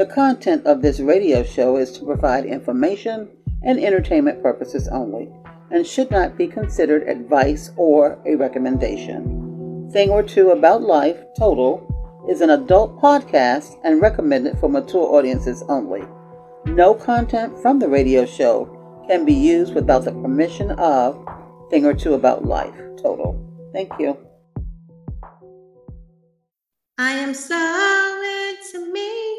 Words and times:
The 0.00 0.06
content 0.06 0.64
of 0.64 0.80
this 0.80 0.98
radio 0.98 1.42
show 1.42 1.76
is 1.76 1.92
to 1.92 2.06
provide 2.06 2.46
information 2.46 3.28
and 3.62 3.78
entertainment 3.78 4.42
purposes 4.42 4.88
only 4.88 5.28
and 5.70 5.86
should 5.86 6.10
not 6.10 6.38
be 6.38 6.46
considered 6.46 7.06
advice 7.06 7.70
or 7.76 8.18
a 8.24 8.34
recommendation. 8.34 9.90
Thing 9.92 10.08
or 10.08 10.22
Two 10.22 10.52
About 10.52 10.80
Life 10.80 11.18
Total 11.36 11.84
is 12.30 12.40
an 12.40 12.48
adult 12.48 12.98
podcast 12.98 13.78
and 13.84 14.00
recommended 14.00 14.58
for 14.58 14.70
mature 14.70 15.04
audiences 15.14 15.62
only. 15.68 16.04
No 16.64 16.94
content 16.94 17.58
from 17.60 17.78
the 17.78 17.90
radio 17.90 18.24
show 18.24 19.04
can 19.06 19.26
be 19.26 19.34
used 19.34 19.74
without 19.74 20.06
the 20.06 20.12
permission 20.12 20.70
of 20.70 21.22
Thing 21.68 21.84
or 21.84 21.92
Two 21.92 22.14
About 22.14 22.46
Life 22.46 22.74
Total. 23.02 23.38
Thank 23.74 23.92
you. 23.98 24.16
I 26.96 27.12
am 27.12 27.34
so 27.34 28.00
into 28.70 28.92
me, 28.92 29.29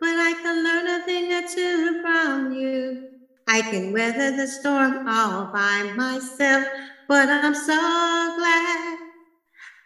but 0.00 0.08
I 0.08 0.32
can 0.32 0.64
learn 0.64 0.86
a 0.86 1.04
thing 1.04 1.30
or 1.30 1.46
two 1.46 2.00
from 2.00 2.52
you. 2.52 3.08
I 3.46 3.60
can 3.60 3.92
weather 3.92 4.34
the 4.34 4.46
storm 4.46 5.06
all 5.06 5.52
by 5.52 5.92
myself, 5.94 6.66
but 7.06 7.28
I'm 7.28 7.54
so 7.54 7.76
glad 7.76 8.98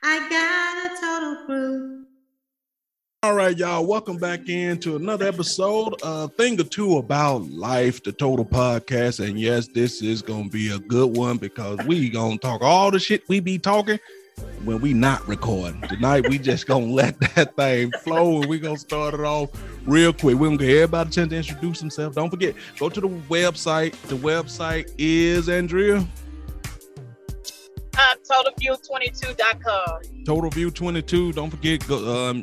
I 0.05 0.29
got 0.31 0.93
a 0.93 1.01
total. 1.01 2.05
All 3.25 3.35
right, 3.35 3.57
y'all. 3.59 3.87
Welcome 3.87 4.19
back 4.19 4.49
into 4.49 4.95
another 4.95 5.27
episode 5.27 6.01
of 6.03 6.33
Thing 6.35 6.61
or 6.61 6.65
Two 6.65 6.99
About 6.99 7.51
Life, 7.51 8.05
the 8.05 8.13
Total 8.13 8.45
Podcast. 8.45 9.27
And 9.27 9.41
yes, 9.41 9.67
this 9.67 10.01
is 10.01 10.23
gonna 10.23 10.49
be 10.49 10.71
a 10.71 10.79
good 10.79 11.17
one 11.17 11.39
because 11.39 11.79
we 11.87 12.09
gonna 12.09 12.39
talk 12.39 12.63
all 12.63 12.93
the 12.93 13.01
shit 13.01 13.29
we 13.29 13.41
be 13.41 13.59
talking 13.59 13.99
when 14.65 14.81
we 14.81 14.93
not 14.95 15.27
recording. 15.29 15.81
Tonight 15.83 16.29
we 16.29 16.39
just 16.39 16.67
gonna 16.67 16.87
let 16.93 17.19
that 17.35 17.55
thing 17.57 17.91
flow 18.03 18.41
and 18.41 18.47
we 18.47 18.59
gonna 18.59 18.79
start 18.79 19.15
it 19.15 19.21
off 19.21 19.51
real 19.87 20.13
quick. 20.13 20.37
We're 20.37 20.49
gonna 20.49 20.59
give 20.59 20.71
everybody 20.71 21.09
a 21.09 21.13
chance 21.13 21.31
to 21.31 21.37
introduce 21.37 21.81
themselves. 21.81 22.17
Don't 22.17 22.31
forget, 22.31 22.55
go 22.79 22.89
to 22.89 23.01
the 23.01 23.09
website. 23.09 23.93
The 24.09 24.17
website 24.17 24.93
is 24.99 25.49
Andrea. 25.49 26.07
Uh, 27.97 28.15
TotalView22.com. 28.29 30.25
TotalView22. 30.25 31.35
Don't 31.35 31.51
forget, 31.51 31.87
go, 31.87 32.29
um, 32.29 32.43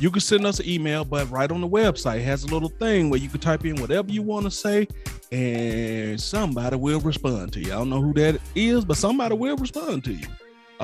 you 0.00 0.10
can 0.10 0.20
send 0.20 0.44
us 0.46 0.58
an 0.58 0.68
email, 0.68 1.04
but 1.04 1.30
right 1.30 1.50
on 1.50 1.60
the 1.60 1.68
website 1.68 2.22
has 2.24 2.42
a 2.42 2.48
little 2.48 2.68
thing 2.68 3.10
where 3.10 3.20
you 3.20 3.28
can 3.28 3.38
type 3.40 3.64
in 3.64 3.76
whatever 3.76 4.10
you 4.10 4.22
want 4.22 4.44
to 4.44 4.50
say, 4.50 4.88
and 5.30 6.20
somebody 6.20 6.76
will 6.76 7.00
respond 7.00 7.52
to 7.52 7.60
you. 7.60 7.72
I 7.72 7.76
don't 7.76 7.90
know 7.90 8.02
who 8.02 8.12
that 8.14 8.40
is, 8.56 8.84
but 8.84 8.96
somebody 8.96 9.36
will 9.36 9.56
respond 9.56 10.02
to 10.04 10.12
you. 10.12 10.26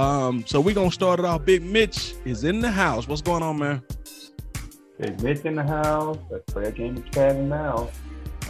Um, 0.01 0.47
so 0.47 0.63
we're 0.63 0.75
gonna 0.75 0.91
start 0.91 1.19
it 1.19 1.27
off. 1.27 1.45
Big 1.45 1.63
Mitch 1.63 2.15
is 2.25 2.45
in 2.45 2.61
the 2.61 2.71
house. 2.71 3.07
What's 3.07 3.21
going 3.21 3.43
on, 3.43 3.59
man? 3.59 3.83
Big 4.99 5.21
Mitch 5.21 5.45
in 5.45 5.57
the 5.57 5.63
house. 5.63 6.17
Let's 6.31 6.51
play 6.51 6.65
a 6.65 6.73
game 6.73 6.97
of 6.97 7.11
cat 7.11 7.37
and 7.37 7.51
mouse. 7.51 7.93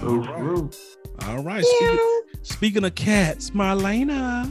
Roof, 0.00 0.28
right. 0.28 0.40
roof. 0.40 0.96
All 1.26 1.42
right. 1.42 1.64
Speaking, 1.64 2.20
speaking 2.42 2.84
of 2.84 2.94
cats, 2.94 3.50
Marlena. 3.50 4.48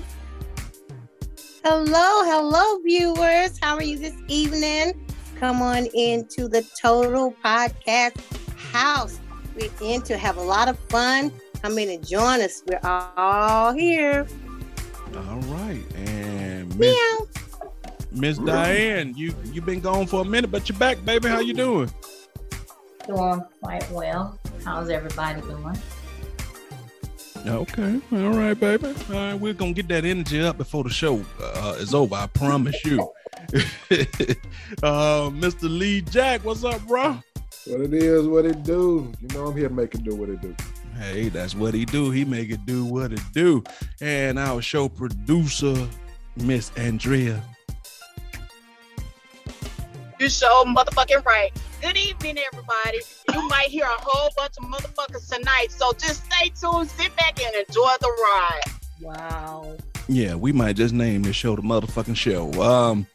Hello, 1.64 2.24
hello, 2.26 2.82
viewers. 2.82 3.58
How 3.62 3.76
are 3.76 3.84
you 3.84 3.98
this 3.98 4.18
evening? 4.28 5.08
Come 5.40 5.62
on 5.62 5.86
into 5.94 6.50
the 6.50 6.66
Total 6.82 7.34
Podcast 7.46 8.20
House. 8.74 9.22
We're 9.56 9.72
in 9.82 10.02
to 10.02 10.18
have 10.18 10.36
a 10.36 10.44
lot 10.44 10.68
of 10.68 10.78
fun. 10.90 11.32
Come 11.62 11.78
in 11.78 11.92
and 11.92 12.06
join 12.06 12.42
us. 12.42 12.62
We're 12.68 12.82
all 12.84 13.72
here. 13.72 14.28
All 15.16 15.40
right. 15.42 15.82
And 15.96 16.39
Miss, 16.80 16.96
Meow. 16.96 17.28
Miss 18.12 18.38
Diane, 18.38 19.14
you 19.16 19.36
you 19.52 19.62
been 19.62 19.82
gone 19.82 20.08
for 20.08 20.22
a 20.22 20.26
minute, 20.26 20.50
but 20.50 20.70
you're 20.70 20.78
back, 20.78 21.04
baby. 21.04 21.28
How 21.28 21.40
you 21.40 21.54
doing? 21.54 21.92
Doing 23.06 23.42
quite 23.62 23.90
well. 23.92 24.40
How's 24.64 24.90
everybody 24.90 25.42
doing? 25.42 25.78
Okay. 27.46 28.02
All 28.14 28.30
right, 28.30 28.54
baby. 28.54 28.88
All 28.88 29.16
right, 29.16 29.34
we're 29.34 29.54
gonna 29.54 29.74
get 29.74 29.90
that 29.90 30.06
energy 30.06 30.42
up 30.42 30.58
before 30.58 30.86
the 30.86 30.90
show 30.90 31.24
uh, 31.42 31.76
is 31.80 31.94
over. 31.94 32.16
I 32.16 32.28
promise 32.28 32.84
you. 32.86 33.02
uh, 34.82 35.30
Mr. 35.32 35.64
Lee 35.64 36.02
Jack, 36.02 36.46
what's 36.46 36.64
up, 36.64 36.82
bro? 36.88 37.18
What 37.66 37.82
it 37.82 37.94
is, 37.94 38.26
what 38.26 38.46
it 38.46 38.64
do. 38.64 39.12
You 39.22 39.28
know 39.36 39.48
I'm 39.48 39.58
here 39.58 39.68
to 39.68 39.74
make 39.74 39.94
it 39.96 40.04
do 40.04 40.16
what 40.16 40.30
it 40.30 40.42
do. 40.42 40.56
Hey, 40.98 41.30
that's 41.30 41.56
what 41.56 41.74
he 41.74 41.86
do. 41.86 42.12
He 42.12 42.24
make 42.24 42.50
it 42.50 42.66
do 42.66 42.86
what 42.86 43.12
it 43.12 43.22
do. 43.34 43.64
And 44.02 44.40
our 44.40 44.62
show 44.62 44.90
producer, 44.90 45.76
Miss 46.36 46.72
Andrea. 46.78 47.42
You're 50.20 50.30
so 50.30 50.66
motherfucking 50.66 51.26
right. 51.26 51.50
Good 51.82 51.98
evening, 51.98 52.38
everybody. 52.52 53.00
You 53.34 53.48
might 53.48 53.68
hear 53.68 53.86
a 53.86 54.02
whole 54.02 54.30
bunch 54.36 54.54
of 54.58 54.66
motherfuckers 54.66 55.30
tonight, 55.30 55.68
so 55.72 55.94
just 55.94 56.26
stay 56.26 56.50
tuned, 56.50 56.90
sit 56.90 57.16
back, 57.16 57.42
and 57.42 57.56
enjoy 57.56 57.94
the 58.02 58.10
ride. 58.22 58.62
Wow. 59.02 59.78
Yeah, 60.10 60.36
we 60.36 60.52
might 60.52 60.76
just 60.76 60.94
name 60.94 61.22
this 61.24 61.36
show 61.36 61.56
the 61.56 61.62
motherfucking 61.62 62.18
show. 62.18 62.52
Um, 62.62 63.08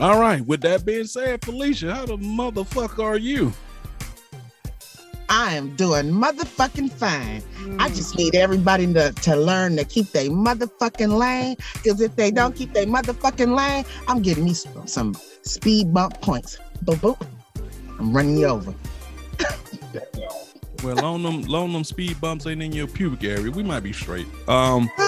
all 0.00 0.18
right. 0.18 0.44
With 0.44 0.62
that 0.62 0.84
being 0.84 1.04
said, 1.04 1.44
Felicia, 1.44 1.94
how 1.94 2.06
the 2.06 2.16
motherfucker 2.16 3.04
are 3.04 3.18
you? 3.18 3.52
I 5.30 5.54
am 5.54 5.74
doing 5.76 6.06
motherfucking 6.10 6.90
fine. 6.92 7.42
I 7.78 7.88
Mm. 7.88 7.94
just 7.96 8.16
need 8.16 8.34
everybody 8.34 8.92
to, 8.94 9.12
to 9.12 9.36
learn 9.36 9.76
to 9.76 9.84
keep 9.84 10.10
their 10.10 10.28
motherfucking 10.28 11.16
lane. 11.16 11.56
Because 11.74 12.00
if 12.00 12.16
they 12.16 12.30
don't 12.32 12.54
keep 12.56 12.72
their 12.74 12.86
motherfucking 12.86 13.54
lane, 13.56 13.84
I'm 14.08 14.22
getting 14.22 14.44
me 14.44 14.54
some, 14.54 14.86
some 14.88 15.14
speed 15.42 15.94
bump 15.94 16.20
points. 16.20 16.58
Boop, 16.84 16.96
boop. 16.96 17.26
I'm 17.98 18.12
running 18.14 18.38
you 18.38 18.46
over. 18.46 18.74
Well, 20.82 21.04
on 21.04 21.22
them, 21.22 21.42
long 21.42 21.72
them 21.74 21.84
speed 21.84 22.20
bumps 22.20 22.46
ain't 22.46 22.62
in 22.62 22.72
your 22.72 22.86
pubic 22.88 23.22
area. 23.22 23.50
We 23.52 23.62
might 23.62 23.80
be 23.80 23.92
straight. 23.92 24.26
Um, 24.48 24.90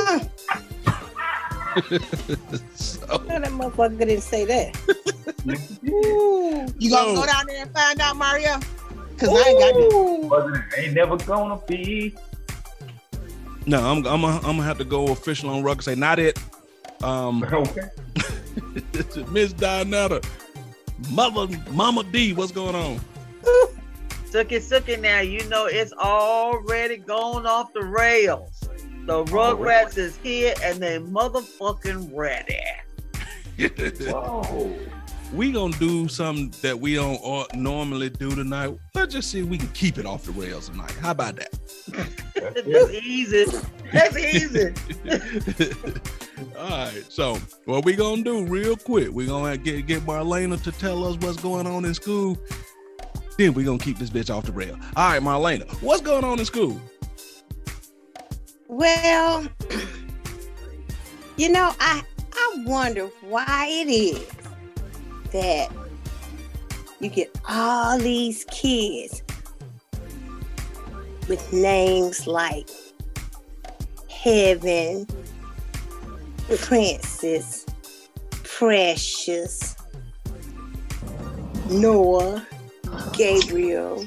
so, 2.75 3.07
that 3.07 3.43
motherfucker 3.51 3.99
didn't 3.99 4.21
say 4.21 4.45
that. 4.45 4.77
You 6.79 6.91
gonna 6.91 7.17
So- 7.17 7.23
go 7.23 7.27
down 7.27 7.47
there 7.47 7.63
and 7.63 7.71
find 7.73 8.01
out, 8.01 8.17
Mario? 8.17 8.61
Because 9.23 9.39
I 9.47 9.49
ain't 9.51 9.59
got 9.61 9.75
that. 9.75 10.65
Ain't 10.79 10.95
never 10.95 11.17
gonna 11.17 11.61
be. 11.69 12.15
no, 13.67 13.79
I'm, 13.79 13.99
I'm, 13.99 14.21
gonna- 14.21 14.37
I'm 14.39 14.43
gonna 14.57 14.63
have 14.65 14.79
to 14.79 14.85
go 14.85 15.09
official 15.13 15.51
on 15.51 15.63
record. 15.63 15.85
Say 15.85 15.95
not 15.95 16.19
it. 16.19 16.39
Um, 17.03 17.43
Okay. 17.53 17.83
Miss 19.31 19.53
Donetta, 19.55 20.25
Mother, 21.11 21.49
Mama 21.71 22.05
D, 22.05 22.33
what's 22.33 22.53
going 22.53 22.75
on? 22.75 23.01
Suck 24.27 24.51
it, 24.53 24.63
suck 24.63 24.89
it 24.89 25.01
now. 25.01 25.21
You 25.21 25.47
know 25.49 25.67
it's 25.67 25.93
already 25.93 26.97
gone 26.97 27.47
off 27.47 27.73
the 27.73 27.83
rails. 27.85 28.61
The 29.07 29.25
Rugrats 29.25 29.99
is 29.99 30.17
here 30.23 30.55
and 30.63 30.81
they 30.81 30.99
motherfucking 30.99 32.11
ready. 32.15 32.59
Whoa. 34.11 34.75
We 35.33 35.51
gonna 35.51 35.77
do 35.79 36.09
something 36.09 36.53
that 36.61 36.79
we 36.79 36.95
don't 36.95 37.55
normally 37.55 38.11
do 38.11 38.35
tonight. 38.35 38.77
Let's 38.95 39.15
just 39.15 39.31
see 39.31 39.41
if 39.41 39.47
we 39.47 39.57
can 39.59 39.69
keep 39.69 39.99
it 39.99 40.05
off 40.05 40.25
the 40.25 40.33
rails 40.33 40.69
tonight. 40.69 40.93
How 41.01 41.13
about 41.13 41.37
that? 41.37 41.53
That's 42.35 42.63
That's 42.63 42.91
easy. 42.93 43.47
That's 43.93 44.17
easy. 44.17 44.75
All 46.59 46.69
right. 46.69 47.05
So 47.09 47.39
what 47.65 47.85
we 47.85 47.95
gonna 47.95 48.23
do 48.23 48.45
real 48.45 48.77
quick? 48.77 49.11
We 49.11 49.27
gonna 49.27 49.57
get 49.57 49.87
get 49.87 50.03
Marlena 50.03 50.63
to 50.63 50.73
tell 50.73 51.05
us 51.05 51.17
what's 51.17 51.41
going 51.41 51.67
on 51.67 51.85
in 51.85 51.95
school. 51.95 52.37
Then 53.39 53.55
we 53.55 53.65
gonna 53.65 53.79
keep 53.79 53.99
this 53.99 54.11
bitch 54.11 54.35
off 54.35 54.45
the 54.45 54.53
rail. 54.53 54.77
All 54.97 55.13
right, 55.13 55.23
Marlena, 55.23 55.71
what's 55.83 56.03
going 56.03 56.25
on 56.25 56.39
in 56.39 56.45
school? 56.45 56.79
Well, 58.69 59.47
you 61.37 61.49
know, 61.49 61.75
I 61.81 62.03
I 62.35 62.65
wonder 62.67 63.07
why 63.23 63.67
it 63.71 63.89
is 63.89 64.42
that 65.33 65.71
you 67.01 67.09
get 67.09 67.37
all 67.49 67.99
these 67.99 68.45
kids 68.45 69.23
with 71.29 71.53
names 71.53 72.27
like 72.27 72.69
Heaven, 74.11 75.07
Princess, 76.59 77.67
Precious, 78.45 79.75
Noah, 81.71 82.47
Gabriel, 83.15 84.07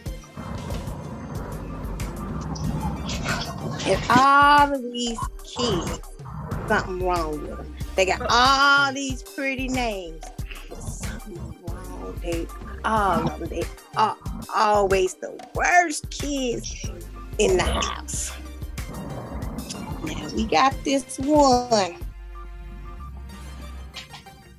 and 3.88 4.02
all 4.10 4.74
of 4.74 4.82
these 4.92 5.20
kids, 5.44 6.00
something 6.68 7.06
wrong 7.06 7.42
with 7.42 7.58
them. 7.58 7.76
They 7.96 8.06
got 8.06 8.22
all 8.30 8.94
these 8.94 9.22
pretty 9.24 9.68
names, 9.68 10.24
all 12.84 13.28
of 13.28 13.40
them. 13.40 13.50
They 13.50 13.64
are 13.98 14.18
always 14.54 15.16
the 15.16 15.38
worst 15.54 16.10
kids 16.10 16.86
in 17.38 17.58
the 17.58 17.64
house. 17.64 18.32
Now 20.04 20.28
we 20.36 20.46
got 20.46 20.74
this 20.84 21.18
one, 21.20 21.96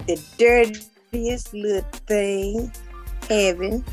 the 0.07 0.21
dirtiest 0.39 1.55
little 1.55 1.83
thing, 2.07 2.73
Heaven. 3.29 3.85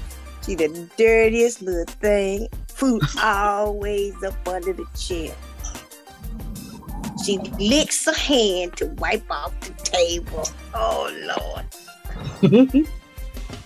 She 0.45 0.55
the 0.55 0.89
dirtiest 0.97 1.61
little 1.61 1.85
thing. 1.85 2.49
Food 2.67 3.03
always 3.23 4.21
up 4.23 4.47
under 4.47 4.73
the 4.73 4.85
chair. 4.97 5.33
She 7.23 7.37
licks 7.59 8.05
her 8.05 8.13
hand 8.13 8.75
to 8.77 8.87
wipe 8.87 9.29
off 9.31 9.57
the 9.61 9.71
table. 9.83 10.47
Oh 10.73 11.09
Lord. 12.41 12.87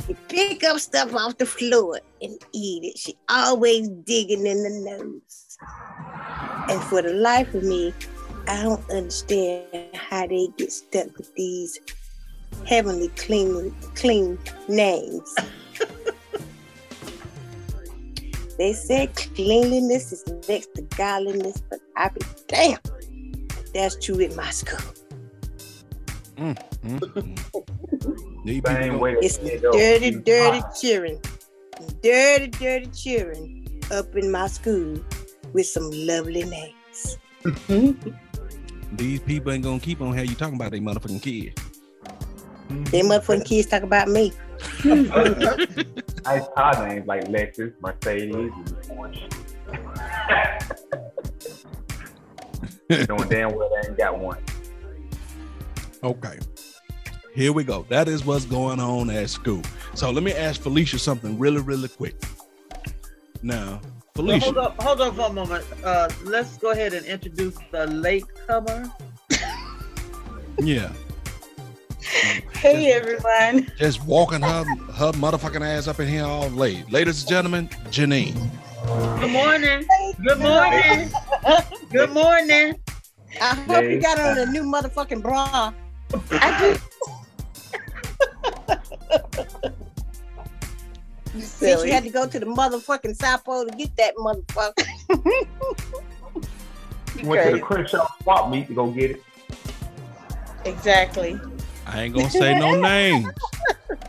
she 0.07 0.13
pick 0.29 0.63
up 0.63 0.79
stuff 0.79 1.13
off 1.13 1.37
the 1.37 1.45
floor 1.45 1.99
and 2.21 2.37
eat 2.53 2.83
it. 2.83 2.97
She 2.97 3.17
always 3.29 3.89
digging 3.89 4.47
in 4.47 4.63
the 4.63 4.97
nose. 4.97 5.57
And 6.69 6.81
for 6.83 7.01
the 7.01 7.13
life 7.13 7.53
of 7.53 7.63
me, 7.63 7.93
I 8.47 8.63
don't 8.63 8.89
understand 8.89 9.65
how 9.93 10.27
they 10.27 10.47
get 10.57 10.71
stuck 10.71 11.15
with 11.17 11.33
these 11.35 11.79
heavenly 12.65 13.09
clean 13.09 13.75
clean 13.95 14.39
names. 14.69 15.35
they 18.57 18.73
said 18.73 19.13
cleanliness 19.35 20.13
is 20.13 20.23
next 20.47 20.73
to 20.75 20.83
godliness, 20.95 21.61
but 21.69 21.79
I 21.97 22.09
be 22.09 22.21
damn. 22.47 22.79
That's 23.73 23.97
true 24.03 24.19
in 24.19 24.35
my 24.35 24.49
school. 24.51 24.79
Mm, 26.37 26.55
mm, 26.85 26.99
mm. 26.99 28.43
These 28.45 28.61
people 28.61 28.71
Same 28.71 28.99
way. 28.99 29.15
It's 29.21 29.37
the 29.37 29.57
dirty, 29.71 30.11
dirty 30.11 30.61
cheering. 30.79 31.19
Dirty, 32.01 32.47
dirty 32.47 32.85
cheering 32.87 33.81
up 33.91 34.15
in 34.15 34.31
my 34.31 34.47
school 34.47 34.99
with 35.53 35.65
some 35.65 35.89
lovely 35.91 36.43
names. 36.43 37.17
These 38.93 39.19
people 39.21 39.51
ain't 39.51 39.63
gonna 39.63 39.79
keep 39.79 40.01
on 40.01 40.15
how 40.15 40.21
you 40.21 40.35
talking 40.35 40.55
about 40.55 40.71
they 40.71 40.79
motherfucking 40.79 41.21
kids. 41.21 41.61
They 42.91 43.01
motherfucking 43.01 43.45
kids 43.45 43.67
talk 43.67 43.83
about 43.83 44.07
me. 44.07 44.31
Nice 46.27 46.45
car 46.57 46.87
names 46.87 47.07
like 47.07 47.23
Lexus, 47.29 47.73
Mercedes, 47.79 48.33
and 48.33 48.67
Porsche. 48.83 49.29
Knowing 53.07 53.29
damn 53.29 53.55
well 53.55 53.69
they 53.69 53.87
ain't 53.87 53.97
got 53.97 54.19
one. 54.19 54.37
Okay. 56.03 56.39
Here 57.33 57.53
we 57.53 57.63
go. 57.63 57.85
That 57.89 58.07
is 58.07 58.25
what's 58.25 58.45
going 58.45 58.79
on 58.79 59.09
at 59.09 59.29
school. 59.29 59.61
So 59.93 60.09
let 60.11 60.23
me 60.23 60.33
ask 60.33 60.61
Felicia 60.61 60.97
something 60.99 61.37
really, 61.37 61.61
really 61.61 61.87
quick. 61.87 62.15
Now, 63.43 63.79
Well, 63.81 63.81
Felicia, 64.15 64.45
hold 64.45 64.57
on, 64.57 64.75
hold 64.79 65.01
on 65.01 65.15
for 65.15 65.21
a 65.27 65.33
moment. 65.33 65.65
Uh, 65.83 66.09
let's 66.23 66.57
go 66.57 66.71
ahead 66.71 66.93
and 66.93 67.05
introduce 67.05 67.55
the 67.71 67.85
late 67.87 68.25
comer. 68.47 68.91
yeah, 70.59 70.91
Hey 72.53 72.91
everyone. 72.93 73.67
just 73.77 74.03
walking 74.05 74.41
her 74.41 74.63
her 74.93 75.11
motherfucking 75.13 75.61
ass 75.61 75.87
up 75.87 75.99
in 75.99 76.07
here 76.07 76.23
all 76.25 76.49
late. 76.49 76.89
Ladies 76.91 77.21
and 77.21 77.29
gentlemen, 77.29 77.67
Janine. 77.91 78.33
Good 79.19 79.29
morning. 79.31 79.85
Good 80.25 80.39
morning. 80.39 81.11
Good 81.91 82.09
morning. 82.11 82.73
I 83.39 83.53
hope 83.67 83.83
you 83.83 84.01
got 84.01 84.19
on 84.19 84.37
a 84.39 84.45
new 84.47 84.63
motherfucking 84.63 85.21
bra. 85.21 85.71
I 86.31 86.59
do 86.59 86.79
Since 91.33 91.45
silly. 91.45 91.87
you 91.87 91.93
had 91.93 92.03
to 92.03 92.09
go 92.09 92.27
to 92.27 92.39
the 92.39 92.45
motherfucking 92.45 93.15
South 93.15 93.43
Pole 93.43 93.65
to 93.65 93.75
get 93.75 93.95
that 93.97 94.15
motherfucker. 94.15 94.87
Went 97.23 97.43
to 97.43 97.51
the 97.51 97.59
Great. 97.59 97.63
Crenshaw 97.63 98.07
swap 98.21 98.49
meet 98.49 98.67
to 98.67 98.73
go 98.73 98.87
get 98.91 99.11
it. 99.11 99.23
Exactly. 100.65 101.39
I 101.85 102.03
ain't 102.03 102.13
gonna 102.15 102.29
say 102.29 102.57
no 102.57 102.79
names. 102.79 103.27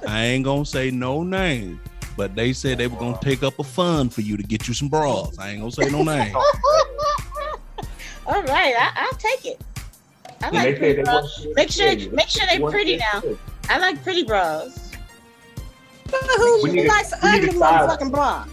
I 0.06 0.24
ain't 0.24 0.44
gonna 0.44 0.64
say 0.66 0.90
no 0.90 1.22
names. 1.22 1.80
But 2.16 2.34
they 2.34 2.52
said 2.52 2.78
they 2.78 2.88
were 2.88 2.98
gonna 2.98 3.18
take 3.22 3.42
up 3.44 3.58
a 3.60 3.64
fund 3.64 4.12
for 4.12 4.22
you 4.22 4.36
to 4.36 4.42
get 4.42 4.66
you 4.66 4.74
some 4.74 4.88
bras. 4.88 5.38
I 5.38 5.50
ain't 5.50 5.60
gonna 5.60 5.70
say 5.70 5.88
no 5.88 6.02
names. 6.02 6.34
All 8.26 8.42
right, 8.42 8.74
I, 8.76 8.90
I'll 8.96 9.14
take 9.14 9.46
it. 9.46 9.62
I 10.42 10.50
like 10.50 10.78
pretty 10.78 10.94
they 10.94 11.02
bras. 11.02 11.22
wasn't- 11.22 11.56
Make 11.56 11.70
sure, 11.70 11.88
yeah, 11.90 12.08
make 12.10 12.28
sure 12.28 12.46
they 12.50 12.58
wasn't 12.58 12.72
pretty 12.80 12.96
now. 12.96 13.20
good. 13.20 13.38
I 13.68 13.78
like 13.78 14.02
pretty 14.02 14.22
bras. 14.24 14.92
But 16.10 16.20
who 16.22 16.60
We 16.62 16.72
need 16.72 16.86
a- 16.86 16.88
likes 16.88 17.12
we 17.22 17.28
ugly 17.28 17.48
motherfucking 17.50 18.10
bra? 18.10 18.44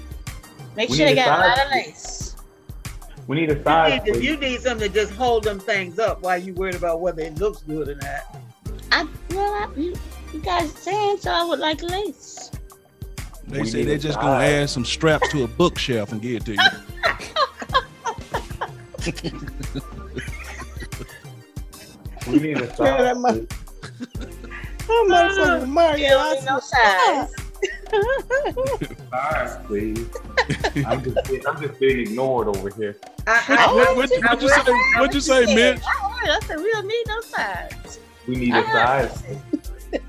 Make 0.75 0.89
We 0.89 0.97
sure 0.97 1.05
they 1.05 1.15
got 1.15 1.39
a 1.39 1.41
lot 1.47 1.65
of 1.65 1.71
lace. 1.71 2.35
We 3.27 3.37
need 3.37 3.51
a 3.51 3.55
You 3.55 3.63
size. 3.63 4.01
need, 4.05 4.23
you 4.23 4.37
need 4.37 4.61
something 4.61 4.87
to 4.91 4.93
just 4.93 5.11
hold 5.13 5.43
them 5.45 5.59
things 5.59 5.97
up 5.99 6.21
while 6.21 6.37
you 6.37 6.53
worried 6.53 6.75
about 6.75 6.99
whether 7.01 7.21
it 7.23 7.37
looks 7.39 7.61
good 7.61 7.87
or 7.89 7.95
not. 7.95 8.41
I 8.91 9.07
well, 9.31 9.53
I, 9.53 9.67
you, 9.79 9.95
you 10.33 10.39
guys 10.41 10.71
saying 10.73 11.17
so. 11.19 11.31
I 11.31 11.43
would 11.45 11.59
like 11.59 11.81
lace. 11.81 12.51
They 13.47 13.61
We 13.61 13.67
say 13.69 13.83
they're 13.83 13.97
just 13.97 14.19
gonna 14.19 14.43
add 14.43 14.69
some 14.69 14.83
straps 14.85 15.29
to 15.31 15.43
a 15.43 15.47
bookshelf 15.47 16.11
and 16.11 16.21
give 16.21 16.35
it 16.37 16.45
to 16.45 16.53
you. 16.53 16.59
We 22.27 22.39
need 22.39 22.57
a 22.57 22.65
Yeah, 22.65 22.75
size. 22.75 23.01
that 23.01 23.17
mu- 23.17 23.31
please. 23.31 23.47
Oh, 24.87 25.07
motherfucking 25.09 25.67
Mario. 25.69 25.97
You 26.07 26.15
I 26.15 26.33
don't 26.33 26.35
need 26.35 26.45
no 26.45 26.59
swear. 26.59 27.27
size. 27.27 27.31
Size, 29.11 29.57
please. 29.65 30.07
I'm 30.85 31.03
just, 31.03 31.27
being- 31.27 31.47
I'm 31.47 31.61
just 31.61 31.79
being 31.79 31.99
ignored 32.07 32.47
over 32.49 32.69
here. 32.69 32.95
I, 33.27 33.43
I, 33.47 33.73
what 33.73 33.95
what, 33.97 34.09
what 34.23 34.41
you 34.41 34.49
say? 34.49 34.61
What 34.99 35.13
you 35.13 35.19
say, 35.21 35.55
Mitch? 35.55 35.81
I. 35.85 36.11
I 36.27 36.39
said 36.45 36.57
we 36.57 36.71
don't 36.71 36.87
need 36.87 37.03
no 37.07 37.21
size. 37.21 37.99
We 38.27 38.35
need 38.35 38.53
a 38.55 38.63
size. 38.63 39.23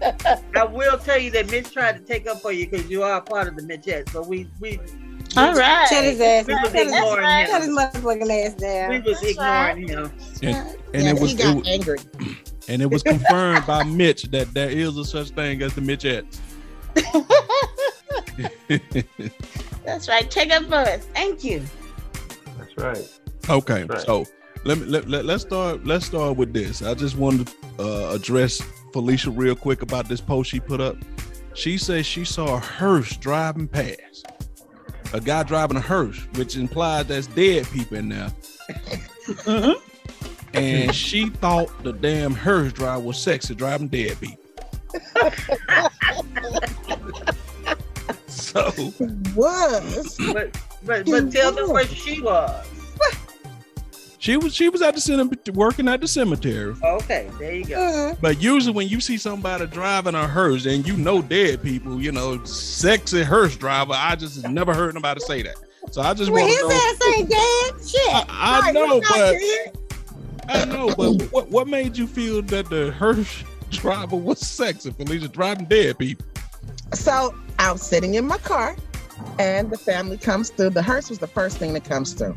I 0.56 0.64
will 0.64 0.96
tell 0.98 1.18
you 1.18 1.30
that 1.32 1.50
Mitch 1.50 1.72
tried 1.72 1.92
to 1.98 2.00
take 2.02 2.26
up 2.26 2.40
for 2.40 2.52
you 2.52 2.66
because 2.68 2.88
you 2.90 3.02
are 3.02 3.20
part 3.20 3.48
of 3.48 3.56
the 3.56 3.62
Mitchette. 3.62 4.08
So 4.10 4.22
we 4.22 4.48
we 4.58 4.80
All 5.36 5.54
right. 5.54 5.86
Shut 5.88 6.04
his 6.04 6.20
ass 6.20 6.46
We 6.46 6.54
was 6.54 6.62
Shut 6.64 6.72
his, 6.72 6.82
ignoring 6.86 7.24
right. 7.24 7.48
shut 7.48 7.62
his 7.62 7.70
motherfucking 7.70 8.46
ass 8.46 8.54
down. 8.54 8.90
We 8.90 9.00
was 9.00 9.20
That's 9.20 9.36
right. 9.38 9.78
ignoring 9.78 9.88
him. 9.88 10.12
And, 10.42 10.76
and 10.94 11.04
yeah, 11.04 11.10
it 11.10 11.20
was 11.20 11.30
he 11.32 11.36
got 11.36 11.56
was- 11.56 11.68
angry. 11.68 11.98
and 12.68 12.82
it 12.82 12.90
was 12.90 13.02
confirmed 13.02 13.66
by 13.66 13.84
Mitch 13.84 14.24
that 14.24 14.52
there 14.54 14.70
is 14.70 14.96
a 14.96 15.04
such 15.04 15.30
thing 15.30 15.62
as 15.62 15.74
the 15.74 15.80
Mitchettes. 15.80 16.38
That's 19.84 20.08
right. 20.08 20.28
Check 20.30 20.50
up 20.50 20.64
for 20.64 20.74
us. 20.74 21.04
Thank 21.14 21.44
you. 21.44 21.62
That's 22.58 22.76
right. 22.76 23.20
Okay, 23.48 23.84
Right. 23.84 24.00
so 24.00 24.24
let 24.64 24.78
me 24.78 24.86
let, 24.86 25.08
let, 25.08 25.24
let's 25.24 25.42
start 25.44 25.84
let's 25.86 26.06
start 26.06 26.36
with 26.36 26.52
this. 26.52 26.82
I 26.82 26.94
just 26.94 27.16
wanted 27.16 27.46
to 27.46 27.54
uh, 27.78 28.12
address 28.14 28.60
Felicia 28.92 29.30
real 29.30 29.54
quick 29.54 29.82
about 29.82 30.08
this 30.08 30.20
post 30.20 30.50
she 30.50 30.58
put 30.58 30.80
up. 30.80 30.96
She 31.54 31.78
says 31.78 32.04
she 32.06 32.24
saw 32.24 32.56
a 32.56 32.58
hearse 32.58 33.16
driving 33.16 33.68
past. 33.68 34.26
A 35.12 35.20
guy 35.20 35.42
driving 35.42 35.76
a 35.76 35.80
hearse, 35.80 36.18
which 36.34 36.56
implies 36.56 37.06
there's 37.06 37.26
dead 37.28 37.66
people 37.70 37.96
in 37.96 38.08
there. 38.08 38.32
Mm-hmm. 39.26 39.80
and 40.54 40.94
she 40.94 41.30
thought 41.30 41.82
the 41.82 41.92
damn 41.92 42.32
hearse 42.32 42.72
driver 42.72 43.00
was 43.00 43.18
sexy 43.20 43.54
driving 43.54 43.88
dead 43.88 44.18
people. 44.20 44.42
so 48.26 48.72
Was 49.34 50.16
But 50.32 50.56
but 50.84 51.06
but 51.06 51.32
tell 51.32 51.52
them 51.52 51.70
where 51.70 51.86
she 51.86 52.20
was. 52.20 52.66
She 54.26 54.36
was 54.36 54.52
she 54.54 54.68
was 54.68 54.82
at 54.82 54.92
the 54.94 55.00
cemetery 55.00 55.54
working 55.54 55.86
at 55.86 56.00
the 56.00 56.08
cemetery. 56.08 56.74
Okay, 56.82 57.30
there 57.38 57.54
you 57.54 57.64
go. 57.64 57.76
Mm-hmm. 57.76 58.20
But 58.20 58.42
usually 58.42 58.74
when 58.74 58.88
you 58.88 59.00
see 59.00 59.18
somebody 59.18 59.66
driving 59.68 60.16
a 60.16 60.26
hearse 60.26 60.66
and 60.66 60.84
you 60.86 60.96
know 60.96 61.22
dead 61.22 61.62
people, 61.62 62.02
you 62.02 62.10
know, 62.10 62.42
sexy 62.44 63.22
hearse 63.22 63.56
driver, 63.56 63.92
I 63.94 64.16
just 64.16 64.48
never 64.48 64.74
heard 64.74 64.94
nobody 64.94 65.20
say 65.20 65.42
that. 65.42 65.54
So 65.92 66.02
I 66.02 66.12
just 66.14 66.32
Well, 66.32 66.42
want 66.42 66.50
his 66.50 66.60
to 66.60 66.68
know. 66.68 66.74
ass 66.74 67.18
ain't 67.18 67.30
dead. 67.30 67.88
Shit. 67.88 68.14
I, 68.14 68.24
I 68.28 68.60
Right, 68.62 68.74
know, 68.74 69.00
but. 69.08 69.36
I 70.48 70.64
know, 70.64 70.94
but 70.96 71.32
what 71.32 71.48
what 71.50 71.68
made 71.68 71.96
you 71.96 72.08
feel 72.08 72.42
that 72.42 72.68
the 72.68 72.90
hearse 72.90 73.44
driver 73.70 74.16
was 74.16 74.40
sexy? 74.40 74.90
Felicia 74.90 75.28
driving 75.28 75.66
dead 75.66 75.98
people. 75.98 76.26
so 76.94 77.32
I 77.60 77.70
was 77.70 77.82
sitting 77.82 78.14
in 78.14 78.26
my 78.26 78.38
car, 78.38 78.76
and 79.38 79.70
the 79.70 79.78
family 79.78 80.18
comes 80.18 80.50
through. 80.50 80.70
The 80.70 80.82
hearse 80.82 81.10
was 81.10 81.18
the 81.20 81.26
first 81.28 81.58
thing 81.58 81.72
that 81.74 81.84
comes 81.84 82.12
through. 82.12 82.36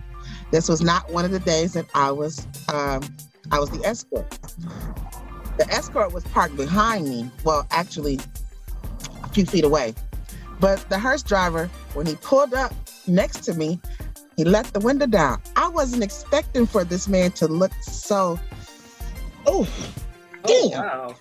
This 0.51 0.67
was 0.67 0.81
not 0.81 1.09
one 1.11 1.25
of 1.25 1.31
the 1.31 1.39
days 1.39 1.73
that 1.73 1.85
I 1.93 2.11
was 2.11 2.45
um, 2.73 3.01
I 3.51 3.59
was 3.59 3.69
the 3.69 3.83
escort. 3.85 4.29
The 5.57 5.67
escort 5.69 6.13
was 6.13 6.23
parked 6.25 6.55
behind 6.55 7.07
me. 7.07 7.29
Well, 7.43 7.67
actually, 7.71 8.19
a 9.23 9.27
few 9.29 9.45
feet 9.45 9.63
away. 9.63 9.93
But 10.59 10.87
the 10.89 10.99
hearse 10.99 11.23
driver, 11.23 11.69
when 11.93 12.05
he 12.05 12.15
pulled 12.15 12.53
up 12.53 12.73
next 13.07 13.41
to 13.45 13.53
me, 13.53 13.79
he 14.37 14.43
let 14.43 14.65
the 14.67 14.79
window 14.79 15.05
down. 15.05 15.41
I 15.55 15.67
wasn't 15.69 16.03
expecting 16.03 16.65
for 16.65 16.83
this 16.83 17.07
man 17.07 17.31
to 17.33 17.47
look 17.47 17.71
so. 17.81 18.39
Oh, 19.45 19.67
Oh, 20.45 20.69
Damn. 20.71 20.81
wow. 20.83 21.15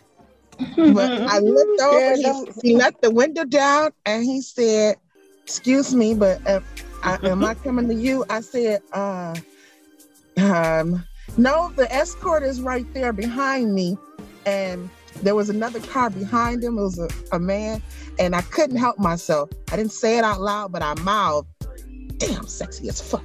but 0.95 1.11
I 1.23 1.39
looked 1.41 1.81
over. 1.81 2.15
Yeah, 2.17 2.43
he, 2.63 2.71
he 2.71 2.77
let 2.77 3.01
the 3.03 3.11
window 3.11 3.45
down, 3.45 3.91
and 4.07 4.23
he 4.25 4.41
said, 4.41 4.97
"Excuse 5.43 5.95
me, 5.95 6.15
but 6.15 6.45
uh, 6.47 6.61
I, 7.03 7.19
am 7.23 7.45
I 7.45 7.55
coming 7.55 7.89
to 7.89 7.95
you?" 7.95 8.25
I 8.29 8.41
said, 8.41 8.83
uh, 8.93 9.35
"Um, 10.37 11.05
no. 11.37 11.73
The 11.77 11.93
escort 11.93 12.43
is 12.43 12.61
right 12.61 12.87
there 12.95 13.13
behind 13.13 13.75
me." 13.75 13.97
And 14.47 14.89
there 15.23 15.35
was 15.35 15.51
another 15.51 15.81
car 15.81 16.11
behind 16.11 16.63
him. 16.63 16.79
It 16.79 16.83
was 16.83 16.99
a, 16.99 17.09
a 17.33 17.39
man, 17.39 17.83
and 18.19 18.35
I 18.35 18.43
couldn't 18.43 18.77
help 18.77 18.99
myself. 18.99 19.51
I 19.73 19.77
didn't 19.77 19.93
say 19.93 20.19
it 20.19 20.25
out 20.25 20.41
loud, 20.41 20.73
but 20.73 20.83
I 20.83 20.95
mouthed, 21.03 21.49
"Damn, 22.19 22.47
sexy 22.47 22.89
as 22.89 23.01
fuck." 23.01 23.25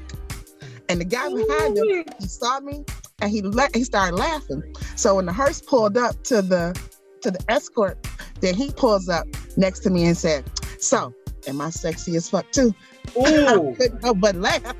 And 0.90 1.00
the 1.00 1.06
guy 1.06 1.30
behind 1.30 1.78
him, 1.78 2.04
he 2.20 2.28
saw 2.28 2.60
me, 2.60 2.84
and 3.22 3.32
he 3.32 3.42
la- 3.42 3.68
he 3.74 3.84
started 3.84 4.16
laughing. 4.16 4.62
So 4.96 5.16
when 5.16 5.26
the 5.26 5.34
hearse 5.34 5.62
pulled 5.62 5.98
up 5.98 6.22
to 6.26 6.42
the 6.42 6.80
to 7.22 7.32
the 7.32 7.40
escort, 7.48 7.98
then 8.42 8.54
he 8.54 8.72
pulls 8.72 9.08
up 9.08 9.26
next 9.56 9.80
to 9.82 9.90
me 9.90 10.06
and 10.06 10.18
said, 10.18 10.44
"So, 10.80 11.14
am 11.48 11.62
I 11.62 11.70
sexy 11.70 12.16
as 12.16 12.30
fuck 12.30 12.52
too?" 12.52 12.74
I 13.20 13.74
couldn't 13.78 14.02
help 14.02 14.20
but 14.20 14.36
laugh. 14.36 14.76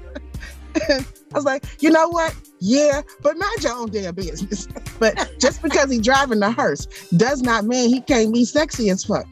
I 0.90 1.06
was 1.36 1.46
like, 1.46 1.64
you 1.80 1.90
know 1.90 2.08
what? 2.10 2.36
Yeah, 2.60 3.02
but 3.22 3.38
mind 3.38 3.64
your 3.64 3.74
own 3.74 3.90
damn 3.90 4.14
business. 4.16 4.68
but 5.00 5.36
just 5.40 5.62
because 5.62 5.92
he 5.92 6.00
driving 6.00 6.40
the 6.40 6.52
hearse 6.52 6.86
does 7.18 7.42
not 7.42 7.66
mean 7.66 7.90
he 7.90 8.02
can't 8.02 8.34
be 8.34 8.46
sexy 8.46 8.90
as 8.90 9.04
fuck. 9.04 9.26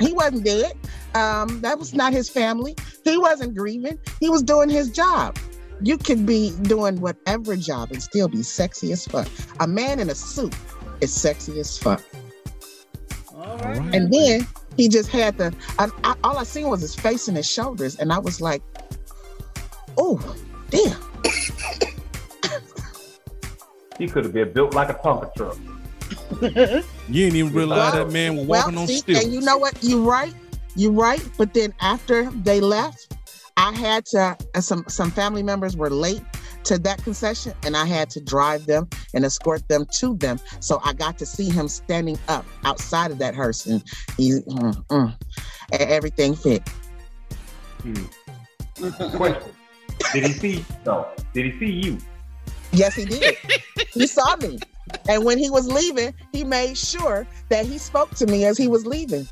He 0.00 0.12
wasn't 0.12 0.44
dead. 0.44 0.72
Um, 1.14 1.60
that 1.60 1.78
was 1.78 1.92
not 1.92 2.12
his 2.12 2.28
family. 2.28 2.76
He 3.04 3.18
wasn't 3.18 3.56
grieving. 3.56 3.98
He 4.20 4.30
was 4.30 4.42
doing 4.42 4.68
his 4.68 4.90
job. 4.90 5.38
You 5.82 5.98
could 5.98 6.24
be 6.24 6.52
doing 6.62 7.00
whatever 7.00 7.56
job 7.56 7.90
and 7.90 8.02
still 8.02 8.28
be 8.28 8.42
sexy 8.42 8.92
as 8.92 9.06
fuck. 9.06 9.28
A 9.60 9.66
man 9.66 9.98
in 9.98 10.08
a 10.08 10.14
suit 10.14 10.54
is 11.00 11.12
sexy 11.12 11.58
as 11.58 11.76
fuck. 11.78 12.02
All 13.34 13.58
right. 13.58 13.94
And 13.94 14.12
then 14.12 14.46
he 14.76 14.88
just 14.88 15.08
had 15.10 15.36
the, 15.38 15.54
I, 15.78 15.88
I, 16.04 16.14
all 16.24 16.38
I 16.38 16.44
seen 16.44 16.68
was 16.68 16.80
his 16.80 16.94
face 16.94 17.28
and 17.28 17.36
his 17.36 17.50
shoulders. 17.50 17.96
And 17.96 18.12
I 18.12 18.18
was 18.18 18.40
like, 18.40 18.62
oh, 19.98 20.18
damn. 20.70 20.98
He 23.98 24.06
could 24.08 24.24
have 24.24 24.32
been 24.32 24.50
built 24.52 24.72
like 24.74 24.88
a 24.88 24.94
Tonka 24.94 25.34
truck. 25.34 25.58
You 27.10 27.24
didn't 27.24 27.36
even 27.36 27.52
realize 27.52 27.92
Well- 27.92 28.06
that 28.06 28.12
man 28.12 28.36
was 28.36 28.46
walking 28.46 28.74
well, 28.74 28.82
on 28.82 28.88
see, 28.88 28.98
stilts. 28.98 29.24
and 29.24 29.34
you 29.34 29.40
know 29.42 29.58
what? 29.58 29.76
You're 29.82 30.00
right. 30.00 30.32
You're 30.76 30.92
right. 30.92 31.22
But 31.36 31.52
then 31.52 31.74
after 31.80 32.30
they 32.30 32.60
left, 32.60 33.16
I 33.56 33.72
had 33.72 34.06
to. 34.06 34.36
uh, 34.54 34.60
Some 34.60 34.84
some 34.88 35.10
family 35.10 35.42
members 35.42 35.76
were 35.76 35.90
late 35.90 36.22
to 36.64 36.78
that 36.78 37.02
concession, 37.02 37.52
and 37.64 37.76
I 37.76 37.86
had 37.86 38.10
to 38.10 38.20
drive 38.20 38.66
them 38.66 38.88
and 39.14 39.24
escort 39.24 39.66
them 39.68 39.86
to 39.98 40.16
them. 40.16 40.38
So 40.60 40.80
I 40.84 40.92
got 40.92 41.18
to 41.18 41.26
see 41.26 41.50
him 41.50 41.68
standing 41.68 42.18
up 42.28 42.44
outside 42.64 43.10
of 43.10 43.18
that 43.18 43.34
hearse, 43.34 43.66
and 43.66 43.82
he 44.16 44.32
mm, 44.32 44.86
mm, 44.86 45.16
everything 45.72 46.34
fit. 46.34 46.62
Question: 49.14 49.52
Did 50.12 50.24
he 50.24 50.32
see? 50.32 50.64
No. 50.84 51.08
Did 51.32 51.52
he 51.52 51.58
see 51.58 51.72
you? 51.72 51.98
Yes, 52.72 52.94
he 52.94 53.04
did. 53.04 53.36
he 53.92 54.06
saw 54.06 54.36
me. 54.36 54.58
And 55.08 55.24
when 55.24 55.38
he 55.38 55.50
was 55.50 55.70
leaving, 55.70 56.14
he 56.32 56.44
made 56.44 56.76
sure 56.76 57.26
that 57.48 57.66
he 57.66 57.78
spoke 57.78 58.10
to 58.16 58.26
me 58.26 58.44
as 58.44 58.56
he 58.56 58.68
was 58.68 58.86
leaving. 58.86 59.26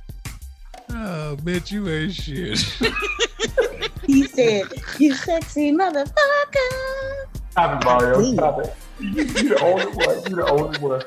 Oh, 0.90 1.36
bitch, 1.42 1.70
you 1.70 1.88
ain't 1.88 2.14
shit. 2.14 2.80
He 4.08 4.26
said, 4.26 4.72
"You 4.98 5.12
sexy 5.14 5.70
motherfucker." 5.70 6.08
Stop 7.50 7.80
it, 7.80 7.84
Mario. 7.84 8.34
Stop 8.34 8.58
it. 8.64 8.74
You, 9.00 9.22
you 9.22 9.48
the 9.50 9.60
only 9.60 9.92
one. 9.96 10.28
You 10.28 10.36
the 10.36 10.46
only 10.46 10.76
one. 10.78 11.02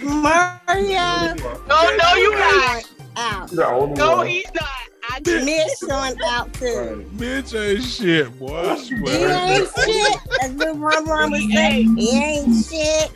Mario. 0.00 1.34
No, 1.68 1.96
no, 1.98 2.14
you 2.16 2.38
not. 2.38 2.84
Out. 3.16 3.50
You 3.50 3.56
the 3.58 3.66
only 3.66 3.98
No, 3.98 4.16
one. 4.16 4.26
he's 4.26 4.46
not. 4.54 4.64
I 5.12 5.20
just 5.20 5.44
Miss 5.44 5.82
on 5.90 6.14
out 6.24 6.54
too. 6.54 7.04
bitch 7.16 7.54
ain't 7.60 7.82
shit, 7.82 8.38
boy. 8.38 8.56
I 8.56 8.76
He 8.76 9.08
ain't 9.10 9.68
shit. 9.68 10.20
As 10.40 10.54
Lil 10.54 10.76
Rum 10.76 11.08
Rum 11.08 11.30
was 11.30 11.52
saying, 11.52 11.96
he 11.96 12.16
ain't 12.16 12.64
shit. 12.64 13.12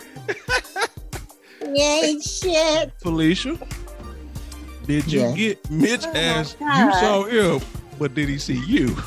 He 1.74 1.82
ain't 1.82 2.22
shit. 2.22 2.92
Felicia, 3.00 3.56
did 4.86 5.10
you 5.10 5.20
Yeah. 5.20 5.32
get 5.34 5.70
Mitch 5.70 6.04
Oh 6.04 6.12
my 6.12 6.18
asked 6.18 6.60
you 6.60 6.66
God. 6.66 6.92
saw 6.92 7.22
him, 7.24 7.60
but 7.98 8.14
did 8.14 8.28
he 8.28 8.38
see 8.38 8.60
you? 8.66 8.96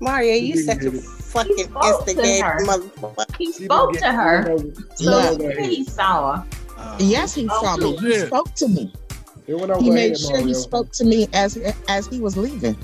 Mario, 0.00 0.34
you 0.34 0.52
He 0.52 0.58
such 0.58 0.84
a 0.84 0.90
fucking 0.92 1.56
spoke 1.70 1.84
instigator 1.84 2.58
motherfucker. 2.60 3.36
He 3.38 3.52
spoke 3.52 3.96
to 3.98 4.12
her, 4.12 4.58
so 4.94 5.32
Look, 5.32 5.40
he 5.58 5.84
saw 5.84 6.36
her. 6.36 6.46
yes, 6.98 7.34
he 7.34 7.48
Oh, 7.50 7.62
saw 7.62 7.76
me. 7.78 7.96
He 7.96 8.12
shit. 8.12 8.26
spoke 8.26 8.52
to 8.54 8.68
me. 8.68 8.92
It 9.46 9.54
went 9.58 9.70
over 9.70 9.82
He 9.82 9.90
made 9.90 10.18
sure 10.18 10.38
he 10.38 10.52
spoke 10.54 10.90
to 10.92 11.04
me 11.04 11.28
as 11.32 11.56
as 11.88 12.06
he 12.08 12.20
was 12.20 12.36
leaving. 12.36 12.76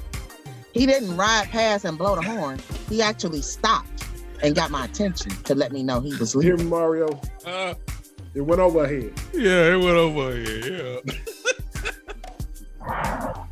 He 0.73 0.87
didn't 0.87 1.17
ride 1.19 1.49
past 1.51 1.85
and 1.85 1.99
blow 1.99 2.15
the 2.17 2.23
horn. 2.23 2.59
He 2.89 3.03
actually 3.03 3.43
stopped 3.43 4.05
and 4.43 4.55
got 4.55 4.71
my 4.71 4.87
attention 4.87 5.33
to 5.45 5.55
let 5.55 5.71
me 5.71 5.83
know 5.83 6.01
he 6.01 6.15
was 6.17 6.33
Hear 6.33 6.41
leaving. 6.57 6.65
me, 6.65 6.71
Mario? 6.71 7.21
Uh, 7.45 7.75
It 8.35 8.41
went 8.41 8.61
over 8.61 8.87
her 8.87 9.01
head. 9.01 9.13
yeah, 9.35 9.75
it 9.75 9.79
went 9.79 9.97
over 9.97 10.35
here. 10.35 11.01
Yeah. 11.05 11.13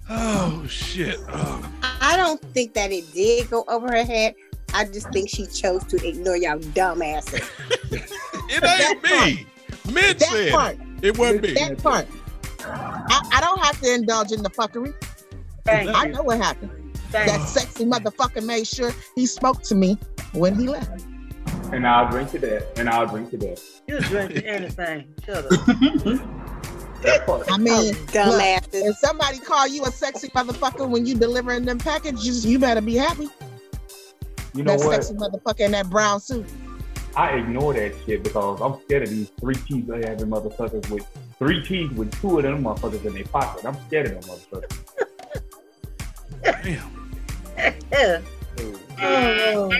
oh 0.09 0.65
shit. 0.69 1.19
Oh, 1.29 1.71
I 2.01 2.17
don't 2.17 2.41
think 2.53 2.75
that 2.75 2.91
it 2.93 3.13
did 3.13 3.51
go 3.51 3.65
over 3.69 3.89
her 3.89 4.05
head. 4.05 4.35
I 4.73 4.85
just 4.85 5.11
think 5.11 5.29
she 5.29 5.47
chose 5.47 5.85
to 5.85 5.97
ignore 6.07 6.37
y'all 6.37 6.59
dumbasses. 6.59 7.49
it 8.49 8.65
ain't 8.65 9.03
me. 9.03 9.47
Mitch 9.93 10.19
That 10.19 10.29
said 10.29 10.53
part, 10.53 10.77
it. 11.03 11.07
it 11.09 11.19
wasn't 11.19 11.43
me. 11.43 11.55
that 11.55 11.83
part. 11.83 12.07
I, 12.65 13.29
I 13.33 13.41
don't 13.41 13.59
have 13.61 13.81
to 13.81 13.93
indulge 13.95 14.31
in 14.33 14.43
the 14.43 14.51
fuckery. 14.51 14.95
Thank 15.65 15.91
I 15.91 16.07
you. 16.07 16.13
know 16.13 16.23
what 16.23 16.39
happened. 16.39 16.71
Thank 17.11 17.27
That 17.31 17.41
sexy 17.49 17.85
motherfucker 17.85 18.45
made 18.45 18.67
sure 18.67 18.93
he 19.17 19.27
spoke 19.27 19.63
to 19.65 19.75
me 19.75 19.99
when 20.33 20.55
he 20.55 20.69
left. 20.69 21.05
And 21.73 21.87
I'll 21.87 22.09
drink 22.11 22.31
to 22.33 22.39
that. 22.41 22.79
And 22.79 22.89
I'll 22.89 23.07
drink 23.07 23.31
to 23.31 23.39
that. 23.39 23.61
you. 23.89 23.95
You 23.97 24.01
drink 24.03 24.43
anything. 24.45 25.13
Shut 25.25 25.47
up. 25.53 25.61
That 27.03 27.27
part. 27.27 27.51
I 27.51 27.55
oh, 27.55 27.59
mean, 27.59 27.89
look, 27.89 27.97
Dumbasses. 28.09 28.69
if 28.73 28.97
somebody 28.99 29.39
call 29.39 29.67
you 29.67 29.85
a 29.85 29.91
sexy 29.91 30.29
motherfucker 30.29 30.89
when 30.89 31.07
you 31.07 31.15
delivering 31.15 31.65
them 31.65 31.79
packages, 31.79 32.45
you 32.45 32.59
better 32.59 32.81
be 32.81 32.97
happy. 32.97 33.29
You 34.55 34.65
know 34.65 34.77
that 34.77 34.87
what? 34.87 35.05
sexy 35.05 35.15
motherfucker 35.15 35.61
in 35.61 35.73
that 35.73 35.89
brown 35.89 36.21
suit. 36.21 36.47
I 37.17 37.31
ignore 37.37 37.75
that 37.75 37.95
shit 38.07 38.23
because 38.23 38.61
I'm 38.61 38.81
scared 38.85 39.05
of 39.05 39.11
these 39.11 39.31
three 39.41 39.57
keys 39.57 39.91
I 39.91 39.97
having 40.09 40.29
motherfuckers 40.29 40.89
with 40.91 41.07
three 41.39 41.65
keys 41.65 41.91
with 41.91 42.13
two 42.21 42.39
of 42.39 42.45
them 42.45 42.65
motherfuckers 42.65 43.05
in 43.05 43.15
their 43.15 43.25
pocket. 43.25 43.65
I'm 43.65 43.77
scared 43.87 44.13
of 44.13 44.27
them 44.27 44.37
motherfuckers. 44.37 44.77
Damn. 46.63 48.25
Oh, 49.03 49.71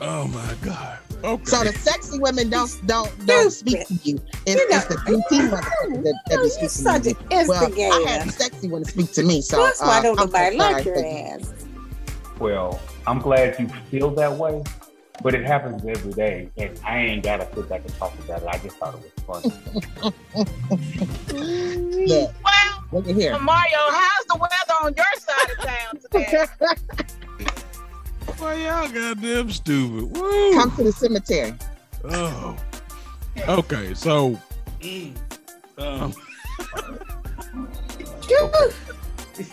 Oh 0.00 0.26
my 0.28 0.54
god. 0.62 0.98
Okay. 1.22 1.44
So 1.44 1.64
the 1.64 1.72
sexy 1.72 2.18
women 2.18 2.48
don't 2.50 2.70
don't 2.86 3.26
don't 3.26 3.50
speak 3.50 3.86
to 3.88 3.94
you. 4.04 4.18
It's, 4.46 4.60
You 4.60 4.68
know- 4.70 4.76
it's 4.76 4.86
the 4.86 4.96
three 5.06 5.16
motherfuckers 5.38 6.02
that, 6.04 6.20
that 6.28 6.38
oh, 6.38 6.42
be 6.42 6.48
speaking 6.48 6.68
such 6.68 7.02
to 7.02 7.10
you. 7.10 7.16
Well. 7.48 7.64
I 8.06 8.10
had 8.10 8.28
the 8.28 8.32
sexy 8.32 8.68
one 8.68 8.84
speak 8.84 9.12
to 9.12 9.22
me, 9.22 9.40
so 9.42 9.62
That's 9.64 9.80
why 9.80 9.98
uh, 9.98 10.02
don't 10.02 10.18
I'm 10.20 10.26
nobody 10.26 10.58
so 10.58 10.70
like 10.72 10.84
your 10.84 11.04
ass. 11.04 11.52
Well, 12.38 12.80
I'm 13.06 13.18
glad 13.18 13.58
you 13.60 13.68
feel 13.90 14.10
that 14.14 14.32
way, 14.32 14.62
but 15.22 15.34
it 15.34 15.44
happens 15.44 15.84
every 15.84 16.12
day, 16.12 16.48
and 16.56 16.80
I 16.86 16.98
ain't 16.98 17.22
gotta 17.22 17.46
sit 17.54 17.68
back 17.68 17.82
and 17.84 17.94
talk 17.96 18.18
about 18.20 18.42
it. 18.42 18.48
I 18.48 18.58
just 18.58 18.76
thought 18.78 18.94
it 18.94 19.12
was 19.26 19.42
funny. 19.42 19.52
Look, 22.06 22.32
well, 22.44 22.84
look 22.92 23.08
at 23.08 23.14
here. 23.14 23.38
Mario, 23.38 23.78
how's 23.90 24.24
the 24.26 24.38
weather 24.40 24.74
on 24.84 24.94
your 24.96 25.04
side 25.18 25.50
of 25.50 25.58
town 25.66 25.98
today? 26.10 26.46
Boy, 28.40 28.64
y'all 28.64 28.88
goddamn 28.88 29.50
stupid. 29.50 30.16
Woo. 30.16 30.52
Come 30.54 30.74
to 30.76 30.84
the 30.84 30.92
cemetery. 30.92 31.54
Oh. 32.04 32.56
Okay, 33.48 33.94
so 33.94 34.38
um, 35.78 36.12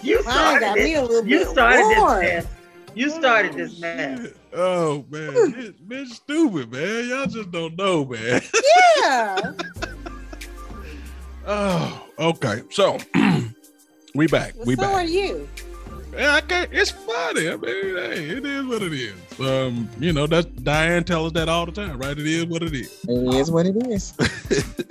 You 0.01 0.21
started 0.23 0.73
me 0.75 0.95
a 0.95 1.03
You 1.03 1.21
bit 1.23 1.47
started 1.49 1.79
this 1.85 1.99
warm. 1.99 2.19
mess. 2.21 2.47
You 2.95 3.09
started 3.09 3.53
this 3.53 3.79
mess. 3.79 4.21
shit. 4.21 4.37
Oh 4.53 5.05
man, 5.09 5.31
bitch, 5.33 5.73
bitch 5.87 6.07
stupid, 6.07 6.71
man. 6.71 7.09
Y'all 7.09 7.27
just 7.27 7.51
don't 7.51 7.77
know, 7.77 8.05
man. 8.05 8.41
Yeah. 9.01 9.53
Oh, 11.49 12.03
okay. 12.19 12.61
So 12.71 12.97
we 14.13 14.27
back. 14.27 14.53
Well, 14.57 14.65
we 14.65 14.75
so 14.75 14.81
back. 14.81 14.93
are 14.95 15.03
you. 15.05 15.47
Yeah, 16.17 16.33
I 16.33 16.41
can't, 16.41 16.69
it's 16.73 16.91
funny. 16.91 17.47
I 17.47 17.55
mean, 17.55 17.95
hey, 17.95 18.29
it 18.29 18.45
is 18.45 18.65
what 18.65 18.81
it 18.81 18.93
is. 18.93 19.39
Um, 19.39 19.87
you 19.99 20.11
know, 20.13 20.25
that's 20.25 20.47
Diane 20.47 21.03
tells 21.03 21.27
us 21.27 21.33
that 21.33 21.47
all 21.47 21.65
the 21.65 21.71
time, 21.71 21.99
right? 21.99 22.17
It 22.17 22.25
is 22.25 22.45
what 22.45 22.63
it 22.63 22.73
is. 22.73 23.05
It 23.07 23.35
is 23.35 23.51
what 23.51 23.67
it 23.67 23.75
is. 23.87 24.13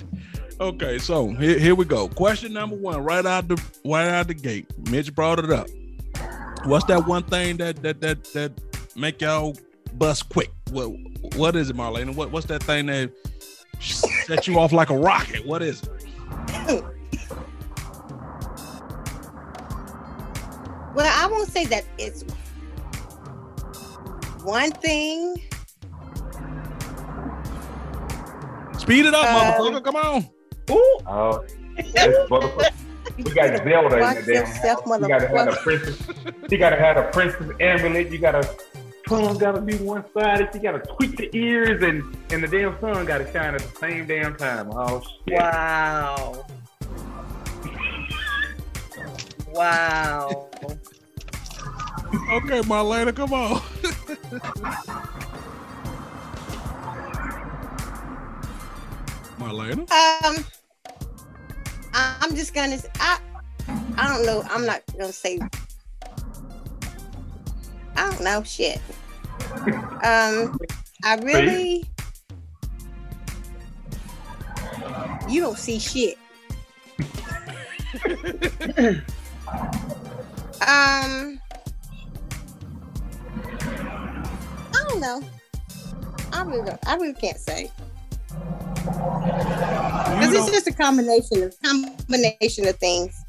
Okay, 0.59 0.99
so 0.99 1.29
here, 1.33 1.59
here 1.59 1.75
we 1.75 1.85
go. 1.85 2.09
Question 2.09 2.55
number 2.55 2.77
one, 2.77 3.05
right 3.05 3.27
out 3.27 3.47
the 3.47 3.63
right 3.85 4.09
out 4.09 4.27
the 4.27 4.33
gate. 4.33 4.67
Mitch 4.91 5.15
brought 5.15 5.39
it 5.39 5.51
up. 5.51 5.67
What's 6.65 6.87
that 6.87 7.07
one 7.07 7.25
thing 7.25 7.59
that 7.59 7.83
that 7.83 8.01
that 8.01 8.25
that 8.33 8.53
make 8.97 9.21
y'all 9.21 9.55
bust 9.95 10.31
quick? 10.31 10.51
What 10.71 10.93
what 11.37 11.57
is 11.57 11.69
it, 11.69 11.77
Marlena? 11.77 12.15
What 12.15 12.31
what's 12.31 12.47
that 12.47 12.63
thing 12.63 12.87
that 12.87 13.13
set 13.81 14.49
you 14.49 14.59
off 14.59 14.73
like 14.73 14.89
a 14.89 14.97
rocket? 14.97 15.47
What 15.47 15.61
is 15.61 15.83
it? 15.83 16.85
Well, 20.97 21.13
I 21.15 21.31
won't 21.31 21.49
say 21.49 21.67
that 21.67 21.85
it's 21.99 22.25
one 24.43 24.71
thing, 24.71 25.43
Speed 28.79 29.05
it 29.07 29.15
up, 29.15 29.27
Um, 29.27 29.73
motherfucker. 29.73 29.85
Come 29.85 29.97
on. 29.97 30.29
Oh, 31.07 31.45
this 31.77 32.31
motherfucker. 32.31 32.73
We 33.17 33.23
got 33.25 33.57
Zelda 33.65 33.95
in 33.97 34.01
Watch 34.01 34.25
the 34.25 34.33
damn 34.33 34.47
yourself, 34.47 34.85
house. 34.87 35.01
You 35.01 35.09
gotta 35.09 35.29
have 35.29 35.49
a 35.49 35.51
motherfucker. 35.51 35.63
princess. 35.63 36.07
You 36.51 36.59
gotta 36.59 36.77
have 36.77 36.97
a 36.97 37.11
princess 37.11 37.51
amulet. 37.61 38.11
You 38.11 38.19
gotta 38.19 38.57
tongue 39.07 39.39
gotta 39.39 39.61
be 39.61 39.77
one 39.77 40.05
sided. 40.15 40.49
You 40.55 40.61
gotta 40.61 40.79
tweak 40.81 41.17
the 41.17 41.29
ears, 41.37 41.83
and 41.83 42.17
and 42.31 42.43
the 42.43 42.49
damn 42.49 42.79
sun 42.81 43.05
gotta 43.05 43.31
shine 43.33 43.55
at 43.55 43.61
the 43.61 43.79
same 43.79 44.07
damn 44.07 44.35
time. 44.37 44.71
Oh 44.73 45.03
shit! 45.29 45.39
Wow. 45.41 46.47
Wow. 49.57 50.51
Okay, 52.31 52.61
Marlena, 52.61 53.17
come 53.17 53.33
on. 53.33 53.61
Marlena? 59.39 59.81
Um, 59.81 60.45
I- 61.95 62.17
I'm 62.21 62.37
just 62.37 62.53
gonna. 62.53 62.79
I 63.01 63.19
I 63.97 64.09
don't 64.09 64.27
know. 64.27 64.45
I'm 64.51 64.67
not 64.67 64.83
gonna 64.93 65.11
say. 65.11 65.41
I 67.97 68.11
don't 68.11 68.21
know 68.23 68.43
shit. 68.43 68.79
Um, 70.05 70.59
I 71.03 71.17
really. 71.23 71.89
You 75.29 75.41
don't 75.41 75.59
see 75.59 75.79
shit. 75.79 76.19
um. 79.49 81.41
I 84.75 84.85
don't 84.89 85.01
know. 85.01 85.23
I 86.33 86.43
really, 86.43 86.73
I 86.87 86.97
really 86.97 87.15
can't 87.15 87.39
say. 87.39 87.71
Because 90.17 90.33
it's 90.35 90.51
just 90.51 90.67
a 90.67 90.73
combination 90.73 91.43
of 91.43 91.55
combination 91.63 92.67
of 92.67 92.77
things. 92.77 93.25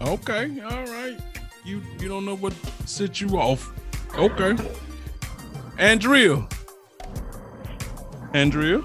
Okay, 0.00 0.60
all 0.60 0.84
right. 0.86 1.18
You 1.64 1.82
you 1.98 2.08
don't 2.08 2.24
know 2.24 2.36
what 2.36 2.54
set 2.86 3.20
you 3.20 3.38
off. 3.38 3.72
Okay. 4.16 4.56
Andrea. 5.78 6.46
Andrea? 8.32 8.82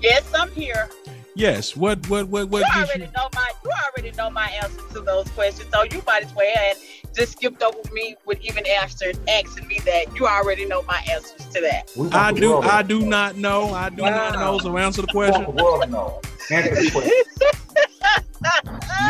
Yes, 0.00 0.24
I'm 0.34 0.50
here. 0.52 0.88
Yes. 1.36 1.76
What 1.76 2.08
what 2.08 2.28
what 2.28 2.48
what 2.48 2.60
you 2.60 2.80
already 2.82 3.00
you 3.04 3.10
know 3.14 3.28
my 3.34 3.50
you 3.62 3.70
already 3.84 4.16
know 4.16 4.30
my 4.30 4.48
answers 4.62 4.80
to 4.94 5.00
those 5.00 5.28
questions, 5.28 5.68
so 5.70 5.82
you 5.82 6.02
might 6.06 6.24
as 6.24 6.34
well 6.34 6.50
and 6.70 6.78
just 7.14 7.32
skipped 7.32 7.62
over 7.62 7.78
me 7.92 8.16
with 8.24 8.40
even 8.40 8.64
answering 8.66 9.16
asking 9.28 9.68
me 9.68 9.78
that. 9.84 10.16
You 10.16 10.26
already 10.26 10.64
know 10.64 10.82
my 10.84 10.98
answers 11.10 11.44
to 11.52 11.60
that. 11.60 11.90
I 12.12 12.32
do 12.32 12.56
I 12.62 12.82
do 12.82 13.00
not 13.02 13.36
know. 13.36 13.74
I 13.74 13.90
do 13.90 14.02
not 14.02 14.34
know. 14.36 14.58
So 14.58 14.76
answer 14.78 15.02
the 15.02 15.08
question. 15.08 15.44
the 15.44 15.50
world 15.62 15.82
to 15.82 15.90
know. 15.90 16.20
Answer 16.50 16.74
the 16.74 16.90
question. 16.90 17.12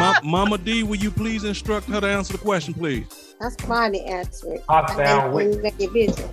Ma- 0.00 0.20
Mama 0.24 0.58
D, 0.58 0.82
will 0.82 0.96
you 0.96 1.12
please 1.12 1.44
instruct 1.44 1.86
her 1.88 2.00
to 2.00 2.06
answer 2.08 2.32
the 2.32 2.38
question, 2.38 2.74
please? 2.74 3.34
That's 3.40 3.54
fine 3.64 3.92
to 3.92 4.00
answer 4.00 4.54
it. 4.54 4.64
I 4.68 4.84
down 4.96 4.96
think 4.96 5.24
with- 5.24 5.34
when 5.34 5.52
you 5.52 5.62
make 5.62 5.80
your 5.80 5.90
business. 5.92 6.30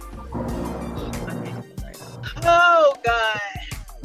Oh 2.45 2.95
God. 3.05 3.39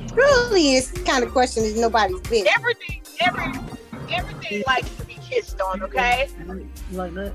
Truly, 0.07 0.77
it's 0.77 0.91
the 0.91 1.03
kind 1.03 1.25
of 1.25 1.33
question 1.33 1.65
is 1.65 1.79
nobody's 1.79 2.21
business. 2.21 2.53
Everything 2.57 3.03
every 3.21 3.53
everything 4.11 4.63
likes 4.67 4.95
to 4.97 5.05
be 5.05 5.15
kissed 5.15 5.61
on, 5.61 5.83
okay? 5.83 6.29
Like 6.93 7.15
that. 7.15 7.35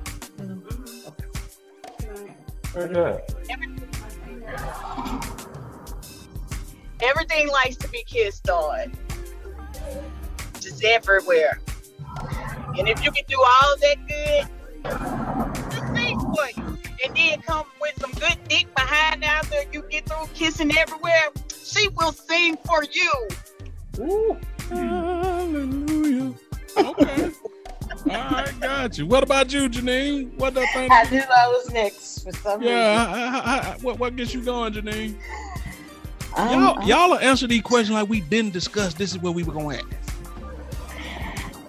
Very 2.73 2.93
good. 2.93 3.21
Everything 7.01 7.49
likes 7.49 7.75
to 7.77 7.89
be 7.89 8.03
kissed 8.05 8.49
on. 8.49 8.93
Just 10.59 10.83
everywhere. 10.83 11.59
And 12.77 12.87
if 12.87 13.03
you 13.03 13.11
can 13.11 13.23
do 13.27 13.37
all 13.37 13.75
that 13.81 13.97
good, 14.07 14.47
just 15.71 15.95
sing 15.95 16.19
for 16.19 16.47
you. 16.55 16.72
And 17.05 17.15
then 17.15 17.41
come 17.41 17.65
with 17.81 17.93
some 17.99 18.11
good 18.11 18.37
dick 18.47 18.67
behind 18.75 19.23
after 19.23 19.57
you 19.71 19.83
get 19.89 20.07
through 20.07 20.27
kissing 20.33 20.75
everywhere, 20.77 21.29
she 21.63 21.87
will 21.89 22.11
sing 22.11 22.57
for 22.65 22.83
you. 22.91 23.11
Ooh. 23.99 24.37
Hallelujah. 24.69 26.33
Okay. 26.77 27.31
All 28.05 28.11
right, 28.11 28.59
got 28.59 28.97
you. 28.97 29.05
What 29.05 29.23
about 29.23 29.53
you, 29.53 29.69
Janine? 29.69 30.33
What 30.37 30.53
that 30.55 30.67
thing? 30.73 30.89
I 30.91 31.03
knew 31.09 31.21
I 31.21 31.47
was 31.47 31.71
next 31.71 32.23
for 32.23 32.33
some 32.33 32.61
Yeah, 32.61 33.05
I- 33.09 33.39
I- 33.39 33.69
I- 33.71 33.77
what 33.81 33.97
what 33.99 34.15
gets 34.15 34.33
you 34.33 34.41
going, 34.41 34.73
Janine? 34.73 35.15
Um, 36.35 36.49
Y'all, 36.49 36.79
um, 36.79 36.87
y'all 36.87 37.09
will 37.11 37.19
answer 37.19 37.47
these 37.47 37.61
questions 37.61 37.91
like 37.93 38.09
we 38.09 38.19
didn't 38.21 38.53
discuss. 38.53 38.93
This 38.95 39.11
is 39.11 39.19
where 39.19 39.31
we 39.31 39.43
were 39.43 39.53
going 39.53 39.77
at. 39.77 39.85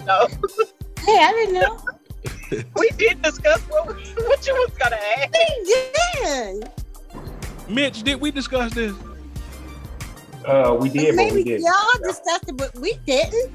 No, 0.06 0.26
hey, 1.04 1.18
I 1.22 1.32
didn't 1.32 1.54
know. 1.54 1.83
we 2.76 2.90
did 2.90 3.22
discuss 3.22 3.60
what, 3.62 3.86
what 3.86 4.46
you 4.46 4.54
was 4.54 4.70
gonna 4.78 4.98
ask. 5.18 5.34
We 5.34 5.74
did. 6.22 6.70
Mitch, 7.68 8.02
did 8.02 8.20
we 8.20 8.30
discuss 8.30 8.74
this? 8.74 8.94
Uh, 10.46 10.76
we 10.78 10.90
did, 10.90 11.16
but 11.16 11.26
we 11.26 11.30
Maybe 11.30 11.44
did. 11.44 11.62
y'all 11.62 12.02
discussed 12.02 12.48
it, 12.48 12.56
but 12.56 12.74
we 12.78 12.94
didn't. 13.06 13.52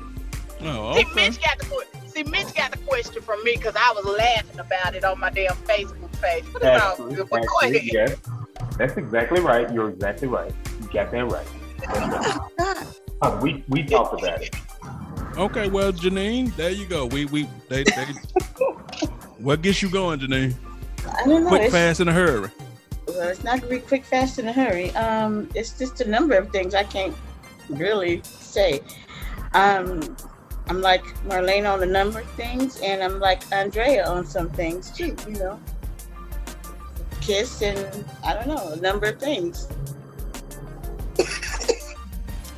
Oh, 0.62 0.96
See. 0.96 1.06
Mitch 1.16 1.42
got 1.42 1.60
the 1.60 1.86
see 2.08 2.24
Mitch 2.24 2.54
got 2.56 2.72
the 2.72 2.78
question 2.80 3.22
from 3.22 3.44
me 3.44 3.56
because 3.56 3.76
I 3.76 3.92
was 3.94 4.06
laughing 4.06 4.60
about 4.60 4.96
it 4.96 5.04
on 5.04 5.20
my 5.20 5.30
damn 5.30 5.54
Facebook 5.54 6.12
page. 6.22 6.44
But 6.52 6.64
it's 6.64 6.84
all 6.84 7.10
good. 7.10 7.30
But 7.30 7.46
go 7.46 7.68
ahead. 7.68 7.82
yes. 7.84 8.18
That's 8.78 8.98
exactly 8.98 9.42
right. 9.42 9.72
You're 9.72 9.90
exactly 9.90 10.28
right. 10.28 10.54
You 10.82 10.90
got 10.92 11.12
that 11.12 11.32
right. 11.32 11.48
That's 11.88 12.40
right. 12.60 12.88
Uh, 13.22 13.40
we 13.42 13.64
we 13.68 13.84
talked 13.84 14.20
about 14.20 14.42
it. 14.42 14.56
Okay, 15.38 15.70
well, 15.70 15.92
Janine, 15.92 16.56
there 16.56 16.72
you 16.72 16.86
go. 16.86 17.06
We 17.06 17.26
we 17.26 17.48
they 17.70 17.84
they. 17.84 18.06
what 19.38 19.62
gets 19.62 19.82
you 19.82 19.90
going, 19.90 20.20
Janine? 20.20 20.54
I 21.08 21.26
don't 21.26 21.44
know. 21.44 21.50
Quick, 21.50 21.64
It's, 21.64 21.74
fast, 21.74 22.00
in 22.00 22.08
a 22.08 22.14
hurry. 22.14 22.50
well, 23.08 23.28
it's 23.30 23.44
not 23.44 23.62
gonna 23.62 23.70
be 23.70 23.80
quick, 23.80 24.04
fast, 24.06 24.40
in 24.40 24.48
a 24.48 24.54
hurry. 24.54 24.92
Um, 24.96 25.50
it's 25.56 25.78
just 25.78 26.02
a 26.02 26.10
number 26.10 26.36
of 26.36 26.52
things 26.52 26.74
I 26.76 26.84
can't 26.84 27.16
really 27.70 28.22
say. 28.24 28.82
Um, 29.54 30.16
I'm 30.68 30.82
like 30.82 31.04
Marlene 31.26 31.72
on 31.72 31.82
a 31.82 31.86
number 31.86 32.20
of 32.20 32.30
things, 32.32 32.80
and 32.82 33.02
I'm 33.02 33.20
like 33.20 33.42
Andrea 33.52 34.06
on 34.08 34.26
some 34.26 34.50
things 34.50 34.92
too. 34.92 35.16
You 35.28 35.36
know, 35.36 35.60
kiss 37.22 37.62
and 37.62 38.06
I 38.24 38.34
don't 38.34 38.48
know 38.48 38.74
a 38.74 38.76
number 38.78 39.08
of 39.08 39.20
things. 39.20 39.68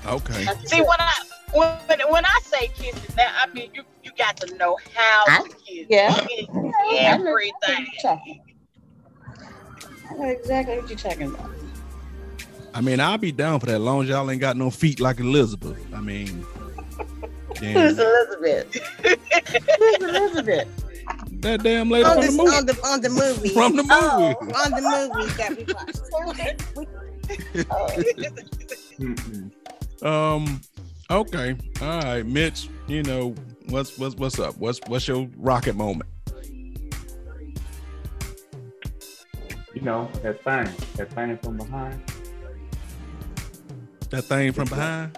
Okay. 0.06 0.48
See 0.66 0.82
when 0.82 1.00
I 1.00 1.14
when, 1.54 2.00
when 2.10 2.26
I 2.26 2.40
say 2.44 2.68
kissing, 2.70 3.16
that 3.16 3.34
I 3.42 3.52
mean 3.54 3.72
you 3.74 3.84
you 4.04 4.12
got 4.18 4.38
to 4.38 4.56
know 4.56 4.78
how 4.96 5.24
I- 5.28 5.44
to 5.48 5.50
kiss. 5.66 5.86
yeah. 5.90 6.26
It's 6.30 6.50
I 6.50 6.54
know 6.54 6.62
what 6.62 7.04
everything. 7.04 7.88
I 10.10 10.14
know 10.16 10.30
exactly 10.30 10.78
what 10.80 10.90
you're 10.90 10.98
talking 10.98 11.28
about. 11.34 11.50
I 12.74 12.80
mean, 12.82 13.00
I'll 13.02 13.18
be 13.18 13.32
down 13.34 13.60
for 13.60 13.66
that. 13.68 13.76
As 13.76 13.82
long 13.82 14.02
as 14.04 14.10
y'all 14.10 14.30
ain't 14.32 14.40
got 14.42 14.56
no 14.58 14.70
feet 14.70 15.00
like 15.02 15.20
Elizabeth. 15.20 15.78
I 15.94 16.00
mean, 16.02 16.46
Who's 17.60 18.00
Elizabeth? 18.00 18.74
Who's 19.04 20.02
Elizabeth? 20.02 20.68
that 21.42 21.64
damn 21.64 21.90
lady 21.90 22.06
On 22.06 22.14
from 22.14 22.22
the, 22.26 22.32
the 22.32 22.38
movie. 22.38 22.56
on 22.56 22.66
the 22.66 22.74
on 22.86 23.02
the 23.02 23.10
movie. 23.10 23.50
From 23.54 23.76
the 23.76 23.84
movie. 23.84 23.94
Oh, 23.94 24.36
on 24.64 24.72
the 24.72 24.82
movie 25.14 25.32
that 25.38 25.52
we 25.58 25.64
watched. 25.74 26.02
Mm-mm. 29.00 29.52
Um. 30.08 30.62
Okay. 31.12 31.58
All 31.82 32.02
right, 32.04 32.26
Mitch. 32.26 32.70
You 32.88 33.04
know 33.04 33.36
what's 33.68 33.98
what's 33.98 34.16
what's 34.16 34.40
up? 34.40 34.58
What's 34.58 34.80
what's 34.88 35.10
your 35.10 35.28
rocket 35.36 35.76
moment? 35.76 36.10
You 39.74 39.82
know 39.82 40.10
that 40.24 40.42
thing, 40.42 40.70
that 40.96 41.12
thing 41.12 41.38
from 41.40 41.58
behind. 41.58 42.02
That 44.10 44.22
thing 44.22 44.54
from 44.54 44.70
behind. 44.70 45.18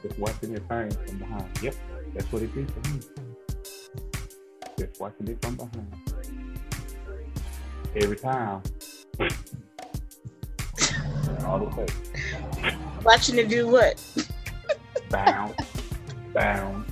Just 0.00 0.16
watching 0.16 0.54
that 0.54 0.68
thing 0.68 1.06
from 1.06 1.18
behind. 1.18 1.58
Yep, 1.60 1.74
that's 2.14 2.32
what 2.32 2.42
it 2.42 2.56
is 2.56 2.70
for 2.70 2.90
me. 2.90 3.00
Just 4.78 5.00
watching 5.00 5.26
it 5.26 5.42
from 5.42 5.56
behind. 5.56 5.92
Every 7.96 8.16
time. 8.16 8.62
All 11.44 11.58
the 11.58 11.64
way. 11.76 11.86
Watching 13.02 13.38
it 13.38 13.48
do 13.48 13.66
what? 13.66 14.00
Bounce, 15.12 15.54
bounce, 16.32 16.90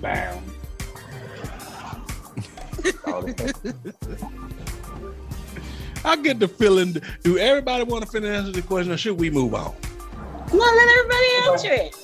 bounce. 0.00 0.50
All 3.04 3.22
the 3.22 3.34
way. 3.34 4.16
I 6.04 6.14
get 6.22 6.38
the 6.38 6.46
feeling. 6.46 7.02
Do 7.24 7.36
everybody 7.36 7.82
want 7.82 8.04
to 8.04 8.10
finish 8.10 8.30
answer 8.30 8.52
the 8.52 8.62
question, 8.62 8.92
or 8.92 8.96
should 8.96 9.18
we 9.18 9.28
move 9.28 9.56
on? 9.56 9.74
Come 10.46 10.60
on, 10.60 10.76
let 10.76 10.88
everybody 10.88 11.26
answer 11.50 11.72
it. 11.72 11.96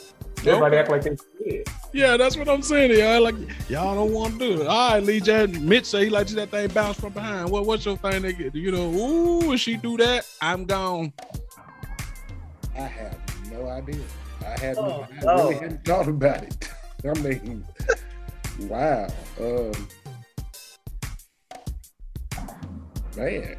Everybody 0.44 0.76
act 0.76 0.90
like 0.90 1.02
they 1.02 1.16
scared. 1.16 1.68
Yeah, 1.92 2.16
that's 2.16 2.36
what 2.36 2.48
I'm 2.48 2.60
saying. 2.60 2.90
Y'all 2.98 3.22
like 3.22 3.36
y'all 3.68 3.94
don't 3.94 4.12
want 4.12 4.32
to 4.32 4.38
do 4.40 4.62
it. 4.62 4.66
All 4.66 4.94
right, 4.94 5.02
Lee 5.04 5.20
J. 5.20 5.46
Mitch 5.46 5.84
say 5.84 6.06
he 6.06 6.10
likes 6.10 6.34
that 6.34 6.50
thing 6.50 6.66
bounce 6.66 6.98
from 6.98 7.12
behind. 7.12 7.48
What 7.48 7.64
what's 7.64 7.84
your 7.84 7.96
thing? 7.96 8.22
They 8.22 8.32
get 8.32 8.56
you 8.56 8.72
know. 8.72 8.90
Ooh, 8.92 9.52
if 9.52 9.60
she 9.60 9.76
do 9.76 9.96
that, 9.98 10.26
I'm 10.42 10.64
gone. 10.64 11.12
I 12.74 12.80
have 12.80 13.52
no 13.52 13.68
idea. 13.68 14.02
I 14.46 14.50
hadn't, 14.60 14.78
Oh, 14.78 15.06
I 15.10 15.14
really 15.14 15.24
Lord. 15.42 15.56
hadn't 15.56 15.84
thought 15.84 16.08
about 16.08 16.42
it. 16.42 16.68
I 17.04 17.12
mean, 17.20 17.64
wow. 18.60 19.08
Um, 19.38 19.72
man. 23.16 23.56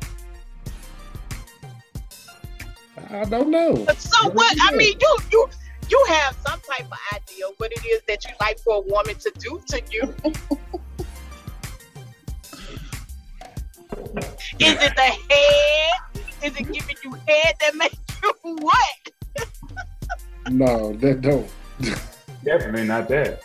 I 3.12 3.26
don't 3.26 3.50
know. 3.50 3.86
So 3.98 4.30
what? 4.30 4.58
I 4.62 4.76
mean, 4.76 4.98
you 5.00 5.18
you 5.32 5.50
you 5.90 6.06
have 6.10 6.36
some 6.46 6.60
type 6.62 6.86
of 6.92 6.98
idea 7.14 7.46
what 7.58 7.72
it 7.72 7.86
is 7.86 8.02
that 8.08 8.24
you 8.26 8.32
like 8.40 8.58
for 8.60 8.78
a 8.78 8.82
woman 8.82 9.16
to 9.16 9.32
do 9.38 9.62
to 9.68 9.82
you. 9.92 10.16
is 14.60 14.74
it 14.82 14.96
the 14.96 15.02
head? 15.02 15.92
Is 16.44 16.56
it 16.56 16.72
giving 16.72 16.96
you 17.04 17.12
head 17.28 17.56
that 17.60 17.76
makes 17.76 17.98
you 18.24 18.34
what? 18.62 19.12
No, 20.50 20.94
that 20.94 21.22
don't. 21.22 21.50
Definitely 22.44 22.88
not 22.88 23.08
that. 23.10 23.42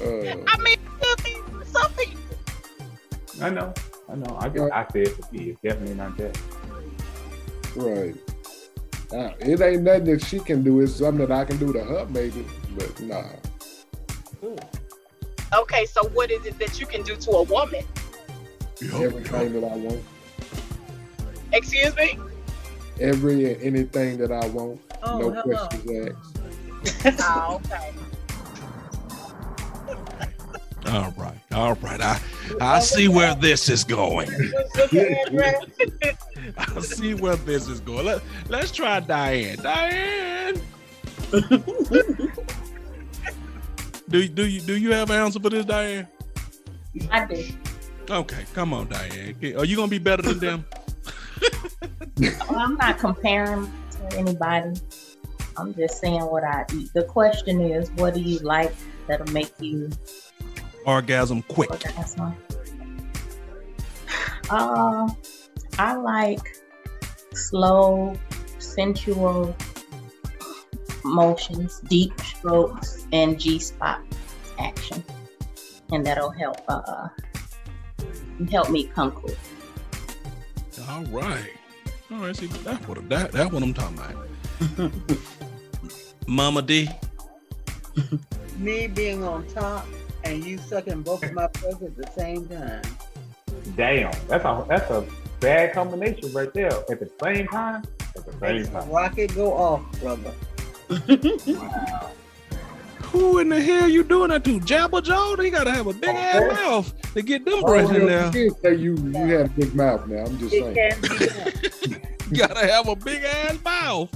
Uh, 0.00 0.36
I 0.46 0.56
mean, 0.58 0.76
some 1.64 1.92
people. 1.94 2.20
I 3.40 3.50
know. 3.50 3.72
I 4.08 4.14
know. 4.16 4.36
I 4.38 4.48
guess 4.48 4.70
I 4.72 4.86
said 4.92 5.08
for 5.08 5.32
me, 5.32 5.50
it's 5.50 5.60
definitely 5.60 5.94
not 5.94 6.16
that. 6.18 6.38
right. 7.76 8.14
Uh, 9.12 9.32
it 9.40 9.60
ain't 9.60 9.82
nothing 9.82 10.04
that 10.04 10.24
she 10.24 10.38
can 10.38 10.62
do. 10.62 10.80
It's 10.80 10.96
something 10.96 11.26
that 11.26 11.36
I 11.36 11.44
can 11.44 11.56
do 11.56 11.72
to 11.72 11.82
her, 11.82 12.06
maybe. 12.10 12.44
But 12.76 13.00
nah. 13.00 13.24
Okay, 15.52 15.84
so 15.86 16.08
what 16.10 16.30
is 16.30 16.46
it 16.46 16.58
that 16.58 16.78
you 16.78 16.86
can 16.86 17.02
do 17.02 17.16
to 17.16 17.30
a 17.32 17.42
woman? 17.42 17.84
Everything 18.82 19.60
that 19.60 19.64
I 19.64 19.76
want. 19.76 20.02
Excuse 21.52 21.96
me? 21.96 22.18
Every 23.00 23.52
and 23.52 23.62
anything 23.62 24.18
that 24.18 24.30
I 24.30 24.46
want. 24.48 24.80
Oh, 25.02 25.18
no 25.18 25.30
hello. 25.30 25.66
questions 25.66 26.16
asked. 26.84 27.20
oh, 27.20 27.60
okay. 27.64 27.92
All 30.86 31.14
right, 31.16 31.38
all 31.52 31.74
right. 31.76 32.00
I 32.00 32.20
I 32.60 32.80
see 32.80 33.06
where 33.08 33.34
this 33.34 33.68
is 33.68 33.84
going. 33.84 34.28
I 36.58 36.80
see 36.80 37.14
where 37.14 37.36
this 37.36 37.68
is 37.68 37.80
going. 37.80 38.06
Let, 38.06 38.22
let's 38.48 38.72
try 38.72 39.00
Diane. 39.00 39.58
Diane. 39.62 40.60
do 44.08 44.28
do 44.28 44.46
you 44.46 44.60
do 44.62 44.76
you 44.76 44.92
have 44.92 45.10
an 45.10 45.16
answer 45.20 45.38
for 45.38 45.50
this, 45.50 45.64
Diane? 45.64 46.08
I 47.10 47.24
do. 47.26 47.44
Okay, 48.08 48.44
come 48.54 48.72
on, 48.72 48.88
Diane. 48.88 49.36
Are 49.56 49.64
you 49.64 49.76
gonna 49.76 49.88
be 49.88 49.98
better 49.98 50.22
than 50.22 50.38
them? 50.38 50.64
Well, 52.20 52.58
I'm 52.58 52.76
not 52.76 52.98
comparing 52.98 53.70
to 53.92 54.16
anybody. 54.18 54.78
I'm 55.56 55.74
just 55.74 56.00
saying 56.00 56.22
what 56.22 56.44
I 56.44 56.64
eat. 56.74 56.92
The 56.94 57.04
question 57.04 57.60
is, 57.60 57.90
what 57.92 58.14
do 58.14 58.20
you 58.20 58.38
like 58.40 58.72
that'll 59.06 59.32
make 59.32 59.52
you 59.60 59.90
Orgasm 60.86 61.42
quick. 61.42 61.70
orgasm? 61.70 62.34
Uh, 64.48 65.08
I 65.78 65.94
like 65.96 66.56
slow, 67.34 68.16
sensual 68.58 69.54
motions, 71.04 71.80
deep 71.88 72.18
strokes, 72.20 73.06
and 73.12 73.38
G 73.38 73.58
spot 73.58 74.00
action, 74.58 75.02
and 75.92 76.04
that'll 76.04 76.30
help 76.30 76.58
uh 76.68 77.08
help 78.50 78.70
me 78.70 78.84
come 78.84 79.10
quick. 79.12 79.38
All 80.88 81.04
right. 81.04 81.50
All 82.10 82.18
right. 82.18 82.36
See, 82.36 82.46
that's 82.46 82.86
what 82.88 83.08
that 83.08 83.32
that 83.32 83.52
what 83.52 83.62
I'm 83.62 83.74
talking 83.74 83.98
about. 83.98 84.92
Mama 86.26 86.62
D. 86.62 86.88
Me 88.58 88.86
being 88.86 89.22
on 89.24 89.46
top 89.48 89.86
and 90.24 90.44
you 90.44 90.58
sucking 90.58 91.02
both 91.02 91.22
of 91.22 91.32
my 91.32 91.46
breasts 91.48 91.82
at 91.82 91.96
the 91.96 92.10
same 92.16 92.46
time. 92.48 92.82
Damn, 93.76 94.12
that's 94.28 94.44
a 94.44 94.64
that's 94.68 94.90
a 94.90 95.06
bad 95.40 95.72
combination 95.72 96.32
right 96.32 96.52
there. 96.52 96.72
At 96.90 97.00
the 97.00 97.10
same 97.22 97.46
time, 97.48 97.84
at 98.16 98.26
the 98.26 98.32
same 98.38 98.66
time. 98.66 98.90
Rocket 98.90 99.34
go 99.34 99.52
off, 99.52 100.00
brother. 100.00 100.32
Who 103.12 103.38
in 103.38 103.48
the 103.48 103.60
hell 103.60 103.88
you 103.88 104.04
doing 104.04 104.30
that 104.30 104.44
to? 104.44 104.60
Jabba 104.60 105.02
Joe? 105.02 105.34
They 105.36 105.50
gotta 105.50 105.72
have 105.72 105.86
a 105.88 105.92
big 105.92 106.10
ass 106.10 106.52
mouth 106.52 107.12
to 107.14 107.22
get 107.22 107.44
them 107.44 107.60
breasts 107.62 107.92
in 107.94 108.06
there. 108.06 108.22
Oh, 108.22 108.26
You 108.26 108.32
did 108.32 108.60
say 108.62 108.74
you 108.76 108.96
you 108.96 109.12
had 109.12 109.46
a 109.46 109.48
big 109.48 109.74
mouth 109.74 110.06
now. 110.06 110.24
I'm 110.24 110.38
just 110.38 110.52
saying. 110.52 110.74
gotta 112.32 112.66
have 112.66 112.88
a 112.88 112.94
big 112.96 113.22
ass 113.24 113.58
mouth. 113.64 114.10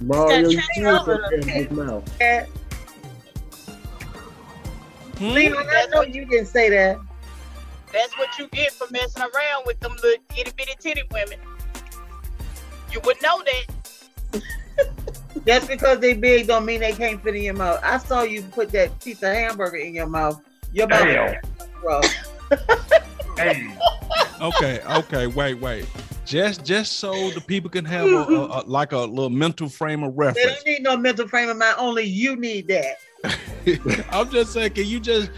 Mario, 0.00 0.48
you 0.48 0.58
It's 0.58 0.66
did 0.74 0.84
got 0.84 1.04
say 1.06 1.12
you 1.12 1.24
a 1.24 1.40
big 1.44 1.72
mouth. 1.72 2.08
Hmm? 5.18 5.32
Leave 5.32 5.52
it, 5.52 5.66
I 5.68 5.86
know 5.92 6.02
you 6.02 6.24
didn't 6.24 6.46
say 6.46 6.70
that. 6.70 6.98
That's 7.92 8.16
what 8.18 8.38
you 8.38 8.46
get 8.48 8.72
for 8.72 8.86
messing 8.92 9.22
around 9.22 9.66
with 9.66 9.80
them 9.80 9.92
little 10.02 10.22
itty 10.38 10.52
bitty 10.56 10.74
titty 10.78 11.02
women. 11.10 11.38
You 12.92 13.00
would 13.04 13.20
know 13.22 13.42
that. 13.44 13.77
Just 15.46 15.68
because 15.68 16.00
they 16.00 16.14
big 16.14 16.46
don't 16.46 16.64
mean 16.64 16.80
they 16.80 16.92
can't 16.92 17.22
fit 17.22 17.34
in 17.36 17.42
your 17.42 17.54
mouth. 17.54 17.80
I 17.82 17.98
saw 17.98 18.22
you 18.22 18.42
put 18.42 18.70
that 18.70 19.00
piece 19.00 19.22
of 19.22 19.32
hamburger 19.32 19.76
in 19.76 19.94
your 19.94 20.06
mouth. 20.06 20.40
Your 20.72 20.88
mouth 20.88 21.02
Damn. 21.02 21.40
bro. 21.80 22.00
Damn. 23.36 23.78
Okay, 24.40 24.80
okay, 24.80 25.26
wait, 25.26 25.54
wait. 25.54 25.86
Just 26.24 26.64
just 26.64 26.98
so 26.98 27.30
the 27.30 27.40
people 27.40 27.70
can 27.70 27.86
have 27.86 28.06
a, 28.06 28.16
a, 28.16 28.46
a 28.46 28.60
like 28.66 28.92
a 28.92 28.98
little 28.98 29.30
mental 29.30 29.68
frame 29.68 30.02
of 30.02 30.16
reference. 30.18 30.46
They 30.46 30.54
don't 30.54 30.66
need 30.66 30.82
no 30.82 30.96
mental 30.96 31.26
frame 31.26 31.48
of 31.48 31.56
mind. 31.56 31.76
Only 31.78 32.04
you 32.04 32.36
need 32.36 32.68
that. 32.68 32.98
I'm 34.12 34.30
just 34.30 34.52
saying, 34.52 34.72
can 34.72 34.84
you 34.84 35.00
just 35.00 35.30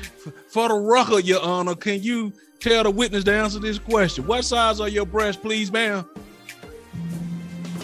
for 0.48 0.68
the 0.68 0.74
record, 0.74 1.24
Your 1.24 1.40
Honor, 1.42 1.76
can 1.76 2.02
you 2.02 2.32
tell 2.58 2.82
the 2.82 2.90
witness 2.90 3.24
to 3.24 3.32
answer 3.32 3.60
this 3.60 3.78
question? 3.78 4.26
What 4.26 4.44
size 4.44 4.80
are 4.80 4.88
your 4.88 5.06
breasts, 5.06 5.40
please, 5.40 5.70
ma'am? 5.70 6.04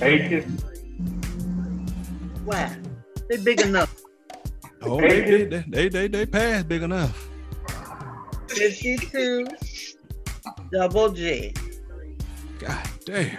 Ages. 0.02 0.44
Why? 2.46 2.76
They 3.28 3.36
big 3.38 3.60
enough. 3.60 3.94
Oh, 4.82 5.00
they 5.00 5.20
they 5.20 5.44
they 5.44 5.64
they, 5.68 5.88
they, 5.88 6.08
they 6.08 6.26
passed 6.26 6.68
big 6.68 6.82
enough. 6.82 7.28
52 8.48 9.46
double 10.72 11.10
G. 11.10 11.52
God 12.60 12.88
damn. 13.04 13.38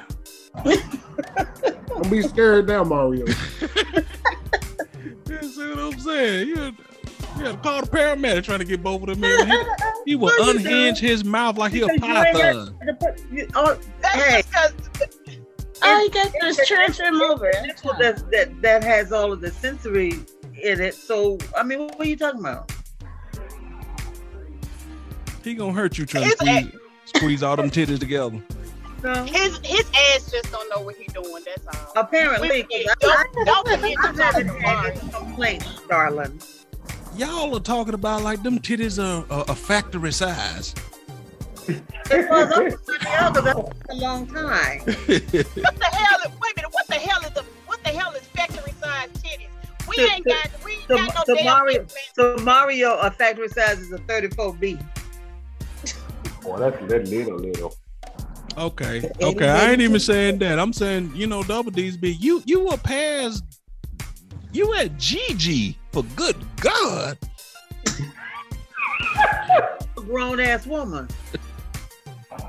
Don't 1.87 2.11
be 2.11 2.21
scared 2.21 2.67
now, 2.67 2.83
Mario. 2.83 3.25
You 5.29 5.43
see 5.43 5.69
what 5.69 5.79
I'm 5.79 5.99
saying? 5.99 6.47
You, 6.47 6.55
you 6.55 7.43
had 7.45 7.51
to 7.51 7.57
call 7.57 7.81
the 7.81 7.87
paramedic 7.87 8.43
trying 8.45 8.59
to 8.59 8.65
get 8.65 8.81
both 8.81 9.01
of 9.03 9.07
them 9.09 9.23
in. 9.23 9.47
He, 9.47 9.57
he 10.05 10.15
will 10.15 10.31
unhinge 10.39 10.99
his 10.99 11.25
mouth 11.25 11.57
like 11.57 11.73
he 11.73 11.81
a 11.81 11.87
Because 11.87 12.33
python. 12.33 12.75
put- 12.99 13.21
you- 13.31 13.47
oh, 13.55 13.77
hey, 14.13 14.41
because 14.49 14.73
All 15.83 16.03
you 16.03 16.09
got 16.09 16.31
to 16.33 16.37
do 16.41 16.47
is 16.47 16.57
transfer 16.67 17.03
him 17.05 17.21
over. 17.21 17.51
that's 17.53 17.83
what 17.83 17.97
that's, 17.99 18.21
that 18.31 18.61
that 18.61 18.83
has 18.83 19.11
all 19.11 19.31
of 19.33 19.41
the 19.41 19.51
sensory 19.51 20.13
in 20.61 20.81
it. 20.81 20.95
So 20.95 21.37
I 21.55 21.63
mean, 21.63 21.79
what 21.79 21.99
are 21.99 22.05
you 22.07 22.15
talking 22.17 22.39
about? 22.39 22.71
He 25.43 25.53
gonna 25.53 25.73
hurt 25.73 25.97
you 25.97 26.05
trying 26.05 26.23
to 26.29 26.29
His 26.45 26.61
squeeze, 26.65 26.81
squeeze 27.05 27.43
all 27.43 27.55
them 27.55 27.69
titties 27.69 27.99
together. 27.99 28.41
No. 29.03 29.13
his 29.25 29.59
his 29.63 29.85
ass 30.15 30.31
just 30.31 30.51
don't 30.51 30.67
know 30.75 30.81
what 30.83 30.95
he's 30.95 31.13
doing. 31.13 31.43
That's 31.45 31.67
all. 31.95 32.03
Apparently, 32.03 32.63
'cause 32.63 32.95
I, 33.03 33.25
Don't, 33.35 33.45
don't 33.45 33.67
forget 33.67 33.91
to 33.91 34.13
talk 34.13 34.35
to 34.35 34.43
had 34.43 34.61
Mari. 34.61 34.91
any 34.91 34.99
complaints, 35.11 35.81
darling. 35.87 36.41
Y'all 37.15 37.55
are 37.55 37.59
talking 37.59 37.93
about 37.93 38.23
like 38.23 38.41
them 38.43 38.59
titties 38.59 39.01
are 39.01 39.25
a, 39.29 39.51
a 39.51 39.55
factory 39.55 40.11
size. 40.11 40.73
It 41.69 42.29
was 42.29 42.51
I'm 42.51 42.51
sorry, 42.51 42.69
because 42.71 43.43
that's 43.43 43.89
a 43.89 43.95
long 43.95 44.27
time. 44.27 44.79
What 44.81 44.95
the 45.79 45.85
hell? 45.91 46.19
Is, 46.25 46.31
wait 46.39 46.53
a 46.53 46.55
minute. 46.55 46.71
What 46.71 46.87
the 46.87 46.95
hell 46.95 47.21
is 47.21 47.31
the 47.31 47.43
what 47.65 47.83
the 47.83 47.89
hell 47.89 48.11
is 48.13 48.21
factory 48.27 48.71
size 48.81 49.09
titties? 49.13 49.49
We 49.87 50.03
ain't 50.03 50.25
got 50.25 50.49
we 50.63 50.71
ain't 50.73 50.81
So, 50.87 50.95
got 50.97 51.15
no 51.15 51.21
so 51.25 51.35
damn 51.35 51.45
Mario, 51.45 51.79
implants. 51.81 52.11
so 52.15 52.37
Mario, 52.43 52.97
a 52.97 53.11
factory 53.11 53.49
size 53.49 53.79
is 53.79 53.91
a 53.91 53.97
34B. 53.99 54.83
Boy, 56.41 56.57
that's 56.57 56.77
that's 56.89 57.09
little, 57.09 57.37
little. 57.37 57.75
Okay, 58.57 59.09
okay. 59.21 59.49
I 59.49 59.71
ain't 59.71 59.81
even 59.81 59.99
saying 59.99 60.39
that. 60.39 60.57
I'm 60.59 60.73
saying 60.73 61.11
you 61.15 61.27
know 61.27 61.43
double 61.43 61.71
D's 61.71 61.97
big. 61.97 62.21
You 62.23 62.41
you 62.45 62.65
were 62.65 62.77
past. 62.77 63.43
You 64.53 64.73
at 64.75 64.93
GG 64.97 65.75
for 65.91 66.03
good 66.15 66.37
God. 66.61 67.17
A 69.97 70.01
grown 70.01 70.39
ass 70.39 70.65
woman, 70.65 71.07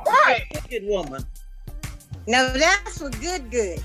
Right. 0.09 0.45
good 0.71 0.85
woman. 0.87 1.25
No, 2.27 2.53
that's 2.53 2.99
for 2.99 3.11
good, 3.11 3.51
good. 3.51 3.83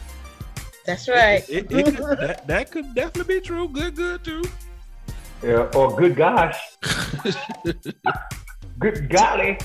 That's 0.85 1.07
right. 1.07 1.47
It, 1.49 1.71
it 1.71 1.95
could, 1.95 2.17
that, 2.19 2.45
that 2.47 2.71
could 2.71 2.93
definitely 2.93 3.35
be 3.35 3.41
true. 3.41 3.67
Good, 3.69 3.95
good 3.95 4.23
too. 4.23 4.43
Yeah, 5.41 5.69
or 5.75 5.95
good 5.95 6.15
gosh. 6.15 6.57
good 8.79 9.09
golly. 9.09 9.57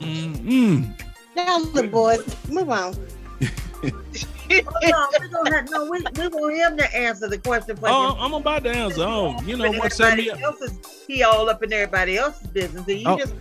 Mm-mm. 0.00 0.92
Now, 1.36 1.58
the 1.60 1.84
boys, 1.84 2.24
move 2.50 2.68
on. 2.70 2.94
Hold 3.84 4.94
on, 4.94 5.08
we 5.20 5.28
gonna 5.28 5.54
have, 5.56 5.70
no, 5.70 5.90
we, 5.90 5.98
we 6.16 6.28
want 6.28 6.54
him 6.54 6.76
to 6.78 6.96
answer 6.96 7.28
the 7.28 7.38
question 7.38 7.76
for 7.76 7.88
Oh, 7.88 8.12
him. 8.12 8.16
I'm 8.20 8.34
about 8.34 8.64
to 8.64 8.70
answer. 8.70 9.02
Oh, 9.02 9.40
you 9.42 9.56
know 9.56 9.70
But 9.72 9.78
what? 9.78 9.92
Set 9.92 10.16
me 10.18 10.30
up. 10.30 10.40
is 10.62 10.78
he 11.06 11.22
all 11.22 11.48
up 11.48 11.62
in 11.62 11.72
everybody 11.72 12.16
else's 12.18 12.46
business, 12.48 12.86
and 12.86 12.98
you 13.00 13.04
Oh. 13.08 13.18
just 13.18 13.34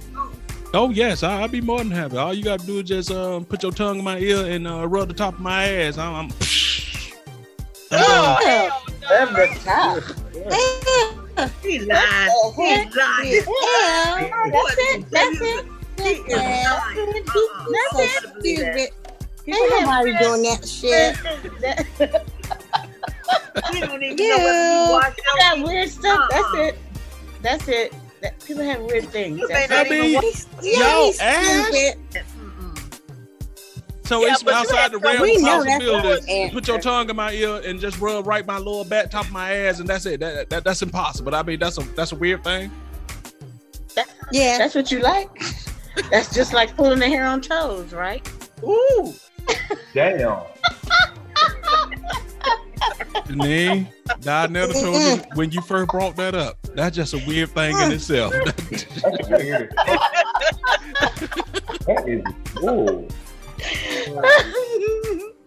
Oh 0.76 0.90
yes, 0.90 1.22
I, 1.22 1.42
I'll 1.42 1.48
be 1.48 1.62
more 1.62 1.78
than 1.78 1.92
happy. 1.92 2.18
All 2.18 2.34
you 2.34 2.44
gotta 2.44 2.66
do 2.66 2.80
is 2.80 2.86
just 2.86 3.12
um, 3.12 3.46
put 3.46 3.62
your 3.62 3.72
tongue 3.72 4.00
in 4.00 4.04
my 4.04 4.18
ear 4.18 4.46
and 4.52 4.68
uh, 4.68 4.88
rub 4.88 5.08
the 5.08 5.14
top 5.14 5.36
of 5.36 5.40
my 5.40 5.68
ass. 5.68 5.98
I'm, 5.98 6.16
I'm, 6.16 6.32
Oh, 7.96 8.38
I'm 8.40 8.46
hell 8.48 9.28
From 9.28 9.34
the 9.36 9.48
top. 9.64 10.04
he 11.62 11.80
lied. 11.80 12.32
He 12.56 12.68
heck? 12.70 12.96
lied. 12.96 13.28
Yeah, 13.28 14.50
that's 14.52 14.76
it. 14.80 15.12
That's 15.12 15.42
it. 15.42 15.66
He 15.98 16.10
is 16.10 16.34
lying. 16.34 17.24
Uh-uh. 17.28 17.66
That's 17.72 18.00
it. 18.00 18.24
Stupid. 18.40 18.90
Ain't 19.46 19.70
nobody 19.70 20.18
doing 20.18 20.42
that 20.44 20.68
shit. 20.68 21.18
He 23.72 23.80
don't 23.80 24.04
even 24.04 24.18
know 24.18 24.38
whether 24.38 24.86
he 24.86 24.92
watched 24.92 25.16
People 25.16 25.34
got 25.38 25.56
weird 25.64 25.90
stuff. 25.90 26.28
That's 26.30 26.54
it. 26.56 26.78
That's 27.42 27.68
it. 27.68 27.94
That, 28.24 28.40
people 28.46 28.64
have 28.64 28.82
weird 28.82 29.04
things. 29.10 29.38
You 29.38 29.48
may 29.50 29.68
That's 29.68 29.70
not 29.70 29.86
I 29.86 29.90
mean, 29.90 30.16
watch 30.16 30.46
Yo, 30.64 31.06
he's 31.06 31.20
ass. 31.20 31.96
So 34.06 34.22
Yeah, 34.26 34.32
it's 34.34 34.48
outside 34.48 34.92
the 34.94 35.00
to- 35.00 35.06
realm 35.06 35.24
of 35.24 35.42
possibility. 35.42 36.50
Put 36.52 36.68
your 36.68 36.80
tongue 36.80 37.10
in 37.10 37.16
my 37.18 37.34
ear 37.34 37.62
and 37.66 37.80
just 37.82 38.00
rub 38.00 38.26
right 38.26 38.46
my 38.46 38.58
lower 38.58 38.86
back, 38.86 39.12
top 39.12 39.26
of 39.26 39.32
my 39.32 39.54
ass, 39.54 39.80
and 39.80 39.90
that's 39.90 40.06
it. 40.06 40.22
That, 40.22 40.50
that 40.50 40.64
that's 40.64 40.82
impossible. 40.82 41.36
I 41.36 41.44
mean, 41.44 41.60
that's 41.60 41.78
a 41.78 41.82
that's 41.96 42.14
a 42.14 42.16
weird 42.16 42.44
thing. 42.46 42.72
Yeah. 44.32 44.58
That's 44.58 44.74
what 44.74 44.90
you 44.90 45.00
like. 45.00 45.30
That's 46.10 46.34
just 46.34 46.54
like 46.54 46.76
pulling 46.78 47.00
the 47.00 47.08
hair 47.08 47.26
on 47.26 47.42
toes, 47.42 47.92
right? 47.94 48.26
Ooh. 48.64 49.14
Damn. 49.94 50.42
Janine, 53.28 53.88
I 54.26 54.48
never 54.48 54.74
told 54.74 54.96
you 54.96 55.18
when 55.36 55.52
you 55.52 55.62
first 55.62 55.92
brought 55.92 56.16
that 56.16 56.36
up. 56.36 56.58
That's 56.76 56.96
just 56.96 57.14
a 57.14 57.24
weird 57.28 57.50
thing 57.50 57.78
in 57.80 57.92
itself. 57.92 58.34
That's 58.46 59.30
weird. 59.30 59.72
that 61.86 62.04
is 62.08 62.24
whoa. 62.62 63.08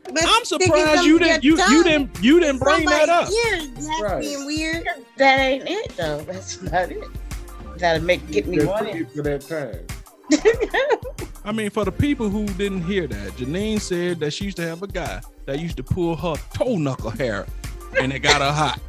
But 0.08 0.24
I'm 0.26 0.44
surprised 0.44 1.04
you 1.04 1.18
didn't 1.18 1.42
you 1.44 1.58
you 1.68 1.82
didn't 1.84 2.18
you 2.22 2.40
didn't 2.40 2.60
bring 2.60 2.86
that 2.86 3.08
up. 3.08 3.26
somebody's 3.28 3.52
ear, 3.52 3.72
That's 3.74 4.00
Right. 4.02 4.20
being 4.20 4.46
weird. 4.46 4.86
that 5.18 5.40
ain't 5.40 5.64
it 5.68 5.96
though. 5.96 6.20
That's 6.22 6.62
not 6.62 6.90
it. 6.90 7.04
Gotta 7.78 8.00
make 8.00 8.26
get 8.30 8.46
me 8.46 8.56
Just 8.58 8.68
one. 8.68 8.84
wait 8.86 9.10
for 9.10 9.22
that 9.22 9.40
time. 9.42 9.86
I 11.44 11.52
mean, 11.52 11.70
for 11.70 11.84
the 11.84 11.92
people 11.92 12.28
who 12.30 12.46
didn't 12.46 12.82
hear 12.82 13.06
that, 13.06 13.32
Janine 13.32 13.80
said 13.80 14.18
that 14.20 14.32
she 14.32 14.44
used 14.46 14.56
to 14.56 14.66
have 14.66 14.82
a 14.82 14.86
guy 14.88 15.20
that 15.44 15.60
used 15.60 15.76
to 15.76 15.82
pull 15.82 16.16
her 16.16 16.34
toe 16.54 16.76
knuckle 16.78 17.10
hair 17.10 17.46
and 18.00 18.12
it 18.12 18.20
got 18.20 18.40
her 18.40 18.52
hot. 18.52 18.80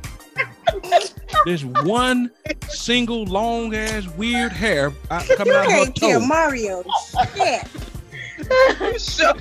There's 1.46 1.64
one 1.66 2.32
single 2.70 3.26
long 3.26 3.74
ass 3.76 4.08
weird 4.18 4.52
hair 4.52 4.92
out, 5.12 5.26
coming 5.38 5.54
You 5.54 5.60
out 5.60 5.66
of 5.66 5.72
her 5.72 5.78
can't 5.86 5.96
tell 5.96 6.20
toe. 6.20 6.26
Mario 6.26 6.84
shit. 7.36 7.68
So, 9.00 9.34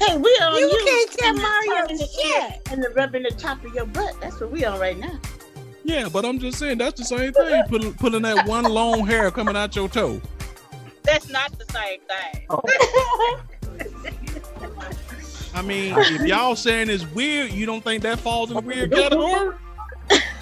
Hey, 0.00 0.16
we 0.16 0.30
on 0.40 0.54
You 0.58 0.66
you. 0.70 0.84
can't 0.86 1.10
tell 1.12 1.34
Mario 1.34 1.86
in 1.88 1.96
the 1.96 2.04
ear 2.24 2.48
shit. 2.50 2.60
And 2.72 2.82
the 2.82 2.90
rubbing 2.90 3.24
the 3.24 3.30
top 3.30 3.64
of 3.64 3.74
your 3.74 3.86
butt. 3.86 4.14
That's 4.20 4.40
what 4.40 4.50
we 4.50 4.64
on 4.64 4.78
right 4.78 4.96
now. 4.98 5.18
Yeah, 5.84 6.08
but 6.12 6.24
I'm 6.24 6.38
just 6.38 6.58
saying 6.58 6.78
that's 6.78 6.98
the 6.98 7.04
same 7.04 7.32
thing. 7.32 7.62
Pulling, 7.68 7.94
pulling 7.94 8.22
that 8.22 8.46
one 8.46 8.64
long 8.64 9.06
hair 9.06 9.30
coming 9.30 9.56
out 9.56 9.74
your 9.74 9.88
toe. 9.88 10.20
that's 11.02 11.28
not 11.30 11.50
the 11.58 11.64
same 11.72 12.00
thing. 12.08 12.46
I 15.54 15.62
mean, 15.62 15.94
if 15.96 16.22
y'all 16.26 16.54
saying 16.56 16.90
it's 16.90 17.06
weird, 17.12 17.50
you 17.52 17.66
don't 17.66 17.82
think 17.82 18.02
that 18.04 18.18
falls 18.20 18.50
in 18.50 18.56
the 18.56 18.62
weird 18.62 18.92
category? 18.94 19.54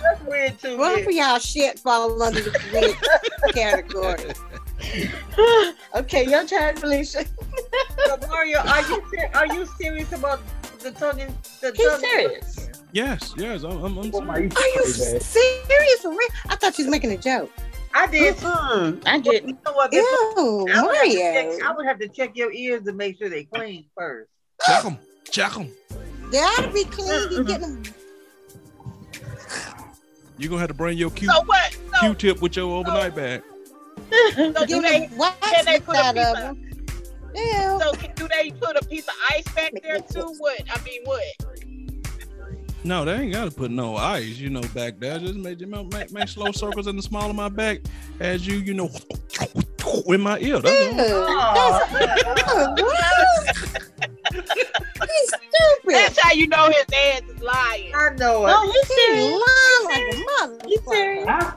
That's 0.08 0.22
weird 0.26 0.58
too. 0.58 0.76
One 0.78 0.94
weird. 0.94 1.04
for 1.04 1.10
y'all 1.10 1.38
shit 1.38 1.78
fall 1.78 2.22
under 2.22 2.40
the 2.40 2.52
weird 2.72 3.54
category. 3.54 4.32
okay, 5.94 6.28
your 6.28 6.46
turn, 6.46 6.76
Felicia. 6.76 7.24
So, 8.06 8.16
Mario, 8.28 8.58
are 8.60 8.82
you 8.82 9.02
ser- 9.10 9.30
are 9.34 9.46
you 9.46 9.66
serious 9.80 10.12
about 10.12 10.40
the 10.80 10.90
tongue? 10.92 11.18
in- 11.20 11.34
The 11.60 11.72
He's 11.74 11.86
tongue 11.88 12.00
serious. 12.00 12.68
Yes, 12.92 13.34
yes. 13.36 13.62
I'm, 13.64 13.72
I'm, 13.84 13.98
I'm 13.98 14.10
What 14.10 14.26
serious. 14.26 14.56
Are 14.56 14.68
you 14.68 15.20
serious 15.20 16.00
for 16.02 16.10
real? 16.10 16.28
I 16.48 16.56
thought 16.56 16.78
you 16.78 16.84
was 16.84 16.90
making 16.90 17.12
a 17.12 17.16
joke. 17.16 17.50
I 17.94 18.06
did. 18.06 18.36
Mm-mm, 18.36 19.02
I 19.06 19.18
didn't. 19.18 19.58
know 19.64 19.72
what? 19.72 19.92
Ew, 19.92 20.66
I 20.72 20.82
would, 20.82 20.94
have 20.96 21.04
to 21.04 21.14
check, 21.14 21.46
Mario. 21.46 21.64
I 21.66 21.72
would 21.76 21.86
have 21.86 21.98
to 22.00 22.08
check 22.08 22.36
your 22.36 22.52
ears 22.52 22.84
to 22.84 22.92
make 22.92 23.18
sure 23.18 23.28
they 23.30 23.44
clean 23.44 23.86
first. 23.96 24.30
Check 24.66 24.82
them, 24.82 24.98
check 25.30 25.52
them. 25.52 25.72
They 26.30 26.38
ought 26.38 26.62
to 26.64 26.70
be 26.72 26.84
clean. 26.84 27.32
You 27.32 27.44
get 27.44 27.60
them. 27.62 27.82
You're 30.38 30.48
gonna 30.50 30.60
have 30.60 30.68
to 30.68 30.74
bring 30.74 30.98
your 30.98 31.10
Q 31.10 31.28
So 31.28 31.42
what? 31.44 31.72
So, 31.72 32.00
Q-tip 32.14 32.42
with 32.42 32.56
your 32.56 32.70
overnight 32.76 33.14
bag. 33.14 33.42
so 34.34 34.66
do 34.66 34.82
they? 34.82 35.08
them 35.16 35.34
Can 35.40 35.64
they 35.64 35.80
put 35.80 35.96
a 35.96 36.12
piece 36.12 36.26
of 36.26 36.36
of? 36.36 36.36
them. 36.36 36.62
Ew. 37.34 37.78
So 37.80 37.92
can- 37.94 38.12
do 38.14 38.28
they 38.28 38.50
put 38.50 38.76
a 38.76 38.84
piece 38.86 39.08
of 39.08 39.14
ice 39.30 39.48
back 39.54 39.72
there 39.82 40.00
too? 40.00 40.34
What? 40.38 40.60
I 40.70 40.82
mean, 40.84 41.00
what? 41.04 41.22
No, 42.86 43.04
they 43.04 43.14
ain't 43.14 43.32
gotta 43.32 43.50
put 43.50 43.72
no 43.72 43.96
ice, 43.96 44.38
you 44.38 44.48
know, 44.48 44.60
back 44.72 45.00
there. 45.00 45.18
Just 45.18 45.34
make 45.34 45.58
make, 45.60 45.92
make, 45.92 46.12
make 46.12 46.28
slow 46.28 46.52
circles 46.52 46.86
in 46.86 46.94
the 46.94 47.02
small 47.02 47.28
of 47.28 47.34
my 47.34 47.48
back 47.48 47.80
as 48.20 48.46
you, 48.46 48.58
you 48.58 48.74
know, 48.74 48.88
in 50.06 50.20
my 50.20 50.38
ear. 50.38 50.60
That's. 50.60 50.92
Ew. 50.92 50.96
That's 50.96 51.92
Oh. 52.48 52.74
He's 54.32 55.28
stupid. 55.28 55.94
That's 55.94 56.18
how 56.20 56.32
you 56.32 56.46
know 56.46 56.66
his 56.66 56.84
ass 56.94 57.22
is 57.28 57.42
lying. 57.42 57.92
I 57.92 58.10
know 58.18 58.44
it. 58.44 58.50
No, 58.50 58.62
he's 58.70 58.86
He's 58.86 58.96
serious. 58.96 59.32
lying 59.32 59.84
like 59.84 60.14
a 60.14 60.16
motherfucker. 60.30 61.26
I, 61.26 61.56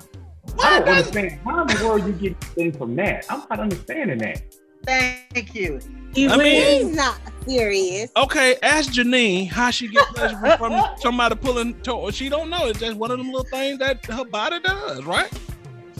I 0.63 0.79
don't 0.79 0.89
understand. 0.89 1.39
How 1.45 1.61
in 1.61 1.67
the 1.67 1.85
world 1.85 2.05
you 2.07 2.13
get 2.13 2.43
things 2.43 2.75
from 2.75 2.95
that? 2.95 3.25
I'm 3.29 3.43
not 3.49 3.59
understanding 3.59 4.17
that. 4.19 4.41
Thank 4.85 5.53
you. 5.55 5.79
You 6.15 6.29
I 6.29 6.37
mean- 6.37 6.87
He's 6.87 6.95
not 6.95 7.19
serious. 7.47 8.11
Okay, 8.17 8.55
ask 8.63 8.91
Janine 8.91 9.47
how 9.49 9.69
she 9.69 9.87
get 9.87 10.05
pleasure 10.07 10.57
from 10.57 10.81
somebody 10.99 11.35
pulling 11.35 11.73
toe. 11.81 12.09
She 12.11 12.29
don't 12.29 12.49
know. 12.49 12.67
It's 12.67 12.79
just 12.79 12.97
one 12.97 13.11
of 13.11 13.17
them 13.17 13.27
little 13.27 13.43
things 13.49 13.79
that 13.79 14.05
her 14.07 14.25
body 14.25 14.59
does, 14.59 15.03
right? 15.05 15.31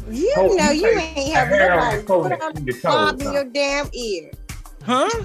You 0.09 0.33
Oh, 0.37 0.47
know 0.55 0.71
you 0.71 0.87
you 0.87 0.97
ain't 0.97 1.17
a 1.17 1.31
having 1.35 1.61
on 1.61 1.69
nobody 1.69 1.95
your 1.97 2.03
put 2.03 2.29
next 2.29 2.43
on 2.85 3.17
to 3.17 3.25
your 3.25 3.27
toe, 3.27 3.27
in 3.27 3.33
your 3.33 3.43
damn 3.45 3.89
ear. 3.93 4.31
Huh? 4.83 5.23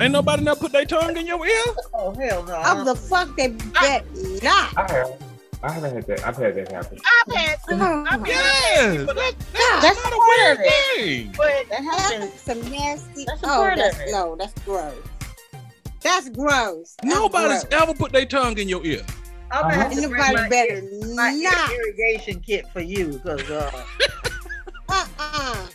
Ain't 0.00 0.10
nobody 0.12 0.42
now 0.42 0.56
put 0.56 0.72
their 0.72 0.84
tongue 0.84 1.16
in 1.16 1.24
your 1.26 1.46
ear? 1.46 1.62
Oh 1.92 2.12
hell 2.18 2.42
no. 2.44 2.60
How 2.62 2.82
the 2.82 2.96
fuck 2.96 3.36
they 3.36 3.48
bet 3.48 4.04
not? 4.42 4.76
I 4.76 4.92
have. 4.92 5.12
I 5.64 5.72
haven't 5.72 5.94
had 5.94 6.06
that. 6.08 6.26
I've 6.26 6.36
had 6.36 6.54
that 6.56 6.70
happen. 6.70 6.98
I've 7.26 7.34
had 7.34 7.58
to. 7.68 7.74
Oh, 7.74 8.04
I've 8.10 8.26
Yes. 8.26 9.06
but, 9.06 9.16
That, 9.16 9.32
God, 9.54 9.82
that's 9.82 9.82
That's 9.82 10.04
not 10.04 10.12
a 10.12 10.18
weird 10.18 10.58
of 10.58 10.64
it. 10.66 10.96
thing. 10.96 11.34
but 11.36 11.68
That 11.70 11.82
happens. 11.82 12.40
Some 12.40 12.60
nasty. 12.70 13.24
That's 13.24 13.42
oh, 13.44 13.46
part 13.46 13.72
of 13.72 13.78
that's, 13.78 14.12
no, 14.12 14.36
that's 14.36 14.52
gross. 14.64 14.94
That's 16.02 16.28
gross. 16.28 16.96
That's 17.02 17.14
Nobody's 17.14 17.64
gross. 17.64 17.82
ever 17.82 17.94
put 17.94 18.12
their 18.12 18.26
tongue 18.26 18.58
in 18.58 18.68
your 18.68 18.84
ear. 18.84 19.00
I'm 19.50 19.62
gonna 19.62 19.74
have 19.74 19.92
And 19.92 20.02
to 20.02 20.08
bring 20.08 20.20
nobody 20.20 20.34
my, 20.42 20.48
better 20.50 20.82
my 21.14 21.30
not. 21.32 21.70
irrigation 21.72 22.40
kit 22.40 22.66
for 22.72 22.80
you 22.80 23.08
because 23.24 23.48
uh, 23.50 23.70
Uh-uh. 24.90 25.66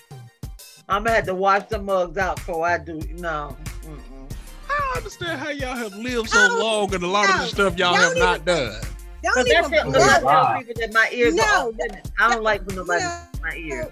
I'm 0.87 1.03
gonna 1.03 1.15
have 1.15 1.25
to 1.25 1.35
wash 1.35 1.63
the 1.67 1.79
mugs 1.79 2.17
out 2.17 2.35
before 2.37 2.65
I 2.67 2.77
do. 2.77 2.99
No. 3.13 3.57
Mm-mm. 3.83 4.31
I 4.69 4.77
don't 4.79 4.97
understand 4.97 5.39
how 5.39 5.49
y'all 5.49 5.75
have 5.75 5.95
lived 5.95 6.29
so 6.29 6.47
Oh, 6.51 6.59
long 6.61 6.93
and 6.93 7.03
a 7.03 7.07
lot 7.07 7.29
of 7.29 7.39
the 7.41 7.45
stuff 7.47 7.77
y'all 7.77 7.93
Don't 7.93 8.01
have 8.03 8.11
even- 8.11 8.23
not 8.23 8.45
done. 8.45 8.81
Don't 9.23 9.33
Cause 9.35 9.45
that's 9.45 9.67
even 9.67 9.79
it. 9.79 9.83
blow 9.83 9.93
Cause 9.93 10.01
I 10.09 10.19
blow. 10.19 10.29
tell 10.31 10.43
Wow. 10.45 10.53
people 10.57 10.73
that 10.79 10.93
my 10.93 11.09
ears 11.11 11.35
No, 11.35 11.43
off. 11.43 11.73
I 12.19 12.33
don't 12.33 12.43
like 12.43 12.65
when 12.65 12.75
nobody 12.75 13.03
No. 13.03 13.11
in 13.33 13.41
my 13.41 13.55
ear. 13.55 13.89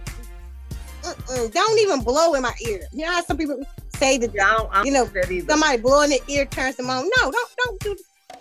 Uh-uh. 1.05 1.47
Don't 1.53 1.79
even 1.79 2.01
blow 2.01 2.33
in 2.33 2.41
my 2.41 2.53
ear. 2.67 2.81
You 2.91 3.05
know 3.05 3.11
how 3.13 3.23
some 3.23 3.37
people 3.37 3.61
say 3.95 4.17
that 4.17 4.33
Yeah, 4.33 4.47
I 4.47 4.53
don't, 4.53 4.69
I 4.71 4.75
don't 4.77 4.85
You 4.85 4.91
know, 4.93 5.05
do 5.05 5.11
that 5.13 5.31
either. 5.31 5.51
somebody 5.51 5.77
blow 5.81 6.01
in 6.01 6.09
the 6.11 6.21
ear 6.27 6.45
turns 6.45 6.75
them 6.75 6.89
on. 6.89 7.03
No, 7.05 7.31
don't 7.31 7.49
don't 7.57 7.81
do 7.81 7.95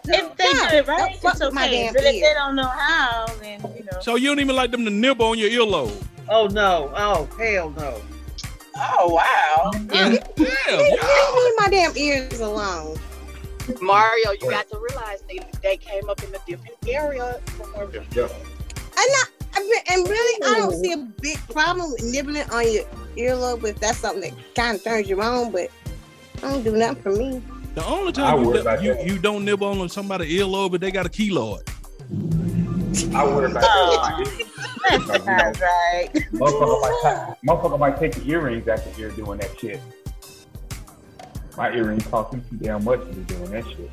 If 0.08 0.36
they 0.36 0.44
No, 0.44 0.70
do 0.70 0.76
it 0.76 0.86
right, 0.88 0.98
don't 1.22 1.34
it's 1.34 1.40
with 1.40 1.52
my 1.52 1.68
damn 1.68 1.92
But 1.92 2.04
if 2.04 2.12
they 2.22 2.34
don't 2.34 2.56
know 2.56 2.68
how, 2.68 3.26
then 3.40 3.60
you 3.76 3.84
know. 3.84 4.00
So 4.00 4.16
you 4.16 4.28
don't 4.28 4.40
even 4.40 4.56
like 4.56 4.70
them 4.70 4.84
to 4.84 4.90
nibble 4.90 5.26
on 5.26 5.38
your 5.38 5.50
earlobe. 5.50 6.02
Oh 6.28 6.46
no! 6.48 6.90
Oh 6.96 7.28
hell 7.38 7.70
no! 7.70 8.00
oh 8.76 9.08
wow, 9.14 9.70
Damn, 9.88 10.10
Leave, 10.12 10.20
y'all. 10.38 11.34
leave 11.36 11.54
my 11.56 11.68
damn 11.70 11.96
ears 11.96 12.40
alone. 12.40 12.98
Mario, 13.80 14.32
you 14.40 14.50
got 14.50 14.68
to 14.70 14.78
realize 14.78 15.22
they 15.28 15.40
they 15.62 15.76
came 15.76 16.08
up 16.08 16.22
in 16.22 16.34
a 16.34 16.38
different 16.46 16.76
area 16.86 17.40
from 17.46 17.66
where 17.70 17.86
we. 17.86 17.98
Yeah. 18.12 18.28
And 18.98 19.12
not, 19.12 19.28
I 19.54 19.60
mean, 19.60 19.80
and 19.90 20.08
really, 20.08 20.42
I 20.44 20.58
don't 20.58 20.74
see 20.82 20.92
a 20.92 20.98
oh. 20.98 21.08
big 21.20 21.38
problem 21.48 21.92
with 21.92 22.04
nibbling 22.04 22.48
on 22.50 22.72
your 22.72 22.84
earlobe 23.16 23.64
if 23.64 23.78
that's 23.78 23.98
something 23.98 24.34
that 24.34 24.54
kind 24.54 24.76
of 24.76 24.84
turns 24.84 25.08
you 25.08 25.20
on. 25.20 25.52
But 25.52 25.70
I 26.38 26.52
don't 26.52 26.62
do 26.62 26.76
nothing 26.76 27.02
for 27.02 27.12
me. 27.12 27.42
The 27.74 27.84
only 27.84 28.12
time 28.12 28.42
you, 28.42 28.52
do, 28.52 28.78
you, 28.82 28.96
you, 29.04 29.18
don't 29.18 29.44
nibble 29.44 29.66
on 29.66 29.88
somebody's 29.90 30.40
earlobe, 30.40 30.70
but 30.70 30.80
they 30.80 30.90
got 30.90 31.04
a 31.04 31.10
keloid. 31.10 31.68
I 33.14 33.24
worry 33.24 33.50
about 33.50 33.64
Oh. 33.66 34.24
that. 34.24 34.46
That's 34.88 35.26
not 35.26 35.60
right. 35.60 36.10
Motherfucker 36.32 36.80
might, 36.80 36.98
ta- 37.02 37.36
motherfucker 37.46 37.78
might 37.78 37.98
take 37.98 38.14
the 38.14 38.30
earrings 38.30 38.66
after 38.68 38.98
you're 38.98 39.10
doing 39.10 39.38
that 39.40 39.58
shit. 39.58 39.80
My 41.56 41.72
earrings 41.72 42.06
cost 42.06 42.32
me 42.34 42.40
too 42.50 42.56
damn 42.56 42.84
much 42.84 43.00
to 43.00 43.06
be 43.06 43.22
doing 43.22 43.50
that 43.50 43.64
shit. 43.66 43.90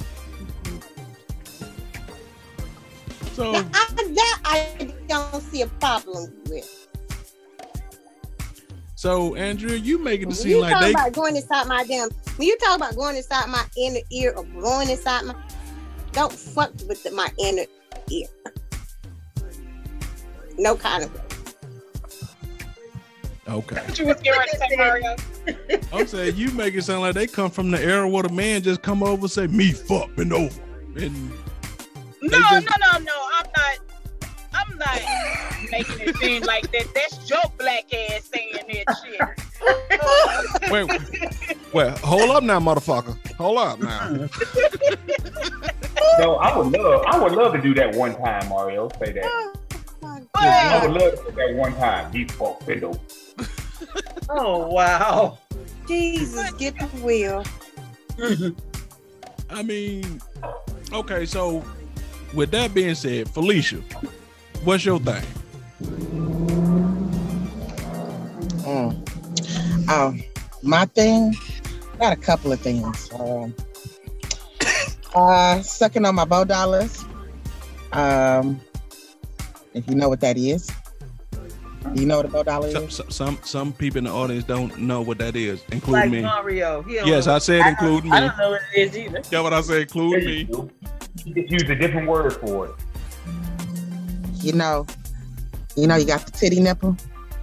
So 3.33 3.51
Now, 3.51 3.65
I, 3.73 3.87
that 3.95 4.39
I 4.45 4.93
don't 5.07 5.41
see 5.41 5.61
a 5.61 5.67
problem 5.67 6.31
with. 6.49 6.87
so 8.95 9.35
Andrea, 9.35 9.77
you 9.77 9.97
making 9.97 10.23
it 10.23 10.27
When 10.27 10.35
seem 10.35 10.49
you 10.51 10.59
like 10.61 10.73
talk 10.73 10.81
they 10.81 10.91
about 10.91 11.13
going 11.13 11.35
inside 11.35 11.67
my 11.67 11.83
damn, 11.85 12.09
when 12.35 12.47
you 12.47 12.57
talk 12.57 12.75
about 12.77 12.95
going 12.95 13.15
inside 13.15 13.47
my 13.49 13.65
inner 13.77 14.01
ear 14.11 14.33
or 14.35 14.43
blowing 14.43 14.89
inside 14.89 15.23
my, 15.25 15.35
don't 16.11 16.31
fuck 16.31 16.71
with 16.87 17.01
the, 17.03 17.11
my 17.11 17.29
inner 17.39 17.65
ear. 18.11 18.27
No 20.57 20.75
kind 20.75 21.05
of 21.05 21.13
way. 21.13 21.32
Okay. 23.47 23.75
What 23.75 23.99
you 23.99 24.05
was 24.05 24.21
getting 24.21 24.39
ready 24.39 24.51
to 24.51 24.57
say, 24.57 24.75
Mario? 24.77 25.15
I'm 25.93 26.07
saying 26.07 26.35
you 26.35 26.51
make 26.51 26.75
it 26.75 26.83
sound 26.83 27.01
like 27.01 27.15
they 27.15 27.27
come 27.27 27.49
from 27.51 27.71
the 27.71 27.81
era 27.81 28.07
where 28.07 28.23
the 28.23 28.29
man 28.29 28.61
just 28.63 28.81
come 28.81 29.03
over 29.03 29.21
and 29.23 29.31
say 29.31 29.47
me 29.47 29.71
fuck 29.71 30.15
bend 30.15 30.33
over 30.33 30.59
and 30.95 31.29
No, 32.21 32.39
just- 32.39 32.67
no, 32.67 32.75
no, 32.91 32.99
no. 32.99 33.29
I'm 33.33 33.45
not. 33.57 33.79
I'm 34.55 34.77
not 34.77 35.01
making 35.71 36.07
it 36.07 36.15
seem 36.17 36.43
like 36.43 36.71
that. 36.71 36.85
That's 36.93 37.29
your 37.29 37.41
black 37.57 37.91
ass 37.93 38.29
saying 38.31 38.53
that 38.53 38.85
shit. 39.03 40.71
wait. 40.71 41.73
wait. 41.73 41.97
hold 41.99 42.29
up 42.29 42.43
now, 42.43 42.59
motherfucker. 42.59 43.17
Hold 43.35 43.57
up 43.57 43.79
now. 43.79 44.27
So 46.19 46.35
I 46.35 46.55
would 46.55 46.71
love, 46.73 47.03
I 47.07 47.17
would 47.19 47.31
love 47.31 47.53
to 47.53 47.61
do 47.61 47.73
that 47.75 47.95
one 47.95 48.15
time, 48.15 48.47
Mario. 48.49 48.87
Say 48.99 49.13
that. 49.13 49.25
Oh, 49.25 49.53
I 50.35 50.85
would 50.85 51.01
love 51.01 51.17
to 51.25 51.31
do 51.31 51.35
that 51.37 51.55
one 51.55 51.73
time. 51.75 52.11
These 52.11 52.31
folks 52.33 52.63
bend 52.65 52.83
over. 52.83 52.99
Oh 54.29 54.67
wow. 54.67 55.37
Jesus, 55.87 56.51
get 56.53 56.77
the 56.79 56.85
wheel. 57.03 57.43
I 59.49 59.61
mean, 59.61 60.21
okay, 60.91 61.25
so 61.25 61.63
with 62.33 62.51
that 62.51 62.73
being 62.73 62.95
said, 62.95 63.29
Felicia, 63.29 63.81
what's 64.63 64.85
your 64.85 64.99
thing? 64.99 65.23
Mm. 68.63 69.85
Oh, 69.89 70.15
my 70.63 70.85
thing, 70.85 71.35
got 71.99 72.13
a 72.13 72.15
couple 72.15 72.51
of 72.51 72.59
things. 72.59 73.11
Um, 73.13 73.53
uh, 75.13 75.61
sucking 75.61 76.05
on 76.05 76.15
my 76.15 76.25
bow 76.25 76.43
dollars. 76.45 77.03
Um, 77.91 78.59
if 79.73 79.87
you 79.87 79.95
know 79.95 80.09
what 80.09 80.21
that 80.21 80.37
is, 80.37 80.67
do 80.67 80.73
you 81.93 82.05
know 82.05 82.17
what 82.17 82.25
a 82.25 82.29
bow 82.29 82.43
dollar 82.43 82.71
Some, 82.71 82.83
is? 82.85 82.95
some 82.95 83.09
some 83.11 83.39
some 83.43 83.73
people 83.73 83.99
in 83.99 84.03
the 84.05 84.11
audience 84.11 84.43
don't 84.45 84.77
know 84.79 85.01
what 85.01 85.17
that 85.19 85.35
is, 85.35 85.61
Like 85.61 85.73
including 85.73 86.11
me. 86.11 86.21
Mario. 86.21 86.85
Yes, 86.87 87.27
know. 87.27 87.35
I 87.35 87.37
said 87.39 87.61
I 87.61 87.69
including 87.69 88.11
don't, 88.11 88.23
I 88.23 88.27
don't 88.27 88.37
know 88.37 88.49
what 88.51 88.61
it 88.75 88.79
is 88.89 88.97
either. 88.97 89.21
Yeah, 89.31 89.41
what 89.41 89.53
I 89.53 89.61
said, 89.61 89.81
include 89.81 90.23
me. 90.23 90.49
You 91.25 91.33
just 91.35 91.51
use 91.51 91.69
a 91.69 91.75
different 91.75 92.07
word 92.07 92.33
for 92.33 92.67
it. 92.67 92.75
You 94.41 94.53
know, 94.53 94.85
you 95.75 95.87
know, 95.87 95.95
you 95.95 96.05
got 96.05 96.25
the 96.25 96.31
titty 96.31 96.59
nipple, 96.59 96.97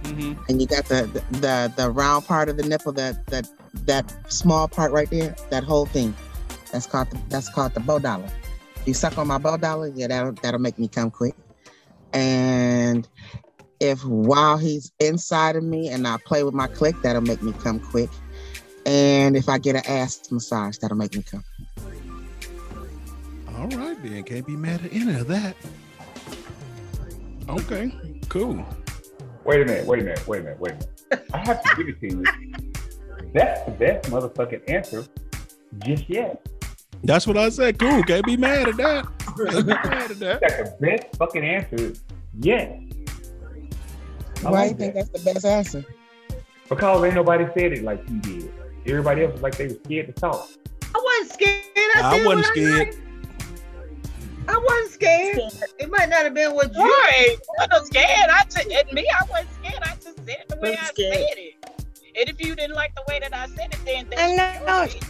hmm 0.05 0.33
and 0.49 0.61
you 0.61 0.67
got 0.67 0.85
the 0.85 1.03
the 1.31 1.37
the, 1.39 1.73
the 1.77 1.89
round 1.89 2.25
part 2.25 2.49
of 2.49 2.57
the 2.57 2.63
nipple, 2.63 2.91
that 2.93 3.25
that 3.27 3.47
that 3.85 4.31
small 4.31 4.67
part 4.67 4.91
right 4.91 5.09
there, 5.09 5.35
that 5.49 5.63
whole 5.63 5.85
thing. 5.85 6.13
That's 6.71 6.87
called 6.87 7.09
the, 7.11 7.19
that's 7.29 7.49
called 7.49 7.73
the 7.73 7.79
bow 7.79 7.99
dollar. 7.99 8.29
You 8.85 8.93
suck 8.93 9.17
on 9.17 9.27
my 9.27 9.37
bow 9.37 9.57
dollar, 9.57 9.91
yeah, 9.95 10.07
that'll 10.07 10.33
that'll 10.41 10.59
make 10.59 10.79
me 10.79 10.87
come 10.87 11.11
quick. 11.11 11.35
And 12.13 13.07
if 13.81 14.05
while 14.05 14.57
he's 14.57 14.91
inside 14.99 15.55
of 15.55 15.63
me 15.63 15.89
and 15.89 16.07
I 16.07 16.17
play 16.23 16.43
with 16.43 16.53
my 16.53 16.67
click, 16.67 16.95
that'll 17.01 17.21
make 17.21 17.41
me 17.41 17.51
come 17.63 17.79
quick. 17.79 18.09
And 18.85 19.35
if 19.35 19.49
I 19.49 19.57
get 19.57 19.75
an 19.75 19.85
ass 19.87 20.31
massage, 20.31 20.77
that'll 20.77 20.95
make 20.95 21.15
me 21.15 21.23
come. 21.23 21.43
All 23.57 23.67
right, 23.67 23.97
then 24.03 24.23
can't 24.23 24.45
be 24.45 24.55
mad 24.55 24.85
at 24.85 24.93
any 24.93 25.15
of 25.15 25.27
that. 25.27 25.55
Okay, 27.49 27.91
cool. 28.29 28.63
Wait 29.43 29.61
a 29.61 29.65
minute, 29.65 29.85
wait 29.85 30.01
a 30.01 30.03
minute, 30.03 30.27
wait 30.27 30.39
a 30.39 30.43
minute, 30.43 30.59
wait 30.59 30.71
a 30.71 30.75
minute. 30.75 31.29
I 31.33 31.37
have 31.39 31.63
to 31.63 31.75
give 31.75 31.89
it 31.89 31.99
to 32.01 32.07
you. 32.07 32.23
That's 33.33 33.65
the 33.65 33.71
best 33.71 34.11
motherfucking 34.11 34.69
answer 34.69 35.05
just 35.79 36.07
yet. 36.07 36.47
That's 37.03 37.25
what 37.25 37.37
I 37.37 37.49
said. 37.49 37.79
Cool. 37.79 38.03
Can't 38.03 38.25
be 38.25 38.37
mad 38.37 38.69
at 38.69 38.77
that. 38.77 39.07
Can't 39.35 39.65
be 39.65 39.73
mad 39.73 40.11
at 40.11 40.19
that. 40.19 40.41
That's 40.41 40.71
the 40.71 40.77
best 40.79 41.15
fucking 41.17 41.43
answer 41.43 41.93
yet. 42.39 42.79
I 44.45 44.49
Why 44.51 44.59
like 44.61 44.71
you 44.71 44.77
think 44.77 44.93
that. 44.95 45.11
that's 45.11 45.23
the 45.23 45.33
best 45.33 45.45
answer? 45.45 45.85
Because 46.69 47.03
ain't 47.03 47.15
nobody 47.15 47.45
said 47.53 47.73
it 47.73 47.83
like 47.83 48.01
you 48.09 48.19
did. 48.21 48.51
Everybody 48.87 49.23
else 49.23 49.33
was 49.33 49.41
like 49.41 49.57
they 49.57 49.67
were 49.67 49.75
scared 49.85 50.07
to 50.07 50.13
talk. 50.13 50.49
I 50.95 51.01
wasn't 51.19 51.33
scared. 51.33 51.63
I, 51.77 52.01
I 52.03 52.17
said 52.17 52.25
wasn't 52.25 52.25
what 52.25 52.45
scared. 52.45 52.77
liked. 52.77 52.97
I 54.47 54.57
wasn't 54.57 54.91
scared. 54.91 55.39
It 55.79 55.89
might 55.91 56.09
not 56.09 56.23
have 56.23 56.33
been 56.33 56.53
what 56.53 56.73
you. 56.73 56.81
Right. 56.81 57.37
I 57.59 57.67
wasn't 57.71 57.87
scared. 57.87 58.29
I 58.29 58.43
just 58.45 58.57
admit 58.65 58.93
me, 58.93 59.07
I 59.13 59.23
wasn't 59.29 59.49
scared. 59.53 59.83
I 59.83 59.95
just 59.95 60.17
said 60.17 60.29
it 60.29 60.49
the 60.49 60.57
way 60.57 60.77
I 60.77 60.85
scared. 60.85 61.13
said 61.13 61.37
it. 61.37 61.53
And 62.19 62.29
if 62.29 62.45
you 62.45 62.55
didn't 62.55 62.75
like 62.75 62.93
the 62.95 63.03
way 63.07 63.19
that 63.19 63.33
I 63.33 63.47
said 63.47 63.73
it, 63.73 63.79
then 63.85 64.07
I 64.17 64.59
know. 64.65 64.83
your. 64.83 65.01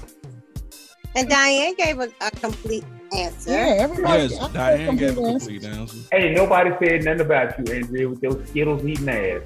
And 1.16 1.30
Diane 1.30 1.74
gave 1.76 2.00
a, 2.00 2.10
a 2.22 2.32
complete 2.32 2.86
answer. 3.14 3.52
Yeah, 3.52 3.76
everybody. 3.80 4.24
Yes, 4.24 4.40
I 4.40 4.52
Diane 4.52 4.96
gave 4.98 5.18
a 5.18 5.22
complete 5.22 5.66
answer. 5.66 5.98
Hey, 6.12 6.34
nobody 6.34 6.72
said 6.84 7.04
nothing 7.04 7.22
about 7.22 7.60
you, 7.60 7.74
Andrea, 7.74 8.10
with 8.10 8.22
those 8.22 8.48
Skittles 8.50 8.86
eating 8.86 9.10
ass. 9.10 9.42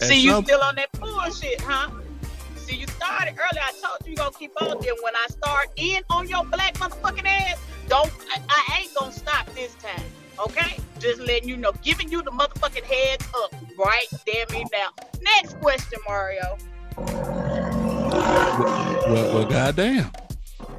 And 0.00 0.08
See, 0.10 0.20
you 0.20 0.42
still 0.42 0.60
on 0.62 0.76
that 0.76 0.92
bullshit, 0.92 1.60
huh? 1.60 1.90
See, 2.56 2.76
you 2.76 2.86
started 2.86 3.34
early. 3.36 3.60
I 3.60 3.72
told 3.82 3.98
you 4.04 4.10
you 4.10 4.16
gonna 4.16 4.30
keep 4.30 4.52
on. 4.62 4.68
Then 4.80 4.94
when 5.02 5.16
I 5.16 5.26
start 5.28 5.70
in 5.76 6.02
on 6.10 6.28
your 6.28 6.44
black 6.44 6.74
motherfucking 6.74 7.26
ass, 7.26 7.58
don't 7.88 8.12
I, 8.30 8.40
I 8.48 8.80
ain't 8.80 8.94
gonna 8.94 9.10
stop 9.10 9.52
this 9.54 9.74
time. 9.74 10.04
Okay? 10.38 10.78
Just 11.00 11.20
letting 11.20 11.48
you 11.48 11.56
know, 11.56 11.72
giving 11.82 12.08
you 12.10 12.22
the 12.22 12.30
motherfucking 12.30 12.84
heads 12.84 13.26
up 13.42 13.54
right 13.76 14.06
damn 14.24 14.46
me 14.56 14.64
now. 14.72 14.90
Next 15.20 15.58
question, 15.58 15.98
Mario. 16.06 16.58
Well, 19.08 19.34
well, 19.34 19.46
goddamn. 19.46 20.12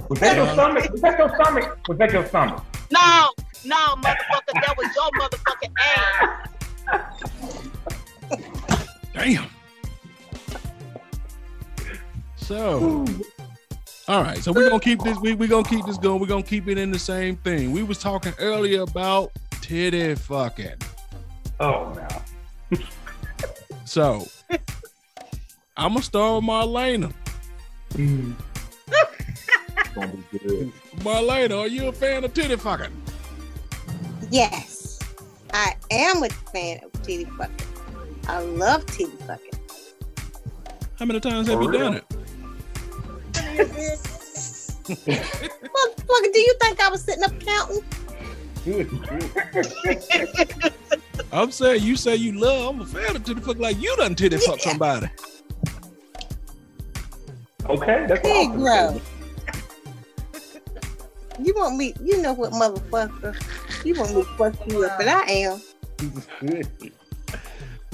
Was 0.10 0.20
that 0.22 0.36
your 0.36 0.48
stomach? 0.54 0.92
Was 0.92 1.02
that 1.02 1.20
your 1.20 1.30
stomach? 1.36 1.88
Was 1.88 1.98
that 2.00 2.12
your 2.12 2.26
stomach? 2.26 2.64
No, 2.92 3.30
no, 3.64 3.76
motherfucker, 3.76 4.54
that 4.54 4.76
was 4.76 4.88
your 4.96 5.12
motherfucking 5.20 5.74
ass. 5.80 6.50
Damn. 9.14 9.50
So, 12.38 13.06
all 14.08 14.24
right. 14.24 14.40
So 14.40 14.52
we're 14.52 14.68
gonna 14.68 14.80
keep 14.80 15.04
this. 15.04 15.16
We 15.20 15.36
we 15.36 15.48
gonna 15.48 15.68
keep 15.68 15.86
this 15.86 15.98
going. 16.00 16.20
We're 16.20 16.26
gonna 16.26 16.42
keep 16.42 16.68
it 16.68 16.80
in 16.80 16.90
the 16.90 16.98
same 16.98 17.36
thing. 17.36 17.72
We 17.72 17.84
was 17.84 18.00
talking 18.00 18.34
earlier 18.40 18.82
about 18.82 19.32
titty 19.62 20.16
fucking. 20.16 20.78
Oh 21.60 21.94
no. 21.94 22.80
So, 23.86 24.26
I'm 25.78 25.94
gonna 25.94 26.02
start 26.02 26.42
with 26.42 26.50
Marlena. 26.50 27.14
Mm. 27.92 28.34
Gonna 30.00 30.14
be 30.32 30.38
good. 30.40 30.72
Marlena, 30.98 31.60
are 31.60 31.68
you 31.68 31.88
a 31.88 31.92
fan 31.94 32.24
of 32.24 32.34
titty 32.34 32.56
fucking? 32.56 32.92
Yes, 34.32 35.00
I 35.54 35.76
am 35.92 36.24
a 36.24 36.30
fan 36.30 36.80
of 36.84 36.92
titty 37.04 37.26
fucking. 37.26 37.56
I 38.28 38.40
love 38.42 38.86
titty 38.86 39.16
fucking. 39.28 39.60
How 40.98 41.06
many 41.06 41.20
times 41.20 41.48
have 41.48 41.58
For 41.58 41.64
you 41.64 41.70
real? 41.72 41.80
done 41.80 41.94
it? 41.96 42.06
Motherfucker, 44.90 46.34
do 46.34 46.40
you 46.40 46.56
think 46.62 46.80
I 46.82 46.90
was 46.90 47.04
sitting 47.04 47.24
up 47.24 47.38
counting? 47.40 47.84
I'm 51.32 51.52
saying 51.52 51.84
you 51.84 51.96
say 51.96 52.16
you 52.16 52.40
love. 52.40 52.76
I'm 52.76 52.82
a 52.82 52.86
fan 52.86 53.16
of 53.16 53.24
titty 53.24 53.42
fuck. 53.42 53.58
Like 53.58 53.80
you 53.82 53.96
done 53.98 54.16
titty 54.16 54.38
fuck 54.38 54.58
Yeah. 54.64 54.70
somebody. 54.72 55.08
Okay, 57.66 58.06
that's 58.08 58.22
Big 58.22 58.50
awesome. 58.50 59.02
Bro. 61.40 61.46
You 61.46 61.54
want 61.56 61.78
me? 61.78 61.94
You 62.04 62.22
know 62.22 62.34
what, 62.34 62.52
motherfucker? 62.52 63.36
You 63.86 63.96
want 63.96 64.16
me 64.16 64.24
to 64.24 64.30
fuck 64.30 64.72
you 64.72 64.86
up, 64.86 65.00
and 65.00 65.10
I 65.10 65.24
am, 65.24 65.62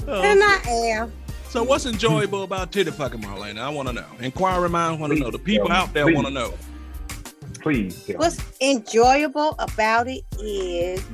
Oh, 0.08 0.22
and 0.22 0.42
I 0.42 0.60
am. 0.68 1.12
So 1.48 1.62
what's 1.62 1.86
enjoyable 1.86 2.42
about 2.42 2.72
titty 2.72 2.90
fucking, 2.90 3.22
Marlena? 3.22 3.58
I 3.58 3.68
want 3.70 3.88
to 3.88 3.94
know. 3.94 4.06
Inquiring 4.20 4.72
minds 4.72 5.00
want 5.00 5.12
to 5.12 5.18
know. 5.18 5.30
The 5.30 5.38
people 5.38 5.72
out 5.72 5.92
there 5.94 6.12
want 6.12 6.26
to 6.26 6.32
know. 6.32 6.52
Please. 7.60 8.04
tell 8.04 8.14
me. 8.14 8.18
What's 8.18 8.40
enjoyable 8.60 9.54
about 9.58 10.06
it 10.08 10.22
is 10.40 11.04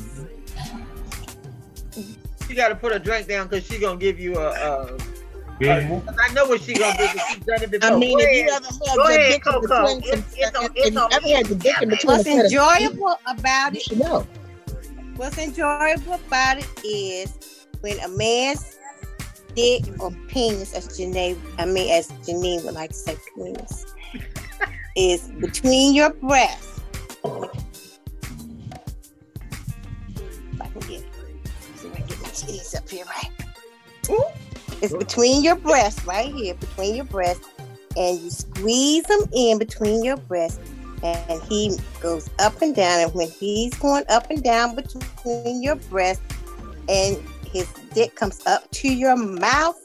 You 2.48 2.54
got 2.56 2.68
to 2.68 2.74
put 2.74 2.92
a 2.92 2.98
drink 2.98 3.28
down 3.28 3.46
because 3.46 3.66
she's 3.66 3.80
gonna 3.80 3.98
give 3.98 4.18
you 4.18 4.36
a, 4.36 4.50
a 4.50 4.98
Visual. 5.58 6.00
'Cause 6.00 6.16
I 6.20 6.32
know 6.32 6.46
what 6.46 6.60
she 6.62 6.72
gonna 6.74 6.96
do. 6.96 7.06
'cause 7.06 7.20
She's 7.28 7.44
done 7.44 7.62
it 7.62 7.70
before. 7.70 7.92
I 7.92 7.96
mean, 7.96 8.18
if 8.20 8.30
you 8.30 8.48
ahead. 8.48 8.52
ever 8.52 8.66
had 8.66 8.78
Go 8.80 8.86
your 8.94 9.10
ahead, 9.10 9.32
dick 9.32 9.46
in 9.46 9.60
between 9.60 10.02
It's- 10.02 10.52
some, 10.54 10.68
it's 10.74 10.96
on- 10.96 11.12
if 11.12 11.24
you 11.24 11.34
ever 11.34 11.36
had 11.36 11.48
your 11.48 11.58
dick 11.58 11.82
in 11.82 11.88
between 11.88 12.16
What's 12.16 12.26
a 12.26 12.38
of 12.38 12.44
enjoyable 12.44 13.16
about 13.26 13.76
it? 13.76 13.82
should 13.82 13.98
know. 13.98 14.26
What's 15.16 15.38
enjoyable 15.38 16.14
about 16.14 16.58
it 16.58 16.66
is 16.84 17.28
when 17.80 17.98
a 18.00 18.08
man's 18.08 18.78
dick 19.54 19.84
or 20.00 20.10
penis, 20.28 20.72
as 20.72 20.88
Janae, 20.88 21.36
I 21.58 21.66
mean, 21.66 21.90
as 21.92 22.08
Janine 22.26 22.64
would 22.64 22.74
like 22.74 22.90
to 22.90 22.96
say, 22.96 23.16
penis, 23.36 23.84
is 24.96 25.28
between 25.40 25.94
your 25.94 26.10
breasts. 26.14 26.80
If 27.24 27.50
I 30.60 30.66
can 30.66 30.80
get, 30.80 31.02
see 31.76 31.88
if 31.88 31.92
I 31.92 31.96
can 31.98 32.06
get 32.06 32.20
my 32.22 32.28
titties 32.28 32.74
up 32.76 32.88
here, 32.88 33.04
right? 33.04 33.30
It's 34.82 34.92
between 34.92 35.44
your 35.44 35.54
breasts, 35.54 36.04
right 36.04 36.34
here, 36.34 36.54
between 36.54 36.96
your 36.96 37.04
breasts, 37.04 37.46
and 37.96 38.18
you 38.18 38.30
squeeze 38.30 39.04
them 39.04 39.20
in 39.32 39.58
between 39.58 40.02
your 40.02 40.16
breasts, 40.16 40.58
and 41.04 41.40
he 41.44 41.78
goes 42.00 42.28
up 42.40 42.60
and 42.62 42.74
down. 42.74 43.00
And 43.00 43.14
when 43.14 43.28
he's 43.28 43.72
going 43.74 44.04
up 44.08 44.28
and 44.28 44.42
down 44.42 44.74
between 44.74 45.62
your 45.62 45.76
breasts, 45.76 46.24
and 46.88 47.16
his 47.46 47.68
dick 47.94 48.16
comes 48.16 48.44
up 48.44 48.68
to 48.72 48.88
your 48.92 49.16
mouth, 49.16 49.78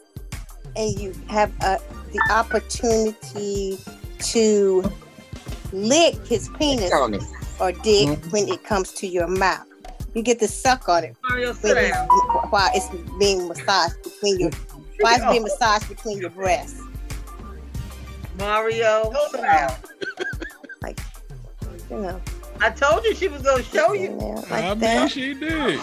and 0.75 0.99
you 0.99 1.13
have 1.29 1.53
uh, 1.61 1.77
the 2.11 2.21
opportunity 2.31 3.77
to 4.19 4.91
lick 5.73 6.15
his 6.25 6.49
penis 6.57 6.91
or 7.59 7.71
dick 7.71 8.07
Mhm. 8.07 8.31
when 8.31 8.49
it 8.49 8.63
comes 8.63 8.91
to 8.93 9.05
your 9.05 9.27
mouth. 9.27 9.65
You 10.15 10.23
get 10.23 10.39
to 10.39 10.47
suck 10.47 10.89
on 10.89 11.03
it 11.03 11.15
Mario, 11.29 11.53
sit 11.53 11.75
when 11.75 11.85
it's, 11.85 11.97
while 12.49 12.71
it's 12.73 12.87
being 13.19 13.47
massaged 13.47 14.01
between 14.03 14.39
your 14.39 14.51
while 14.99 15.15
it's 15.15 15.25
being 15.31 15.43
massaged 15.43 15.87
between 15.89 16.17
your 16.19 16.29
breasts. 16.29 16.81
Mario, 18.37 19.11
sit 19.31 19.41
down. 19.41 19.73
You 21.89 22.01
know, 22.01 22.21
I 22.59 22.69
told 22.69 23.05
you 23.05 23.15
she 23.15 23.29
was 23.29 23.41
gonna 23.43 23.63
show 23.63 23.93
you. 23.93 24.09
like 24.11 24.51
I 24.51 24.69
mean, 24.71 24.79
that. 24.79 25.09
she 25.11 25.33
did. 25.33 25.79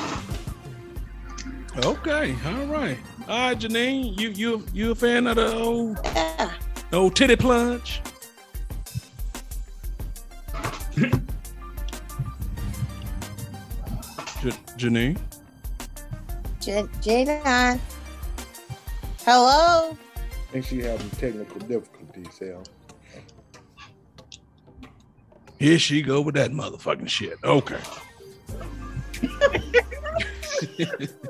Okay, 1.78 2.36
all 2.46 2.66
right. 2.66 2.98
All 3.26 3.48
right, 3.48 3.58
Janine, 3.58 4.18
you 4.20 4.28
you 4.28 4.66
you 4.74 4.90
a 4.90 4.94
fan 4.94 5.26
of 5.26 5.36
the 5.36 5.50
old 5.54 5.98
Yeah. 6.04 6.50
old 6.92 7.16
titty 7.16 7.36
plunge? 7.36 8.02
J- 14.42 14.50
Janine, 14.76 15.18
J- 16.60 16.82
Jadon. 17.00 17.80
Hello. 19.24 19.96
I 20.16 20.52
think 20.52 20.66
she 20.66 20.80
having 20.80 21.10
technical 21.10 21.60
difficulties, 21.60 22.28
Sal. 22.32 22.62
here 25.58 25.78
she 25.78 26.02
go 26.02 26.20
with 26.20 26.34
that 26.34 26.50
motherfucking 26.52 27.08
shit. 27.08 27.38
Okay. 27.42 27.80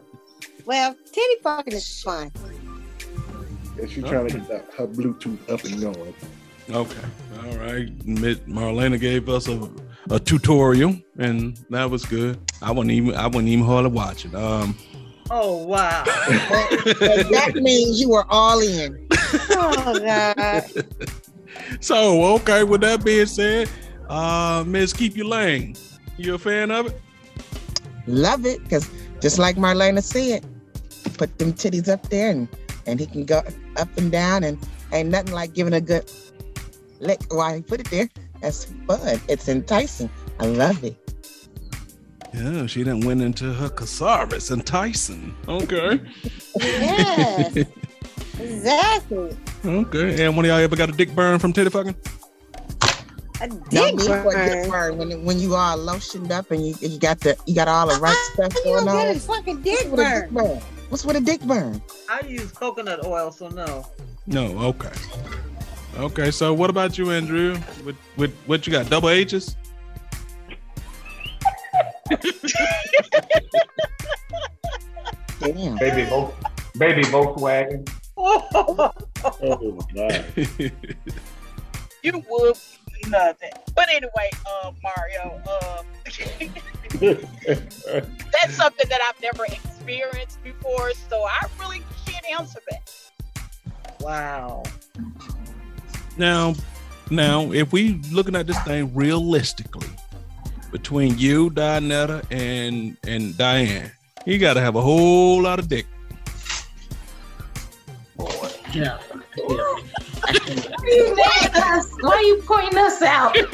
Well, 0.67 0.95
titty 1.13 1.43
fucking 1.43 1.75
is 1.75 2.03
fun. 2.03 2.31
Yeah, 3.79 3.87
she 3.87 4.01
trying 4.01 4.29
to 4.29 4.39
get 4.39 4.49
that, 4.49 4.75
her 4.77 4.87
Bluetooth 4.87 5.51
up 5.51 5.63
and 5.65 5.81
going. 5.81 6.15
Okay. 6.71 7.09
All 7.37 7.59
right. 7.59 7.99
Marlena 7.99 8.99
gave 8.99 9.29
us 9.29 9.49
a, 9.49 9.71
a 10.11 10.19
tutorial 10.19 10.97
and 11.19 11.59
that 11.69 11.91
was 11.91 12.07
good. 12.07 12.39
I 12.63 12.71
wasn't 12.71 12.93
even 12.93 13.15
I 13.15 13.27
wasn't 13.27 13.49
even 13.49 13.67
hardly 13.67 13.91
watching. 13.91 14.35
Um 14.35 14.79
Oh 15.31 15.65
wow. 15.65 16.05
And 16.87 17.27
that 17.35 17.53
means 17.55 18.01
you 18.01 18.11
were 18.11 18.27
all 18.29 18.61
in. 18.61 19.07
Oh 19.51 19.99
God. 20.05 20.65
so 21.81 22.23
okay, 22.37 22.65
with 22.65 22.83
that 22.83 23.05
being 23.05 23.27
said, 23.27 23.69
uh 24.09 24.65
Miss 24.67 24.93
Keep 24.93 25.17
Your 25.17 25.27
Lane. 25.27 25.77
You 26.17 26.35
a 26.35 26.39
fan 26.39 26.71
of 26.71 26.87
it? 26.87 27.01
Love 28.07 28.45
it, 28.47 28.63
because 28.63 28.89
just 29.21 29.39
like 29.39 29.57
Marlena 29.57 30.03
said, 30.03 30.45
put 31.17 31.39
them 31.39 31.53
titties 31.53 31.89
up 31.89 32.09
there 32.11 32.31
and, 32.31 32.49
and 32.87 33.01
he 33.01 33.07
can 33.07 33.25
go 33.25 33.43
up 33.77 33.97
and 33.97 34.13
down 34.13 34.45
and 34.45 34.59
ain't 34.93 35.09
nothing 35.09 35.33
like 35.33 35.55
giving 35.55 35.73
a 35.73 35.81
good 35.81 36.11
lick 37.01 37.21
while 37.31 37.55
he 37.55 37.63
put 37.63 37.81
it 37.81 37.91
there. 37.91 38.09
That's 38.41 38.67
fun. 38.87 39.21
It's 39.29 39.49
enticing. 39.49 40.11
I 40.39 40.47
love 40.47 40.85
it. 40.85 40.97
Yeah, 42.35 42.67
she 42.67 42.83
done 42.83 43.01
went 43.01 43.23
into 43.23 43.53
her 43.53 43.69
casaurus 43.69 44.51
and 44.51 44.67
Tyson. 44.67 45.35
Okay. 45.47 46.01
Yes. 46.61 47.57
exactly. 48.41 49.37
Okay. 49.65 50.25
And 50.25 50.35
one 50.37 50.45
of 50.45 50.49
y'all 50.49 50.59
ever 50.59 50.75
got 50.77 50.89
a 50.89 50.93
dick 50.93 51.15
burn 51.15 51.39
from 51.39 51.53
titty 51.53 51.71
fucking? 51.71 51.95
A 53.41 53.49
dick 53.49 53.95
need 53.95 54.01
for 54.03 54.35
a 54.35 54.47
dick 54.49 54.69
burn. 54.69 54.71
burn 54.71 54.97
when 54.99 55.25
when 55.25 55.39
you 55.39 55.55
all 55.55 55.77
lotioned 55.79 56.31
up 56.33 56.51
and 56.51 56.67
you 56.67 56.75
you 56.81 56.99
got 56.99 57.21
the 57.21 57.37
you 57.47 57.55
got 57.55 57.69
all 57.69 57.87
the 57.87 58.01
right 58.01 58.17
stuff 58.33 58.53
How 58.53 58.59
you 58.61 58.65
going 58.65 58.85
gonna 58.87 58.99
on. 59.01 59.07
get 59.13 59.17
a 59.17 59.21
fucking 59.21 59.57
What's 59.63 59.83
dick 59.83 59.91
with 59.93 60.01
a 60.01 60.05
dick 60.21 60.31
burn? 60.31 60.35
burn? 60.49 60.61
What's 60.89 61.05
with 61.05 61.17
a 61.17 61.21
dick 61.21 61.41
burn? 61.43 61.83
I 62.11 62.21
use 62.27 62.51
coconut 62.53 63.05
oil, 63.05 63.31
so 63.33 63.49
no. 63.49 63.87
No, 64.27 64.59
okay. 64.59 64.91
Okay, 65.97 66.31
so 66.31 66.53
what 66.55 66.71
about 66.71 66.99
you, 66.99 67.11
Andrew? 67.11 67.57
With 67.85 67.97
with 68.17 68.35
what 68.47 68.67
you 68.67 68.73
got? 68.73 68.89
Double 68.91 69.11
H's? 69.11 69.55
Damn. 75.41 75.77
Baby, 75.77 76.05
Vol- 76.09 76.35
baby 76.79 77.03
Volkswagen. 77.05 77.89
Oh, 78.17 78.93
God. 79.95 80.25
You 82.03 82.23
would 82.29 82.57
nothing. 83.09 83.51
But 83.75 83.89
anyway, 83.91 84.31
uh, 84.47 84.73
Mario, 84.83 85.41
uh, 85.47 85.83
that's 88.33 88.55
something 88.55 88.89
that 88.89 89.01
I've 89.09 89.21
never 89.21 89.45
experienced 89.47 90.43
before, 90.43 90.93
so 91.11 91.25
I 91.25 91.47
really 91.61 91.83
can't 92.07 92.25
answer 92.39 92.61
that. 92.71 92.91
wow. 94.01 94.63
Now, 96.17 96.55
now, 97.11 97.51
if 97.53 97.73
we 97.73 97.95
looking 98.13 98.37
at 98.37 98.47
this 98.47 98.59
thing 98.63 98.95
realistically, 98.95 99.89
between 100.75 101.17
you, 101.17 101.51
Dianetta, 101.51 102.25
and 102.33 102.97
and 103.07 103.39
Diane, 103.39 103.93
you 104.27 104.41
got 104.41 104.55
to 104.55 104.61
have 104.61 104.75
a 104.75 104.81
whole 104.81 105.41
lot 105.41 105.61
of 105.61 105.69
dick. 105.69 105.87
Why 108.17 108.51
you 110.85 111.15
mad 111.15 111.45
at 111.45 111.57
us? 111.57 111.89
Why 112.01 112.21
you 112.27 112.43
pointing 112.45 112.79
us 112.79 113.01
out? 113.03 113.37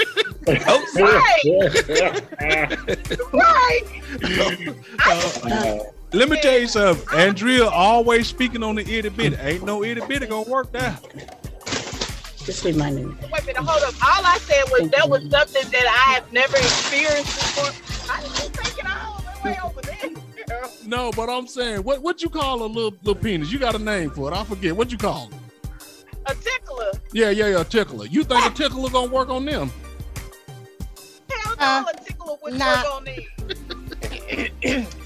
Right. 3.33 3.85
Uh, 5.45 5.79
let 6.13 6.29
me 6.31 6.41
tell 6.41 6.59
you 6.59 6.67
something. 6.67 7.07
Andrea 7.19 7.69
always 7.69 8.27
speaking 8.27 8.63
on 8.63 8.77
the 8.77 8.83
itty 8.83 9.11
bitty. 9.11 9.37
Ain't 9.37 9.65
no 9.65 9.85
itty 9.85 10.01
bitty 10.07 10.27
gonna 10.27 10.49
work 10.49 10.73
there. 10.73 10.99
Just 12.45 12.65
reminding 12.65 13.09
me. 13.09 13.15
Wait 13.33 13.43
a 13.43 13.47
minute, 13.47 13.57
hold 13.63 13.83
up. 13.83 13.95
All 14.03 14.25
I 14.27 14.39
said 14.39 14.65
was 14.71 14.91
that 14.91 15.09
was 15.09 15.23
something 15.31 15.71
that 15.71 15.87
I 15.87 16.13
have 16.15 16.33
never 16.33 16.57
experienced 16.57 17.37
before. 17.37 18.15
I 18.15 18.23
didn't 18.23 18.55
take 18.55 18.79
it 18.79 18.87
all 18.87 19.23
the 19.23 19.49
way 19.49 19.59
over 19.63 19.81
there. 19.83 20.67
No, 20.87 21.13
but 21.13 21.29
I'm 21.31 21.47
saying, 21.47 21.83
what 21.85 22.03
what 22.03 22.23
you 22.23 22.29
call 22.29 22.63
a 22.65 22.67
little 22.67 22.95
little 23.03 23.15
penis? 23.23 23.53
You 23.53 23.59
got 23.59 23.75
a 23.75 23.79
name 23.79 24.11
for 24.11 24.31
it? 24.33 24.35
I 24.37 24.43
forget. 24.45 24.75
What 24.77 24.91
you 24.91 24.99
call 24.99 25.29
it? 25.31 25.35
A 26.27 26.35
tickler. 26.35 26.91
Yeah, 27.13 27.31
yeah, 27.31 27.49
yeah, 27.49 27.61
a 27.61 27.65
tickler. 27.65 28.07
You 28.07 28.25
think 28.25 28.45
a 28.45 28.51
tickler 28.51 28.91
gonna 28.91 29.11
work 29.13 29.29
on 29.29 29.45
them? 29.45 29.71
Hell 31.31 31.57
no, 31.57 31.65
Uh, 31.65 31.85
a 31.93 32.05
tickler 32.05 32.37
would 32.43 32.55
nah. 32.55 32.83
work 32.83 32.95
on 32.95 33.05
me. 33.05 34.87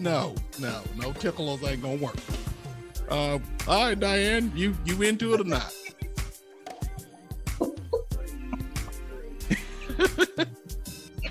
No, 0.00 0.34
no, 0.58 0.80
no 0.96 1.12
ticklers 1.12 1.62
ain't 1.62 1.82
gonna 1.82 1.96
work. 1.96 2.16
Uh, 3.10 3.38
all 3.68 3.84
right, 3.84 4.00
Diane, 4.00 4.50
you 4.56 4.74
you 4.86 5.02
into 5.02 5.34
it 5.34 5.40
or 5.42 5.44
not? 5.44 5.74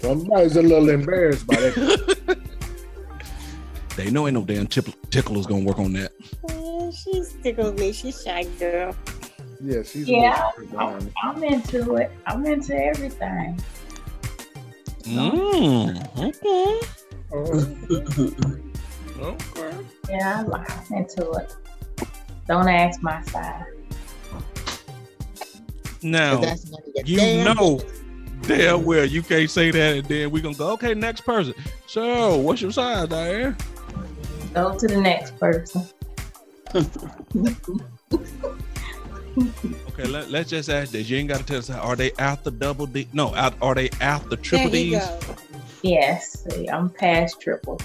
Somebody's 0.01 0.55
a 0.55 0.61
little 0.61 0.89
embarrassed 0.89 1.47
by 1.47 1.55
that. 1.55 2.39
They 3.95 4.09
know 4.09 4.28
ain't 4.28 4.36
no 4.36 4.45
damn 4.45 4.67
tickle, 4.67 4.93
ticklers 5.09 5.45
gonna 5.45 5.65
work 5.65 5.80
on 5.80 5.91
that. 5.93 6.11
She's 7.03 7.34
tickled 7.43 7.78
me. 7.80 7.91
She's 7.91 8.24
shy 8.24 8.43
girl. 8.57 8.95
Yeah, 9.61 9.84
she's 9.84 10.07
Yeah, 10.07 10.51
I'm, 10.78 11.11
I'm 11.22 11.43
into 11.43 11.95
it. 11.95 12.11
I'm 12.26 12.45
into 12.45 12.76
everything. 12.76 13.59
Mm, 15.03 15.99
okay, 16.17 16.80
Oh, 17.32 17.59
okay. 19.59 19.78
Yeah, 20.09 20.45
I'm 20.45 20.53
I'm 20.53 20.97
into 20.97 21.32
it. 21.32 21.55
Don't 22.47 22.67
ask 22.67 23.01
my 23.01 23.22
side. 23.24 23.65
Now 26.01 26.39
That's 26.39 26.65
none 26.72 26.82
of 26.88 26.95
your 26.95 27.05
you 27.05 27.17
damn 27.17 27.53
know 27.53 27.82
damn 28.44 28.84
well 28.84 29.06
you 29.06 29.22
can't 29.22 29.50
say 29.50 29.72
that, 29.72 29.98
and 29.98 30.08
then 30.08 30.32
we're 30.32 30.44
gonna 30.44 30.56
go. 30.56 30.72
Okay, 30.72 30.94
next 30.94 31.22
person. 31.22 31.54
So, 31.88 32.38
what's 32.38 32.62
your 32.62 32.72
size, 32.72 33.08
Diane? 33.08 33.56
Go 34.54 34.78
to 34.78 34.88
the 34.88 35.00
next 35.00 35.38
person. 35.40 35.86
Okay, 39.90 40.08
let, 40.08 40.30
let's 40.30 40.50
just 40.50 40.70
ask 40.70 40.92
this. 40.92 41.10
You 41.10 41.18
ain't 41.18 41.30
got 41.30 41.40
to 41.40 41.46
tell 41.46 41.60
us. 41.60 41.70
Are 41.70 41.96
they 41.96 42.12
after 42.20 42.52
double 42.52 42.86
D? 42.88 43.08
No, 43.14 43.34
out, 43.36 43.54
are 43.62 43.76
they 43.76 43.90
after 44.02 44.36
triple 44.36 44.70
there 44.70 44.84
D's? 44.84 45.00
goes. 45.00 45.24
Yes, 45.82 46.44
see, 46.44 46.68
I'm 46.70 46.90
past 46.90 47.40
triple 47.40 47.80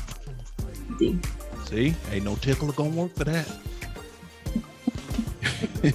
D. 0.98 1.18
See, 1.66 1.94
ain't 2.10 2.24
no 2.24 2.34
tickler 2.36 2.72
gonna 2.72 2.90
work 2.90 3.14
for 3.14 3.24
that. 3.24 3.48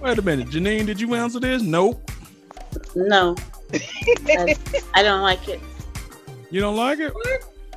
Wait 0.00 0.18
a 0.18 0.22
minute, 0.22 0.48
Janine, 0.48 0.86
did 0.86 1.00
you 1.00 1.14
answer 1.14 1.40
this? 1.40 1.62
Nope. 1.62 2.10
No, 2.94 3.34
I, 4.28 4.56
I 4.94 5.02
don't 5.02 5.22
like 5.22 5.48
it. 5.48 5.60
You 6.50 6.60
don't 6.60 6.76
like 6.76 6.98
it? 7.00 7.12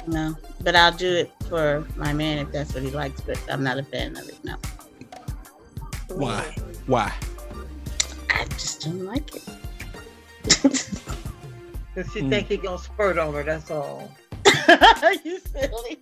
No, 0.08 0.36
but 0.62 0.76
I'll 0.76 0.92
do 0.92 1.12
it 1.16 1.32
for 1.50 1.86
my 1.96 2.14
man 2.14 2.38
if 2.40 2.52
that's 2.52 2.74
what 2.74 2.84
he 2.84 2.90
likes. 2.92 3.22
But 3.22 3.42
I'm 3.50 3.64
not 3.64 3.78
a 3.78 3.84
fan 3.84 4.16
of 4.18 4.28
it. 4.30 4.38
No, 4.44 4.56
Why? 6.10 6.44
Why? 6.86 7.14
I 8.30 8.46
just 8.46 8.82
don't 8.82 9.04
like 9.06 9.36
it. 9.36 9.44
Cause 11.96 12.10
she 12.14 12.22
Hmm. 12.22 12.30
think 12.30 12.48
he 12.48 12.58
gonna 12.58 12.78
spurt 12.78 13.18
on 13.18 13.34
her. 13.34 13.44
That's 13.44 13.70
all. 13.72 14.10
you 15.26 15.40
silly. 15.40 16.00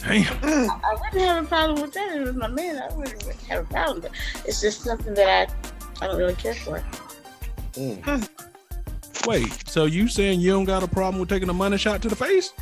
Damn. 0.00 0.44
I 0.44 0.96
wouldn't 1.00 1.22
have 1.28 1.44
a 1.44 1.46
problem 1.48 1.82
with 1.82 1.92
that. 1.94 2.08
If 2.12 2.16
it 2.16 2.24
was 2.24 2.34
my 2.36 2.48
man, 2.48 2.82
I 2.82 2.94
wouldn't 2.94 3.22
have 3.48 3.64
a 3.64 3.66
problem. 3.68 4.00
But 4.00 4.12
it's 4.46 4.60
just 4.60 4.82
something 4.82 5.14
that 5.14 5.48
I, 6.00 6.04
I 6.04 6.08
don't 6.08 6.18
really 6.18 6.34
care 6.34 6.54
for. 6.54 6.82
Mm. 7.74 8.28
Wait, 9.26 9.68
so 9.68 9.84
you 9.84 10.08
saying 10.08 10.40
you 10.40 10.50
don't 10.50 10.64
got 10.64 10.82
a 10.82 10.88
problem 10.88 11.20
with 11.20 11.28
taking 11.28 11.48
a 11.48 11.52
money 11.52 11.76
shot 11.76 12.00
to 12.02 12.08
the 12.08 12.16
face? 12.16 12.52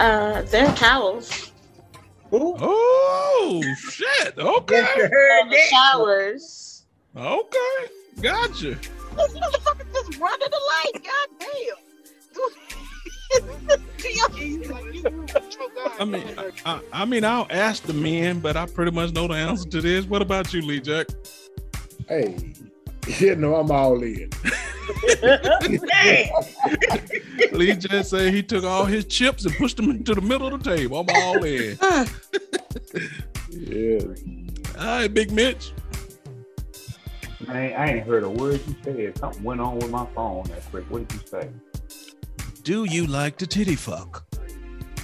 Uh, 0.00 0.42
they're 0.42 0.72
towels. 0.74 1.52
Ooh. 2.32 2.54
Oh 2.60 3.62
shit. 3.76 4.38
Okay. 4.38 4.76
Yes, 4.76 4.96
you 4.96 5.02
heard 5.08 5.40
And 5.42 5.52
the 5.52 5.58
showers. 5.70 6.84
Okay. 7.16 7.92
Gotcha. 8.20 8.74
This 8.74 9.32
motherfucker 9.32 9.92
just 9.92 10.18
running 10.20 10.48
the 10.50 10.60
light. 10.70 11.04
God 11.04 11.28
damn. 11.40 11.76
I 16.00 16.04
mean, 16.04 16.24
I, 16.38 16.50
I, 16.64 16.80
I 16.92 17.04
mean, 17.04 17.24
I'll 17.24 17.46
ask 17.50 17.82
the 17.82 17.92
men, 17.92 18.40
but 18.40 18.56
I 18.56 18.66
pretty 18.66 18.92
much 18.92 19.12
know 19.12 19.26
the 19.26 19.34
answer 19.34 19.68
to 19.70 19.80
this. 19.80 20.04
What 20.04 20.22
about 20.22 20.52
you, 20.54 20.62
Lee 20.62 20.80
Jack? 20.80 21.08
Hey, 22.08 22.54
you 23.18 23.36
know 23.36 23.56
I'm 23.56 23.70
all 23.70 24.02
in. 24.02 24.30
Lee 27.52 27.74
just 27.74 28.10
said 28.10 28.32
he 28.32 28.42
took 28.42 28.64
all 28.64 28.84
his 28.84 29.04
chips 29.04 29.44
and 29.44 29.54
pushed 29.56 29.76
them 29.76 29.90
into 29.90 30.14
the 30.14 30.20
middle 30.20 30.52
of 30.52 30.62
the 30.62 30.76
table. 30.76 31.00
I'm 31.00 31.16
all 31.16 31.42
in. 31.44 31.78
Yeah. 33.50 33.98
All 34.78 34.84
right, 34.84 35.12
Big 35.12 35.32
Mitch. 35.32 35.72
Man, 37.46 37.72
I 37.72 37.92
ain't 37.92 38.06
heard 38.06 38.22
a 38.22 38.30
word 38.30 38.60
you 38.66 38.76
said. 38.84 39.18
Something 39.18 39.42
went 39.42 39.60
on 39.60 39.76
with 39.78 39.90
my 39.90 40.06
phone 40.14 40.44
that 40.44 40.62
quick. 40.70 40.84
What 40.90 41.08
did 41.08 41.20
you 41.20 41.26
say? 41.26 41.50
Do 42.62 42.84
you 42.84 43.06
like 43.06 43.36
to 43.38 43.46
titty 43.46 43.74
fuck? 43.74 44.24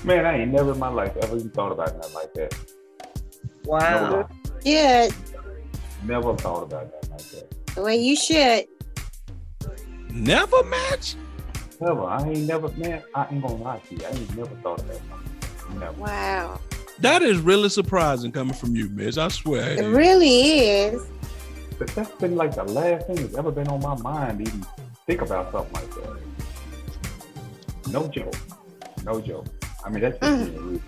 Man, 0.05 0.27
I 0.27 0.41
ain't 0.41 0.53
never 0.53 0.73
in 0.73 0.79
my 0.79 0.89
life 0.89 1.17
ever 1.23 1.37
even 1.37 1.51
thought 1.51 1.73
about 1.73 1.97
nothing 1.97 2.15
like 2.15 2.35
that. 2.35 2.55
Wow. 3.65 4.11
No, 4.11 4.29
Yeah, 4.63 5.09
never 6.05 6.37
thought 6.37 6.65
about 6.65 6.93
that 6.93 7.11
like 7.11 7.23
that. 7.31 7.54
Well, 7.77 7.91
you 7.95 8.17
should. 8.17 8.67
Never 10.11 10.63
match? 10.65 11.17
Never. 11.81 12.05
I 12.05 12.23
ain't 12.29 12.39
never, 12.47 12.69
man, 12.77 13.03
I 13.15 13.27
ain't 13.31 13.43
gonna 13.43 13.57
lie 13.57 13.79
to 13.81 13.95
you. 13.95 14.01
I 14.07 14.11
ain't 14.11 14.37
never 14.37 14.55
thought 14.57 14.81
about 14.81 15.01
that. 15.09 15.75
Never. 15.79 16.01
Wow, 16.01 16.61
That 17.01 17.23
is 17.23 17.39
really 17.39 17.69
surprising 17.69 18.31
coming 18.31 18.55
from 18.55 18.77
you, 18.77 18.89
Miss. 18.91 19.19
I 19.19 19.29
swear. 19.29 19.71
it 19.73 19.79
it 19.81 19.85
is. 19.87 19.97
really 19.97 20.51
is. 20.51 21.03
But 21.79 21.89
that's 21.89 22.11
been 22.13 22.37
like 22.37 22.55
the 22.55 22.63
last 22.65 23.07
thing 23.09 23.17
that's 23.17 23.35
ever 23.35 23.51
been 23.51 23.67
on 23.69 23.81
my 23.81 23.97
mind 24.01 24.39
to 24.39 24.45
even 24.51 24.65
think 25.07 25.21
about 25.23 25.51
something 25.51 25.73
like 25.75 25.91
that. 25.95 26.21
No 27.91 28.07
joke. 28.09 28.35
No 29.05 29.21
joke. 29.21 29.47
I 29.85 29.91
mean, 29.91 30.01
that's 30.01 30.19
just 30.21 30.53
being 30.53 30.57
rude. 30.65 30.83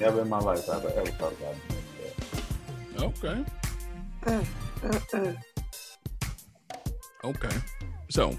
Never 0.00 0.22
in 0.22 0.28
my 0.28 0.40
life 0.40 0.66
have 0.66 0.84
I 0.84 0.88
ever 0.90 1.10
thought 1.12 1.32
about 1.34 1.54
it. 1.54 3.02
Okay. 3.02 3.44
Mm, 4.26 4.46
mm-mm. 4.82 5.36
Okay. 7.24 7.56
So 8.08 8.36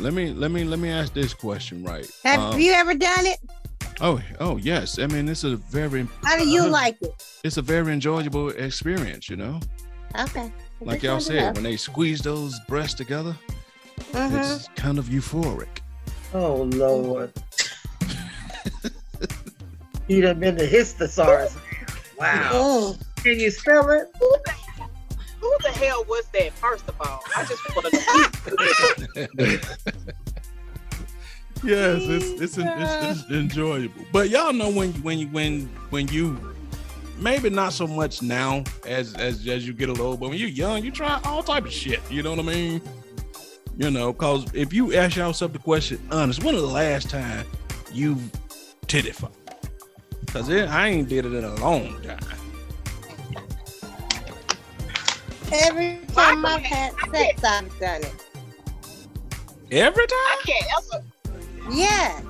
let 0.00 0.12
me 0.12 0.32
let 0.32 0.50
me 0.50 0.64
let 0.64 0.78
me 0.78 0.90
ask 0.90 1.12
this 1.14 1.32
question 1.32 1.82
right. 1.84 2.10
Have 2.24 2.40
Um, 2.54 2.60
you 2.60 2.72
ever 2.72 2.94
done 2.94 3.26
it? 3.26 3.38
oh 4.00 4.20
oh 4.40 4.56
yes. 4.56 4.98
I 4.98 5.06
mean 5.06 5.24
this 5.24 5.44
is 5.44 5.52
a 5.52 5.56
very 5.56 6.06
How 6.24 6.36
do 6.36 6.46
you 6.48 6.64
uh, 6.64 6.68
like 6.68 6.96
it? 7.00 7.14
it's 7.44 7.56
a 7.56 7.62
very 7.62 7.92
enjoyable 7.92 8.50
experience, 8.50 9.28
you 9.30 9.36
know. 9.36 9.60
Okay. 10.18 10.52
Like 10.80 11.02
y'all 11.02 11.20
said, 11.20 11.54
when 11.54 11.64
they 11.64 11.76
squeeze 11.76 12.20
those 12.20 12.58
breasts 12.68 12.94
together, 12.94 13.36
hmm 14.12 14.36
it's 14.36 14.68
kind 14.76 14.98
of 14.98 15.06
euphoric. 15.06 15.78
Oh 16.34 16.62
Lord. 16.74 17.32
he 20.08 20.20
done 20.20 20.40
been 20.40 20.56
the 20.56 20.66
histosaurus. 20.66 21.56
Wow. 22.18 22.50
Mm. 22.52 23.22
Can 23.22 23.38
you 23.40 23.50
spell 23.50 23.88
it? 23.90 24.08
Hell 25.84 26.04
was 26.08 26.26
that, 26.32 26.52
first 26.52 26.88
of 26.88 26.94
all? 27.00 27.22
I 27.36 27.44
just 27.44 27.76
want 27.76 27.86
to 27.86 29.36
know. 29.36 29.58
Yes, 31.64 32.02
it's 32.02 32.26
it's, 32.42 32.58
it's 32.58 33.20
it's 33.20 33.30
enjoyable. 33.30 34.04
But 34.12 34.28
y'all 34.28 34.52
know 34.52 34.68
when 34.68 34.92
when 35.02 35.18
you 35.18 35.28
when 35.28 35.62
when 35.88 36.08
you 36.08 36.38
maybe 37.18 37.48
not 37.48 37.72
so 37.72 37.86
much 37.86 38.20
now 38.20 38.64
as 38.86 39.14
as 39.14 39.46
as 39.48 39.66
you 39.66 39.72
get 39.72 39.88
a 39.88 39.92
little, 39.92 40.18
but 40.18 40.28
when 40.28 40.38
you're 40.38 40.48
young, 40.48 40.84
you 40.84 40.90
try 40.90 41.18
all 41.24 41.42
type 41.42 41.64
of 41.64 41.72
shit. 41.72 42.00
You 42.10 42.22
know 42.22 42.32
what 42.32 42.40
I 42.40 42.42
mean? 42.42 42.82
You 43.78 43.90
know, 43.90 44.12
cause 44.12 44.44
if 44.52 44.74
you 44.74 44.94
ask 44.94 45.16
yourself 45.16 45.54
the 45.54 45.58
question, 45.58 46.06
honest, 46.10 46.44
when 46.44 46.54
was 46.54 46.62
the 46.62 46.68
last 46.68 47.08
time 47.08 47.46
you 47.92 48.18
titty 48.86 49.12
fuck? 49.12 49.32
Cause 50.32 50.50
it, 50.50 50.68
I 50.68 50.88
ain't 50.88 51.08
did 51.08 51.24
it 51.24 51.32
in 51.32 51.44
a 51.44 51.54
long 51.56 51.98
time. 52.02 52.18
Every 55.54 56.00
time 56.12 56.44
I've 56.44 56.62
had 56.62 56.92
sex, 57.12 57.44
I've 57.44 57.78
done 57.78 58.02
it. 58.02 58.14
Every 59.70 60.06
time? 60.06 60.16
I 60.16 60.42
can't 60.44 60.66
answer. 60.76 61.04
Yeah. 61.70 62.20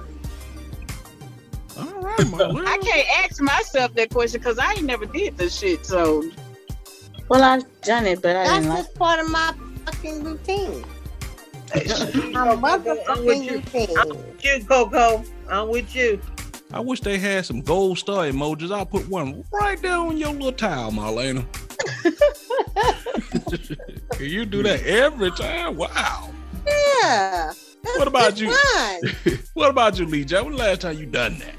All 1.78 2.00
right, 2.02 2.18
Marlena. 2.18 2.64
I 2.66 2.78
can't 2.78 3.08
ask 3.24 3.40
myself 3.40 3.94
that 3.94 4.10
question 4.10 4.40
because 4.40 4.58
I 4.58 4.72
ain't 4.72 4.84
never 4.84 5.06
did 5.06 5.38
this 5.38 5.58
shit. 5.58 5.86
So 5.86 6.22
Well, 7.28 7.42
I've 7.42 7.64
done 7.80 8.06
it, 8.06 8.20
but 8.20 8.36
I 8.36 8.44
That's 8.44 8.56
didn't 8.56 8.68
like. 8.68 8.84
just 8.84 8.94
part 8.96 9.20
of 9.20 9.30
my 9.30 9.54
fucking 9.86 10.22
routine. 10.24 10.84
My 12.32 12.50
I'm 12.50 12.62
with 12.62 12.84
motherfucking 12.84 13.44
you. 13.44 13.52
routine. 13.54 13.98
I'm 13.98 14.08
with 14.10 14.44
you, 14.44 14.64
Coco. 14.66 15.24
I'm 15.48 15.68
with 15.70 15.94
you. 15.96 16.20
I 16.74 16.80
wish 16.80 17.00
they 17.02 17.18
had 17.18 17.46
some 17.46 17.60
gold 17.60 17.98
star 17.98 18.24
emojis. 18.24 18.74
I'll 18.74 18.84
put 18.84 19.08
one 19.08 19.44
right 19.52 19.80
there 19.80 19.96
on 19.96 20.16
your 20.16 20.32
little 20.32 20.50
towel, 20.50 20.90
Marlena. 20.90 21.46
Can 24.10 24.26
you 24.26 24.44
do 24.44 24.60
that 24.64 24.82
every 24.82 25.30
time? 25.30 25.76
Wow. 25.76 26.30
Yeah. 26.66 27.52
What 27.96 28.08
about 28.08 28.40
you? 28.40 28.50
What 29.52 29.68
about 29.68 29.98
you, 29.98 30.06
Lee 30.06 30.24
J? 30.24 30.40
When 30.40 30.52
the 30.52 30.58
last 30.58 30.80
time 30.80 30.96
you 30.98 31.04
done 31.04 31.38
that? 31.38 31.54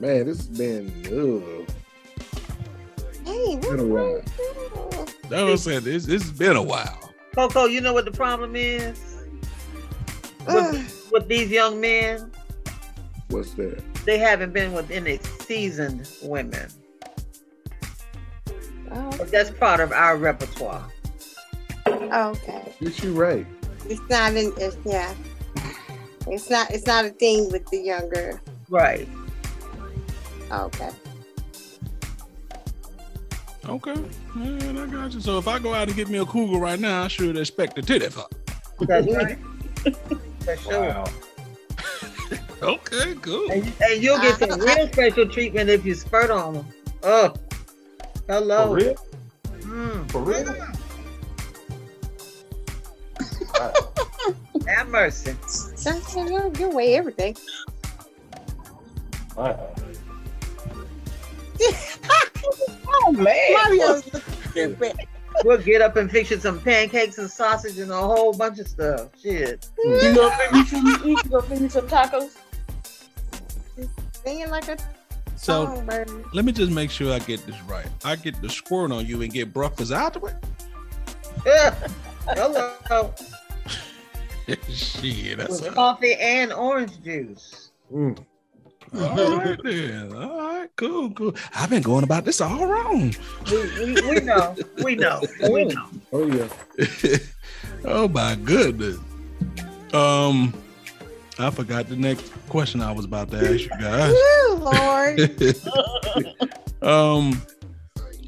Man, 0.00 0.26
this 0.26 0.36
has 0.36 0.48
been 0.48 0.92
ugh, 1.06 1.66
Hey, 3.24 3.56
been 3.56 3.80
a 3.80 3.84
while. 3.84 4.20
what's 4.20 5.12
That's 5.22 5.30
what 5.30 5.50
I'm 5.50 5.56
saying. 5.56 5.84
this. 5.84 6.06
it's 6.08 6.30
been 6.30 6.56
a 6.56 6.62
while. 6.62 7.10
Coco, 7.34 7.64
you 7.64 7.80
know 7.80 7.94
what 7.94 8.04
the 8.04 8.10
problem 8.12 8.54
is 8.54 9.00
with, 10.46 11.08
with 11.12 11.26
these 11.26 11.50
young 11.50 11.80
men? 11.80 12.30
What's 13.28 13.54
that? 13.54 13.82
They 14.04 14.18
haven't 14.18 14.52
been 14.52 14.72
with 14.72 14.90
any 14.90 15.18
seasoned 15.18 16.10
women. 16.22 16.68
Oh, 18.90 19.14
But 19.16 19.30
that's 19.30 19.50
part 19.50 19.80
of 19.80 19.92
our 19.92 20.16
repertoire. 20.16 20.84
Oh, 21.86 22.30
okay. 22.30 22.74
Yes, 22.80 23.02
you 23.02 23.12
right. 23.12 23.46
It's 23.86 24.02
not 24.10 24.34
in. 24.34 24.52
It's 24.58 24.76
yeah. 24.84 25.14
It's 26.26 26.50
not. 26.50 26.70
It's 26.70 26.86
not 26.86 27.04
a 27.04 27.10
thing 27.10 27.50
with 27.50 27.66
the 27.68 27.78
younger. 27.78 28.40
Right. 28.68 29.08
Okay. 30.50 30.90
Okay. 33.68 34.04
Man, 34.34 34.78
I 34.78 34.86
got 34.86 35.12
you. 35.12 35.20
So 35.20 35.38
if 35.38 35.48
I 35.48 35.58
go 35.58 35.72
out 35.72 35.88
and 35.88 35.96
get 35.96 36.08
me 36.08 36.18
a 36.18 36.24
cougar 36.26 36.58
right 36.58 36.78
now, 36.78 37.04
I 37.04 37.08
should 37.08 37.36
expect 37.36 37.78
a 37.78 37.82
titty 37.82 38.08
fuck. 38.08 38.30
That's 38.80 39.06
right. 39.14 39.38
For 40.40 40.56
sure. 40.56 41.04
Okay, 42.62 43.14
cool. 43.16 43.50
And, 43.50 43.72
and 43.80 44.02
you'll 44.02 44.20
get 44.20 44.38
some 44.38 44.60
real 44.66 44.86
special 44.88 45.28
treatment 45.28 45.68
if 45.68 45.84
you 45.84 45.94
spurt 45.94 46.30
on 46.30 46.54
them. 46.54 46.66
Oh, 47.02 47.34
hello. 48.28 48.68
For 48.68 48.74
real? 48.76 48.94
Mm, 49.60 50.10
For 50.10 50.20
real? 50.22 50.54
have 54.66 54.88
mercy. 54.88 55.34
Something 55.46 56.28
you 56.28 56.52
you 56.58 56.70
weigh 56.70 56.94
everything. 56.94 57.36
All 59.36 59.44
right. 59.44 59.58
Oh 62.88 63.12
man. 63.12 63.52
Mario's 63.52 64.04
stupid. 64.50 64.94
We'll 65.44 65.58
get 65.58 65.80
up 65.82 65.96
and 65.96 66.10
fix 66.10 66.30
you 66.30 66.38
some 66.38 66.60
pancakes 66.60 67.18
and 67.18 67.30
sausage 67.30 67.78
and 67.78 67.90
a 67.90 67.96
whole 67.96 68.32
bunch 68.32 68.58
of 68.58 68.68
stuff. 68.68 69.08
Shit. 69.20 69.68
You 69.82 70.14
gonna 70.14 70.36
bring 70.36 70.60
me 70.60 70.66
some? 70.66 70.86
You 71.04 71.16
gonna 71.28 71.46
bring 71.46 71.62
me 71.62 71.68
some 71.68 71.88
tacos? 71.88 72.36
Singing 74.24 74.50
like 74.50 74.68
a 74.68 74.76
So 75.36 75.66
songbird. 75.66 76.10
let 76.34 76.44
me 76.44 76.52
just 76.52 76.70
make 76.72 76.90
sure 76.90 77.12
I 77.12 77.18
get 77.20 77.44
this 77.46 77.60
right. 77.62 77.86
I 78.04 78.16
get 78.16 78.40
the 78.40 78.48
squirt 78.48 78.92
on 78.92 79.06
you 79.06 79.22
and 79.22 79.32
get 79.32 79.52
breakfast 79.52 79.92
out 79.92 80.16
of 80.16 80.24
it. 80.24 80.34
Yeah. 81.46 81.74
Hello. 82.26 83.12
Shit, 84.68 85.38
that's 85.38 85.60
With 85.60 85.74
coffee 85.74 86.14
and 86.14 86.52
orange 86.52 87.00
juice. 87.02 87.70
Mm. 87.92 88.18
all 88.94 89.36
right 89.38 89.58
then. 89.62 90.12
All 90.14 90.36
right, 90.38 90.68
cool, 90.76 91.10
cool. 91.12 91.34
I've 91.54 91.70
been 91.70 91.82
going 91.82 92.04
about 92.04 92.24
this 92.24 92.40
all 92.40 92.66
wrong. 92.66 93.14
We, 93.50 93.94
we, 93.94 94.02
we 94.08 94.20
know. 94.20 94.56
We 94.84 94.94
know. 94.96 95.22
We 95.50 95.64
know. 95.64 95.86
Oh 96.12 96.26
yeah. 96.26 96.48
oh 97.86 98.06
my 98.08 98.34
goodness. 98.34 98.98
Um, 99.94 100.52
I 101.38 101.50
forgot 101.50 101.88
the 101.88 101.96
next 101.96 102.30
question 102.48 102.82
I 102.82 102.92
was 102.92 103.04
about 103.04 103.30
to 103.30 103.38
ask 103.38 103.60
you 103.60 103.68
guys. 103.68 104.12
Woo, 104.48 104.54
Lord. 104.56 105.20
um, 106.82 107.40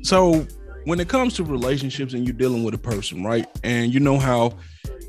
so 0.02 0.46
when 0.84 1.00
it 1.00 1.08
comes 1.08 1.34
to 1.34 1.44
relationships 1.44 2.14
and 2.14 2.26
you're 2.26 2.36
dealing 2.36 2.64
with 2.64 2.74
a 2.74 2.78
person, 2.78 3.24
right? 3.24 3.46
And 3.62 3.92
you 3.92 4.00
know 4.00 4.18
how 4.18 4.54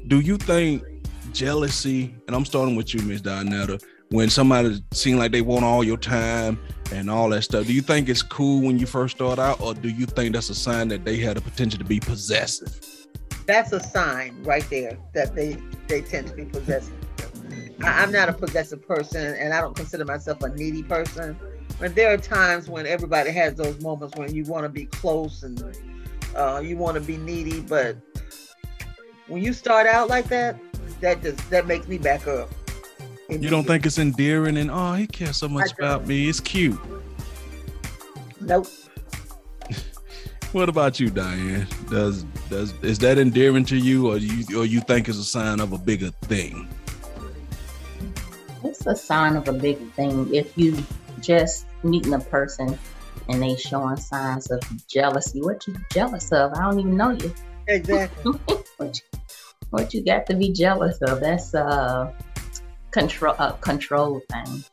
do 0.07 0.19
you 0.19 0.37
think 0.37 0.83
jealousy, 1.31 2.15
and 2.27 2.35
I'm 2.35 2.45
starting 2.45 2.75
with 2.75 2.93
you, 2.93 3.01
Miss 3.01 3.21
Donetta, 3.21 3.81
when 4.09 4.29
somebody 4.29 4.83
seems 4.91 5.19
like 5.19 5.31
they 5.31 5.41
want 5.41 5.65
all 5.65 5.83
your 5.83 5.97
time 5.97 6.59
and 6.91 7.09
all 7.09 7.29
that 7.29 7.43
stuff, 7.43 7.65
do 7.65 7.73
you 7.73 7.81
think 7.81 8.07
it's 8.07 8.21
cool 8.21 8.61
when 8.61 8.77
you 8.77 8.85
first 8.85 9.15
start 9.15 9.39
out, 9.39 9.59
or 9.61 9.73
do 9.73 9.89
you 9.89 10.05
think 10.05 10.33
that's 10.33 10.49
a 10.49 10.55
sign 10.55 10.87
that 10.89 11.03
they 11.03 11.17
had 11.17 11.37
the 11.37 11.41
potential 11.41 11.79
to 11.79 11.85
be 11.85 11.99
possessive? 11.99 12.79
That's 13.47 13.71
a 13.71 13.79
sign 13.79 14.41
right 14.43 14.67
there 14.69 14.97
that 15.13 15.35
they 15.35 15.57
they 15.87 16.01
tend 16.01 16.27
to 16.27 16.33
be 16.33 16.45
possessive. 16.45 16.93
I, 17.83 18.03
I'm 18.03 18.11
not 18.11 18.29
a 18.29 18.33
possessive 18.33 18.85
person, 18.87 19.35
and 19.35 19.53
I 19.53 19.61
don't 19.61 19.75
consider 19.75 20.05
myself 20.05 20.41
a 20.43 20.49
needy 20.49 20.83
person. 20.83 21.37
But 21.79 21.95
there 21.95 22.13
are 22.13 22.17
times 22.17 22.69
when 22.69 22.85
everybody 22.85 23.31
has 23.31 23.55
those 23.55 23.79
moments 23.81 24.15
when 24.17 24.33
you 24.33 24.43
want 24.45 24.63
to 24.63 24.69
be 24.69 24.85
close 24.85 25.43
and 25.43 25.61
uh, 26.35 26.61
you 26.63 26.77
want 26.77 26.95
to 26.95 27.01
be 27.01 27.17
needy, 27.17 27.61
but 27.61 27.97
when 29.27 29.41
you 29.41 29.53
start 29.53 29.87
out 29.87 30.07
like 30.07 30.27
that, 30.29 30.57
that 31.01 31.21
just 31.21 31.49
that 31.49 31.67
makes 31.67 31.87
me 31.87 31.97
back 31.97 32.27
up. 32.27 32.49
You 33.29 33.49
don't 33.49 33.65
think 33.65 33.85
it's 33.85 33.97
endearing 33.97 34.57
and 34.57 34.69
oh, 34.69 34.93
he 34.93 35.07
cares 35.07 35.37
so 35.37 35.47
much 35.47 35.71
about 35.73 36.05
me. 36.05 36.29
It's 36.29 36.39
cute. 36.39 36.79
Nope. 38.41 38.67
What 40.51 40.69
about 40.69 41.01
you, 41.01 41.09
Diane? 41.09 41.67
Does 41.89 42.23
does 42.49 42.73
is 42.81 42.97
that 42.99 43.17
endearing 43.17 43.65
to 43.65 43.75
you, 43.75 44.09
or 44.09 44.15
you 44.15 44.61
or 44.61 44.65
you 44.65 44.79
think 44.79 45.09
it's 45.09 45.17
a 45.17 45.23
sign 45.25 45.59
of 45.59 45.73
a 45.73 45.77
bigger 45.77 46.11
thing? 46.21 46.69
It's 48.87 49.01
a 49.01 49.03
sign 49.03 49.35
of 49.35 49.47
a 49.47 49.53
big 49.53 49.79
thing 49.93 50.31
if 50.31 50.55
you 50.55 50.77
just 51.19 51.65
meeting 51.81 52.13
a 52.13 52.19
person 52.19 52.77
and 53.27 53.41
they 53.41 53.55
showing 53.55 53.97
signs 53.97 54.51
of 54.51 54.61
jealousy. 54.87 55.41
What 55.41 55.65
you 55.65 55.75
jealous 55.91 56.31
of? 56.31 56.53
I 56.53 56.61
don't 56.61 56.79
even 56.79 56.95
know 56.95 57.09
you. 57.09 57.33
Exactly. 57.67 58.31
what, 58.77 59.01
you 59.01 59.19
what 59.71 59.93
you 59.95 60.03
got 60.03 60.27
to 60.27 60.35
be 60.35 60.51
jealous 60.51 61.01
of? 61.01 61.19
That's 61.19 61.55
a 61.55 62.13
control 62.91 63.33
a 63.39 63.53
control 63.53 64.21
thing. 64.31 64.63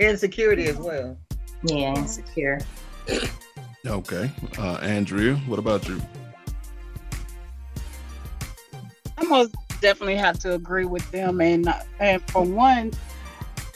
Insecurity 0.00 0.68
as 0.68 0.78
well. 0.78 1.18
Yeah, 1.64 1.94
insecure. 1.96 2.60
Okay, 3.86 4.32
uh, 4.58 4.78
Andrea, 4.80 5.34
what 5.46 5.58
about 5.58 5.86
you? 5.86 6.00
I 9.18 9.24
most 9.24 9.54
definitely 9.82 10.16
have 10.16 10.38
to 10.40 10.54
agree 10.54 10.86
with 10.86 11.08
them. 11.10 11.42
And 11.42 11.72
and 12.00 12.22
for 12.30 12.42
one, 12.42 12.92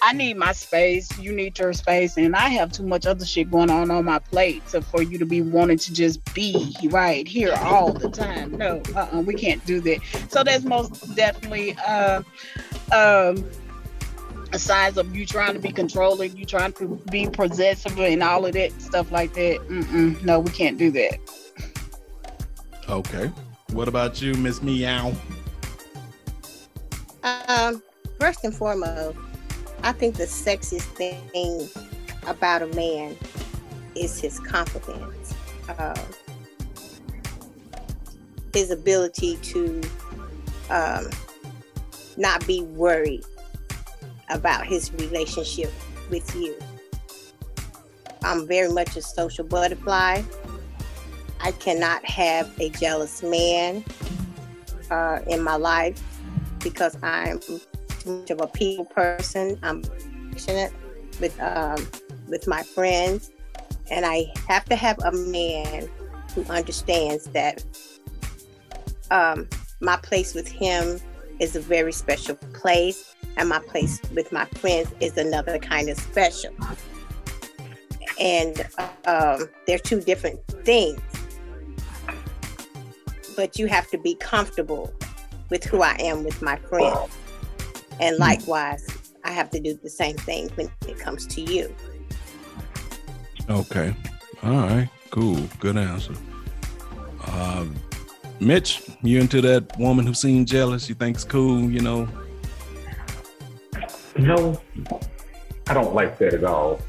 I 0.04 0.12
need 0.12 0.36
my 0.36 0.50
space. 0.50 1.16
You 1.16 1.32
need 1.32 1.56
your 1.60 1.72
space, 1.72 2.16
and 2.16 2.34
I 2.34 2.48
have 2.48 2.72
too 2.72 2.82
much 2.82 3.06
other 3.06 3.24
shit 3.24 3.52
going 3.52 3.70
on 3.70 3.88
on 3.92 4.04
my 4.04 4.18
plate 4.18 4.66
to, 4.68 4.82
for 4.82 5.00
you 5.00 5.16
to 5.16 5.24
be 5.24 5.42
wanting 5.42 5.78
to 5.78 5.94
just 5.94 6.34
be 6.34 6.76
right 6.90 7.26
here 7.26 7.54
all 7.60 7.92
the 7.92 8.10
time. 8.10 8.56
No, 8.58 8.82
uh-uh, 8.96 9.20
we 9.20 9.34
can't 9.34 9.64
do 9.64 9.80
that. 9.82 10.00
So 10.28 10.42
that's 10.42 10.64
most 10.64 11.14
definitely 11.14 11.76
uh, 11.86 12.22
um, 12.92 13.48
a 14.52 14.58
signs 14.58 14.98
of 14.98 15.14
you 15.14 15.24
trying 15.24 15.54
to 15.54 15.60
be 15.60 15.70
controlling, 15.70 16.36
you 16.36 16.46
trying 16.46 16.72
to 16.74 17.00
be 17.12 17.28
possessive, 17.28 17.96
and 17.96 18.24
all 18.24 18.44
of 18.44 18.54
that 18.54 18.72
stuff 18.82 19.12
like 19.12 19.34
that. 19.34 19.60
Mm-mm, 19.68 20.20
no, 20.24 20.40
we 20.40 20.50
can't 20.50 20.78
do 20.78 20.90
that. 20.90 21.20
Okay, 22.88 23.30
what 23.70 23.86
about 23.86 24.20
you, 24.20 24.34
Miss 24.34 24.62
Meow? 24.62 25.14
Um, 27.22 27.80
first 28.18 28.42
and 28.42 28.52
foremost, 28.52 29.16
I 29.84 29.92
think 29.92 30.16
the 30.16 30.24
sexiest 30.24 30.82
thing 30.94 31.68
about 32.26 32.62
a 32.62 32.68
man 32.68 33.16
is 33.96 34.20
his 34.20 34.38
confidence, 34.38 35.34
um, 35.78 35.94
his 38.52 38.70
ability 38.70 39.36
to 39.42 39.82
um, 40.70 41.10
not 42.16 42.46
be 42.46 42.62
worried 42.62 43.24
about 44.30 44.66
his 44.66 44.92
relationship 44.94 45.72
with 46.10 46.32
you. 46.36 46.56
I'm 48.22 48.46
very 48.46 48.72
much 48.72 48.96
a 48.96 49.02
social 49.02 49.44
butterfly. 49.44 50.22
I 51.40 51.52
cannot 51.52 52.04
have 52.04 52.48
a 52.60 52.70
jealous 52.70 53.20
man 53.20 53.84
uh, 54.92 55.18
in 55.26 55.42
my 55.42 55.56
life 55.56 56.00
because 56.60 56.96
I'm 57.02 57.40
much 58.06 58.30
of 58.30 58.40
a 58.40 58.46
people 58.46 58.84
person. 58.84 59.58
I'm 59.62 59.82
passionate 60.32 60.72
with 61.20 61.38
um, 61.40 61.86
with 62.28 62.46
my 62.46 62.62
friends, 62.62 63.30
and 63.90 64.04
I 64.06 64.26
have 64.48 64.64
to 64.66 64.76
have 64.76 64.98
a 65.00 65.12
man 65.12 65.88
who 66.34 66.44
understands 66.44 67.24
that 67.26 67.64
um, 69.10 69.48
my 69.80 69.96
place 69.96 70.34
with 70.34 70.48
him 70.48 70.98
is 71.38 71.56
a 71.56 71.60
very 71.60 71.92
special 71.92 72.36
place, 72.54 73.14
and 73.36 73.48
my 73.48 73.58
place 73.58 74.00
with 74.14 74.32
my 74.32 74.44
friends 74.46 74.90
is 75.00 75.16
another 75.16 75.58
kind 75.58 75.88
of 75.88 75.98
special. 75.98 76.54
And 78.20 78.66
um, 79.06 79.48
they're 79.66 79.78
two 79.78 80.00
different 80.00 80.40
things, 80.64 81.00
but 83.36 83.58
you 83.58 83.66
have 83.66 83.88
to 83.90 83.98
be 83.98 84.14
comfortable 84.14 84.92
with 85.50 85.64
who 85.64 85.82
I 85.82 85.96
am 85.98 86.24
with 86.24 86.40
my 86.40 86.56
friends. 86.56 87.10
And 88.00 88.18
likewise, 88.18 88.86
I 89.24 89.30
have 89.30 89.50
to 89.50 89.60
do 89.60 89.78
the 89.82 89.90
same 89.90 90.16
thing 90.16 90.48
when 90.54 90.70
it 90.88 90.98
comes 90.98 91.26
to 91.28 91.40
you. 91.40 91.74
Okay, 93.48 93.94
all 94.42 94.50
right, 94.50 94.88
cool, 95.10 95.38
good 95.58 95.76
answer. 95.76 96.14
Um, 97.28 97.74
Mitch, 98.40 98.82
you 99.02 99.20
into 99.20 99.40
that 99.42 99.78
woman 99.78 100.06
who 100.06 100.14
seemed 100.14 100.48
jealous? 100.48 100.88
You 100.88 100.94
think's 100.94 101.24
cool? 101.24 101.70
You 101.70 101.80
know? 101.80 102.08
No, 104.16 104.60
I 105.68 105.74
don't 105.74 105.94
like 105.94 106.18
that 106.18 106.34
at 106.34 106.44
all. 106.44 106.80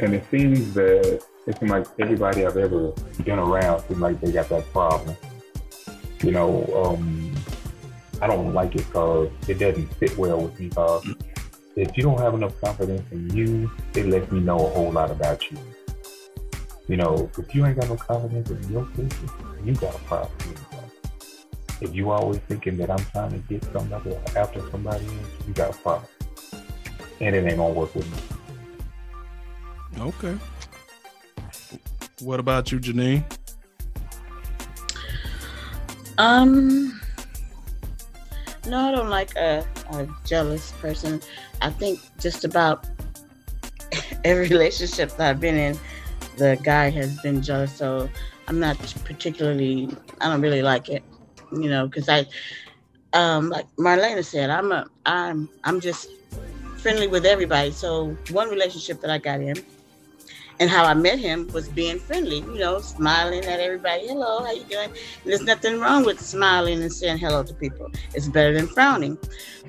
And 0.00 0.14
it 0.14 0.24
seems 0.30 0.74
that 0.74 1.22
it 1.46 1.58
seems 1.58 1.70
like 1.70 1.86
everybody 1.98 2.46
I've 2.46 2.56
ever 2.56 2.92
been 3.24 3.38
around 3.38 3.82
seems 3.86 4.00
like 4.00 4.20
they 4.20 4.32
got 4.32 4.48
that 4.48 4.70
problem. 4.72 5.16
You 6.22 6.30
know, 6.30 6.64
um, 6.84 7.34
I 8.22 8.28
don't 8.28 8.54
like 8.54 8.76
it 8.76 8.86
because 8.86 9.30
it 9.48 9.58
doesn't 9.58 9.92
fit 9.96 10.16
well 10.16 10.40
with 10.40 10.58
me. 10.60 10.68
Because 10.68 11.04
if 11.74 11.96
you 11.96 12.04
don't 12.04 12.20
have 12.20 12.34
enough 12.34 12.58
confidence 12.60 13.02
in 13.10 13.36
you, 13.36 13.68
it 13.96 14.06
lets 14.06 14.30
me 14.30 14.38
know 14.38 14.64
a 14.64 14.70
whole 14.70 14.92
lot 14.92 15.10
about 15.10 15.50
you. 15.50 15.58
You 16.86 16.98
know, 16.98 17.28
if 17.36 17.52
you 17.52 17.66
ain't 17.66 17.80
got 17.80 17.88
no 17.88 17.96
confidence 17.96 18.48
in 18.48 18.72
your 18.72 18.86
future, 18.94 19.16
you 19.64 19.74
got 19.74 19.96
a 19.96 19.98
problem. 20.00 20.30
If 21.80 21.92
you 21.96 22.12
always 22.12 22.38
thinking 22.46 22.76
that 22.76 22.92
I'm 22.92 23.04
trying 23.06 23.32
to 23.32 23.38
get 23.38 23.64
somebody 23.72 24.14
after 24.36 24.70
somebody 24.70 25.04
else, 25.04 25.48
you 25.48 25.54
got 25.54 25.74
a 25.74 25.78
problem. 25.78 26.08
And 27.20 27.34
it 27.34 27.44
ain't 27.44 27.56
gonna 27.56 27.74
work 27.74 27.92
with 27.92 28.08
me. 28.08 28.18
Okay. 30.00 30.38
What 32.20 32.38
about 32.38 32.70
you, 32.70 32.78
Janine? 32.78 33.24
Um, 36.18 37.01
no, 38.66 38.78
I 38.78 38.90
don't 38.92 39.08
like 39.08 39.34
a, 39.36 39.64
a 39.90 40.06
jealous 40.24 40.72
person. 40.72 41.20
I 41.60 41.70
think 41.70 42.00
just 42.20 42.44
about 42.44 42.86
every 44.24 44.48
relationship 44.48 45.10
that 45.16 45.30
I've 45.30 45.40
been 45.40 45.56
in, 45.56 45.78
the 46.36 46.58
guy 46.62 46.90
has 46.90 47.18
been 47.20 47.42
jealous. 47.42 47.74
So 47.74 48.08
I'm 48.48 48.58
not 48.60 48.78
particularly, 49.04 49.88
I 50.20 50.28
don't 50.28 50.40
really 50.40 50.62
like 50.62 50.88
it, 50.88 51.02
you 51.52 51.68
know, 51.68 51.86
because 51.86 52.08
I, 52.08 52.26
um, 53.12 53.50
like 53.50 53.66
Marlena 53.76 54.24
said, 54.24 54.50
I'm 54.50 54.72
a, 54.72 54.86
I'm, 55.06 55.48
I'm 55.64 55.80
just 55.80 56.08
friendly 56.78 57.06
with 57.06 57.26
everybody. 57.26 57.72
So 57.72 58.16
one 58.30 58.48
relationship 58.48 59.00
that 59.00 59.10
I 59.10 59.18
got 59.18 59.40
in, 59.40 59.56
And 60.62 60.70
how 60.70 60.84
I 60.84 60.94
met 60.94 61.18
him 61.18 61.48
was 61.48 61.68
being 61.68 61.98
friendly, 61.98 62.36
you 62.36 62.58
know, 62.58 62.78
smiling 62.78 63.44
at 63.46 63.58
everybody. 63.58 64.06
Hello, 64.06 64.44
how 64.44 64.52
you 64.52 64.62
doing? 64.62 64.90
And 64.90 65.24
there's 65.24 65.42
nothing 65.42 65.80
wrong 65.80 66.04
with 66.04 66.20
smiling 66.20 66.80
and 66.80 66.92
saying 66.92 67.18
hello 67.18 67.42
to 67.42 67.52
people. 67.52 67.90
It's 68.14 68.28
better 68.28 68.54
than 68.54 68.68
frowning. 68.68 69.18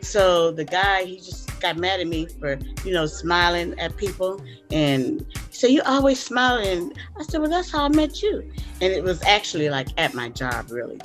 So 0.01 0.51
the 0.51 0.63
guy, 0.63 1.05
he 1.05 1.15
just 1.15 1.59
got 1.59 1.77
mad 1.77 1.99
at 1.99 2.05
me 2.05 2.27
for, 2.27 2.59
you 2.85 2.93
know, 2.93 3.07
smiling 3.07 3.73
at 3.79 3.97
people. 3.97 4.39
And 4.69 5.25
said, 5.49 5.71
You 5.71 5.81
always 5.81 6.19
smiling. 6.19 6.93
I 7.17 7.23
said, 7.23 7.41
Well, 7.41 7.49
that's 7.49 7.71
how 7.71 7.85
I 7.85 7.89
met 7.89 8.21
you. 8.21 8.47
And 8.79 8.93
it 8.93 9.03
was 9.03 9.19
actually 9.23 9.71
like 9.71 9.87
at 9.97 10.13
my 10.13 10.29
job, 10.29 10.69
really. 10.69 10.99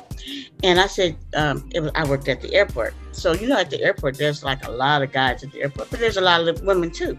And 0.63 0.79
I 0.79 0.87
said, 0.87 1.17
um, 1.35 1.67
it 1.73 1.81
was, 1.81 1.93
I 1.95 2.07
worked 2.07 2.29
at 2.29 2.43
the 2.43 2.53
airport. 2.53 2.93
So, 3.13 3.33
you 3.33 3.49
know, 3.49 3.59
at 3.59 3.71
the 3.71 3.83
airport, 3.83 4.19
there's 4.19 4.45
like 4.45 4.67
a 4.67 4.71
lot 4.71 5.01
of 5.01 5.13
guys 5.13 5.43
at 5.43 5.53
the 5.53 5.63
airport, 5.63 5.89
but 5.89 5.99
there's 5.99 6.19
a 6.19 6.21
lot 6.21 6.47
of 6.47 6.61
women 6.61 6.91
too. 6.91 7.17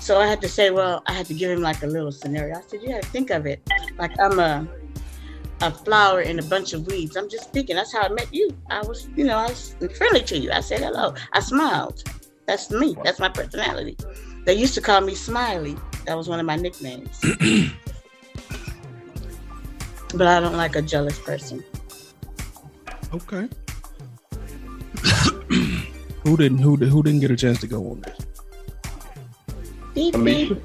So 0.00 0.18
I 0.18 0.26
had 0.26 0.40
to 0.42 0.48
say, 0.48 0.70
well, 0.70 1.02
I 1.06 1.12
had 1.12 1.26
to 1.26 1.34
give 1.34 1.50
him 1.50 1.60
like 1.60 1.82
a 1.82 1.86
little 1.86 2.12
scenario. 2.12 2.56
I 2.56 2.62
said, 2.66 2.82
you 2.82 2.88
got 2.88 3.02
to 3.02 3.08
think 3.08 3.30
of 3.30 3.46
it 3.46 3.60
like 3.98 4.12
I'm 4.20 4.38
a 4.38 4.66
a 5.62 5.70
flower 5.70 6.20
in 6.20 6.40
a 6.40 6.42
bunch 6.42 6.72
of 6.72 6.86
weeds. 6.86 7.16
I'm 7.16 7.28
just 7.28 7.44
speaking. 7.44 7.76
That's 7.76 7.92
how 7.92 8.02
I 8.02 8.08
met 8.08 8.34
you. 8.34 8.50
I 8.68 8.82
was, 8.82 9.08
you 9.14 9.22
know, 9.24 9.36
I 9.36 9.46
was 9.46 9.76
friendly 9.96 10.22
to 10.24 10.36
you. 10.36 10.50
I 10.50 10.60
said 10.60 10.80
hello. 10.80 11.14
I 11.32 11.40
smiled. 11.40 12.02
That's 12.46 12.70
me. 12.70 12.96
That's 13.04 13.20
my 13.20 13.28
personality. 13.28 13.96
They 14.44 14.54
used 14.54 14.74
to 14.74 14.80
call 14.80 15.00
me 15.00 15.14
Smiley. 15.14 15.76
That 16.06 16.16
was 16.16 16.28
one 16.28 16.40
of 16.40 16.46
my 16.46 16.56
nicknames. 16.56 17.20
but 20.14 20.26
I 20.26 20.40
don't 20.40 20.56
like 20.56 20.74
a 20.74 20.82
jealous 20.82 21.18
person. 21.20 21.62
Okay. 23.14 23.48
who 26.24 26.36
didn't 26.36 26.58
who 26.58 26.76
did, 26.76 26.88
who 26.88 27.04
didn't 27.04 27.20
get 27.20 27.30
a 27.30 27.36
chance 27.36 27.60
to 27.60 27.68
go 27.68 27.88
on 27.90 28.00
this? 28.00 28.31
Beep, 29.94 30.14
Alicia? 30.14 30.54
beep. 30.54 30.62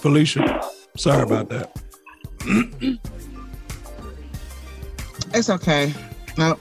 Felicia. 0.00 0.62
Sorry 0.96 1.22
about 1.22 1.48
that. 1.48 1.76
It's 5.34 5.48
okay. 5.48 5.94
No, 6.36 6.58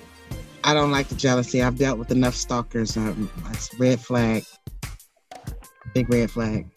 I 0.63 0.73
don't 0.73 0.91
like 0.91 1.09
the 1.09 1.15
jealousy. 1.15 1.61
I've 1.61 1.77
dealt 1.77 1.97
with 1.99 2.09
enough 2.09 2.35
stalkers. 2.35 2.95
Um, 2.95 3.29
it's 3.49 3.73
red 3.77 3.99
flag. 3.99 4.45
Big 5.93 6.09
red 6.09 6.31
flag. 6.31 6.67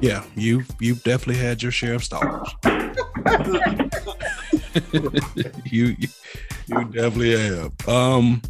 Yeah, 0.00 0.22
you've 0.36 0.68
you've 0.80 1.02
definitely 1.02 1.42
had 1.42 1.60
your 1.60 1.72
share 1.72 1.94
of 1.94 2.04
stalkers. 2.04 2.54
you, 5.64 5.96
you 5.96 6.08
you 6.66 6.84
definitely 6.84 7.36
have. 7.36 7.72
Um 7.88 8.42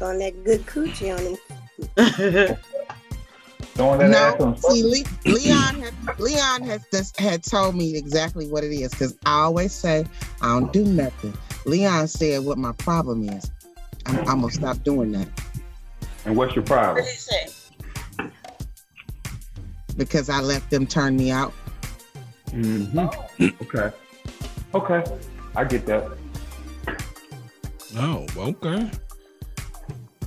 On 0.00 0.18
that 0.18 0.44
good 0.44 0.64
coochie 0.66 1.10
on 1.16 1.22
him. 1.26 2.56
Throwing 3.76 3.98
that 3.98 4.12
ass 4.12 4.40
No, 4.40 4.46
on 4.46 4.56
see, 4.56 4.82
Le- 4.82 5.32
Leon, 5.32 5.80
had, 5.80 5.94
Leon 6.18 6.62
has 6.64 6.84
just 6.92 7.18
had 7.20 7.42
told 7.42 7.74
me 7.76 7.96
exactly 7.96 8.46
what 8.48 8.64
it 8.64 8.72
is 8.72 8.90
because 8.90 9.16
I 9.26 9.40
always 9.42 9.72
say 9.72 10.04
I 10.40 10.48
don't 10.58 10.72
do 10.72 10.84
nothing. 10.84 11.34
Leon 11.66 12.08
said 12.08 12.44
what 12.44 12.58
my 12.58 12.72
problem 12.72 13.28
is. 13.28 13.50
I'm, 14.06 14.18
I'm 14.20 14.40
gonna 14.40 14.50
stop 14.50 14.82
doing 14.84 15.12
that 15.12 15.28
And 16.24 16.36
what's 16.36 16.54
your 16.54 16.62
What 16.62 16.68
problem? 16.68 17.04
did 17.04 17.12
he 17.12 17.18
say? 17.18 17.48
because 19.96 20.28
I 20.28 20.40
let 20.40 20.68
them 20.70 20.86
turn 20.86 21.16
me 21.16 21.30
out. 21.30 21.52
Mm-hmm. 22.50 23.46
Okay. 23.62 23.90
Okay. 24.74 25.04
I 25.56 25.64
get 25.64 25.86
that. 25.86 26.10
oh, 27.96 28.26
okay. 28.36 28.90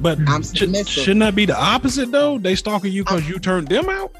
But 0.01 0.17
I'm 0.27 0.43
should, 0.43 0.57
submissive. 0.57 1.03
shouldn't 1.03 1.19
that 1.21 1.35
be 1.35 1.45
the 1.45 1.59
opposite 1.59 2.11
though? 2.11 2.37
They 2.37 2.55
stalking 2.55 2.91
you 2.93 3.03
because 3.03 3.27
you 3.27 3.39
turned 3.39 3.67
them 3.67 3.89
out? 3.89 4.11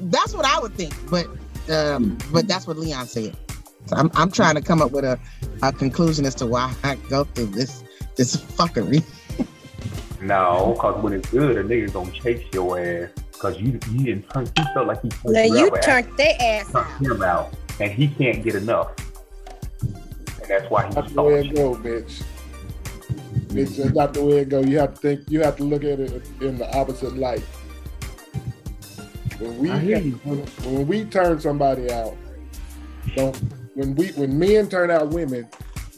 That's 0.00 0.34
what 0.34 0.44
I 0.44 0.58
would 0.58 0.74
think, 0.74 0.94
but 1.08 1.26
um, 1.70 2.18
but 2.32 2.48
that's 2.48 2.66
what 2.66 2.78
Leon 2.78 3.06
said. 3.06 3.36
So 3.86 3.96
I'm 3.96 4.10
I'm 4.14 4.30
trying 4.30 4.56
to 4.56 4.60
come 4.60 4.82
up 4.82 4.90
with 4.90 5.04
a, 5.04 5.18
a 5.62 5.72
conclusion 5.72 6.24
as 6.26 6.34
to 6.36 6.46
why 6.46 6.74
I 6.82 6.96
go 7.08 7.24
through 7.24 7.46
this 7.46 7.84
this 8.16 8.36
fuckery. 8.36 9.04
No, 10.20 10.72
because 10.74 11.02
when 11.02 11.12
it's 11.12 11.28
good, 11.28 11.58
a 11.58 11.62
nigga 11.62 11.92
gonna 11.92 12.10
chase 12.10 12.42
your 12.54 12.78
ass 12.80 13.10
because 13.30 13.60
you 13.60 13.78
you 13.90 14.04
didn't 14.04 14.30
turn. 14.30 14.46
He 14.56 14.64
felt 14.72 14.86
like 14.86 15.02
he 15.02 15.10
turned 15.10 15.34
Now 15.34 15.42
you 15.42 15.58
you 15.66 15.70
turned 15.82 16.16
their 16.16 16.34
ass 16.40 16.72
turned 16.72 16.86
out. 16.86 17.00
him 17.02 17.22
out, 17.22 17.54
and 17.78 17.92
he 17.92 18.08
can't 18.08 18.42
get 18.42 18.54
enough. 18.54 18.92
And 19.82 20.48
that's 20.48 20.70
why 20.70 20.86
he's 20.86 20.94
That's 20.94 21.12
the 21.12 21.22
way 21.22 21.42
stalking 21.42 21.50
it 21.50 21.54
go, 21.54 21.74
bitch. 21.74 22.22
It's 23.56 23.76
just 23.76 23.94
not 23.94 24.14
the 24.14 24.24
way 24.24 24.38
it 24.38 24.48
go. 24.48 24.60
You 24.60 24.78
have 24.78 24.94
to 24.94 25.00
think. 25.00 25.30
You 25.30 25.42
have 25.42 25.56
to 25.56 25.64
look 25.64 25.84
at 25.84 26.00
it 26.00 26.22
in 26.40 26.58
the 26.58 26.76
opposite 26.76 27.16
light. 27.16 27.44
When 29.38 29.58
we 29.58 29.70
I 29.70 29.78
hear 29.78 29.98
you. 29.98 30.12
when, 30.24 30.38
when 30.74 30.86
we 30.86 31.04
turn 31.04 31.40
somebody 31.40 31.90
out, 31.90 32.16
don't 33.14 33.36
when 33.74 33.94
we 33.94 34.08
when 34.12 34.38
men 34.38 34.68
turn 34.68 34.90
out 34.90 35.08
women, 35.08 35.48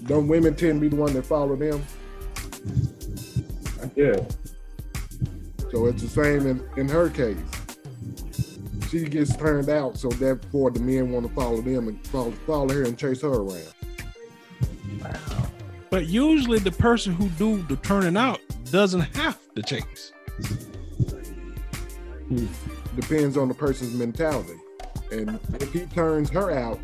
don't 0.04 0.28
women 0.28 0.54
tend 0.54 0.80
to 0.80 0.80
be 0.80 0.88
the 0.88 0.96
one 0.96 1.12
that 1.14 1.24
follow 1.24 1.57
them? 1.57 1.82
Yeah. 3.94 4.16
So 5.70 5.86
it's 5.86 6.02
the 6.02 6.09
same 6.09 6.46
in, 6.46 6.62
in 6.76 6.88
her 6.88 7.09
case. 7.09 7.36
She 8.90 9.04
gets 9.04 9.34
turned 9.36 9.68
out, 9.68 9.96
so 9.98 10.09
therefore 10.09 10.70
the 10.70 10.80
men 10.80 11.11
want 11.11 11.26
to 11.26 11.34
follow 11.34 11.61
them 11.61 11.88
and 11.88 12.07
follow, 12.07 12.30
follow 12.46 12.68
her 12.72 12.84
and 12.84 12.96
chase 12.96 13.22
her 13.22 13.28
around. 13.28 13.72
But 15.97 16.09
usually 16.09 16.59
the 16.59 16.72
person 16.72 17.14
who 17.14 17.30
do 17.38 17.62
the 17.68 17.76
turning 17.76 18.18
out 18.18 18.38
doesn't 18.70 19.01
have 19.16 19.38
to 19.55 19.62
chase. 19.62 20.12
Depends 22.97 23.38
on 23.38 23.49
the 23.49 23.55
person's 23.55 23.94
mentality. 23.94 24.61
And 25.11 25.40
if 25.55 25.72
he 25.72 25.86
turns 25.86 26.28
her 26.28 26.51
out, 26.51 26.78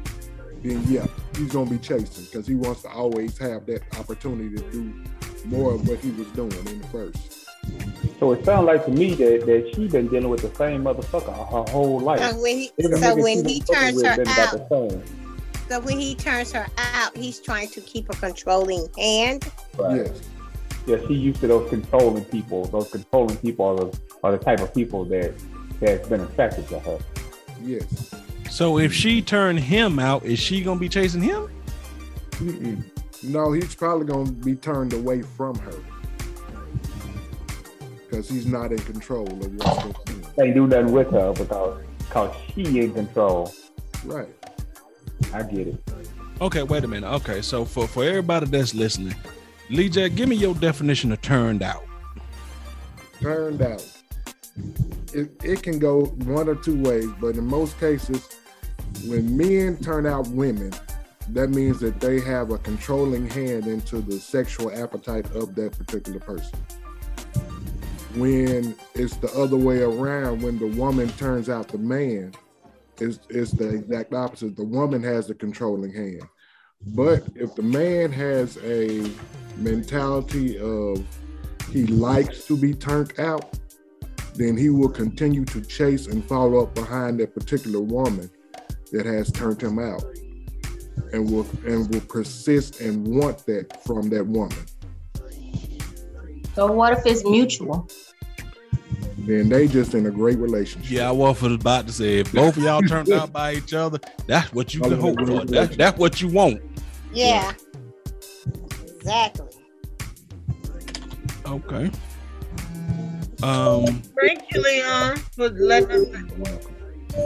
then 0.63 0.83
yeah, 0.89 1.07
he's 1.37 1.53
gonna 1.53 1.69
be 1.69 1.77
chasing 1.77 2.25
because 2.25 2.47
he 2.47 2.55
wants 2.55 2.81
to 2.85 2.89
always 2.89 3.37
have 3.37 3.67
that 3.67 3.83
opportunity 3.99 4.57
to 4.57 4.71
do 4.71 5.05
more 5.45 5.75
of 5.75 5.87
what 5.87 5.99
he 5.99 6.11
was 6.13 6.29
doing 6.29 6.53
in 6.53 6.81
the 6.81 6.89
first. 6.89 7.45
So 8.19 8.33
it 8.33 8.47
sounds 8.47 8.65
like 8.65 8.87
to 8.87 8.93
me 8.93 9.15
that, 9.17 9.45
that 9.45 9.73
she 9.75 9.89
been 9.89 10.09
dealing 10.09 10.31
with 10.31 10.41
the 10.41 10.55
same 10.55 10.85
motherfucker 10.85 11.37
her 11.51 11.71
whole 11.71 12.01
life. 12.01 12.21
So 12.21 12.41
when 12.41 12.57
he, 12.57 12.73
so 12.81 13.15
when 13.17 13.47
he 13.47 13.61
turns 13.61 14.01
her 14.01 14.09
out, 14.09 14.21
about 14.21 14.71
the 14.71 14.89
same. 14.91 15.22
So 15.69 15.81
when 15.81 15.99
he 15.99 16.15
turns 16.15 16.53
her 16.53 16.67
out, 16.77 17.17
he's 17.17 17.41
trying 17.41 17.69
to 17.69 17.81
keep 17.81 18.09
a 18.11 18.15
controlling 18.15 18.89
hand. 18.97 19.51
Right. 19.79 20.07
Yes. 20.07 20.21
Yeah, 20.87 20.97
she 21.07 21.15
used 21.15 21.41
to 21.41 21.47
those 21.47 21.71
controlling 21.71 22.25
people. 22.25 22.65
Those 22.65 22.91
controlling 22.91 23.37
people 23.37 23.67
are 23.67 23.85
the, 23.85 24.01
are 24.25 24.33
the 24.33 24.45
type 24.45 24.61
of 24.61 24.75
people 24.75 25.05
that 25.07 25.33
that's 25.81 26.09
been 26.09 26.21
attracted 26.21 26.69
to 26.69 26.79
her. 26.81 26.99
Yes. 27.63 28.15
So 28.51 28.79
if 28.79 28.93
she 28.93 29.23
turned 29.23 29.61
him 29.61 29.99
out, 29.99 30.25
is 30.25 30.39
she 30.39 30.63
gonna 30.63 30.81
be 30.81 30.89
chasing 30.89 31.23
him? 31.23 31.49
Mm-mm. 32.33 32.83
No, 33.23 33.53
he's 33.53 33.75
probably 33.75 34.07
gonna 34.07 34.31
be 34.31 34.57
turned 34.57 34.93
away 34.93 35.23
from 35.23 35.57
her. 35.61 35.75
Because 38.11 38.29
he's 38.29 38.47
not 38.47 38.73
in 38.73 38.79
control 38.79 39.27
of 39.27 39.39
what's 39.39 39.83
going 39.83 39.95
on. 39.95 40.35
Can't 40.37 40.55
do 40.55 40.67
nothing 40.67 40.93
with 40.93 41.11
her 41.13 41.33
because 41.33 41.83
because 41.99 42.37
she 42.55 42.81
in 42.81 42.93
control. 42.93 43.55
Right. 44.05 44.29
I 45.33 45.43
get 45.43 45.69
it. 45.69 45.83
Okay, 46.41 46.63
wait 46.63 46.85
a 46.85 46.89
minute. 46.89 47.09
Okay, 47.09 47.43
so 47.43 47.65
for 47.65 47.87
for 47.87 48.05
everybody 48.05 48.47
that's 48.47 48.75
listening, 48.75 49.15
Lee 49.71 49.89
J, 49.89 50.09
give 50.09 50.29
me 50.29 50.37
your 50.37 50.55
definition 50.55 51.13
of 51.13 51.21
turned 51.23 51.63
out. 51.63 51.85
Turned 53.21 53.63
out. 53.63 53.87
It, 55.15 55.31
it 55.45 55.63
can 55.63 55.79
go 55.79 56.07
one 56.07 56.49
or 56.49 56.55
two 56.55 56.83
ways, 56.83 57.09
but 57.21 57.37
in 57.37 57.47
most 57.47 57.79
cases, 57.79 58.29
when 59.07 59.37
men 59.37 59.77
turn 59.79 60.07
out 60.07 60.27
women, 60.29 60.73
that 61.29 61.49
means 61.51 61.81
that 61.81 62.01
they 62.01 62.21
have 62.21 62.51
a 62.51 62.59
controlling 62.59 63.29
hand 63.29 63.67
into 63.67 64.01
the 64.01 64.19
sexual 64.19 64.71
appetite 64.73 65.27
of 65.35 65.55
that 65.55 65.79
particular 65.79 66.19
person. 66.19 66.59
When 68.15 68.75
it's 68.95 69.17
the 69.17 69.33
other 69.33 69.57
way 69.57 69.81
around, 69.83 70.43
when 70.43 70.59
the 70.59 70.67
woman 70.67 71.09
turns 71.11 71.49
out 71.49 71.69
the 71.69 71.79
man, 71.79 72.35
it's, 73.03 73.19
it's 73.29 73.51
the 73.53 73.69
exact 73.69 74.15
opposite. 74.15 74.57
The 74.57 74.65
woman 74.65 75.03
has 75.03 75.27
the 75.27 75.35
controlling 75.35 75.93
hand. 75.93 76.23
But 76.87 77.25
if 77.35 77.55
the 77.55 77.63
man 77.63 78.11
has 78.13 78.59
a 78.59 79.11
mentality 79.57 80.59
of 80.59 81.05
he 81.71 81.87
likes 81.87 82.47
to 82.47 82.57
be 82.57 82.75
turned 82.75 83.19
out, 83.19 83.59
then 84.35 84.57
he 84.57 84.69
will 84.69 84.89
continue 84.89 85.45
to 85.47 85.61
chase 85.63 86.07
and 86.07 86.25
follow 86.25 86.63
up 86.63 86.75
behind 86.75 87.21
that 87.21 87.35
particular 87.35 87.81
woman 87.81 88.31
that 88.93 89.07
has 89.07 89.31
turned 89.31 89.63
him 89.63 89.79
out 89.79 90.05
and 91.13 91.31
will 91.31 91.47
and 91.67 91.93
will 91.93 92.01
persist 92.03 92.81
and 92.81 93.07
want 93.07 93.45
that 93.47 93.83
from 93.85 94.09
that 94.11 94.27
woman. 94.27 94.67
So 96.55 96.71
what 96.71 96.93
if 96.93 97.07
it's 97.07 97.25
mutual? 97.25 97.89
Then 99.23 99.49
they 99.49 99.69
just 99.69 99.95
in 99.95 100.07
a 100.07 100.11
great 100.11 100.39
relationship. 100.39 100.91
Yeah, 100.91 101.09
I 101.09 101.13
was 101.13 101.43
about 101.43 101.87
to 101.87 101.93
say 101.93 102.19
if 102.19 102.33
both 102.33 102.57
of 102.57 102.65
y'all 102.65 102.83
turned 102.83 103.11
out 103.13 103.33
by 103.33 103.55
each 103.55 103.73
other, 103.73 104.01
that's 104.27 104.53
what 104.53 104.75
you 104.75 104.81
can 104.81 105.01
hope 105.01 105.19
for. 105.21 105.45
That's 105.45 105.77
that's 105.77 105.99
what 105.99 106.21
you 106.21 106.29
want. 106.29 106.61
Yeah. 107.13 107.53
Exactly. 108.97 109.47
Okay. 111.47 111.91
Um 113.43 114.03
Thank 114.21 114.43
you, 114.53 114.61
Leon, 114.61 115.17
for 115.37 115.51
letting 115.51 116.15
us. 116.15 116.67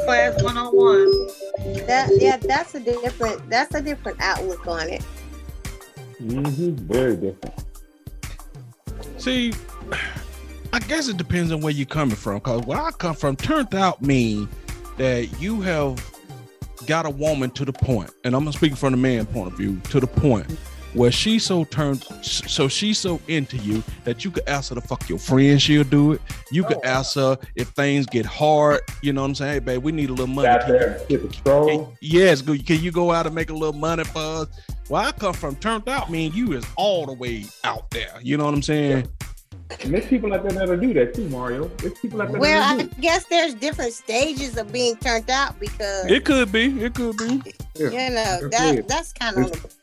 Class 0.05 0.43
101. 0.43 1.87
That 1.87 2.11
yeah, 2.21 2.37
that's 2.37 2.75
a 2.75 2.81
different 2.81 3.49
that's 3.49 3.75
a 3.75 3.81
different 3.81 4.21
outlook 4.21 4.67
on 4.67 4.89
it. 4.89 5.05
Mm-hmm. 6.21 6.75
Very 6.93 7.17
different. 7.17 7.65
See, 9.17 9.53
I 10.77 10.79
guess 10.81 11.09
it 11.09 11.17
depends 11.17 11.53
on 11.53 11.63
where 11.63 11.73
you're 11.73 11.87
coming 11.87 12.17
from. 12.17 12.39
Cause 12.41 12.61
where 12.67 12.79
I 12.79 12.91
come 12.91 13.15
from, 13.15 13.35
turned 13.35 13.75
out 13.75 14.03
mean 14.03 14.47
that 14.99 15.41
you 15.41 15.63
have 15.63 16.05
got 16.85 17.07
a 17.07 17.11
woman 17.11 17.49
to 17.53 17.65
the 17.65 17.73
point, 17.73 18.11
and 18.25 18.37
I'm 18.37 18.53
speaking 18.53 18.77
from 18.77 18.91
the 18.91 18.99
man 18.99 19.25
point 19.25 19.51
of 19.51 19.57
view, 19.57 19.81
to 19.89 20.01
the 20.01 20.07
point 20.07 20.51
where 20.93 21.11
she's 21.11 21.45
so 21.45 21.65
turned, 21.65 22.05
so 22.21 22.69
she's 22.69 22.99
so 22.99 23.19
into 23.27 23.57
you 23.57 23.83
that 24.05 24.23
you 24.23 24.31
could 24.31 24.47
ask 24.47 24.69
her 24.69 24.75
to 24.75 24.83
fuck 24.83 25.09
your 25.09 25.19
friend, 25.19 25.63
she'll 25.63 25.83
do 25.83 26.13
it. 26.13 26.21
You 26.53 26.63
could 26.65 26.77
oh. 26.77 26.85
ask 26.85 27.15
her 27.15 27.39
if 27.55 27.69
things 27.69 28.05
get 28.05 28.27
hard, 28.27 28.81
you 29.01 29.15
know 29.15 29.23
what 29.23 29.29
I'm 29.29 29.35
saying? 29.35 29.53
Hey, 29.55 29.59
babe, 29.61 29.83
we 29.83 29.93
need 29.93 30.11
a 30.11 30.13
little 30.13 30.27
money. 30.27 30.49
Out 30.49 30.67
there, 30.67 31.01
get. 31.09 31.23
Yes, 32.03 32.43
can 32.43 32.83
you 32.83 32.91
go 32.91 33.13
out 33.13 33.25
and 33.25 33.35
make 33.35 33.49
a 33.49 33.55
little 33.55 33.73
money 33.73 34.05
for 34.05 34.19
us? 34.19 34.49
Where 34.89 35.03
I 35.03 35.13
come 35.13 35.33
from, 35.33 35.57
turned 35.57 35.89
out 35.89 36.11
mean 36.11 36.35
you 36.35 36.53
is 36.53 36.67
all 36.77 37.07
the 37.07 37.15
way 37.15 37.47
out 37.65 37.91
there. 37.91 38.21
You 38.23 38.37
know 38.37 38.45
what 38.45 38.53
I'm 38.53 38.63
saying? 38.63 39.09
And 39.83 39.93
there's 39.93 40.07
people 40.07 40.33
out 40.33 40.43
there 40.43 40.53
that'll 40.53 40.77
do 40.77 40.95
that 40.95 41.15
too, 41.15 41.29
Mario. 41.29 41.69
There's 41.79 41.99
people 41.99 42.23
out 42.23 42.31
there 42.31 42.41
Well, 42.41 42.61
that'll 42.61 42.81
I 42.81 42.95
do 42.95 43.01
guess 43.03 43.25
there's 43.27 43.55
different 43.55 43.93
stages 43.93 44.57
of 44.57 44.73
being 44.73 44.97
turned 44.97 45.29
out 45.31 45.59
because 45.61 46.07
It 46.07 46.25
could 46.25 46.53
be. 46.53 46.83
It 46.83 46.95
could 46.95 47.17
be. 47.17 47.43
Yeah. 47.75 47.89
you 47.91 48.15
know 48.15 48.49
That's 48.49 48.59
that 48.59 48.89
that's 48.89 49.13
kind 49.13 49.37
of 49.39 49.47
It's- 49.53 49.77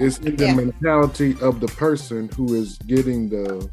It's 0.00 0.18
in 0.18 0.36
the 0.36 0.46
Yeah. 0.46 0.54
mentality 0.54 1.36
of 1.40 1.60
the 1.60 1.68
person 1.68 2.28
who 2.36 2.54
is 2.54 2.78
getting 2.86 3.28
the 3.28 3.68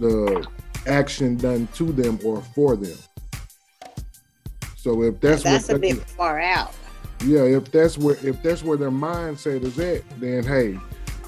the 0.00 0.46
action 0.86 1.36
done 1.36 1.68
to 1.74 1.92
them 1.92 2.18
or 2.24 2.40
for 2.54 2.76
them. 2.76 2.96
So 4.76 5.02
if 5.02 5.20
that's, 5.20 5.42
that's 5.42 5.68
a 5.68 5.72
what 5.72 5.80
they- 5.82 5.92
bit 5.92 6.08
far 6.08 6.40
out. 6.40 6.72
yeah, 7.24 7.42
if 7.42 7.70
that's 7.70 7.96
where 7.98 8.16
if 8.22 8.42
that's 8.42 8.64
where 8.64 8.76
their 8.76 8.90
mindset 8.90 9.62
is 9.62 9.78
at, 9.78 10.02
then 10.18 10.42
hey, 10.44 10.78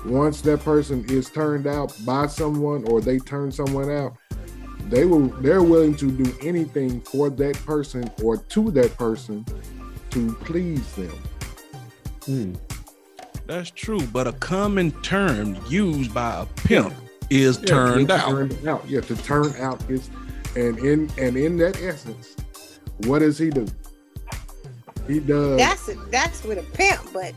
once 0.05 0.40
that 0.42 0.61
person 0.61 1.05
is 1.09 1.30
turned 1.30 1.66
out 1.66 1.94
by 2.05 2.26
someone 2.26 2.84
or 2.88 3.00
they 3.00 3.18
turn 3.18 3.50
someone 3.50 3.90
out, 3.90 4.16
they 4.88 5.05
will 5.05 5.28
they're 5.40 5.62
willing 5.62 5.94
to 5.96 6.11
do 6.11 6.36
anything 6.42 7.00
for 7.00 7.30
that 7.30 7.55
person 7.64 8.11
or 8.22 8.36
to 8.36 8.70
that 8.72 8.96
person 8.96 9.44
to 10.11 10.34
please 10.44 10.92
them. 10.92 11.18
Hmm. 12.26 12.55
That's 13.46 13.70
true, 13.70 14.00
but 14.12 14.26
a 14.26 14.32
common 14.32 14.90
term 15.02 15.59
used 15.68 16.14
by 16.14 16.42
a 16.42 16.46
pimp 16.46 16.94
is 17.30 17.59
Yeah, 17.61 17.66
turned 17.66 18.11
out. 18.11 18.30
Turn 18.30 18.68
out. 18.68 18.88
Yeah, 18.88 19.00
to 19.02 19.16
turn 19.16 19.55
out 19.57 19.82
is 19.90 20.09
and 20.57 20.78
in 20.78 21.11
and 21.18 21.36
in 21.36 21.57
that 21.59 21.80
essence, 21.82 22.36
what 23.07 23.20
does 23.20 23.38
he 23.38 23.50
do? 23.50 23.66
He 25.07 25.20
does 25.20 25.59
That's 25.59 25.90
that's 26.11 26.44
with 26.44 26.59
a 26.59 26.76
pimp, 26.76 27.12
but 27.12 27.34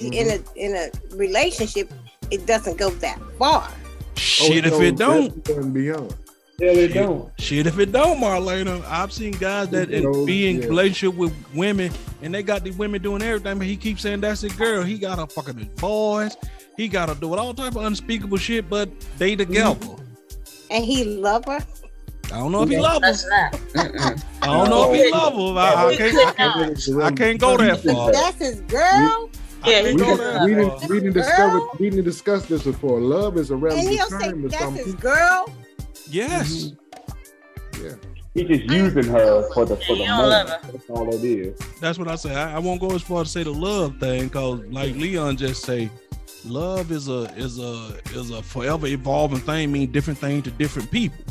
in 0.00 0.30
a 0.30 0.40
in 0.56 0.74
a 0.74 0.90
relationship, 1.16 1.92
it 2.30 2.46
doesn't 2.46 2.78
go 2.78 2.90
that 2.90 3.18
far. 3.38 3.68
Oh, 3.68 4.14
shit, 4.16 4.66
if 4.66 4.80
it 4.80 4.96
don't, 4.96 5.34
that's 5.34 5.50
above 5.50 5.64
and 5.64 5.74
beyond. 5.74 6.14
Hell, 6.60 6.74
they 6.74 6.86
Shit. 6.86 6.94
don't. 6.94 7.40
shit, 7.40 7.66
if 7.66 7.78
it 7.80 7.90
don't, 7.90 8.20
Marlena. 8.20 8.84
I've 8.88 9.12
seen 9.12 9.32
guys 9.32 9.70
that 9.70 9.90
You 9.90 10.02
know, 10.02 10.24
be 10.24 10.48
in 10.48 10.62
yeah. 10.62 10.68
relationship 10.68 11.16
with 11.18 11.34
women, 11.52 11.92
and 12.22 12.32
they 12.32 12.44
got 12.44 12.62
the 12.62 12.70
women 12.72 13.02
doing 13.02 13.22
everything, 13.22 13.58
but 13.58 13.66
he 13.66 13.76
keeps 13.76 14.02
saying 14.02 14.20
that's 14.20 14.42
his 14.42 14.52
girl. 14.52 14.84
He 14.84 14.96
got 14.96 15.18
a 15.18 15.26
fucking 15.26 15.56
his 15.56 15.68
boys. 15.80 16.36
He 16.76 16.86
got 16.86 17.06
to 17.06 17.16
do 17.16 17.32
it 17.34 17.38
all 17.40 17.54
type 17.54 17.74
of 17.74 17.84
unspeakable 17.84 18.36
shit, 18.36 18.70
but 18.70 18.88
they 19.18 19.36
mm-hmm. 19.36 19.52
together. 19.52 20.02
And 20.70 20.84
he 20.84 21.04
love 21.04 21.44
her. 21.46 21.58
I 22.26 22.38
don't 22.38 22.52
know 22.52 22.62
if 22.62 22.68
he 22.68 22.78
love 22.78 23.02
her. 23.02 23.12
I 23.74 24.46
don't 24.46 24.70
know 24.70 24.92
if 24.92 25.04
he 25.04 25.10
love 25.10 25.34
her. 25.34 25.60
I, 25.60 25.88
I 25.88 25.96
can't. 25.96 26.16
I 26.16 26.32
can't, 26.32 27.02
I 27.02 27.12
can't 27.12 27.40
go 27.40 27.56
that 27.56 27.80
far. 27.80 28.12
That's 28.12 28.38
his 28.38 28.60
girl. 28.62 29.28
I 29.64 29.70
Yeah, 29.70 29.82
We 29.82 29.96
didn't, 29.96 30.44
we 30.44 30.54
didn't, 30.54 30.88
we 30.88 31.00
didn't 31.00 31.12
discover 31.14 31.60
we 31.78 31.90
didn't 31.90 32.04
discuss 32.04 32.46
this 32.46 32.64
before. 32.64 33.00
Love 33.00 33.38
is 33.38 33.50
a 33.50 33.54
And 33.54 33.62
relative 33.62 33.90
he'll 33.90 34.10
say 34.10 34.30
term 34.30 34.42
to 34.42 34.48
that's 34.48 34.62
some 34.62 34.74
his 34.74 34.94
girl. 34.94 35.52
Yes. 36.08 36.64
Mm-hmm. 36.64 37.86
Yeah. 37.86 37.94
He's 38.34 38.48
just 38.48 38.70
using 38.70 39.04
her 39.12 39.48
for 39.54 39.64
the 39.64 39.76
for 39.76 39.94
the 39.94 40.02
You 40.02 40.06
don't 40.06 40.28
love 40.28 40.48
moment. 40.48 40.72
That's 40.72 40.90
all 40.90 41.14
it 41.14 41.24
is. 41.24 41.58
That's 41.80 41.98
what 41.98 42.08
I 42.08 42.16
say. 42.16 42.34
I, 42.34 42.56
I 42.56 42.58
won't 42.58 42.80
go 42.80 42.90
as 42.92 43.02
far 43.02 43.22
as 43.22 43.30
say 43.30 43.44
the 43.44 43.52
love 43.52 43.96
thing, 43.98 44.28
cause 44.28 44.60
like 44.70 44.96
Leon 44.96 45.36
just 45.36 45.62
say, 45.62 45.88
love 46.44 46.90
is 46.90 47.08
a 47.08 47.32
is 47.36 47.60
a 47.60 47.96
is 48.12 48.30
a 48.30 48.42
forever 48.42 48.88
evolving 48.88 49.38
thing. 49.38 49.70
Mean 49.70 49.92
different 49.92 50.18
thing 50.18 50.42
to 50.42 50.50
different 50.50 50.90
people, 50.90 51.24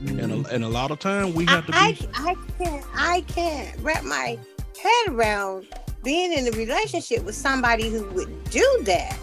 and 0.00 0.20
a, 0.20 0.24
mm-hmm. 0.24 0.54
and 0.54 0.64
a 0.64 0.68
lot 0.68 0.90
of 0.90 0.98
time 0.98 1.34
we 1.34 1.44
have 1.46 1.66
to 1.66 1.72
I, 1.74 1.92
be. 1.92 2.08
I, 2.14 2.30
I 2.30 2.34
can't 2.56 2.86
I 2.94 3.20
can't 3.22 3.78
wrap 3.80 4.04
my 4.04 4.38
head 4.82 5.08
around 5.08 5.66
being 6.02 6.32
in 6.32 6.46
a 6.46 6.50
relationship 6.56 7.24
with 7.24 7.34
somebody 7.34 7.90
who 7.90 8.04
would 8.10 8.44
do 8.50 8.80
that. 8.84 9.18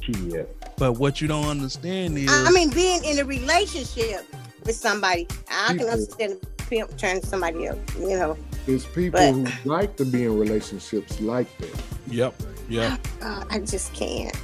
Shit. 0.00 0.56
But 0.76 0.94
what 0.94 1.20
you 1.20 1.28
don't 1.28 1.46
understand 1.46 2.18
is, 2.18 2.28
I 2.30 2.50
mean, 2.50 2.70
being 2.70 3.04
in 3.04 3.18
a 3.20 3.24
relationship 3.24 4.26
with 4.64 4.74
somebody, 4.74 5.28
I 5.50 5.76
can 5.76 5.88
understand 5.88 6.38
a 6.42 6.62
pimp 6.64 6.96
turning 6.96 7.22
somebody 7.22 7.66
else. 7.66 7.78
You 7.98 8.18
know, 8.18 8.36
It's 8.66 8.84
people 8.84 9.20
But- 9.20 9.50
who 9.50 9.70
like 9.70 9.96
to 9.96 10.04
be 10.04 10.24
in 10.24 10.38
relationships 10.38 11.20
like 11.20 11.46
that. 11.58 11.82
yep, 12.08 12.34
yep. 12.68 12.98
uh, 13.20 13.44
I 13.50 13.60
just 13.60 13.92
can't. 13.94 14.36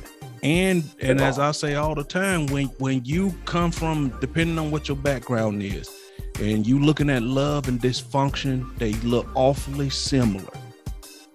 And 0.43 0.85
and 1.01 1.21
as 1.21 1.41
I 1.41 1.51
say 1.51 1.75
all 1.75 1.97
the 1.97 2.05
time, 2.05 2.47
when 2.47 2.67
when 2.79 3.05
you 3.05 3.35
come 3.45 3.73
from 3.73 4.11
depending 4.21 4.57
on 4.59 4.71
what 4.71 4.87
your 4.87 4.97
background 4.97 5.63
is, 5.65 5.91
and 6.41 6.65
you 6.65 6.79
looking 6.79 7.11
at 7.11 7.23
love 7.25 7.67
and 7.67 7.81
dysfunction, 7.81 8.65
they 8.79 8.93
look 9.03 9.27
awfully 9.35 9.91
similar. 9.91 10.53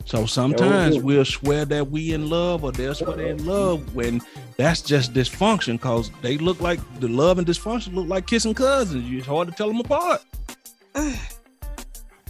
So 0.05 0.25
sometimes 0.25 0.97
do. 0.97 1.01
we'll 1.03 1.25
swear 1.25 1.65
that 1.65 1.89
we 1.89 2.13
in 2.13 2.29
love, 2.29 2.63
or 2.63 2.71
they'll 2.71 2.93
swear 2.93 3.15
they're 3.15 3.27
in 3.27 3.45
love 3.45 3.95
when 3.95 4.21
that's 4.57 4.81
just 4.81 5.13
dysfunction, 5.13 5.73
because 5.73 6.11
they 6.21 6.37
look 6.37 6.59
like 6.59 6.79
the 6.99 7.07
love 7.07 7.37
and 7.37 7.47
dysfunction 7.47 7.93
look 7.95 8.07
like 8.07 8.27
kissing 8.27 8.53
cousins. 8.53 9.05
It's 9.09 9.25
hard 9.27 9.47
to 9.47 9.53
tell 9.53 9.67
them 9.67 9.79
apart. 9.79 10.21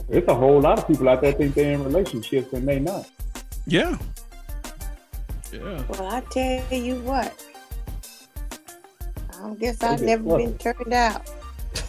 It's 0.10 0.28
a 0.28 0.36
whole 0.36 0.60
lot 0.60 0.78
of 0.80 0.86
people 0.88 1.08
out 1.08 1.22
there 1.22 1.32
think 1.32 1.56
they're 1.56 1.72
in 1.72 1.84
relationships 1.84 2.52
and 2.52 2.68
they 2.68 2.78
not. 2.78 3.10
Yeah. 3.66 3.98
Yeah. 5.52 5.82
Well, 5.88 6.08
I 6.08 6.20
tell 6.30 6.64
you 6.78 6.96
what. 6.98 7.34
I 9.42 9.54
guess 9.56 9.78
They 9.78 9.88
I've 9.88 10.02
never 10.02 10.24
fuck. 10.24 10.38
been 10.38 10.58
turned 10.58 10.94
out. 10.94 11.30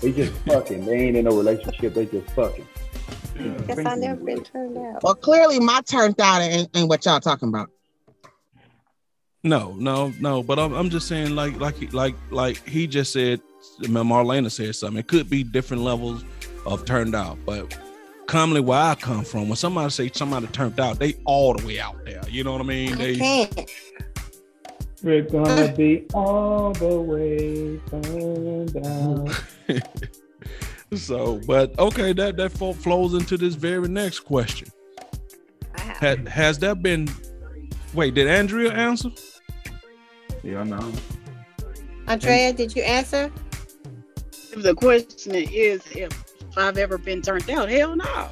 They 0.01 0.13
just 0.13 0.33
fucking. 0.47 0.87
They 0.87 0.93
ain't 1.09 1.17
in 1.17 1.25
no 1.25 1.37
relationship. 1.37 1.95
They 1.95 2.07
just 2.07 2.31
fucking. 2.31 2.67
Guess 3.67 3.79
I've 3.79 3.99
never 3.99 4.25
been 4.25 4.45
turned 4.45 4.77
out. 4.77 5.03
Well, 5.03 5.15
clearly 5.15 5.61
my 5.61 5.81
turned 5.83 6.21
out 6.21 6.41
ain't, 6.43 6.69
ain't 6.75 6.89
what 6.89 7.05
y'all 7.05 7.21
talking 7.21 7.49
about. 7.49 7.71
No, 9.43 9.73
no, 9.73 10.13
no. 10.21 10.43
But 10.43 10.59
I'm, 10.59 10.73
I'm 10.73 10.91
just 10.91 11.09
saying, 11.09 11.35
like, 11.35 11.59
like, 11.61 11.77
he- 11.77 11.89
like, 11.89 12.15
like 12.31 12.67
he 12.69 12.87
just 12.87 13.13
said. 13.13 13.41
Marlena 13.81 14.51
said 14.51 14.75
something. 14.77 14.99
It 14.99 15.07
could 15.07 15.29
be 15.31 15.43
different 15.43 15.83
levels 15.83 16.23
of 16.67 16.85
turned 16.85 17.15
out, 17.15 17.39
but 17.47 17.77
commonly 18.27 18.61
where 18.61 18.79
I 18.79 18.95
come 18.95 19.25
from, 19.25 19.49
when 19.49 19.57
somebody 19.57 19.91
say 19.91 20.11
somebody 20.13 20.47
turned 20.49 20.79
out, 20.79 20.99
they 20.99 21.15
all 21.25 21.55
the 21.55 21.67
way 21.67 21.81
out 21.81 22.05
there. 22.05 22.23
You 22.29 22.45
know 22.45 22.53
what 22.53 22.61
I 22.61 22.65
mean? 22.65 22.93
I 22.93 22.97
They, 22.97 23.17
can't. 23.17 23.71
We're 25.03 25.23
gonna 25.23 25.69
be 25.69 26.07
all 26.15 26.73
the 26.73 27.01
way 27.01 27.81
turned 27.91 28.75
down. 28.75 29.35
so, 31.07 31.41
but 31.47 31.79
okay, 31.79 32.13
that 32.13 32.37
that 32.37 32.53
flows 32.53 33.15
into 33.15 33.37
this 33.37 33.55
very 33.55 33.89
next 33.89 34.21
question. 34.21 34.69
Had, 35.75 36.29
has 36.29 36.59
that 36.61 36.83
been? 36.83 37.09
Wait, 37.93 38.15
did 38.15 38.27
Andrea 38.27 38.73
answer? 38.73 39.11
Yeah, 40.43 40.65
no. 40.65 40.93
Andrea, 42.07 42.53
did 42.53 42.77
you 42.77 42.83
answer? 42.83 43.33
If 44.53 44.63
the 44.63 44.75
question 44.75 45.35
is 45.35 45.83
if 45.93 46.13
I've 46.57 46.79
ever 46.79 46.99
been 46.99 47.23
turned 47.23 47.49
out, 47.51 47.69
hell 47.69 47.97
no. 47.97 48.29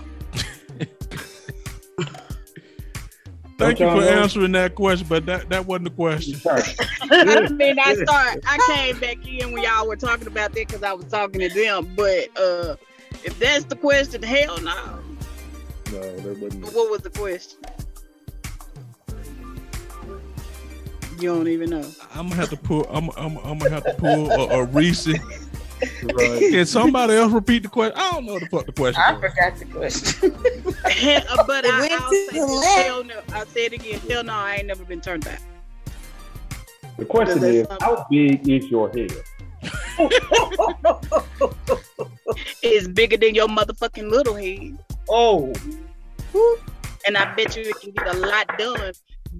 Thank 3.58 3.80
you 3.80 3.86
for 3.86 4.02
answering 4.02 4.52
that 4.52 4.74
question, 4.74 5.06
but 5.08 5.26
that 5.26 5.48
that 5.50 5.66
wasn't 5.66 5.84
the 5.84 5.90
question. 5.90 6.40
I 7.10 7.48
mean, 7.50 7.78
I 7.78 7.94
start. 7.94 8.40
I 8.46 8.58
came 8.74 8.98
back 8.98 9.26
in 9.26 9.52
when 9.52 9.62
y'all 9.62 9.86
were 9.86 9.96
talking 9.96 10.26
about 10.26 10.52
that 10.54 10.66
because 10.66 10.82
I 10.82 10.92
was 10.92 11.06
talking 11.06 11.40
to 11.40 11.48
them. 11.48 11.92
But 11.94 12.36
uh 12.38 12.76
if 13.24 13.38
that's 13.38 13.64
the 13.64 13.76
question, 13.76 14.22
hell 14.22 14.60
no. 14.60 14.98
No, 15.92 16.00
that 16.00 16.38
wasn't. 16.38 16.62
But 16.62 16.74
what 16.74 16.90
was 16.90 17.00
the 17.02 17.10
question? 17.10 17.58
You 21.20 21.28
don't 21.28 21.48
even 21.48 21.70
know. 21.70 21.88
I'm 22.14 22.28
gonna 22.28 22.34
have 22.36 22.50
to 22.50 22.56
pull. 22.56 22.84
I'm 22.90 23.10
I'm, 23.16 23.36
I'm 23.38 23.58
gonna 23.58 23.70
have 23.70 23.84
to 23.84 23.94
pull 23.94 24.30
a, 24.30 24.60
a 24.60 24.64
recent. 24.64 25.20
Right. 26.14 26.38
Can 26.50 26.66
somebody 26.66 27.14
else 27.14 27.32
repeat 27.32 27.62
the 27.64 27.68
question? 27.68 27.96
I 27.98 28.12
don't 28.12 28.24
know 28.26 28.38
the 28.38 28.46
fuck 28.46 28.66
the 28.66 28.72
question. 28.72 29.02
I 29.04 29.12
was. 29.12 29.20
forgot 29.20 29.56
the 29.58 29.64
question. 29.66 30.34
Uh, 30.94 31.44
but 31.46 31.64
I, 31.66 31.88
I'll, 31.90 32.10
say 32.10 32.26
the 32.26 32.32
this, 32.32 32.64
hell 32.66 33.04
no. 33.04 33.20
I 33.32 33.44
say 33.46 33.64
it 33.66 33.72
again. 33.72 34.00
Hell 34.08 34.22
no, 34.24 34.32
I 34.34 34.56
ain't 34.56 34.66
never 34.66 34.84
been 34.84 35.00
turned 35.00 35.24
back. 35.24 35.40
The 36.98 37.04
question 37.06 37.38
is, 37.38 37.40
that 37.42 37.54
is, 37.54 37.66
sound- 37.68 37.82
how 37.82 38.06
big 38.10 38.48
is 38.48 38.66
your 38.70 38.90
head? 38.90 39.12
It's 42.62 42.88
bigger 42.88 43.16
than 43.16 43.34
your 43.34 43.48
motherfucking 43.48 44.10
little 44.10 44.34
head. 44.36 44.78
Oh, 45.08 45.52
And 47.06 47.16
I 47.16 47.34
bet 47.34 47.56
you 47.56 47.62
it 47.62 47.80
can 47.80 47.90
get 47.92 48.14
a 48.14 48.18
lot 48.18 48.56
done 48.58 48.92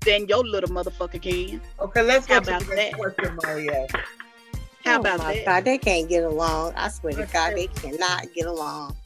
than 0.05 0.27
your 0.29 0.45
little 0.45 0.71
motherfucker 0.71 1.21
can. 1.23 1.61
okay. 1.81 2.03
Let's 2.03 2.27
How 2.27 2.41
go 2.41 2.47
to 2.47 2.57
about 2.57 2.69
the 2.69 2.75
next 2.75 2.91
that? 2.91 2.99
question, 2.99 3.39
Mario. 3.45 3.87
How 4.85 4.97
oh 4.97 5.01
about 5.01 5.19
my 5.19 5.35
that? 5.35 5.45
God, 5.45 5.65
they 5.65 5.79
can't 5.79 6.09
get 6.09 6.25
along. 6.25 6.73
I 6.77 6.89
swear 6.89 7.13
to 7.13 7.27
God, 7.33 7.55
they 7.55 7.69
cannot 7.69 8.33
get 8.35 8.47
along. 8.47 8.97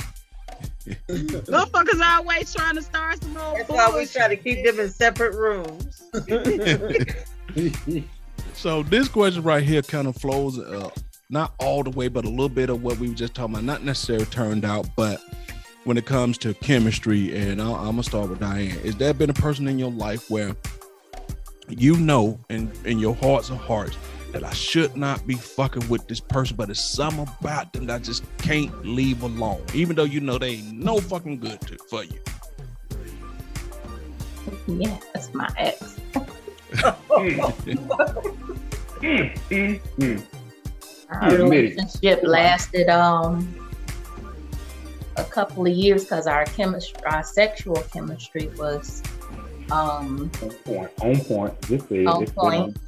Motherfuckers 1.08 2.00
always 2.00 2.54
trying 2.54 2.76
to 2.76 2.82
start 2.82 3.22
some 3.22 3.36
old 3.36 3.58
That's 3.58 3.68
why 3.68 3.92
we 3.94 4.06
try 4.06 4.28
to 4.28 4.36
keep 4.36 4.64
them 4.64 4.78
in 4.78 4.88
separate 4.88 5.34
rooms. 5.34 6.02
So 8.54 8.82
this 8.82 9.06
question 9.06 9.42
right 9.42 9.62
here 9.62 9.82
kind 9.82 10.08
of 10.08 10.16
flows, 10.16 10.58
uh, 10.58 10.88
not 11.28 11.52
all 11.58 11.82
the 11.82 11.90
way, 11.90 12.08
but 12.08 12.24
a 12.24 12.28
little 12.28 12.48
bit 12.48 12.70
of 12.70 12.82
what 12.82 12.98
we 12.98 13.10
were 13.10 13.14
just 13.14 13.34
talking 13.34 13.54
about. 13.54 13.64
Not 13.64 13.84
necessarily 13.84 14.24
turned 14.24 14.64
out, 14.64 14.88
but 14.96 15.22
when 15.84 15.98
it 15.98 16.06
comes 16.06 16.38
to 16.38 16.54
chemistry, 16.54 17.36
and 17.36 17.60
i 17.60 17.70
I'm 17.70 17.84
gonna 17.84 18.02
start 18.02 18.30
with 18.30 18.40
Diane. 18.40 18.78
Is 18.78 18.96
there 18.96 19.12
been 19.12 19.28
a 19.28 19.34
person 19.34 19.68
in 19.68 19.78
your 19.78 19.90
life 19.90 20.30
where 20.30 20.56
you 21.68 21.96
know, 21.96 22.38
in 22.48 22.72
in 22.86 22.98
your 22.98 23.14
hearts 23.14 23.50
of 23.50 23.58
hearts, 23.58 23.98
that 24.32 24.44
I 24.44 24.52
should 24.52 24.96
not 24.96 25.26
be 25.26 25.34
fucking 25.34 25.88
with 25.88 26.06
this 26.08 26.20
person, 26.20 26.56
but 26.56 26.70
it's 26.70 26.84
something 26.84 27.26
about 27.40 27.72
them 27.72 27.86
that 27.86 27.94
I 27.94 27.98
just 27.98 28.24
can't 28.38 28.84
leave 28.84 29.22
alone, 29.22 29.62
even 29.74 29.96
though 29.96 30.04
you 30.04 30.20
know 30.20 30.38
they 30.38 30.50
ain't 30.56 30.72
no 30.72 30.98
fucking 30.98 31.40
good 31.40 31.60
to, 31.62 31.78
for 31.88 32.04
you. 32.04 32.20
Yeah, 34.66 34.98
that's 35.14 35.32
my 35.34 35.48
ex. 35.56 35.96
Mm, 39.02 39.30
mm, 39.50 39.80
mm. 39.98 40.26
Our 41.10 41.32
Yeah, 41.32 41.36
relationship 41.36 42.20
lasted 42.22 42.88
um 42.88 43.54
a 45.16 45.24
couple 45.24 45.66
of 45.66 45.72
years 45.72 46.04
because 46.04 46.26
our 46.26 46.44
chemistry, 46.46 47.02
our 47.04 47.22
sexual 47.22 47.76
chemistry 47.92 48.50
was 48.56 49.02
um 49.70 50.30
On 50.42 50.50
point. 50.50 50.90
On 51.02 51.20
point. 51.20 51.62
Just 51.62 51.88
say 51.88 52.04
on 52.06 52.22
It's 52.22 52.32
been 52.32 52.40
point. 52.40 52.78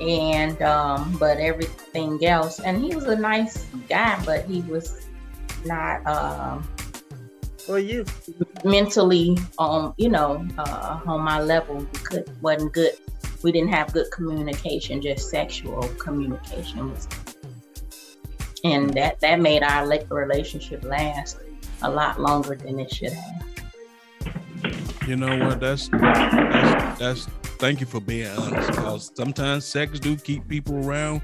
And 0.00 0.60
um, 0.62 1.16
but 1.18 1.38
everything 1.38 2.24
else, 2.24 2.60
and 2.60 2.80
he 2.82 2.94
was 2.94 3.04
a 3.04 3.16
nice 3.16 3.66
guy, 3.88 4.22
but 4.24 4.44
he 4.44 4.60
was 4.62 5.06
not 5.66 6.06
um 6.06 6.62
For 7.66 7.78
you. 7.80 8.04
mentally 8.64 9.36
um 9.58 9.92
you 9.96 10.08
know 10.08 10.46
uh 10.58 11.00
on 11.04 11.22
my 11.22 11.40
level. 11.40 11.76
We 11.78 11.98
could 11.98 12.42
wasn't 12.42 12.72
good. 12.72 12.92
We 13.42 13.52
didn't 13.52 13.70
have 13.70 13.92
good 13.92 14.10
communication 14.12 15.02
just 15.02 15.30
sexual 15.30 15.82
communication 15.98 16.90
was 16.90 17.06
and 18.64 18.92
that 18.94 19.20
that 19.20 19.40
made 19.40 19.62
our 19.62 19.86
like 19.86 20.10
relationship 20.10 20.82
last 20.84 21.38
a 21.82 21.90
lot 21.90 22.20
longer 22.20 22.56
than 22.56 22.80
it 22.80 22.92
should 22.92 23.12
have. 23.12 23.42
You 25.06 25.16
know 25.16 25.46
what? 25.46 25.60
That's 25.60 25.88
that's, 25.88 26.98
that's 26.98 27.26
thank 27.58 27.80
you 27.80 27.86
for 27.86 28.00
being 28.00 28.28
honest. 28.38 28.68
Because 28.70 29.10
sometimes 29.14 29.64
sex 29.64 29.98
do 30.00 30.16
keep 30.16 30.46
people 30.48 30.86
around 30.88 31.22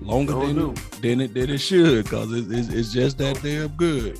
longer 0.00 0.34
than 0.34 0.54
do. 0.56 0.74
than 1.02 1.20
it 1.20 1.34
than 1.34 1.50
it 1.50 1.58
should. 1.58 2.04
Because 2.04 2.32
it, 2.32 2.50
it's, 2.50 2.68
it's 2.68 2.92
just 2.92 3.18
that 3.18 3.40
damn 3.42 3.68
good. 3.68 4.18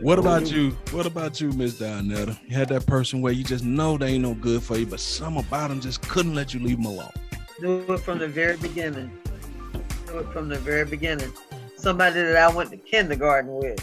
What 0.00 0.18
about 0.20 0.50
you? 0.52 0.70
What 0.92 1.06
about 1.06 1.40
you, 1.40 1.50
Miss 1.52 1.74
Donetta? 1.80 2.38
You 2.48 2.56
had 2.56 2.68
that 2.68 2.86
person 2.86 3.20
where 3.20 3.32
you 3.32 3.42
just 3.42 3.64
know 3.64 3.98
they 3.98 4.12
ain't 4.14 4.22
no 4.22 4.34
good 4.34 4.62
for 4.62 4.78
you, 4.78 4.86
but 4.86 5.00
some 5.00 5.36
about 5.36 5.70
them 5.70 5.80
just 5.80 6.02
couldn't 6.02 6.34
let 6.36 6.54
you 6.54 6.60
leave 6.60 6.76
them 6.76 6.86
alone. 6.86 7.10
Do 7.60 7.80
it 7.92 7.98
from 7.98 8.18
the 8.18 8.28
very 8.28 8.56
beginning. 8.58 9.10
Do 10.06 10.18
it 10.18 10.32
from 10.32 10.48
the 10.48 10.58
very 10.58 10.84
beginning. 10.84 11.32
Somebody 11.76 12.22
that 12.22 12.36
I 12.36 12.54
went 12.54 12.70
to 12.70 12.76
kindergarten 12.76 13.52
with. 13.56 13.80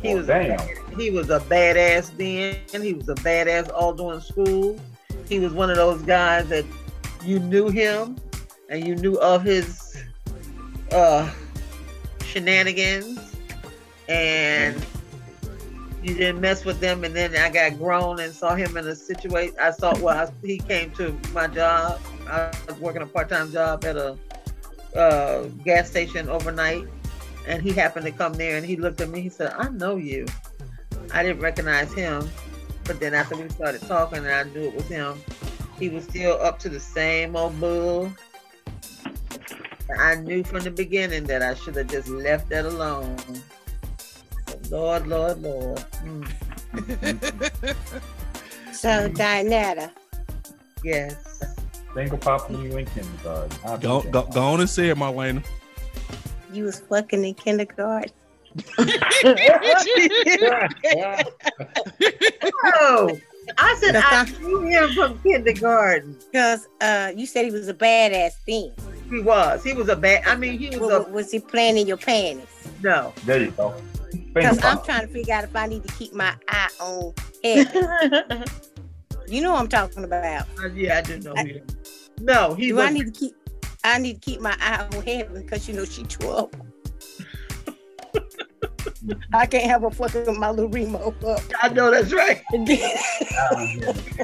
He 0.00 0.12
Oh, 0.14 0.18
was 0.18 0.28
damn. 0.28 0.58
he 0.96 1.10
was 1.10 1.30
a 1.30 1.40
badass 1.40 2.16
then. 2.16 2.82
He 2.82 2.94
was 2.94 3.08
a 3.08 3.14
badass 3.16 3.70
all 3.74 3.92
during 3.92 4.20
school. 4.20 4.78
He 5.30 5.38
was 5.38 5.52
one 5.52 5.70
of 5.70 5.76
those 5.76 6.02
guys 6.02 6.48
that 6.48 6.64
you 7.24 7.38
knew 7.38 7.68
him 7.68 8.16
and 8.68 8.84
you 8.84 8.96
knew 8.96 9.14
of 9.20 9.44
his 9.44 9.96
uh 10.90 11.32
shenanigans 12.24 13.36
and 14.08 14.84
you 16.02 16.14
didn't 16.14 16.40
mess 16.40 16.64
with 16.64 16.80
them 16.80 17.04
and 17.04 17.14
then 17.14 17.36
I 17.36 17.48
got 17.48 17.78
grown 17.78 18.18
and 18.18 18.32
saw 18.34 18.56
him 18.56 18.76
in 18.76 18.88
a 18.88 18.96
situation 18.96 19.54
I 19.60 19.70
saw 19.70 19.96
well 20.00 20.18
I, 20.18 20.46
he 20.46 20.58
came 20.58 20.90
to 20.92 21.16
my 21.32 21.46
job. 21.46 22.00
I 22.28 22.52
was 22.66 22.78
working 22.80 23.02
a 23.02 23.06
part-time 23.06 23.52
job 23.52 23.84
at 23.84 23.96
a 23.96 24.18
uh, 24.96 25.44
gas 25.64 25.88
station 25.88 26.28
overnight 26.28 26.88
and 27.46 27.62
he 27.62 27.70
happened 27.70 28.04
to 28.06 28.12
come 28.12 28.32
there 28.32 28.56
and 28.56 28.66
he 28.66 28.74
looked 28.74 29.00
at 29.00 29.08
me 29.08 29.20
he 29.20 29.28
said 29.28 29.52
I 29.56 29.68
know 29.68 29.94
you. 29.94 30.26
I 31.14 31.22
didn't 31.22 31.40
recognize 31.40 31.92
him 31.92 32.28
but 32.90 32.98
then 32.98 33.14
after 33.14 33.36
we 33.36 33.48
started 33.50 33.80
talking 33.82 34.18
and 34.18 34.26
I 34.26 34.42
knew 34.42 34.62
it 34.62 34.74
was 34.74 34.88
him 34.88 35.16
he 35.78 35.88
was 35.88 36.02
still 36.02 36.32
up 36.42 36.58
to 36.58 36.68
the 36.68 36.80
same 36.80 37.36
old 37.36 37.58
bull 37.60 38.12
I 39.96 40.16
knew 40.16 40.42
from 40.42 40.64
the 40.64 40.72
beginning 40.72 41.22
that 41.24 41.40
I 41.40 41.54
should 41.54 41.76
have 41.76 41.86
just 41.86 42.08
left 42.08 42.48
that 42.48 42.64
alone 42.64 43.16
Lord, 44.70 45.06
Lord, 45.06 45.40
Lord. 45.40 45.84
Mm, 46.02 46.28
So, 48.72 49.08
Dinetta, 49.10 49.90
yes. 50.82 51.44
Single 51.94 52.18
papa 52.18 52.52
you 52.52 52.76
in 52.76 52.86
kindergarten. 52.86 53.80
Go, 53.80 54.02
go, 54.02 54.22
go 54.22 54.42
on 54.42 54.60
and 54.60 54.70
say 54.70 54.90
it, 54.90 54.96
Marlena. 54.96 55.44
you 56.52 56.64
was 56.64 56.80
fucking 56.80 57.24
in 57.24 57.34
kindergarten. 57.34 58.10
Oh, 62.64 63.18
I 63.58 63.76
said 63.80 63.96
I 63.96 64.24
knew 64.40 64.60
him 64.62 64.90
from 64.90 65.18
kindergarten. 65.20 66.16
Because 66.30 66.68
uh, 66.80 67.12
you 67.16 67.26
said 67.26 67.44
he 67.44 67.50
was 67.50 67.68
a 67.68 67.74
badass 67.74 68.32
thing. 68.46 68.72
He 69.08 69.20
was. 69.20 69.64
He 69.64 69.72
was 69.72 69.88
a 69.88 69.96
bad. 69.96 70.24
I 70.26 70.36
mean, 70.36 70.58
he 70.58 70.70
was 70.70 70.80
Was, 70.80 71.06
a 71.06 71.10
was 71.10 71.30
he 71.32 71.40
playing 71.40 71.78
in 71.78 71.86
your 71.86 71.96
panties? 71.96 72.46
no. 72.82 73.12
There 73.24 73.42
you 73.42 73.50
go. 73.52 73.74
Because 74.34 74.62
I'm 74.64 74.82
trying 74.84 75.06
to 75.06 75.12
figure 75.12 75.34
out 75.34 75.44
if 75.44 75.54
I 75.56 75.66
need 75.66 75.84
to 75.86 75.94
keep 75.94 76.12
my 76.12 76.34
eye 76.48 76.68
on 76.80 77.12
heaven. 77.42 78.44
you 79.28 79.40
know 79.40 79.52
what 79.52 79.60
I'm 79.60 79.68
talking 79.68 80.04
about. 80.04 80.46
Uh, 80.62 80.68
yeah, 80.68 80.98
I 80.98 81.00
do 81.02 81.18
know 81.20 81.34
who 81.34 81.46
you. 81.48 81.62
No, 82.20 82.54
he 82.54 82.68
Do 82.68 82.76
was. 82.76 82.84
I 82.86 82.90
need 82.90 83.06
to 83.12 83.18
keep? 83.18 83.34
I 83.82 83.98
need 83.98 84.14
to 84.14 84.20
keep 84.20 84.40
my 84.40 84.56
eye 84.60 84.86
on 84.94 85.02
heaven 85.02 85.42
because 85.42 85.66
you 85.68 85.74
know 85.74 85.84
she 85.84 86.04
trouble. 86.04 86.50
I 89.32 89.46
can't 89.46 89.64
have 89.64 89.84
a 89.84 89.90
fucking 89.90 90.38
my 90.38 90.50
little 90.50 90.70
remote 90.70 91.22
up. 91.24 91.40
I 91.62 91.68
know 91.70 91.90
that's 91.90 92.12
right. 92.12 92.42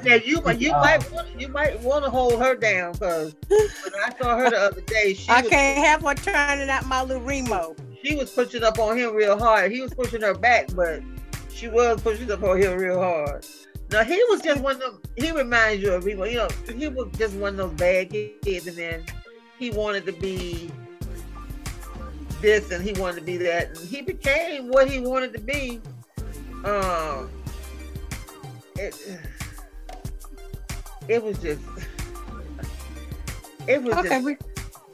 Now 0.05 0.15
you 0.15 0.41
might 0.43 0.61
you 0.61 0.73
might 0.73 1.11
want 1.13 1.41
you 1.41 1.49
might 1.49 1.81
want 1.81 2.05
to 2.05 2.11
hold 2.11 2.39
her 2.41 2.55
down 2.55 2.93
because 2.93 3.35
when 3.49 3.93
I 4.05 4.13
saw 4.21 4.37
her 4.39 4.51
the 4.51 4.59
other 4.59 4.81
day, 4.83 5.15
she 5.15 5.29
I 5.31 5.41
was, 5.41 5.51
can't 5.51 5.85
have 5.87 6.03
her 6.03 6.15
turning 6.15 6.69
out 6.69 6.87
my 6.87 7.03
little 7.03 7.23
remote. 7.23 7.79
she 8.05 8.15
was 8.15 8.31
pushing 8.31 8.63
up 8.63 8.79
on 8.79 8.97
him 8.99 9.15
real 9.15 9.39
hard. 9.39 9.73
He 9.73 9.81
was 9.81 9.95
pushing 9.95 10.21
her 10.23 10.35
back, 10.35 10.69
but 10.75 11.03
she 11.51 11.69
was 11.69 12.01
pushing 12.03 12.31
up 12.31 12.43
on 12.43 12.61
him 12.61 12.79
real 12.79 13.01
hard. 13.01 13.47
Now 13.91 14.05
he 14.05 14.23
was 14.29 14.43
just 14.43 14.61
one 14.61 14.77
of 14.77 14.81
them. 14.81 15.01
He 15.17 15.31
reminds 15.31 15.83
you 15.83 15.93
of 15.93 16.05
people. 16.05 16.27
You 16.27 16.37
know, 16.39 16.49
he 16.77 16.89
was 16.89 17.09
just 17.17 17.35
one 17.37 17.59
of 17.59 17.71
those 17.71 17.73
bad 17.79 18.11
kids, 18.11 18.67
and 18.67 18.77
then 18.77 19.05
he 19.59 19.71
wanted 19.71 20.05
to 20.07 20.13
be 20.13 20.71
this, 22.41 22.71
and 22.71 22.83
he 22.83 22.93
wanted 23.01 23.17
to 23.17 23.23
be 23.23 23.37
that, 23.39 23.69
and 23.69 23.89
he 23.89 24.03
became 24.03 24.69
what 24.69 24.91
he 24.91 25.01
wanted 25.01 25.33
to 25.35 25.41
be. 25.41 25.81
Um, 26.65 27.31
it, 28.77 28.95
it 31.09 31.23
was 31.23 31.39
just, 31.39 31.61
it 33.67 33.83
was 33.83 33.95
Okay, 33.95 34.09
just 34.09 34.25
we, 34.25 34.37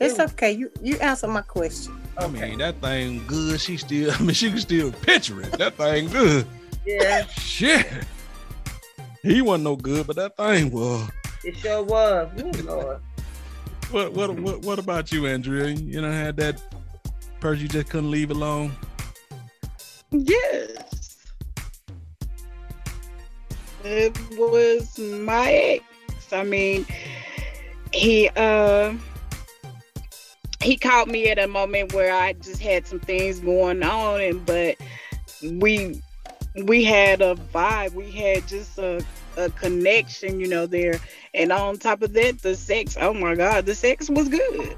it's 0.01 0.19
okay. 0.19 0.53
You 0.53 0.71
you 0.81 0.97
answer 0.97 1.29
my 1.29 1.43
question. 1.43 1.99
I 2.19 2.27
mean, 2.27 2.59
that 2.59 2.81
thing 2.81 3.25
good. 3.27 3.61
She 3.61 3.77
still, 3.77 4.11
I 4.19 4.19
mean, 4.19 4.35
she 4.35 4.51
can 4.51 4.59
still 4.59 4.93
picture 4.93 5.41
it. 5.43 5.53
That 5.53 5.75
thing 5.75 6.09
good. 6.09 6.47
yeah, 6.85 7.27
Shit. 7.27 7.87
He 9.23 9.41
wasn't 9.41 9.65
no 9.65 9.77
good, 9.77 10.07
but 10.07 10.17
that 10.17 10.37
thing 10.37 10.73
was. 10.73 11.09
it 11.45 11.57
sure 11.57 11.83
was. 11.83 12.29
Ooh, 12.41 12.63
Lord. 12.65 13.01
What 13.91 14.13
what 14.13 14.41
what 14.41 14.63
what 14.63 14.79
about 14.79 15.13
you, 15.13 15.27
Andrea? 15.27 15.69
You 15.69 16.01
know, 16.01 16.11
had 16.11 16.37
that 16.39 16.61
person 17.43 17.63
you 17.63 17.69
just 17.69 17.91
couldn't 17.91 18.11
leave 18.13 18.31
alone. 18.31 18.71
Yes. 20.13 21.17
It 23.83 24.17
was 24.39 24.97
my 24.97 25.53
ex. 25.53 26.33
I 26.33 26.45
mean, 26.45 26.87
he 27.93 28.31
uh 28.37 28.95
he 30.63 30.77
caught 30.77 31.09
me 31.09 31.31
at 31.31 31.41
a 31.41 31.49
moment 31.49 31.93
where 31.93 32.15
I 32.15 32.35
just 32.35 32.63
had 32.63 32.87
some 32.87 33.01
things 33.01 33.41
going 33.41 33.83
on 33.83 34.21
and 34.21 34.47
but 34.47 34.77
we 35.43 36.01
we 36.65 36.85
had 36.85 37.21
a 37.21 37.35
vibe. 37.53 37.95
We 37.95 38.13
had 38.13 38.47
just 38.47 38.79
a 38.79 39.05
a 39.37 39.51
connection, 39.51 40.39
you 40.39 40.47
know, 40.47 40.67
there. 40.67 41.01
And 41.35 41.51
on 41.51 41.79
top 41.79 42.03
of 42.03 42.13
that, 42.13 42.43
the 42.43 42.55
sex, 42.55 42.97
oh 43.01 43.13
my 43.13 43.35
god, 43.35 43.67
the 43.67 43.75
sex 43.75 44.09
was 44.09 44.29
good. 44.29 44.77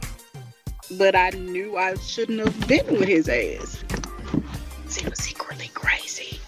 But 0.99 1.17
I 1.17 1.31
knew 1.31 1.77
I 1.77 1.95
shouldn't 1.97 2.41
have 2.41 2.69
been 2.69 2.87
with 2.99 3.09
his 3.09 3.29
ass. 3.29 3.83
He 4.95 5.09
was 5.09 5.19
secretly 5.19 5.71
crazy. 5.75 6.39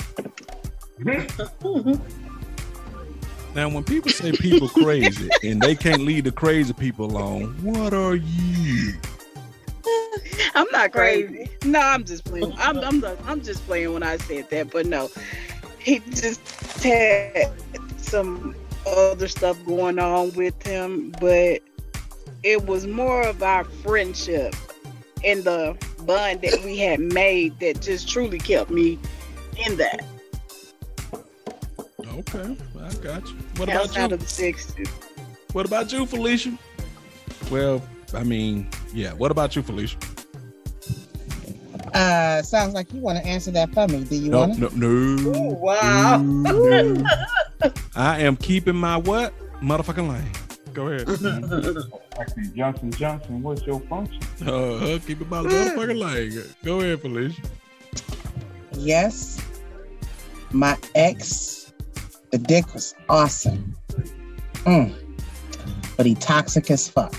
Now, 3.56 3.70
when 3.70 3.84
people 3.84 4.10
say 4.10 4.32
people 4.32 4.68
crazy 4.68 5.30
and 5.42 5.62
they 5.62 5.74
can't 5.74 6.02
leave 6.02 6.24
the 6.24 6.30
crazy 6.30 6.74
people 6.74 7.06
alone, 7.06 7.56
what 7.62 7.94
are 7.94 8.14
you? 8.14 8.92
I'm 10.54 10.66
not 10.72 10.92
crazy. 10.92 11.48
No, 11.64 11.80
I'm 11.80 12.04
just 12.04 12.26
playing. 12.26 12.52
I'm 12.58 12.78
I'm, 12.80 13.00
the, 13.00 13.16
I'm 13.24 13.40
just 13.40 13.64
playing 13.66 13.94
when 13.94 14.02
I 14.02 14.18
said 14.18 14.50
that, 14.50 14.70
but 14.70 14.84
no, 14.84 15.08
he 15.78 16.00
just 16.10 16.42
had 16.82 17.50
some 17.96 18.54
other 18.86 19.26
stuff 19.26 19.56
going 19.64 19.98
on 19.98 20.32
with 20.34 20.62
him, 20.62 21.14
but 21.18 21.62
it 22.46 22.64
was 22.64 22.86
more 22.86 23.22
of 23.26 23.42
our 23.42 23.64
friendship 23.64 24.54
and 25.24 25.42
the 25.42 25.76
bond 26.04 26.40
that 26.42 26.62
we 26.64 26.78
had 26.78 27.00
made 27.00 27.58
that 27.58 27.82
just 27.82 28.08
truly 28.08 28.38
kept 28.38 28.70
me 28.70 28.96
in 29.66 29.76
that. 29.76 30.04
Okay, 32.06 32.56
I 32.80 32.94
got 33.02 33.26
you. 33.28 33.34
What 33.56 33.68
Outside 33.68 34.04
about 34.04 34.10
you? 34.10 34.14
of 34.14 34.20
the 34.20 34.26
60s. 34.26 34.88
What 35.54 35.66
about 35.66 35.92
you, 35.92 36.06
Felicia? 36.06 36.56
Well, 37.50 37.82
I 38.14 38.22
mean, 38.22 38.68
yeah. 38.94 39.12
What 39.12 39.32
about 39.32 39.56
you, 39.56 39.62
Felicia? 39.62 39.98
Uh, 41.94 42.42
sounds 42.42 42.74
like 42.74 42.92
you 42.92 43.00
want 43.00 43.18
to 43.18 43.26
answer 43.26 43.50
that 43.50 43.72
for 43.74 43.88
me. 43.88 44.04
Do 44.04 44.14
you 44.14 44.30
No, 44.30 44.40
want 44.40 44.54
to? 44.54 44.78
no, 44.78 44.88
no. 44.88 45.32
Oh, 45.34 45.54
wow. 45.54 46.18
no. 46.22 47.04
I 47.96 48.20
am 48.20 48.36
keeping 48.36 48.76
my 48.76 48.98
what? 48.98 49.32
Motherfucking 49.60 50.08
lane. 50.08 50.30
Go 50.76 50.88
ahead. 50.88 51.08
Actually, 52.20 52.48
Johnson 52.54 52.90
Johnson, 52.90 53.42
what's 53.42 53.62
your 53.62 53.80
function? 53.80 54.20
Uh, 54.46 54.98
keep 55.06 55.22
it 55.22 55.28
my 55.30 55.42
motherfucking 55.42 55.98
lane. 55.98 56.44
Go 56.62 56.80
ahead, 56.80 57.00
Felicia. 57.00 57.40
Yes. 58.74 59.40
My 60.52 60.76
ex, 60.94 61.72
the 62.30 62.36
dick 62.36 62.74
was 62.74 62.94
awesome. 63.08 63.74
Mm. 64.66 64.94
But 65.96 66.04
he 66.04 66.14
toxic 66.14 66.70
as 66.70 66.90
fuck. 66.90 67.14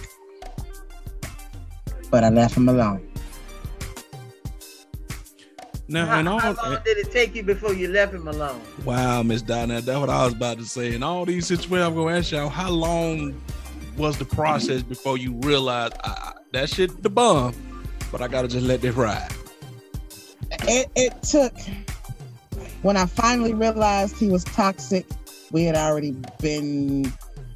But 2.12 2.24
I 2.24 2.30
left 2.30 2.56
him 2.56 2.70
alone. 2.70 3.07
Now, 5.90 6.06
How, 6.06 6.20
and 6.20 6.28
all, 6.30 6.40
how 6.40 6.54
long 6.54 6.78
did 6.84 6.98
it 6.98 7.12
take 7.12 7.34
you 7.34 7.44
before 7.44 7.74
you 7.74 7.88
left 7.88 8.14
him 8.14 8.28
alone? 8.28 8.62
wow, 8.84 9.24
Miss 9.24 9.42
Donna, 9.42 9.80
that's 9.82 10.00
what 10.00 10.10
I 10.10 10.26
was 10.26 10.34
about 10.34 10.58
to 10.58 10.66
say. 10.66 10.94
In 10.94 11.02
all 11.04 11.26
these 11.26 11.48
situations, 11.48 11.88
I'm 11.88 11.96
gonna 11.96 12.18
ask 12.18 12.32
y'all, 12.32 12.50
how 12.50 12.70
long 12.70 13.40
was 13.96 14.18
the 14.18 14.26
process 14.26 14.84
before 14.84 15.18
you 15.18 15.34
realized 15.44 15.94
I, 16.04 16.10
I- 16.10 16.34
that 16.52 16.70
shit 16.70 17.04
the 17.04 17.10
bomb, 17.10 17.54
but 18.12 18.22
I 18.22 18.28
gotta 18.28 18.48
just 18.48 18.66
let 18.66 18.82
this 18.82 18.96
ride? 18.96 19.32
It, 20.64 20.90
it 20.96 21.22
took, 21.24 21.54
when 22.82 22.96
I 22.98 23.06
finally 23.06 23.54
realized 23.54 24.18
he 24.18 24.28
was 24.30 24.44
toxic, 24.44 25.06
we 25.52 25.64
had 25.64 25.76
already 25.76 26.16
been 26.42 27.12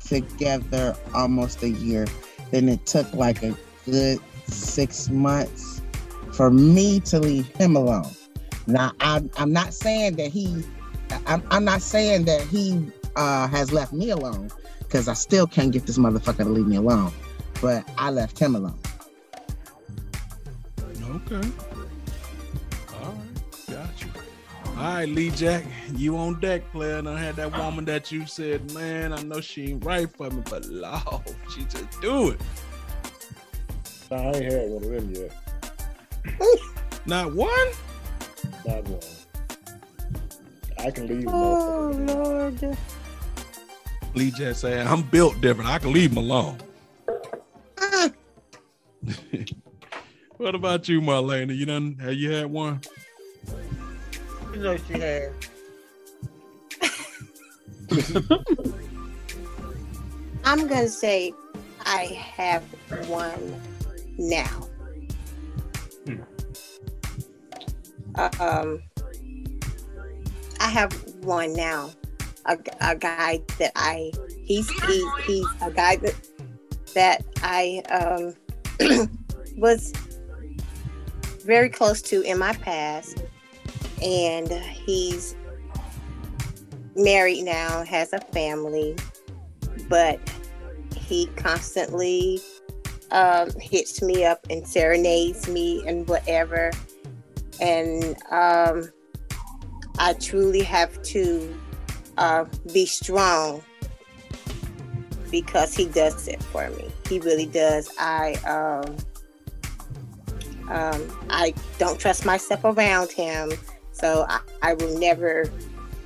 together 0.06 0.96
almost 1.14 1.64
a 1.64 1.70
year. 1.70 2.06
Then 2.52 2.68
it 2.70 2.86
took 2.86 3.12
like 3.14 3.44
a 3.44 3.56
good 3.86 4.20
six 4.48 5.10
months 5.10 5.82
for 6.34 6.50
me 6.52 7.00
to 7.02 7.20
leave 7.20 7.48
him 7.56 7.76
alone. 7.76 8.10
Now, 8.68 8.92
I'm, 9.00 9.30
I'm 9.38 9.52
not 9.52 9.74
saying 9.74 10.16
that 10.16 10.32
he, 10.32 10.64
I'm, 11.26 11.44
I'm 11.52 11.66
not 11.66 11.82
saying 11.82 12.26
that 12.26 12.42
he 12.42 12.86
uh, 13.16 13.48
has 13.48 13.72
left 13.72 13.94
me 13.94 14.10
alone 14.10 14.50
because 14.80 15.08
I 15.08 15.14
still 15.14 15.48
can't 15.48 15.72
get 15.72 15.86
this 15.86 15.98
motherfucker 15.98 16.38
to 16.38 16.50
leave 16.50 16.68
me 16.68 16.78
alone. 16.78 17.12
But 17.62 17.88
I 17.98 18.10
left 18.10 18.40
him 18.40 18.56
alone. 18.56 18.80
Okay. 20.80 21.48
All 23.02 23.14
right, 23.14 23.68
got 23.70 24.02
you. 24.02 24.08
All 24.78 24.84
right, 24.84 25.08
Lee 25.08 25.30
Jack, 25.32 25.66
you 25.96 26.18
on 26.18 26.40
deck, 26.40 26.70
player. 26.72 26.98
And 26.98 27.08
I 27.08 27.20
had 27.20 27.36
that 27.36 27.56
woman 27.58 27.86
that 27.86 28.12
you 28.12 28.26
said, 28.26 28.72
man, 28.74 29.14
I 29.14 29.22
know 29.22 29.42
she 29.42 29.72
ain't 29.72 29.86
right 29.86 30.10
for 30.10 30.30
me, 30.30 30.42
but 30.50 30.66
Lord, 30.66 31.24
she 31.54 31.64
just 31.66 32.02
do 32.02 32.30
it. 32.30 32.42
Nah, 34.10 34.18
I 34.18 34.32
ain't 34.32 34.52
had 34.52 34.70
one 34.70 34.84
of 34.84 34.90
them 34.90 35.14
yet. 35.14 35.32
Not 37.06 37.34
one? 37.34 37.68
Not 38.66 38.84
one. 38.88 39.00
I 40.78 40.92
can 40.92 41.08
leave. 41.08 41.28
Oh 41.28 41.92
motherfuckers. 41.94 42.62
Lord. 42.62 42.78
Lee 44.14 44.32
Jack 44.32 44.56
saying, 44.56 44.88
I'm 44.88 45.04
built 45.04 45.40
different. 45.42 45.70
I 45.70 45.80
can 45.80 45.94
leave 45.94 46.12
him 46.12 46.18
alone. 46.18 46.58
what 50.38 50.54
about 50.56 50.90
you, 50.90 51.02
Marlena? 51.02 51.56
You 51.56 51.66
done 51.66 51.98
have 52.02 52.14
you 52.14 52.32
had 52.32 52.48
one? 52.48 52.82
You 54.54 54.60
know 54.60 54.78
she 54.78 54.94
had. 54.94 55.32
I'm 60.44 60.68
gonna 60.68 60.90
say 60.90 61.34
I 61.86 62.06
have 62.36 62.64
one 63.08 63.62
now. 64.18 64.68
Um, 68.16 68.82
I 70.60 70.70
have 70.70 70.94
one 71.24 71.54
now. 71.54 71.92
A, 72.46 72.58
a 72.82 72.96
guy 72.96 73.40
that 73.60 73.72
I 73.76 74.12
he's 74.44 74.68
he's 74.70 75.14
he's 75.24 75.48
a 75.62 75.70
guy 75.70 75.96
that 75.98 76.16
that 76.96 77.24
I 77.44 77.84
um 77.92 78.36
was 79.58 79.94
very 81.46 81.70
close 81.70 82.02
to 82.04 82.22
in 82.22 82.40
my 82.40 82.54
past, 82.54 83.24
and 84.02 84.52
he's 84.52 85.36
married 86.96 87.44
now, 87.44 87.84
has 87.84 88.14
a 88.14 88.20
family, 88.20 88.96
but 89.88 90.20
he 90.96 91.28
constantly 91.36 92.40
um, 93.12 93.50
hits 93.60 94.02
me 94.02 94.26
up 94.26 94.46
and 94.50 94.68
serenades 94.68 95.48
me 95.48 95.84
and 95.88 96.08
whatever. 96.08 96.72
And 97.60 98.16
um, 98.32 98.90
I 100.00 100.14
truly 100.14 100.64
have 100.64 101.02
to 101.04 101.56
uh, 102.18 102.46
be 102.74 102.86
strong 102.86 103.64
because 105.30 105.74
he 105.74 105.86
does 105.86 106.28
it 106.28 106.42
for 106.44 106.70
me. 106.72 106.90
He 107.08 107.20
really 107.20 107.46
does. 107.46 107.90
I 108.00 108.34
um, 108.48 108.96
um, 110.70 111.18
I 111.30 111.54
don't 111.78 112.00
trust 112.00 112.26
myself 112.26 112.64
around 112.64 113.12
him, 113.12 113.52
so 113.92 114.26
I, 114.30 114.40
I 114.62 114.74
will 114.74 114.98
never 115.00 115.52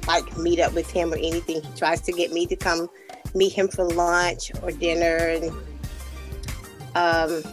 like 0.07 0.37
meet 0.37 0.59
up 0.59 0.73
with 0.73 0.89
him 0.89 1.11
or 1.11 1.17
anything. 1.17 1.61
He 1.61 1.77
tries 1.77 2.01
to 2.01 2.11
get 2.11 2.31
me 2.31 2.45
to 2.47 2.55
come 2.55 2.89
meet 3.33 3.51
him 3.51 3.67
for 3.67 3.83
lunch 3.85 4.51
or 4.61 4.71
dinner 4.71 5.17
and 5.17 5.51
um 6.95 7.43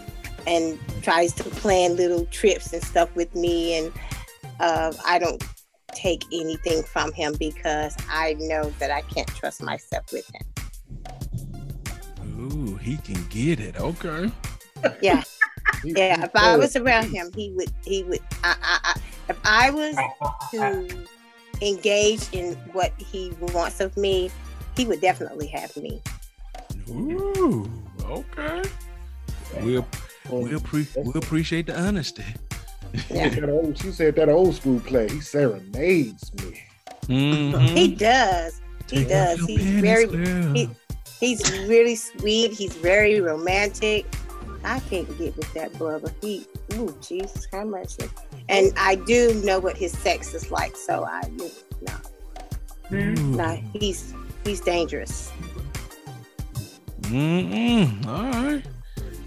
and 0.47 0.79
tries 1.03 1.33
to 1.35 1.45
plan 1.45 1.97
little 1.97 2.27
trips 2.27 2.73
and 2.73 2.83
stuff 2.83 3.15
with 3.15 3.35
me 3.35 3.79
and 3.79 3.93
uh, 4.61 4.93
I 5.05 5.19
don't 5.19 5.43
take 5.95 6.25
anything 6.33 6.83
from 6.83 7.13
him 7.13 7.35
because 7.39 7.97
I 8.09 8.35
know 8.39 8.71
that 8.79 8.91
I 8.91 9.03
can't 9.03 9.29
trust 9.29 9.63
myself 9.63 10.13
with 10.13 10.29
him. 10.35 10.43
Ooh, 12.41 12.77
he 12.77 12.97
can 12.99 13.25
get 13.29 13.61
it. 13.61 13.81
Okay. 13.81 14.31
Yeah. 15.01 15.23
Yeah, 15.85 16.25
if 16.25 16.37
I 16.37 16.57
was 16.57 16.77
around 16.77 17.11
him, 17.11 17.33
he 17.35 17.51
would. 17.57 17.73
He 17.85 18.05
would. 18.05 18.21
I, 18.45 18.55
I, 18.63 18.79
I, 18.85 19.01
if 19.29 19.39
I 19.45 19.71
was 19.71 19.97
to 20.53 21.07
engage 21.61 22.29
in 22.33 22.55
what 22.73 22.93
he 22.99 23.33
wants 23.41 23.81
of 23.81 23.97
me, 23.97 24.31
he 24.77 24.85
would 24.87 25.01
definitely 25.01 25.49
have 25.49 25.77
me. 25.77 26.01
Ooh, 26.89 27.69
okay. 28.05 28.63
We'll 29.61 29.87
we'll, 30.31 30.61
pre- 30.61 30.87
we'll 30.97 31.17
appreciate 31.17 31.67
the 31.67 31.79
honesty. 31.79 32.25
She 32.95 33.01
said 33.01 33.33
that 33.33 33.49
old, 33.49 33.79
she 33.79 33.91
said 33.93 34.17
that 34.17 34.29
old 34.29 34.55
school 34.55 34.81
play. 34.81 35.09
He 35.09 35.21
serenades 35.21 36.33
me. 36.35 36.63
Mhm. 37.05 37.69
He 37.71 37.95
does. 37.95 38.61
He 38.91 38.99
Take 38.99 39.09
does. 39.09 39.39
He's 39.47 39.65
panties, 39.65 40.05
very. 40.11 40.55
He, 40.55 40.69
he's 41.21 41.67
really 41.67 41.97
sweet. 41.97 42.53
He's 42.53 42.75
very 42.77 43.21
romantic. 43.21 44.07
I 44.65 44.81
can't 44.81 45.09
get 45.19 45.37
with 45.37 45.53
that 45.55 45.73
brother. 45.79 46.13
He, 46.21 46.47
ooh, 46.75 46.95
Jesus, 47.01 47.49
how 47.51 47.65
much? 47.65 47.95
And 48.49 48.73
I 48.77 48.95
do 48.95 49.35
know 49.43 49.59
what 49.59 49.77
his 49.77 49.97
sex 49.97 50.35
is 50.35 50.51
like, 50.51 50.77
so 50.77 51.05
I, 51.05 51.23
you 51.39 51.51
know, 51.83 51.97
Ooh. 52.93 53.37
no, 53.37 53.61
he's 53.73 54.15
he's 54.45 54.61
dangerous. 54.61 55.33
Mm-mm. 57.03 58.07
All 58.07 58.31
right. 58.31 58.65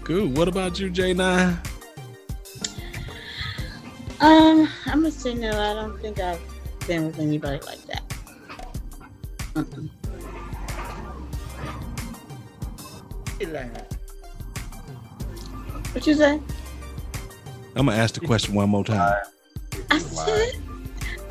Good. 0.06 0.36
What 0.36 0.46
about 0.46 0.78
you, 0.78 0.88
J9? 0.88 1.66
Um, 4.20 4.68
I'm 4.86 5.00
gonna 5.00 5.10
say 5.10 5.34
no. 5.34 5.50
I 5.50 5.74
don't 5.74 6.00
think 6.00 6.20
I've 6.20 6.40
been 6.86 7.06
with 7.06 7.18
anybody 7.18 7.58
like 7.66 7.82
that. 7.86 8.08
Mm-mm. 9.54 9.90
What 15.92 16.06
you 16.06 16.14
say? 16.14 16.40
I'm 17.74 17.86
gonna 17.86 17.96
ask 17.96 18.14
the 18.14 18.20
question 18.20 18.54
one 18.54 18.68
more 18.68 18.84
time. 18.84 19.12
I 19.90 19.98
said, 19.98 20.52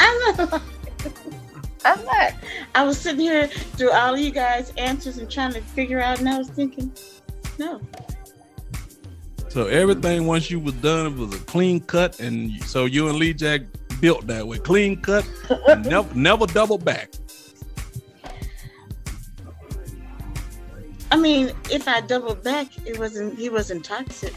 I'm 0.02 0.36
not. 0.36 0.62
I'm 1.86 2.04
not. 2.04 2.34
I 2.76 2.84
was 2.84 2.98
sitting 2.98 3.22
here 3.22 3.48
through 3.48 3.92
all 3.92 4.16
of 4.16 4.20
you 4.20 4.32
guys' 4.32 4.74
answers 4.76 5.18
and 5.18 5.32
trying 5.32 5.54
to 5.54 5.62
figure 5.62 6.02
out, 6.02 6.20
and 6.20 6.28
I 6.28 6.38
was 6.38 6.50
thinking, 6.50 6.92
no. 7.58 7.80
So 9.56 9.68
everything 9.68 10.28
once 10.28 10.52
you 10.52 10.60
was 10.60 10.74
done 10.74 11.14
it 11.14 11.18
was 11.18 11.34
a 11.34 11.40
clean 11.46 11.80
cut, 11.80 12.20
and 12.20 12.62
so 12.66 12.84
you 12.84 13.08
and 13.08 13.18
Lee 13.18 13.34
Jack 13.34 13.62
built 14.02 14.28
that 14.28 14.46
way, 14.46 14.58
clean 14.58 15.02
cut, 15.02 15.26
never 15.86 16.14
never 16.14 16.46
double 16.46 16.78
back. 16.78 17.10
I 21.10 21.16
mean, 21.16 21.54
if 21.72 21.88
I 21.88 22.02
double 22.02 22.36
back, 22.36 22.68
it 22.86 23.00
wasn't. 23.00 23.40
He 23.40 23.48
wasn't 23.48 23.86
toxic. 23.86 24.34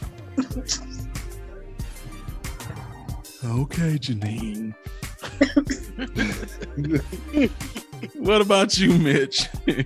Okay, 3.44 3.98
Janine. 3.98 4.72
what 8.14 8.40
about 8.40 8.78
you, 8.78 8.96
Mitch? 8.96 9.48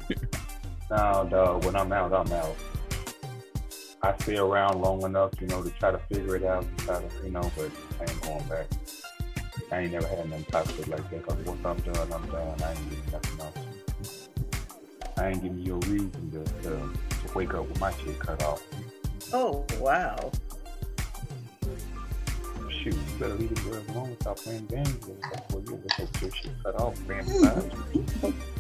Now, 0.91 1.25
dog, 1.25 1.65
when 1.65 1.75
I'm 1.75 1.91
out, 1.91 2.13
I'm 2.13 2.31
out. 2.35 2.55
I 4.05 4.17
stay 4.19 4.37
around 4.37 4.81
long 4.81 5.05
enough, 5.05 5.31
you 5.41 5.47
know, 5.47 5.63
to 5.63 5.71
try 5.71 5.93
to 5.93 5.99
figure 5.99 6.35
it 6.35 6.43
out, 6.43 6.67
try 6.79 7.01
to, 7.01 7.25
you 7.25 7.31
know, 7.31 7.53
but 7.57 7.71
I 8.01 8.11
ain't 8.11 8.21
going 8.23 8.45
back. 8.49 8.67
I 9.71 9.79
ain't 9.79 9.93
never 9.93 10.09
had 10.09 10.29
nothing 10.29 10.45
toxic 10.47 10.89
like 10.89 11.09
that. 11.09 11.25
Cause 11.25 11.39
once 11.47 11.65
I'm 11.65 11.77
done, 11.79 12.13
I'm 12.13 12.29
done. 12.29 12.63
I 12.63 12.73
ain't 12.73 12.91
getting 12.91 13.13
nothing 13.13 13.41
else. 13.41 14.29
I 15.17 15.29
ain't 15.29 15.43
giving 15.43 15.61
you 15.61 15.75
a 15.75 15.87
reason 15.87 16.31
to, 16.33 16.45
to, 16.63 16.71
to 16.71 17.35
wake 17.35 17.55
up 17.55 17.69
with 17.69 17.79
my 17.79 17.93
shit 17.93 18.19
cut 18.19 18.43
off. 18.43 18.63
Oh 19.33 19.65
wow. 19.79 20.33
Shoot, 22.69 22.95
you 22.95 23.01
better 23.21 23.35
leave 23.35 23.55
the 23.55 23.71
girls 23.71 23.89
alone 23.91 24.09
and 24.09 24.21
stop 24.21 24.37
playing 24.39 24.67
games. 24.67 25.07
her 25.07 25.31
before 25.49 25.61
you 25.61 25.81
get 25.97 26.21
your 26.21 26.33
shit 26.33 26.53
cut 26.65 26.81
off, 26.81 26.99
man. 27.07 28.35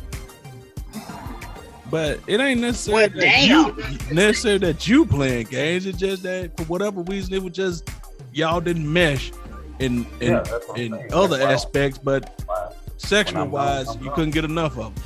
Besides, 1.93 2.20
But 2.24 2.32
it 2.32 2.40
ain't 2.40 2.60
necessarily 2.60 3.09
Well, 3.14 3.20
that 3.20 3.43
you, 4.10 4.14
necessarily 4.14 4.59
that 4.73 4.89
you 4.89 5.05
playing 5.06 5.47
games. 5.47 5.86
It's 5.86 5.98
just 5.98 6.23
that 6.24 6.56
for 6.56 6.64
whatever 6.64 7.02
reason, 7.02 7.35
it 7.35 7.43
was 7.43 7.52
just 7.52 7.89
y'all 8.32 8.60
didn't 8.60 8.90
mesh 8.90 9.31
in 9.78 10.06
in, 10.20 10.32
Yeah, 10.32 10.40
that's 10.40 10.51
what 10.69 10.70
I'm 10.70 10.77
in 10.94 11.12
other 11.12 11.36
That's 11.36 11.47
why- 11.47 11.52
aspects, 11.52 11.98
but 11.98 12.43
why- 12.47 12.69
sexual 12.97 13.43
I'm 13.43 13.51
wise, 13.51 13.86
gone, 13.86 13.98
you 13.98 14.05
gone. 14.06 14.14
couldn't 14.14 14.31
get 14.31 14.44
enough 14.44 14.78
of 14.78 14.94
them. 14.94 15.05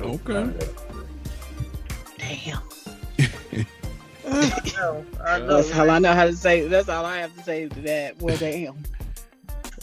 Okay. 0.00 0.32
none 0.32 0.48
of 0.48 0.58
that. 0.60 0.70
Damn. 2.18 2.60
No, 4.76 5.04
That's 5.46 5.72
all 5.72 5.88
I 5.90 5.98
know 6.00 6.12
how 6.12 6.24
to 6.24 6.34
say. 6.34 6.66
That's 6.66 6.88
all 6.88 7.04
I 7.04 7.18
have 7.18 7.34
to 7.36 7.42
say 7.44 7.68
to 7.68 7.80
that. 7.82 8.20
Well, 8.20 8.36
damn. 8.36 8.74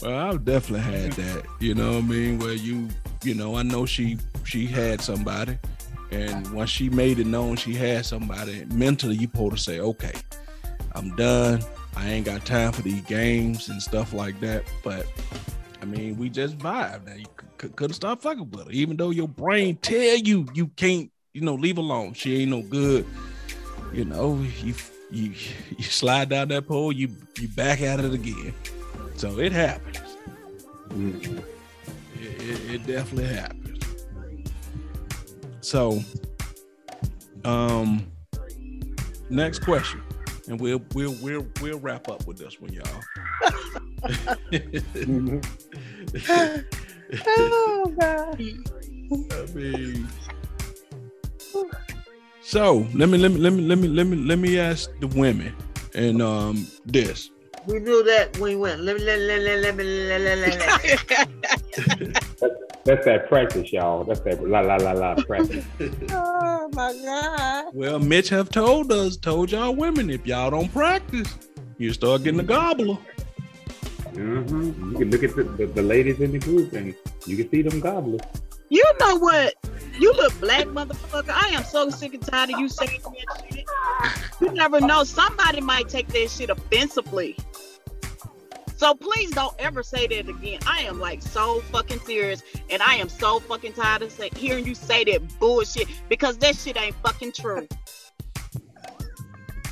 Well, 0.02 0.16
I've 0.18 0.44
definitely 0.44 0.80
had 0.80 1.12
that. 1.12 1.44
You 1.58 1.74
know 1.74 1.92
what 1.92 1.98
I 1.98 2.00
mean? 2.02 2.38
Where 2.38 2.52
you, 2.52 2.88
you 3.22 3.34
know, 3.34 3.56
I 3.56 3.62
know 3.62 3.86
she 3.86 4.18
she 4.44 4.66
had 4.66 5.00
somebody, 5.00 5.58
and 6.10 6.52
once 6.52 6.70
she 6.70 6.88
made 6.88 7.18
it 7.18 7.26
known 7.26 7.56
she 7.56 7.74
had 7.74 8.04
somebody, 8.06 8.64
mentally 8.72 9.16
you 9.16 9.28
pull 9.28 9.50
to 9.50 9.56
say, 9.56 9.80
okay, 9.80 10.12
I'm 10.94 11.14
done. 11.16 11.62
I 11.96 12.08
ain't 12.08 12.24
got 12.26 12.44
time 12.46 12.72
for 12.72 12.82
these 12.82 13.02
games 13.02 13.68
and 13.68 13.80
stuff 13.82 14.12
like 14.12 14.40
that. 14.40 14.64
But 14.82 15.06
I 15.80 15.84
mean, 15.84 16.16
we 16.16 16.28
just 16.30 16.56
vibe. 16.58 17.06
Now 17.06 17.14
you 17.14 17.26
c- 17.60 17.68
couldn't 17.68 17.94
stop 17.94 18.22
fucking 18.22 18.50
with 18.50 18.66
her, 18.66 18.70
even 18.72 18.96
though 18.96 19.10
your 19.10 19.28
brain 19.28 19.76
tell 19.76 20.16
you 20.16 20.46
you 20.54 20.68
can't, 20.68 21.10
you 21.34 21.42
know, 21.42 21.54
leave 21.54 21.78
alone. 21.78 22.14
She 22.14 22.40
ain't 22.42 22.50
no 22.50 22.62
good. 22.62 23.06
You 23.92 24.04
know, 24.06 24.40
you 24.62 24.74
you 25.10 25.34
you 25.76 25.84
slide 25.84 26.30
down 26.30 26.48
that 26.48 26.66
pole, 26.66 26.92
you 26.92 27.08
you 27.38 27.48
back 27.48 27.82
at 27.82 28.00
it 28.00 28.14
again. 28.14 28.54
So 29.16 29.38
it 29.38 29.52
happens. 29.52 29.98
Mhm. 30.88 31.44
It, 32.42 32.50
it, 32.50 32.70
it 32.74 32.86
definitely 32.86 33.34
happens. 33.34 33.84
So, 35.60 36.02
um, 37.44 38.04
next 39.30 39.60
question, 39.60 40.02
and 40.48 40.60
we'll 40.60 40.82
we'll 40.92 41.14
we'll 41.22 41.46
we'll 41.60 41.78
wrap 41.78 42.08
up 42.08 42.26
with 42.26 42.36
this 42.38 42.60
one, 42.60 42.72
y'all. 42.72 42.84
Oh 47.26 47.92
God. 48.00 48.40
I 48.40 49.46
mean, 49.54 50.08
so 52.40 52.88
let 52.94 53.08
me 53.08 53.18
let 53.18 53.30
me 53.30 53.38
let 53.38 53.52
me 53.52 53.62
let 53.62 53.78
me 53.78 53.88
let 53.88 54.06
me 54.06 54.16
let 54.16 54.38
me 54.38 54.58
ask 54.58 54.90
the 55.00 55.06
women 55.06 55.54
and 55.94 56.20
um 56.20 56.66
this. 56.84 57.30
We 57.66 57.78
knew 57.78 58.02
that 58.04 58.38
when 58.38 58.50
we 58.50 58.56
went. 58.56 58.80
Let 58.80 58.96
me, 58.96 59.04
let 59.04 59.18
me, 59.18 59.26
let 59.26 59.40
me, 59.42 59.56
let 59.56 59.76
me, 59.76 59.84
let 60.08 60.20
me, 60.20 60.56
let 60.58 61.98
me. 61.98 62.14
That's 62.84 63.04
that 63.04 63.28
practice, 63.28 63.72
y'all. 63.72 64.02
That's 64.02 64.20
that 64.20 64.42
la 64.46 64.60
la 64.60 64.76
la 64.76 64.92
la 64.92 65.14
practice. 65.14 65.64
Oh 66.10 66.68
my 66.72 66.92
God. 67.04 67.66
Well, 67.74 67.98
Mitch 67.98 68.28
have 68.30 68.48
told 68.50 68.92
us, 68.92 69.16
told 69.16 69.52
y'all 69.52 69.74
women, 69.74 70.10
if 70.10 70.26
y'all 70.26 70.50
don't 70.50 70.72
practice, 70.72 71.36
you 71.78 71.92
start 71.92 72.24
getting 72.24 72.40
a 72.40 72.44
gobbler. 72.44 72.96
hmm 74.14 74.92
You 74.92 74.98
can 74.98 75.10
look 75.10 75.22
at 75.22 75.36
the, 75.36 75.44
the, 75.44 75.66
the 75.66 75.82
ladies 75.82 76.20
in 76.20 76.32
the 76.32 76.38
group 76.38 76.72
and 76.72 76.94
you 77.26 77.36
can 77.36 77.50
see 77.50 77.62
them 77.62 77.78
gobblers. 77.80 78.20
You 78.68 78.84
know 79.00 79.16
what? 79.16 79.54
You 80.02 80.12
look 80.14 80.40
black, 80.40 80.66
motherfucker. 80.66 81.30
I 81.30 81.50
am 81.50 81.62
so 81.62 81.88
sick 81.88 82.12
and 82.12 82.26
tired 82.26 82.50
of 82.50 82.58
you 82.58 82.68
saying 82.68 83.02
that 83.02 83.44
shit. 83.52 83.64
You 84.40 84.50
never 84.50 84.80
know. 84.80 85.04
Somebody 85.04 85.60
might 85.60 85.88
take 85.88 86.08
that 86.08 86.28
shit 86.28 86.50
offensively. 86.50 87.36
So 88.74 88.96
please 88.96 89.30
don't 89.30 89.54
ever 89.60 89.84
say 89.84 90.08
that 90.08 90.28
again. 90.28 90.58
I 90.66 90.80
am 90.80 90.98
like 90.98 91.22
so 91.22 91.60
fucking 91.70 92.00
serious, 92.00 92.42
and 92.68 92.82
I 92.82 92.96
am 92.96 93.08
so 93.08 93.38
fucking 93.38 93.74
tired 93.74 94.02
of 94.02 94.10
say, 94.10 94.30
hearing 94.34 94.66
you 94.66 94.74
say 94.74 95.04
that 95.04 95.38
bullshit 95.38 95.86
because 96.08 96.36
that 96.38 96.56
shit 96.56 96.76
ain't 96.76 96.96
fucking 96.96 97.30
true. 97.30 97.68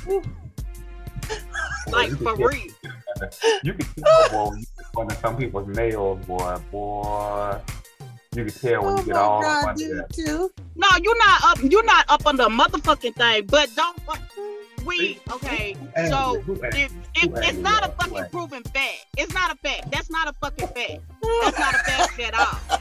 like 1.91 2.11
for 2.11 2.37
real. 2.37 2.71
You 3.65 3.73
can 3.73 3.85
tell, 4.01 4.29
boy, 4.29 4.55
when 4.93 5.09
you 5.09 5.15
some 5.17 5.35
people's 5.35 5.67
nails, 5.67 6.25
boy, 6.25 6.55
boy. 6.71 7.59
You 8.33 8.45
can 8.45 8.53
tell 8.53 8.85
when 8.85 8.93
Oh 8.93 8.97
you 8.99 9.05
get 9.07 9.15
my 9.15 9.19
all 9.21 9.45
up 9.45 9.67
under 9.67 9.83
you 9.83 9.95
that. 9.95 10.13
too. 10.13 10.51
No, 10.77 10.87
you're 11.03 11.17
not 11.17 11.43
up. 11.43 11.57
You're 11.69 11.83
not 11.83 12.05
up 12.07 12.25
on 12.25 12.37
the 12.37 12.47
motherfucking 12.47 13.15
thing. 13.15 13.45
But 13.47 13.69
don't. 13.75 13.99
fu- 14.03 14.85
We 14.85 15.19
okay. 15.33 15.75
So 16.07 16.39
Who 16.45 16.53
if, 16.63 16.93
if 17.15 17.29
it's 17.35 17.57
not 17.57 17.83
a 17.85 17.91
fucking 17.91 18.29
proven 18.31 18.63
fact, 18.63 19.05
it's 19.17 19.33
not 19.33 19.51
a 19.51 19.55
fact. 19.57 19.91
That's 19.91 20.09
not 20.09 20.29
a 20.29 20.33
fucking 20.41 20.67
fact. 20.69 21.01
That's 21.21 21.59
not 21.59 21.73
a 21.73 21.77
fact 21.83 22.19
at 22.21 22.33
all. 22.33 22.79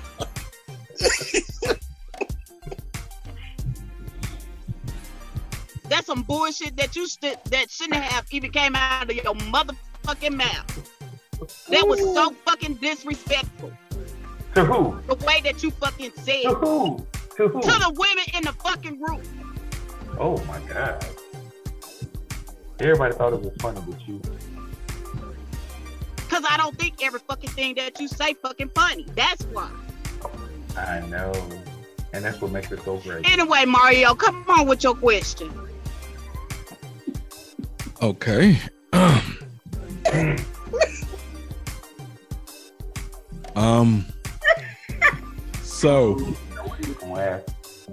That's 5.88 6.06
some 6.06 6.22
bullshit 6.22 6.76
that 6.76 6.94
you 6.94 7.06
st- 7.08 7.42
that 7.46 7.70
shouldn't 7.70 7.96
have 8.02 8.26
even 8.30 8.52
came 8.52 8.76
out 8.76 9.10
of 9.10 9.16
your 9.16 9.34
motherfucking 9.34 10.36
mouth. 10.36 10.90
That 11.68 11.88
was 11.88 12.00
so 12.00 12.30
fucking 12.44 12.74
disrespectful. 12.74 13.72
To 14.54 14.64
who? 14.64 14.98
The 15.06 15.14
way 15.24 15.40
that 15.44 15.62
you 15.62 15.70
fucking 15.70 16.10
said 16.16 16.42
To 16.42 16.54
who? 16.54 17.06
To 17.36 17.48
who? 17.48 17.60
to 17.60 17.68
the 17.68 17.92
women 17.96 18.24
in 18.34 18.42
the 18.42 18.52
fucking 18.52 18.98
group. 19.00 19.22
Oh 20.18 20.42
my 20.44 20.58
god. 20.60 21.04
Everybody 22.80 23.14
thought 23.14 23.32
it 23.32 23.40
was 23.40 23.52
funny 23.60 23.80
but 23.86 24.08
you. 24.08 24.20
Cause 26.28 26.44
I 26.48 26.56
don't 26.56 26.76
think 26.78 27.02
every 27.02 27.20
fucking 27.20 27.50
thing 27.50 27.74
that 27.76 28.00
you 28.00 28.08
say 28.08 28.34
fucking 28.34 28.70
funny. 28.74 29.06
That's 29.14 29.44
why. 29.44 29.70
I 30.76 31.00
know. 31.08 31.32
And 32.12 32.24
that's 32.24 32.40
what 32.40 32.50
makes 32.50 32.72
it 32.72 32.82
so 32.84 32.96
great. 32.98 33.30
Anyway, 33.30 33.64
Mario, 33.66 34.14
come 34.14 34.44
on 34.48 34.66
with 34.66 34.82
your 34.82 34.94
question. 34.94 35.52
Okay. 38.02 38.58
um. 43.54 44.04
So 45.80 46.36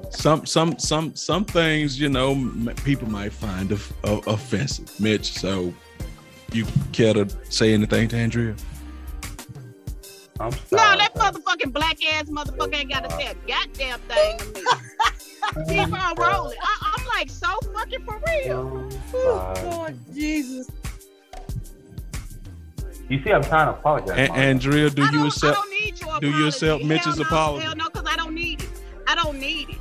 some 0.09 0.45
some 0.45 0.77
some 0.77 1.15
some 1.15 1.45
things 1.45 1.97
you 1.97 2.09
know 2.09 2.31
m- 2.31 2.69
people 2.83 3.09
might 3.09 3.31
find 3.31 3.71
of, 3.71 3.93
of 4.03 4.27
offensive, 4.27 4.91
Mitch. 4.99 5.31
So 5.31 5.73
you 6.51 6.65
care 6.91 7.13
to 7.13 7.29
say 7.49 7.73
anything 7.73 8.09
to 8.09 8.17
Andrea? 8.17 8.55
I'm 10.37 10.51
No, 10.51 10.97
that 10.97 11.11
motherfucking 11.15 11.71
black 11.71 12.05
ass 12.05 12.25
motherfucker 12.25 12.75
ain't 12.75 12.91
gotta 12.91 13.09
say 13.11 13.27
a 13.27 13.35
goddamn 13.47 13.99
thing 14.01 14.37
to 14.37 14.45
me. 14.53 14.65
Keep 15.85 15.93
on 15.93 16.15
rolling. 16.17 16.57
I, 16.61 16.93
I'm 16.97 17.05
like 17.07 17.29
so 17.29 17.47
fucking 17.73 18.03
for 18.03 18.21
real. 18.43 18.89
I'm. 19.13 19.63
Lord 19.71 19.97
Jesus. 20.13 20.69
You 23.07 23.23
see, 23.23 23.31
I'm 23.31 23.43
trying 23.43 23.67
to 23.67 23.79
apologize. 23.79 24.29
A- 24.29 24.33
Andrea, 24.33 24.89
do 24.89 25.03
I 25.03 25.11
you 25.13 25.27
accept? 25.27 25.57
Don't 25.77 25.85
need 25.85 25.99
your 26.01 26.19
do 26.19 26.27
apology. 26.29 26.47
accept 26.47 26.79
Hell 26.81 26.87
Mitch's 26.87 27.17
no, 27.17 27.25
apology? 27.25 27.65
Hell 27.65 27.75
no, 27.75 27.85
because 27.85 28.07
I 28.07 28.15
don't 28.15 28.33
need 28.33 28.61
it. 28.61 28.69
I 29.07 29.15
don't 29.15 29.39
need 29.39 29.69
it. 29.69 29.77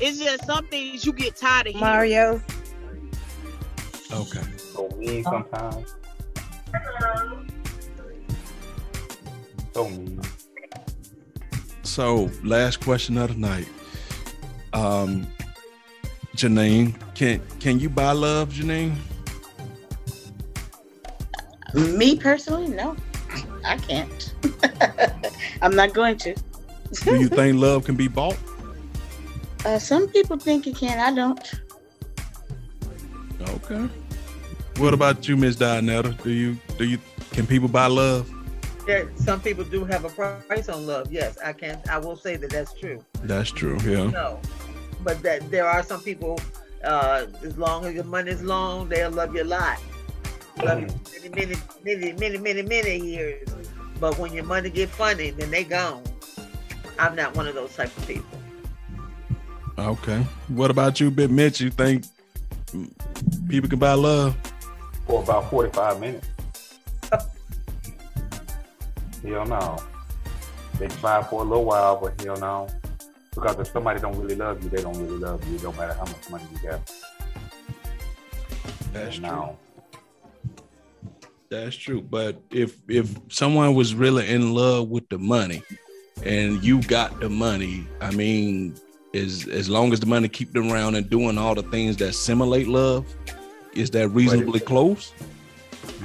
It's 0.00 0.18
just 0.18 0.46
some 0.46 0.66
things 0.66 1.04
you 1.04 1.12
get 1.12 1.36
tired 1.36 1.66
of 1.68 1.72
hearing. 1.74 1.84
Mario. 1.86 2.42
Okay. 4.12 4.42
so 4.56 4.88
mean 4.96 5.22
sometimes. 5.24 5.94
So 9.72 9.88
mean. 9.88 10.20
So, 11.82 12.30
last 12.44 12.80
question 12.80 13.18
of 13.18 13.34
the 13.34 13.40
night. 13.40 13.68
Um, 14.72 15.26
Janine, 16.36 16.94
can 17.14 17.40
can 17.58 17.80
you 17.80 17.90
buy 17.90 18.12
love, 18.12 18.50
Janine? 18.50 18.94
Me 21.74 22.16
personally, 22.16 22.68
no, 22.68 22.96
I 23.64 23.76
can't. 23.76 24.34
I'm 25.62 25.74
not 25.74 25.92
going 25.92 26.16
to. 26.18 26.34
Do 27.04 27.16
you 27.16 27.28
think 27.38 27.60
love 27.60 27.84
can 27.84 27.96
be 27.96 28.08
bought? 28.08 28.36
Uh, 29.64 29.78
some 29.78 30.08
people 30.08 30.38
think 30.38 30.66
it 30.66 30.76
can. 30.76 30.98
I 30.98 31.14
don't. 31.14 31.52
Okay. 33.40 33.88
What 34.78 34.94
about 34.94 35.28
you, 35.28 35.36
Miss 35.36 35.56
Dianetta? 35.56 36.22
Do 36.22 36.30
you 36.30 36.56
do 36.78 36.84
you 36.84 36.98
can 37.32 37.46
people 37.46 37.68
buy 37.68 37.86
love? 37.86 38.30
There, 38.86 39.10
some 39.16 39.40
people 39.40 39.64
do 39.64 39.84
have 39.84 40.04
a 40.04 40.08
price 40.08 40.68
on 40.68 40.86
love. 40.86 41.12
Yes, 41.12 41.38
I 41.44 41.52
can. 41.52 41.80
I 41.90 41.98
will 41.98 42.16
say 42.16 42.36
that 42.36 42.50
that's 42.50 42.72
true. 42.72 43.04
That's 43.22 43.50
true. 43.50 43.78
Yeah. 43.84 44.10
No, 44.10 44.40
but 45.04 45.22
that 45.22 45.50
there 45.50 45.66
are 45.66 45.82
some 45.82 46.00
people. 46.00 46.38
Uh, 46.82 47.26
as 47.44 47.58
long 47.58 47.84
as 47.84 47.94
your 47.94 48.04
money 48.04 48.30
is 48.30 48.42
long, 48.42 48.88
they'll 48.88 49.10
love 49.10 49.34
you 49.34 49.42
a 49.42 49.44
lot. 49.44 49.78
Love 50.64 50.82
you 50.82 51.10
many, 51.34 51.56
many, 51.84 51.84
many, 51.84 52.12
many, 52.12 52.38
many, 52.38 52.62
many 52.62 52.96
years. 52.98 53.48
But 53.98 54.18
when 54.18 54.32
your 54.32 54.44
money 54.44 54.70
get 54.70 54.88
funny, 54.88 55.30
then 55.30 55.50
they 55.50 55.64
gone. 55.64 56.02
I'm 56.98 57.14
not 57.14 57.36
one 57.36 57.46
of 57.46 57.54
those 57.54 57.74
type 57.74 57.96
of 57.96 58.06
people. 58.06 58.38
Okay. 59.78 60.24
What 60.48 60.70
about 60.70 61.00
you, 61.00 61.10
Big 61.10 61.30
Mitch? 61.30 61.60
You 61.60 61.70
think 61.70 62.04
people 63.48 63.68
can 63.68 63.78
buy 63.78 63.94
love? 63.94 64.36
For 65.06 65.22
about 65.22 65.50
45 65.50 66.00
minutes. 66.00 66.28
hell 67.10 67.26
no. 69.46 69.78
They 70.78 70.88
can 70.88 71.00
buy 71.00 71.22
for 71.22 71.42
a 71.42 71.44
little 71.44 71.64
while, 71.64 72.00
but 72.00 72.20
hell 72.20 72.36
no. 72.36 72.68
Because 73.34 73.58
if 73.58 73.68
somebody 73.68 74.00
don't 74.00 74.18
really 74.18 74.34
love 74.34 74.62
you, 74.62 74.70
they 74.70 74.82
don't 74.82 74.98
really 74.98 75.18
love 75.18 75.46
you. 75.48 75.56
It 75.56 75.62
don't 75.62 75.76
matter 75.76 75.94
how 75.94 76.04
much 76.04 76.30
money 76.30 76.44
you 76.52 76.70
got. 76.70 76.92
That's 78.92 79.16
true. 79.16 79.26
No. 79.26 79.58
That's 81.50 81.74
true. 81.74 82.00
But 82.00 82.40
if 82.50 82.76
if 82.88 83.10
someone 83.28 83.74
was 83.74 83.92
really 83.92 84.28
in 84.28 84.54
love 84.54 84.88
with 84.88 85.08
the 85.08 85.18
money 85.18 85.62
and 86.22 86.62
you 86.62 86.80
got 86.82 87.18
the 87.20 87.28
money, 87.28 87.86
I 88.00 88.12
mean, 88.12 88.76
is 89.12 89.48
as 89.48 89.68
long 89.68 89.92
as 89.92 89.98
the 89.98 90.06
money 90.06 90.28
keep 90.28 90.52
them 90.52 90.70
around 90.70 90.94
and 90.94 91.10
doing 91.10 91.36
all 91.38 91.56
the 91.56 91.64
things 91.64 91.96
that 91.96 92.14
simulate 92.14 92.68
love, 92.68 93.04
is 93.74 93.90
that 93.90 94.08
reasonably 94.10 94.60
close? 94.60 95.12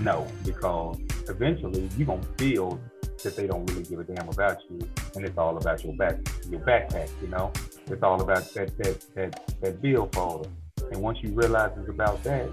No, 0.02 0.26
because 0.44 0.98
eventually 1.30 1.88
you're 1.96 2.08
gonna 2.08 2.24
feel 2.38 2.80
that 3.22 3.36
they 3.36 3.46
don't 3.46 3.70
really 3.70 3.84
give 3.84 4.00
a 4.00 4.04
damn 4.04 4.28
about 4.28 4.60
you, 4.70 4.80
and 5.16 5.26
it's 5.26 5.38
all 5.38 5.58
about 5.58 5.84
your 5.84 5.94
back, 5.94 6.18
your 6.50 6.62
backpack. 6.62 7.10
You 7.22 7.28
know, 7.28 7.52
it's 7.86 8.02
all 8.02 8.20
about 8.20 8.52
that 8.56 8.76
that 8.80 9.16
that 9.16 9.62
that 9.62 9.80
bill 9.80 10.10
folder. 10.12 10.50
And 10.92 11.02
once 11.02 11.20
you 11.22 11.30
realize 11.34 11.72
it's 11.78 11.90
about 11.90 12.24
that, 12.24 12.50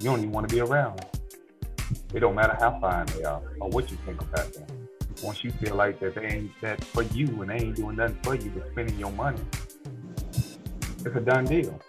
you 0.00 0.06
don't 0.06 0.18
even 0.18 0.32
want 0.32 0.48
to 0.48 0.54
be 0.54 0.60
around. 0.60 1.00
Them. 1.90 1.98
It 2.14 2.20
don't 2.20 2.34
matter 2.34 2.56
how 2.58 2.78
fine 2.80 3.06
they 3.06 3.24
are 3.24 3.42
or 3.60 3.68
what 3.70 3.90
you 3.90 3.96
think 4.04 4.20
about 4.20 4.52
them. 4.52 4.66
Once 5.22 5.44
you 5.44 5.50
feel 5.52 5.74
like 5.76 6.00
that 6.00 6.14
they 6.14 6.26
ain't 6.26 6.60
that 6.60 6.82
for 6.84 7.02
you 7.02 7.42
and 7.42 7.50
they 7.50 7.56
ain't 7.56 7.76
doing 7.76 7.96
nothing 7.96 8.18
for 8.22 8.34
you 8.34 8.50
but 8.50 8.66
spending 8.72 8.98
your 8.98 9.12
money, 9.12 9.40
it's 11.04 11.16
a 11.16 11.20
done 11.20 11.44
deal. 11.44 11.80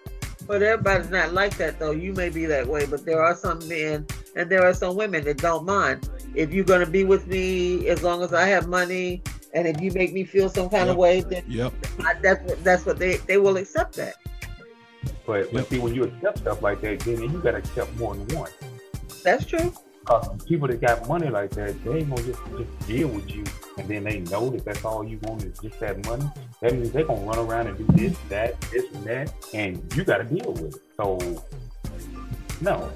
But 0.47 0.61
everybody's 0.61 1.09
not 1.09 1.34
like 1.34 1.57
that 1.57 1.80
though. 1.80 1.91
You 1.91 2.13
may 2.13 2.30
be 2.30 2.45
that 2.45 2.67
way, 2.67 2.85
but 2.85 3.05
there 3.05 3.23
are 3.23 3.35
some 3.35 3.67
men 3.67 4.05
and 4.35 4.49
there 4.49 4.63
are 4.63 4.73
some 4.73 4.95
women 4.95 5.23
that 5.23 5.38
don't 5.38 5.65
mind. 5.65 6.09
If 6.35 6.53
you're 6.53 6.65
gonna 6.65 6.85
be 6.85 7.03
with 7.03 7.27
me 7.27 7.88
as 7.88 8.03
long 8.03 8.22
as 8.22 8.34
I 8.34 8.45
have 8.47 8.67
money, 8.67 9.23
and 9.53 9.67
if 9.67 9.81
you 9.81 9.91
make 9.91 10.13
me 10.13 10.23
feel 10.26 10.49
some 10.49 10.69
kind 10.69 10.88
Yep. 10.88 10.91
of 10.91 10.97
way, 10.97 11.22
then 11.22 11.43
Yep. 11.47 11.73
I, 11.99 12.13
that's 12.22 12.43
what 12.43 12.63
that's 12.63 12.85
what 12.85 12.99
they 12.99 13.17
they 13.17 13.38
will 13.38 13.57
accept 13.57 13.95
that. 13.95 14.15
But 15.26 15.51
but 15.51 15.67
see, 15.69 15.80
when 15.80 15.95
you 15.95 16.03
accept 16.03 16.39
stuff 16.39 16.61
like 16.61 16.81
that, 16.81 16.99
then 16.99 17.22
you 17.22 17.39
gotta 17.39 17.57
accept 17.57 17.95
more 17.97 18.15
than 18.15 18.27
one. 18.38 18.51
That's 19.23 19.45
true. 19.45 19.73
Uh, 20.07 20.19
people 20.45 20.68
that 20.68 20.80
got 20.82 21.07
money 21.07 21.30
like 21.30 21.49
that, 21.52 21.84
they 21.84 21.98
ain't 21.98 22.10
gonna 22.10 22.22
just, 22.23 22.40
just 22.57 22.88
deal 22.88 23.07
with 23.07 23.30
you, 23.32 23.44
and 23.80 23.88
then 23.88 24.03
they 24.03 24.19
know 24.19 24.49
that 24.52 24.64
that's 24.64 24.86
all 24.86 25.03
you 25.03 25.18
want 25.23 25.44
is 25.44 25.57
just 25.60 25.80
that 25.80 26.06
money. 26.06 26.30
That 26.61 26.73
means 26.73 26.91
they're 26.91 27.06
gonna 27.06 27.22
run 27.22 27.40
around 27.40 27.68
and 27.68 27.77
do 27.77 27.86
this, 27.98 28.15
that, 28.30 28.60
this, 28.72 28.86
and 28.94 29.03
that, 29.06 29.34
and 29.56 29.82
you 29.95 30.03
gotta 30.03 30.23
deal 30.26 30.52
with 30.53 30.76
it. 30.76 30.82
So, 30.95 31.18
no, 32.61 32.91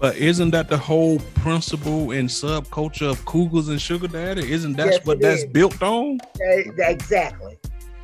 But 0.00 0.16
isn't 0.16 0.50
that 0.50 0.68
the 0.68 0.76
whole 0.78 1.18
principle 1.36 2.10
and 2.12 2.28
subculture 2.28 3.10
of 3.10 3.24
cougars 3.26 3.68
and 3.68 3.80
sugar 3.80 4.08
daddy? 4.08 4.50
Isn't 4.50 4.72
that 4.78 4.86
Yes, 4.86 5.06
what 5.06 5.20
that's 5.20 5.42
is. 5.42 5.50
built 5.50 5.80
on? 5.82 6.16
That- 6.38 6.72
that- 6.78 6.90
exactly. 6.92 7.58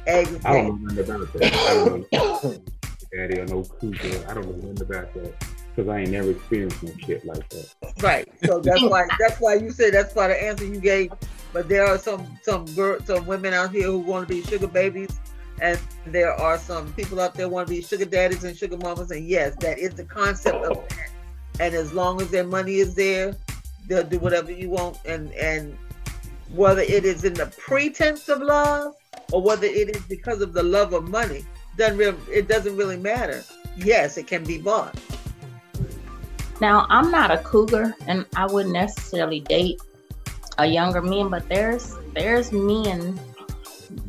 I 0.07 0.25
don't 0.45 0.45
know 0.45 0.69
nothing 0.95 0.99
about 1.01 1.33
that. 1.33 1.55
I 1.55 1.85
don't 1.85 2.12
know 2.12 2.55
daddy 3.12 3.41
or 3.41 3.47
no 3.47 3.62
cougar. 3.62 4.25
I 4.29 4.35
don't 4.35 4.47
know 4.47 4.69
nothing 4.69 4.83
about 4.83 5.15
that 5.15 5.48
because 5.79 5.89
I 5.89 6.01
ain't 6.01 6.11
never 6.11 6.33
experienced 6.33 6.83
no 6.83 6.93
shit 7.07 7.25
like 7.25 7.49
that. 7.51 7.73
Right. 8.03 8.29
So 8.45 8.59
that's 8.59 8.83
why 8.83 9.07
that's 9.21 9.41
why 9.41 9.55
you 9.55 9.71
said 9.71 9.95
that's 9.95 10.13
why 10.13 10.27
the 10.27 10.43
answer 10.43 10.65
you 10.65 10.81
gave. 10.81 11.13
But 11.53 11.69
there 11.69 11.87
are 11.87 11.99
some 11.99 12.27
some 12.43 12.65
girl 12.75 12.99
some 13.05 13.25
women 13.27 13.55
out 13.55 13.71
here 13.71 13.85
who 13.85 14.01
want 14.01 14.27
to 14.27 14.35
be 14.35 14.43
sugar 14.43 14.67
babies, 14.67 15.21
and 15.63 15.79
there 16.05 16.33
are 16.33 16.59
some 16.59 16.93
people 16.95 17.21
out 17.21 17.35
there 17.35 17.49
want 17.49 17.69
to 17.69 17.75
be 17.75 17.81
sugar 17.81 18.07
daddies 18.07 18.43
and 18.43 18.57
sugar 18.57 18.77
mamas. 18.77 19.13
And 19.13 19.25
yes, 19.25 19.55
that 19.61 19.79
is 19.79 19.95
the 19.95 20.05
concept 20.05 20.65
of 20.65 20.89
that. 20.89 21.11
And 21.61 21.75
as 21.75 21.93
long 21.93 22.21
as 22.21 22.29
their 22.33 22.45
money 22.45 22.77
is 22.77 22.97
there, 22.97 23.37
they'll 23.87 24.03
do 24.03 24.19
whatever 24.19 24.51
you 24.51 24.71
want. 24.71 24.99
And 25.05 25.33
and 25.35 25.79
whether 26.55 26.83
it 26.83 27.05
is 27.05 27.23
in 27.23 27.35
the 27.35 27.47
pretense 27.57 28.29
of 28.29 28.43
love 28.43 28.97
or 29.31 29.43
whether 29.43 29.67
it 29.67 29.95
is 29.95 30.03
because 30.03 30.41
of 30.41 30.55
the 30.55 30.63
love 30.63 30.93
of 30.93 31.09
money, 31.09 31.45
doesn't 31.77 31.99
real 31.99 32.17
it 32.33 32.49
doesn't 32.49 32.77
really 32.77 32.97
matter. 32.97 33.45
Yes, 33.77 34.19
it 34.19 34.27
can 34.27 34.43
be 34.43 34.59
bought. 34.59 34.99
Now, 36.60 36.86
I'm 36.90 37.10
not 37.10 37.30
a 37.30 37.39
cougar, 37.39 37.94
and 38.06 38.26
I 38.36 38.47
wouldn't 38.47 38.72
necessarily 38.72 39.40
date 39.40 39.80
a 40.59 40.66
younger 40.66 41.01
man, 41.02 41.28
but 41.28 41.48
there's 41.48 41.94
there's 42.14 42.51
men 42.52 43.20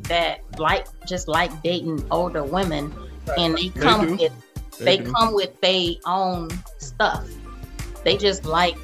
that 0.08 0.40
like 0.58 0.88
just 1.08 1.28
like 1.28 1.52
dating 1.62 2.04
older 2.12 2.44
women, 2.44 2.94
and 3.38 3.56
they 3.56 3.70
They 3.70 3.82
come 3.82 4.08
do. 4.08 4.18
with 4.18 4.34
They 4.80 4.98
they 4.98 5.04
come 5.04 5.34
with 5.34 5.60
their 5.62 5.92
own 6.06 6.50
stuff. 6.80 7.28
They 8.04 8.18
just 8.18 8.46
like 8.46 8.78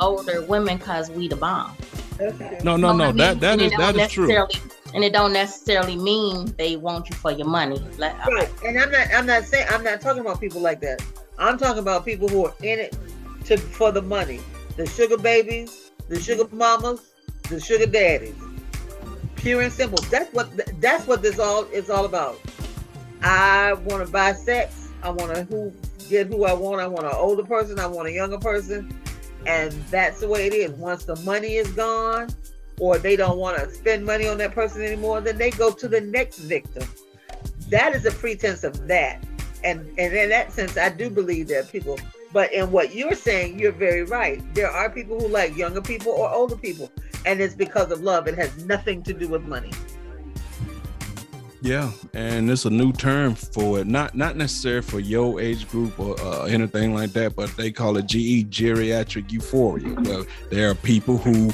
older 0.00 0.42
women 0.46 0.78
because 0.78 1.10
we 1.10 1.28
the 1.28 1.36
bomb. 1.36 1.76
No, 2.64 2.76
no, 2.76 2.92
You 2.92 2.94
know 2.94 2.94
no. 2.94 3.04
what 3.06 3.08
I 3.08 3.12
That 3.12 3.40
mean? 3.40 3.40
that 3.40 3.52
And 3.52 3.60
is 3.60 3.72
it 3.72 3.76
that 3.78 3.94
don't 3.94 4.04
is 4.04 4.12
true. 4.12 4.38
And 4.94 5.04
it 5.04 5.12
don't 5.12 5.32
necessarily 5.32 5.96
mean 5.96 6.54
they 6.56 6.76
want 6.76 7.10
you 7.10 7.16
for 7.16 7.30
your 7.30 7.46
money. 7.46 7.84
Like, 7.98 8.16
Right. 8.26 8.50
And 8.64 8.78
I'm 8.78 8.90
not 8.90 9.06
I'm 9.14 9.26
not 9.26 9.44
saying 9.44 9.66
I'm 9.70 9.82
not 9.84 10.00
talking 10.00 10.20
about 10.20 10.40
people 10.40 10.60
like 10.60 10.80
that. 10.80 11.02
I'm 11.38 11.58
talking 11.58 11.80
about 11.80 12.04
people 12.04 12.28
who 12.28 12.46
are 12.46 12.54
in 12.62 12.78
it 12.78 12.96
to 13.46 13.56
for 13.56 13.92
the 13.92 14.02
money. 14.02 14.40
The 14.76 14.86
sugar 14.86 15.16
babies, 15.16 15.90
the 16.08 16.20
sugar 16.20 16.44
mamas, 16.52 17.12
the 17.48 17.60
sugar 17.60 17.86
daddies. 17.86 18.34
Pure 19.36 19.62
and 19.62 19.72
simple. 19.72 19.98
That's 20.10 20.32
what 20.32 20.48
that's 20.80 21.06
what 21.06 21.22
this 21.22 21.38
all 21.38 21.64
is 21.66 21.90
all 21.90 22.04
about. 22.04 22.40
I 23.22 23.74
want 23.84 24.04
to 24.04 24.12
buy 24.12 24.32
sex. 24.32 24.88
I 25.02 25.10
want 25.10 25.34
to 25.34 25.44
who 25.44 25.72
get 26.08 26.26
who 26.26 26.44
I 26.44 26.52
want. 26.52 26.80
I 26.80 26.86
want 26.86 27.06
an 27.06 27.14
older 27.14 27.44
person. 27.44 27.78
I 27.78 27.86
want 27.86 28.08
a 28.08 28.12
younger 28.12 28.38
person. 28.38 28.92
And 29.46 29.72
that's 29.90 30.20
the 30.20 30.28
way 30.28 30.46
it 30.46 30.54
is. 30.54 30.72
Once 30.72 31.04
the 31.04 31.16
money 31.16 31.54
is 31.54 31.70
gone, 31.72 32.28
or 32.80 32.98
they 32.98 33.16
don't 33.16 33.38
want 33.38 33.58
to 33.58 33.70
spend 33.70 34.04
money 34.04 34.26
on 34.26 34.38
that 34.38 34.52
person 34.52 34.82
anymore, 34.82 35.20
then 35.20 35.38
they 35.38 35.50
go 35.50 35.70
to 35.72 35.88
the 35.88 36.00
next 36.00 36.38
victim. 36.38 36.86
That 37.70 37.94
is 37.94 38.06
a 38.06 38.10
pretense 38.10 38.64
of 38.64 38.86
that. 38.88 39.22
And 39.64 39.80
and 39.98 40.14
in 40.14 40.28
that 40.30 40.52
sense, 40.52 40.76
I 40.76 40.88
do 40.88 41.10
believe 41.10 41.48
that 41.48 41.70
people. 41.70 41.98
But 42.32 42.52
in 42.52 42.70
what 42.70 42.94
you're 42.94 43.14
saying, 43.14 43.58
you're 43.58 43.72
very 43.72 44.02
right. 44.02 44.42
There 44.54 44.70
are 44.70 44.90
people 44.90 45.18
who 45.18 45.28
like 45.28 45.56
younger 45.56 45.80
people 45.80 46.12
or 46.12 46.28
older 46.30 46.56
people, 46.56 46.92
and 47.24 47.40
it's 47.40 47.54
because 47.54 47.90
of 47.90 48.02
love. 48.02 48.28
It 48.28 48.36
has 48.36 48.64
nothing 48.66 49.02
to 49.04 49.14
do 49.14 49.28
with 49.28 49.42
money. 49.44 49.72
Yeah, 51.60 51.90
and 52.14 52.48
it's 52.50 52.66
a 52.66 52.70
new 52.70 52.92
term 52.92 53.34
for 53.34 53.80
it. 53.80 53.86
Not 53.86 54.14
not 54.14 54.36
necessarily 54.36 54.82
for 54.82 55.00
your 55.00 55.40
age 55.40 55.68
group 55.68 55.98
or 55.98 56.20
uh, 56.20 56.44
anything 56.44 56.94
like 56.94 57.12
that, 57.14 57.34
but 57.34 57.56
they 57.56 57.72
call 57.72 57.96
it 57.96 58.06
GE 58.06 58.48
geriatric 58.48 59.32
euphoria. 59.32 59.94
Well, 60.02 60.24
there 60.50 60.70
are 60.70 60.74
people 60.76 61.18
who 61.18 61.52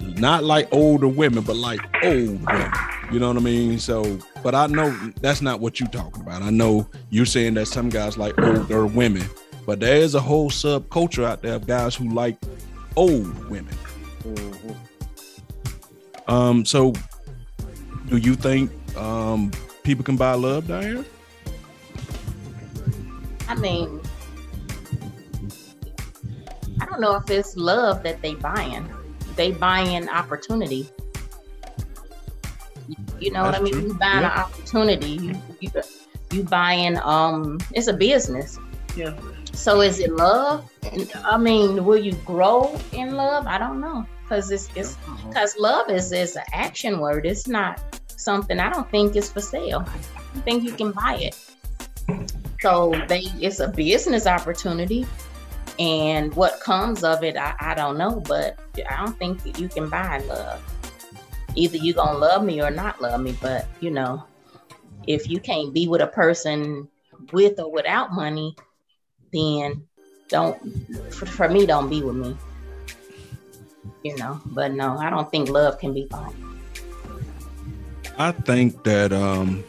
not 0.00 0.44
like 0.44 0.68
older 0.72 1.08
women, 1.08 1.42
but 1.42 1.56
like 1.56 1.80
old 2.04 2.44
women. 2.46 2.72
You 3.10 3.18
know 3.18 3.28
what 3.28 3.36
I 3.36 3.40
mean? 3.40 3.78
So, 3.78 4.18
but 4.42 4.54
I 4.54 4.66
know 4.66 4.90
that's 5.20 5.42
not 5.42 5.60
what 5.60 5.80
you're 5.80 5.88
talking 5.88 6.22
about. 6.22 6.42
I 6.42 6.50
know 6.50 6.88
you're 7.10 7.26
saying 7.26 7.54
that 7.54 7.66
some 7.66 7.88
guys 7.88 8.16
like 8.16 8.38
older 8.40 8.86
women, 8.86 9.28
but 9.66 9.80
there 9.80 9.96
is 9.96 10.14
a 10.14 10.20
whole 10.20 10.50
subculture 10.50 11.24
out 11.24 11.42
there 11.42 11.54
of 11.54 11.66
guys 11.66 11.94
who 11.94 12.08
like 12.08 12.36
old 12.96 13.50
women. 13.50 13.76
Um, 16.26 16.64
so 16.64 16.92
do 18.08 18.16
you 18.16 18.34
think 18.34 18.70
um 18.96 19.50
people 19.82 20.04
can 20.04 20.16
buy 20.16 20.34
love, 20.34 20.68
Diane? 20.68 21.04
I 23.48 23.54
mean, 23.56 24.00
I 26.80 26.86
don't 26.86 27.00
know 27.00 27.16
if 27.16 27.28
it's 27.28 27.56
love 27.56 28.02
that 28.04 28.22
they 28.22 28.34
buying. 28.36 28.88
They 29.36 29.52
buy 29.52 29.84
buying 29.84 30.08
opportunity. 30.08 30.88
You 33.18 33.30
know 33.30 33.44
what 33.44 33.54
I 33.54 33.60
mean? 33.60 33.72
true. 33.72 33.82
You 33.82 33.98
Yeah. 34.00 34.18
an 34.18 34.24
opportunity. 34.24 35.10
You, 35.10 35.42
you 35.60 35.70
you 36.32 36.42
buying 36.44 36.98
um 36.98 37.58
it's 37.72 37.88
a 37.88 37.92
business. 37.92 38.58
Yeah. 38.96 39.14
So 39.52 39.80
is 39.80 40.00
it 40.00 40.12
love? 40.12 40.68
I 41.24 41.38
mean, 41.38 41.84
will 41.84 41.98
you 41.98 42.12
grow 42.24 42.78
in 42.92 43.14
love? 43.16 43.46
I 43.46 43.58
don't 43.58 43.80
know. 43.80 44.06
Cause 44.28 44.50
it's 44.50 44.68
it's 44.74 44.96
because 45.28 45.56
love 45.58 45.90
is 45.90 46.12
is 46.12 46.36
an 46.36 46.44
action 46.52 47.00
word. 47.00 47.26
It's 47.26 47.46
not 47.46 47.80
something 48.16 48.58
I 48.58 48.70
don't 48.70 48.90
think 48.90 49.16
is 49.16 49.30
for 49.30 49.40
sale. 49.40 49.86
I 50.34 50.40
think 50.40 50.64
you 50.64 50.72
can 50.72 50.92
buy 50.92 51.16
it. 51.16 51.36
So 52.60 52.94
they 53.08 53.22
it's 53.40 53.60
a 53.60 53.68
business 53.68 54.26
opportunity. 54.26 55.06
And 55.78 56.34
what 56.34 56.60
comes 56.60 57.02
of 57.02 57.24
it, 57.24 57.36
I, 57.36 57.54
I 57.58 57.74
don't 57.74 57.96
know, 57.96 58.20
but 58.26 58.58
I 58.88 59.04
don't 59.04 59.18
think 59.18 59.42
that 59.44 59.58
you 59.58 59.68
can 59.68 59.88
buy 59.88 60.18
love. 60.18 60.62
Either 61.54 61.76
you're 61.76 61.94
gonna 61.94 62.18
love 62.18 62.44
me 62.44 62.62
or 62.62 62.70
not 62.70 63.00
love 63.00 63.20
me, 63.20 63.36
but 63.40 63.66
you 63.80 63.90
know, 63.90 64.24
if 65.06 65.28
you 65.28 65.40
can't 65.40 65.72
be 65.72 65.88
with 65.88 66.00
a 66.00 66.06
person 66.06 66.88
with 67.32 67.58
or 67.58 67.70
without 67.70 68.12
money, 68.12 68.56
then 69.32 69.86
don't 70.28 70.58
for, 71.12 71.26
for 71.26 71.48
me 71.48 71.66
don't 71.66 71.88
be 71.88 72.02
with 72.02 72.16
me. 72.16 72.36
You 74.02 74.16
know, 74.16 74.40
but 74.46 74.72
no, 74.72 74.96
I 74.98 75.10
don't 75.10 75.30
think 75.30 75.48
love 75.48 75.78
can 75.78 75.94
be 75.94 76.06
bought. 76.06 76.34
I 78.18 78.32
think 78.32 78.82
that 78.84 79.12
um, 79.12 79.64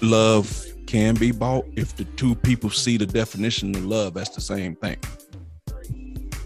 love 0.00 0.65
can 0.86 1.14
be 1.14 1.32
bought 1.32 1.64
if 1.76 1.96
the 1.96 2.04
two 2.04 2.34
people 2.34 2.70
see 2.70 2.96
the 2.96 3.06
definition 3.06 3.74
of 3.74 3.84
love 3.84 4.16
as 4.16 4.30
the 4.30 4.40
same 4.40 4.76
thing. 4.76 4.96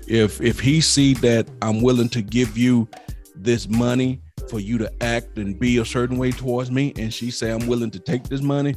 If 0.07 0.41
if 0.41 0.59
he 0.59 0.81
see 0.81 1.15
that 1.15 1.47
I'm 1.63 1.83
willing 1.83 2.09
to 2.11 2.23
give 2.23 2.59
you 2.59 2.89
this 3.37 3.69
money 3.69 4.21
for 4.49 4.59
you 4.59 4.79
to 4.79 4.91
act 5.03 5.39
and 5.39 5.59
be 5.59 5.79
a 5.79 5.85
certain 5.85 6.19
way 6.19 6.33
towards 6.33 6.71
me, 6.71 6.93
and 6.97 7.13
she 7.15 7.31
say 7.31 7.51
I'm 7.53 7.67
willing 7.69 7.91
to 7.93 7.99
take 8.01 8.25
this 8.25 8.41
money 8.43 8.75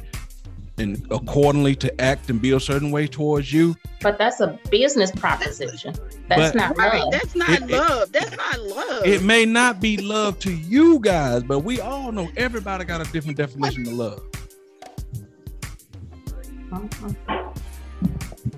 and 0.78 1.06
accordingly 1.12 1.76
to 1.76 2.00
act 2.00 2.30
and 2.30 2.40
be 2.42 2.50
a 2.50 2.58
certain 2.58 2.90
way 2.90 3.06
towards 3.06 3.52
you, 3.52 3.76
But 4.00 4.18
that's 4.18 4.40
a 4.40 4.58
business 4.70 5.12
proposition. 5.12 5.94
That's 6.28 6.52
But- 6.52 6.54
not 6.56 6.76
Right, 6.76 7.00
love. 7.00 7.12
that's 7.12 7.36
not 7.36 7.48
It- 7.50 7.62
it- 7.62 7.70
love. 7.70 8.10
that's 8.12 8.36
not 8.36 8.60
love. 8.60 9.06
it 9.06 9.22
may 9.22 9.44
not 9.44 9.80
be 9.80 9.96
love 9.98 10.38
to 10.40 10.52
you 10.52 10.98
guys, 10.98 11.44
but 11.44 11.60
we 11.60 11.80
all 11.80 12.10
know 12.10 12.28
everybody 12.36 12.84
got 12.84 13.06
a 13.06 13.12
different 13.12 13.36
definition 13.36 13.86
of 13.86 13.92
love. 13.92 14.20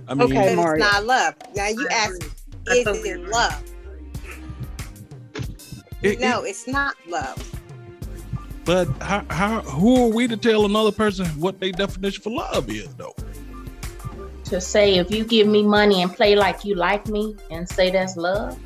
I 0.09 0.14
mean, 0.14 0.36
Okay, 0.36 0.48
But 0.48 0.56
Mario. 0.56 0.84
it's 0.84 0.93
not 0.94 1.05
love. 1.06 1.34
Now 1.55 1.68
you 1.68 1.86
I 1.90 1.94
ask, 1.94 2.16
agree. 2.16 2.30
Is 2.78 2.84
totally 2.84 3.10
it 3.10 3.28
love? 3.28 3.62
it- 6.02 6.20
no, 6.20 6.43
it- 6.44 6.51
it's 6.51 6.66
not 6.66 6.94
love. 7.09 7.43
but 8.64 8.88
how, 9.01 9.24
how 9.30 9.60
who 9.62 10.05
are 10.05 10.09
we 10.14 10.26
to 10.28 10.36
tell 10.36 10.64
another 10.64 10.93
person 10.93 11.26
what 11.40 11.60
their 11.60 11.72
definition 11.72 12.22
for 12.22 12.30
love 12.30 12.68
is 12.70 12.94
though? 12.94 13.14
To 14.44 14.60
say 14.60 14.97
if 14.98 15.10
you 15.10 15.24
give 15.24 15.47
me 15.48 15.62
money 15.62 16.02
and 16.02 16.12
play 16.14 16.36
like 16.36 16.64
you 16.64 16.74
like 16.76 17.06
me 17.09 17.36
and 17.51 17.68
say 17.68 17.90
that's 17.90 18.16
love, 18.16 18.59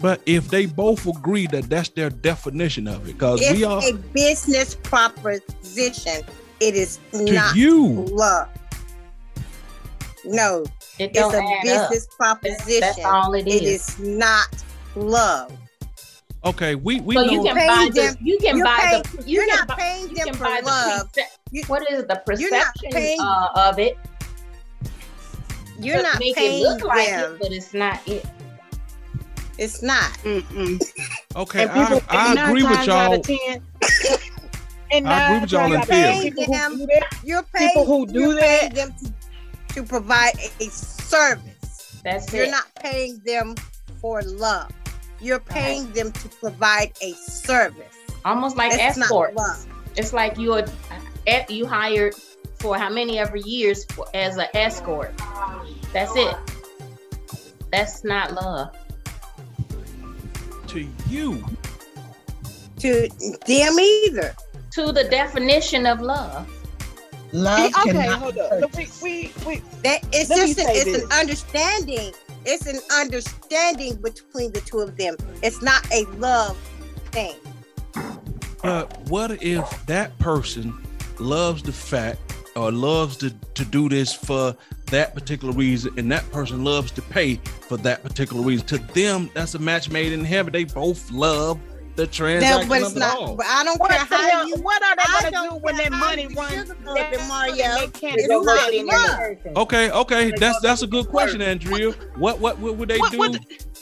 But 0.00 0.20
if 0.26 0.48
they 0.48 0.66
both 0.66 1.06
agree 1.06 1.46
that 1.48 1.70
that's 1.70 1.88
their 1.90 2.10
definition 2.10 2.86
of 2.86 3.08
it, 3.08 3.12
because 3.14 3.40
we 3.40 3.64
are 3.64 3.82
a 3.82 3.92
business 3.92 4.74
proposition. 4.74 6.22
It 6.60 6.74
is 6.74 6.98
to 7.12 7.24
not 7.32 7.54
you, 7.56 7.86
love. 8.10 8.48
No, 10.24 10.64
it 10.98 11.10
it's 11.14 11.34
a 11.34 11.42
business 11.62 12.06
up. 12.10 12.16
proposition. 12.16 12.80
That's 12.80 13.04
all 13.04 13.34
it 13.34 13.46
It 13.46 13.62
is. 13.62 13.88
is 13.90 13.98
not 13.98 14.48
love. 14.96 15.52
okay, 16.44 16.74
we 16.74 17.00
we 17.00 17.14
so 17.14 17.22
you 17.24 17.42
can 17.42 17.54
paying 17.56 17.68
buy 17.68 17.88
the 17.92 18.16
you 18.20 18.38
can 18.38 18.62
buy 18.62 18.78
paying- 18.80 19.02
the 19.02 19.22
you 19.28 19.34
you're 19.40 19.46
can 19.46 19.56
not 19.58 19.68
buy, 19.68 19.74
paying 19.76 20.08
you 20.10 20.24
them 20.24 20.34
for 20.34 20.44
love. 20.62 21.12
the 21.12 21.22
perce- 21.52 21.68
what 21.68 21.90
is 21.90 22.04
the 22.06 22.22
you're 22.38 22.50
perception 22.50 22.90
paying- 22.92 23.20
uh, 23.20 23.48
of 23.54 23.78
it? 23.78 23.96
You're 25.78 26.02
not 26.02 26.18
make 26.18 26.34
paying 26.36 26.60
it 26.60 26.62
look 26.68 26.82
like 26.84 27.08
it, 27.08 27.38
but 27.38 27.52
it's 27.52 27.74
not 27.74 28.00
it. 28.08 28.24
It's 29.58 29.82
not. 29.82 30.10
Mm-mm. 30.24 30.82
okay, 31.36 31.62
And 31.64 31.70
people, 31.72 32.00
I, 32.08 32.34
I 32.36 32.48
agree 32.48 32.62
with 32.62 32.86
y'all. 32.86 33.22
Of 34.86 34.90
10, 34.92 34.98
and 35.04 35.08
I 35.08 35.24
agree 35.26 35.32
nine 35.34 35.40
with 35.42 35.52
y'all 35.52 35.64
in 35.64 35.72
times 35.72 35.74
out 35.74 35.82
of 35.82 35.88
theory. 35.88 36.30
10, 36.30 36.34
people 36.34 36.54
Paying 36.54 36.70
who 36.70 36.78
do 36.78 36.86
that, 36.86 37.18
You're 37.24 37.42
paying 37.42 37.68
People 37.70 37.86
who 37.86 38.06
do 38.06 38.20
you're 38.20 38.34
that- 38.34 38.74
them 38.74 38.94
to, 39.68 39.74
to 39.74 39.82
provide 39.82 40.34
a, 40.38 40.64
a 40.64 40.70
service. 40.70 42.00
That's 42.04 42.32
it. 42.32 42.36
You're 42.36 42.44
it. 42.46 42.50
not 42.50 42.74
paying 42.76 43.20
them 43.24 43.54
for 44.00 44.22
love. 44.22 44.70
You're 45.20 45.40
paying 45.40 45.90
them 45.92 46.12
to 46.12 46.28
provide 46.28 46.92
a 47.02 47.12
service. 47.14 47.84
Almost 48.24 48.56
like 48.56 48.72
That's 48.72 48.96
not 48.96 49.04
escorts. 49.06 49.36
love. 49.36 49.66
It's 49.96 50.12
like 50.12 50.36
you 50.38 50.52
are 50.52 50.64
eh, 51.26 51.44
you 51.48 51.66
hired 51.66 52.14
for 52.58 52.76
how 52.78 52.90
many 52.90 53.18
ever 53.18 53.36
years 53.36 53.84
for, 53.86 54.06
as 54.14 54.36
an 54.36 54.46
escort. 54.54 55.12
That's 55.92 56.12
it. 56.16 56.36
That's 57.72 58.04
not 58.04 58.34
love. 58.34 58.76
To 60.68 60.86
you, 61.08 61.44
To 62.80 63.08
them 63.46 63.78
either. 63.80 64.34
To 64.76 64.92
the 64.92 65.04
definition 65.04 65.86
of 65.86 66.02
love. 66.02 66.46
Love 67.32 67.72
okay, 67.80 67.92
cannot 67.92 68.18
hold 68.18 68.34
be 68.34 68.40
up. 68.42 68.50
purchased. 68.50 69.02
We, 69.02 69.32
we, 69.46 69.54
we, 69.54 69.62
That 69.82 70.06
it's 70.12 70.28
just 70.28 70.58
an, 70.58 70.66
say 70.66 70.72
it's 70.74 70.84
this. 70.84 71.02
an 71.02 71.12
understanding. 71.12 72.12
It's 72.44 72.66
an 72.66 72.80
understanding 72.92 73.96
between 73.96 74.52
the 74.52 74.60
two 74.60 74.80
of 74.80 74.98
them. 74.98 75.16
It's 75.42 75.62
not 75.62 75.90
a 75.94 76.04
love 76.18 76.58
thing. 77.10 77.36
but 78.62 78.98
what 79.08 79.42
if 79.42 79.86
that 79.86 80.18
person 80.18 80.74
loves 81.18 81.62
the 81.62 81.72
fact 81.72 82.20
or 82.54 82.70
loves 82.70 83.16
to, 83.16 83.30
to 83.30 83.64
do 83.64 83.88
this 83.88 84.12
for 84.12 84.54
that 84.90 85.14
particular 85.14 85.54
reason, 85.54 85.98
and 85.98 86.12
that 86.12 86.30
person 86.32 86.64
loves 86.64 86.90
to 86.92 87.00
pay 87.00 87.36
for 87.36 87.78
that 87.78 88.02
particular 88.02 88.42
reason? 88.42 88.66
To 88.66 88.78
them, 88.92 89.30
that's 89.32 89.54
a 89.54 89.58
match 89.58 89.90
made 89.90 90.12
in 90.12 90.22
heaven. 90.22 90.52
They 90.52 90.64
both 90.64 91.10
love 91.10 91.58
the 91.96 92.02
No, 92.04 92.08
transaction 92.12 92.68
but 92.68 92.82
it's 92.82 92.94
not. 92.94 93.36
But 93.36 93.46
I 93.46 93.64
don't 93.64 93.80
what, 93.80 93.90
care 93.90 94.04
the 94.04 94.16
how 94.16 94.44
you. 94.46 94.56
what 94.56 94.82
are 94.82 94.96
they 94.96 95.30
gonna 95.30 95.48
do 95.50 95.56
when 95.56 95.76
care 95.76 95.90
that 95.90 95.98
money 95.98 96.26
runs 96.28 96.70
sugarcoat 96.70 97.28
Mario. 97.28 97.54
they 97.56 97.88
can't 97.88 98.16
It's 98.18 98.28
go 98.28 98.42
not 98.42 98.72
in. 98.72 99.56
Okay, 99.56 99.90
okay, 99.90 100.32
that's 100.38 100.60
that's 100.60 100.82
a 100.82 100.86
good 100.86 101.08
question, 101.08 101.40
Andrea. 101.42 101.92
What 102.16 102.38
what 102.40 102.58
what 102.58 102.76
would 102.76 102.88
they 102.88 102.98
What- 102.98 103.12
do 103.12 103.18
what 103.18 103.32
the- 103.32 103.38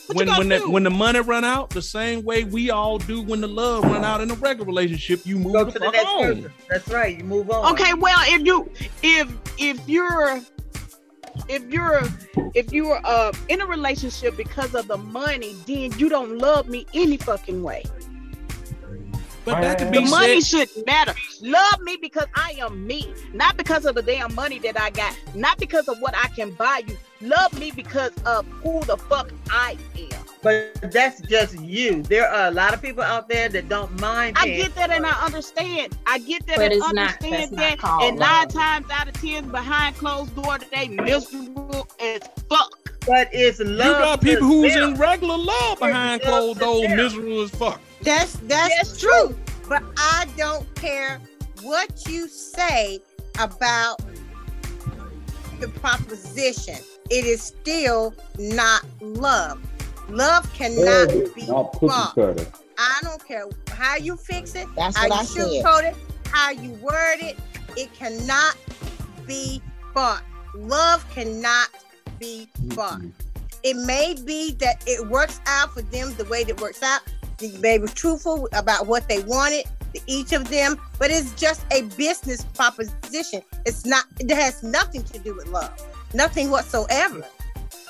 what 0.07 0.17
when 0.17 0.29
when 0.37 0.49
the, 0.51 0.61
when 0.71 0.83
the 0.83 0.91
money 0.91 1.21
run 1.21 1.45
out? 1.45 1.71
The 1.71 1.81
same 1.83 2.25
way 2.25 2.45
we 2.45 2.71
all 2.71 2.99
do 2.99 3.23
when 3.23 3.41
the 3.41 3.49
love 3.49 3.85
run 3.85 4.05
out 4.05 4.21
in 4.21 4.31
a 4.31 4.35
regular 4.35 4.67
relationship. 4.67 5.25
You 5.25 5.39
move 5.39 5.55
Go 5.55 5.65
the 5.65 5.73
to 5.73 5.79
the 5.79 5.91
next 5.91 6.05
on. 6.07 6.23
person. 6.23 6.53
That's 6.69 6.89
right. 6.89 7.17
You 7.19 7.25
move 7.25 7.51
on. 7.51 7.73
Okay, 7.73 7.95
well, 7.95 8.19
if 8.27 8.45
you 8.47 8.71
if 9.03 9.29
if 9.59 9.81
you're 9.89 10.41
if 11.49 11.65
you're 11.71 12.03
if 12.55 12.71
you're 12.73 13.01
uh 13.05 13.33
in 13.49 13.61
a 13.63 13.67
relationship 13.67 14.37
because 14.37 14.75
of 14.75 14.87
the 14.89 14.97
money, 14.99 15.57
then 15.67 15.91
you 15.99 16.09
don't 16.11 16.39
love 16.39 16.69
me 16.69 16.87
any 16.95 17.17
fucking 17.17 17.63
way. 17.63 17.83
But 19.45 19.61
that 19.61 19.79
could 19.79 19.89
The 19.89 20.01
be 20.03 20.11
money 20.11 20.41
said. 20.41 20.69
shouldn't 20.69 20.87
matter. 20.87 21.15
Love 21.43 21.81
me 21.83 21.99
because 22.01 22.27
I 22.35 22.57
am 22.59 22.87
me, 22.87 23.13
not 23.33 23.57
because 23.57 23.85
of 23.85 23.95
the 23.95 24.03
damn 24.03 24.35
money 24.35 24.59
that 24.61 24.81
I 24.81 24.91
got, 24.91 25.17
not 25.35 25.59
because 25.59 25.89
of 25.89 25.99
what 26.01 26.15
I 26.17 26.29
can 26.29 26.51
buy 26.53 26.83
you. 26.87 26.97
Love 27.21 27.59
me 27.59 27.71
because 27.71 28.13
of 28.25 28.47
who 28.63 28.81
the 28.85 28.97
fuck 28.97 29.31
I 29.51 29.77
am. 29.99 30.09
But 30.43 30.93
that's 30.93 31.23
just 31.23 31.59
you. 31.61 32.03
There 32.03 32.29
are 32.29 32.49
a 32.49 32.51
lot 32.51 32.75
of 32.75 32.83
people 32.83 33.03
out 33.03 33.29
there 33.31 33.49
that 33.49 33.69
don't 33.69 33.99
mind. 33.99 34.37
I 34.39 34.47
get 34.49 34.75
that 34.75 34.91
and. 34.91 35.07
I 35.07 35.25
understand. 35.25 35.97
I 36.07 36.19
get 36.19 36.47
that 36.47 36.57
But 36.57 36.65
and 36.67 36.73
it's 36.75 36.85
understand 36.85 37.51
not 37.53 37.59
that. 37.61 37.79
called 37.79 38.03
and 38.03 38.19
nine 38.19 38.45
love. 38.45 38.53
times 38.53 38.87
out 38.91 39.09
of 39.09 39.15
ten, 39.15 39.49
behind 39.51 39.97
closed 39.97 40.35
door, 40.37 40.59
they 40.73 40.89
miserable 40.89 41.89
as 41.99 42.21
fuck. 42.51 42.79
But 43.07 43.29
it's 43.33 43.59
love. 43.61 43.87
You 43.87 43.93
got 43.93 44.21
people 44.23 44.47
who's 44.47 44.77
in 44.77 44.95
regular 44.97 45.37
love 45.39 45.79
behind 45.79 46.21
closed 46.23 46.61
door, 46.61 46.89
miserable 46.89 47.43
as 47.43 47.51
fuck. 47.51 47.81
That's 48.05 48.35
that's 48.35 48.75
That's 48.77 49.01
true. 49.01 49.37
But 49.69 49.83
I 49.97 50.27
don't 50.37 50.73
care 50.75 51.21
what 51.63 52.07
you 52.07 52.29
say 52.29 53.01
about 53.39 54.01
the 55.59 55.69
proposition. 55.69 56.77
It 57.11 57.25
is 57.25 57.43
still 57.43 58.15
not 58.39 58.85
love. 59.01 59.61
Love 60.09 60.53
cannot 60.53 61.09
be 61.35 61.47
bought. 61.47 62.19
I 62.77 62.99
don't 63.03 63.27
care 63.27 63.45
how 63.69 63.97
you 63.97 64.17
fix 64.17 64.55
it, 64.55 64.67
That's 64.77 64.97
how 64.97 65.09
what 65.09 65.17
you 65.17 65.21
I 65.21 65.25
said. 65.25 65.65
sugarcoat 65.65 65.91
it, 65.91 65.97
how 66.29 66.51
you 66.51 66.71
word 66.75 67.19
it. 67.21 67.39
It 67.77 67.93
cannot 67.95 68.57
be 69.27 69.63
bought. 69.95 70.23
Love 70.55 71.09
cannot 71.11 71.69
be 72.19 72.49
bought. 72.75 73.01
It 73.63 73.77
may 73.77 74.15
be 74.27 74.53
that 74.55 74.85
it 74.87 75.09
works 75.09 75.41
out 75.47 75.73
for 75.73 75.83
them 75.83 76.13
the 76.15 76.25
way 76.27 76.45
that 76.45 76.61
works 76.61 76.83
out. 76.83 77.01
They 77.53 77.79
were 77.79 77.89
truthful 77.89 78.49
about 78.53 78.87
what 78.87 79.09
they 79.09 79.21
wanted, 79.23 79.65
to 79.95 80.01
each 80.07 80.33
of 80.33 80.49
them, 80.49 80.81
but 80.99 81.11
it's 81.11 81.33
just 81.35 81.65
a 81.73 81.83
business 81.97 82.45
proposition. 82.45 83.43
It's 83.65 83.85
not. 83.87 84.05
It 84.19 84.31
has 84.31 84.63
nothing 84.63 85.05
to 85.05 85.19
do 85.19 85.35
with 85.35 85.49
love. 85.49 85.73
Nothing 86.13 86.51
whatsoever. 86.51 87.25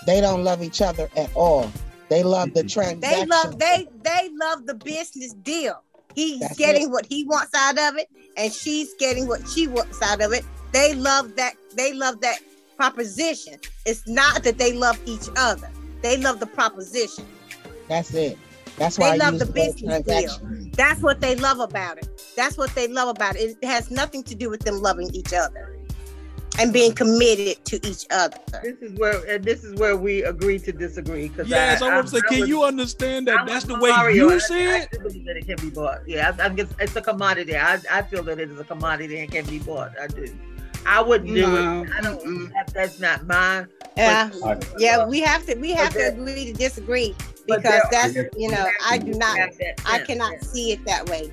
They 0.07 0.21
don't 0.21 0.45
love 0.45 0.63
each 0.63 0.83
other 0.83 1.09
at 1.17 1.35
all. 1.35 1.71
They 2.09 2.23
love 2.23 2.53
the 2.55 2.65
transaction. 2.65 3.01
They 3.01 3.25
transaction. 3.25 3.51
love 3.51 3.59
they 3.59 3.89
they 4.03 4.31
love 4.41 4.67
the 4.67 4.75
business 4.75 5.33
deal. 5.35 5.83
He's 6.15 6.41
That's 6.41 6.57
getting 6.57 6.85
it. 6.85 6.91
what 6.91 7.07
he 7.07 7.25
wants 7.25 7.53
out 7.55 7.79
of 7.79 7.99
it, 7.99 8.09
and 8.37 8.53
she's 8.53 8.95
getting 8.99 9.27
what 9.27 9.49
she 9.49 9.67
wants 9.67 10.01
out 10.03 10.21
of 10.21 10.33
it. 10.33 10.45
They 10.73 10.95
love 10.95 11.35
that. 11.37 11.55
They 11.77 11.93
love 11.93 12.21
that 12.21 12.39
proposition. 12.77 13.59
It's 13.87 14.07
not 14.07 14.43
that 14.45 14.59
they 14.59 14.73
love 14.73 15.01
each 15.07 15.29
other. 15.37 15.69
They 16.03 16.17
love 16.17 16.41
the 16.41 16.47
proposition. 16.47 17.27
That's 17.89 18.13
it. 18.15 18.39
That's 18.77 18.97
They 18.97 19.11
I 19.11 19.17
love 19.17 19.39
the 19.39 19.47
word 19.47 19.55
business 19.55 20.03
deal. 20.03 20.71
That's 20.73 21.01
what 21.01 21.21
they 21.21 21.37
love 21.37 21.61
about 21.61 21.99
it. 21.99 22.09
That's 22.37 22.59
what 22.59 22.75
they 22.75 22.89
love 22.89 23.09
about 23.09 23.37
it. 23.37 23.57
It 23.61 23.67
has 23.67 23.91
nothing 23.91 24.23
to 24.25 24.35
do 24.35 24.51
with 24.51 24.61
them 24.61 24.81
loving 24.81 25.11
each 25.15 25.33
other 25.33 25.75
and 26.59 26.73
being 26.73 26.93
committed 26.93 27.65
to 27.65 27.77
each 27.87 28.07
other. 28.11 28.37
This 28.63 28.79
is 28.81 28.99
where 28.99 29.25
and 29.29 29.45
this 29.45 29.65
is 29.65 29.75
where 29.79 29.97
we 29.97 30.23
agree 30.25 30.59
to 30.61 30.73
disagree. 30.73 31.29
Because 31.29 31.49
Yes, 31.49 31.83
I, 31.83 31.89
I, 31.91 31.95
want 31.95 32.09
to 32.09 32.17
say, 32.17 32.21
can 32.29 32.41
was- 32.41 32.49
you 32.49 32.65
understand 32.65 33.29
that 33.29 33.41
I'm 33.41 33.47
that's 33.47 33.65
the 33.65 33.79
way 33.79 33.91
Mario. 33.91 34.29
You 34.31 34.41
see 34.41 34.67
I 34.67 34.81
it? 34.81 34.91
do 34.93 34.99
believe 35.01 35.25
that 35.27 35.37
it 35.37 35.47
can 35.47 35.57
be 35.57 35.71
bought. 35.71 36.01
Yeah, 36.07 36.35
I, 36.39 36.45
I 36.45 36.49
guess 36.51 36.69
it's 36.79 36.97
a 36.97 37.03
commodity. 37.03 37.57
I, 37.57 37.81
I 37.91 38.03
feel 38.03 38.23
that 38.25 38.39
it 38.39 38.51
is 38.51 38.59
a 38.59 38.65
commodity 38.65 39.19
and 39.19 39.31
can 39.31 39.47
be 39.47 39.59
bought. 39.59 39.93
I 40.01 40.07
do. 40.09 40.27
I 40.87 41.01
wouldn't 41.03 41.35
do 41.35 41.43
No. 41.43 41.83
it. 41.83 41.89
I 41.97 42.01
don't. 42.01 42.53
That, 42.53 42.71
that's 42.75 43.01
not 43.01 43.27
mine. 43.27 43.69
Yeah, 43.97 44.31
I- 44.45 44.59
yeah, 44.79 45.07
we 45.07 45.21
have 45.21 45.47
to 45.47 45.55
we 45.57 45.71
have 45.73 45.93
to 45.93 45.99
there- 45.99 46.13
agree 46.13 46.47
to 46.47 46.53
disagree 46.53 47.15
because 47.47 47.83
that's 47.91 48.15
you 48.37 48.51
know 48.51 48.69
I 48.85 48.99
do 48.99 49.13
not 49.15 49.39
I 49.87 49.99
cannot 50.01 50.43
see 50.43 50.73
it 50.73 50.85
that 50.87 51.09
way. 51.09 51.31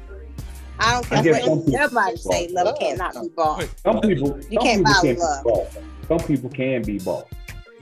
I 0.80 0.94
don't 0.94 1.06
care 1.06 1.24
guess 1.24 1.44
some 1.46 1.58
what 1.58 1.66
people- 1.66 1.80
everybody 1.82 2.18
say. 2.18 2.48
Love 2.50 2.80
cannot 2.80 3.14
be 3.22 3.30
bought. 3.36 3.68
Some 3.84 4.02
people, 4.02 4.40
You 4.50 4.58
some 4.60 4.64
can't 4.64 4.86
people 4.86 4.94
buy 4.94 5.02
can 5.02 5.18
love. 5.20 5.44
be 5.44 5.50
bought. 5.50 5.68
Some 6.08 6.28
people 6.28 6.50
can 6.50 6.82
be 6.84 7.00
bought. 7.00 7.28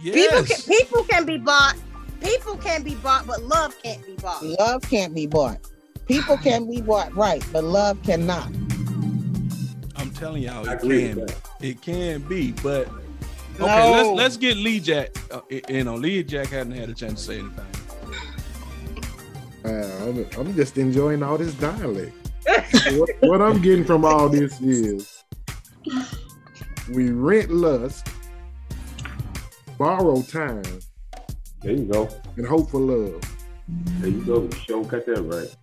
People 0.02 0.44
can 0.44 0.62
people 0.64 1.04
can 1.04 1.26
be 1.26 1.38
bought. 1.38 1.76
People 2.22 2.58
can 2.58 2.84
be 2.84 2.96
bought, 2.96 3.26
but 3.28 3.44
love 3.44 3.76
can't 3.82 4.06
be 4.06 4.14
bought. 4.16 4.44
Love 4.44 4.82
can't 4.84 5.14
be 5.16 5.28
bought. 5.28 5.58
People 6.08 6.38
can 6.44 6.70
be 6.70 6.82
bought, 6.82 7.14
right, 7.16 7.44
but 7.54 7.64
love 7.64 8.02
cannot. 8.04 8.50
I'm 10.20 10.26
telling 10.26 10.44
y'all, 10.44 10.68
it 10.68 10.80
can, 10.82 11.16
with 11.22 11.52
it 11.62 11.82
can 11.82 12.20
be, 12.24 12.52
but 12.52 12.90
okay. 12.90 12.94
No. 13.60 13.66
Let's 13.66 14.10
let's 14.10 14.38
get 14.38 14.58
Lee 14.58 14.82
Jack. 14.82 15.16
Uh, 15.32 15.40
you 15.70 15.86
know, 15.86 15.96
Lee 15.96 16.24
Jack 16.24 16.48
hadn't 16.48 16.74
had 16.74 16.90
a 16.90 16.94
chance 16.94 17.26
to 17.26 17.32
say 17.32 17.40
anything. 17.40 17.66
Uh, 19.64 20.04
I'm, 20.04 20.28
I'm 20.38 20.56
just 20.58 20.78
enjoying 20.78 21.24
all 21.24 21.38
this 21.38 21.54
dialect. 21.54 22.12
what, 22.46 23.10
what 23.22 23.42
I'm 23.42 23.62
getting 23.62 23.86
from 23.86 24.04
all 24.04 24.28
this 24.28 24.60
is 24.60 25.24
we 26.92 27.12
rent 27.12 27.50
lust, 27.50 28.10
borrow 29.78 30.22
time, 30.22 30.64
There 31.62 31.72
you 31.72 31.86
go. 31.86 32.10
and 32.36 32.46
hope 32.46 32.72
for 32.72 32.82
love. 32.82 33.22
There 33.70 34.10
you 34.10 34.22
go. 34.26 34.50
Show 34.50 34.84
cut 34.84 35.06
that 35.06 35.22
right. 35.22 35.56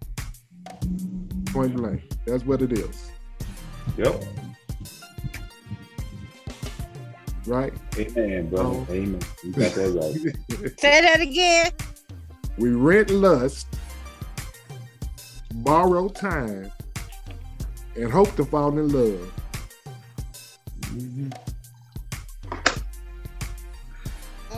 Point 1.53 1.77
blank. 1.77 2.05
That's 2.25 2.47
what 2.47 2.63
it 2.63 2.73
is. 2.73 3.11
Yep. 3.99 4.25
Right? 7.47 7.73
Amen, 7.97 8.49
brother. 8.49 8.69
Oh. 8.69 8.87
Amen. 8.91 9.21
You 9.45 9.53
got 9.53 9.73
that 9.75 10.35
right. 10.59 10.79
Say 10.81 11.01
that 11.01 11.21
again. 11.21 11.71
we 12.59 12.71
rent 12.71 13.11
lust, 13.11 13.67
borrow 15.57 16.09
time, 16.09 16.73
and 17.95 18.11
hope 18.11 18.35
to 18.37 18.45
fall 18.45 18.77
in 18.79 18.89
love. 18.89 19.33
Mhm. 20.87 21.37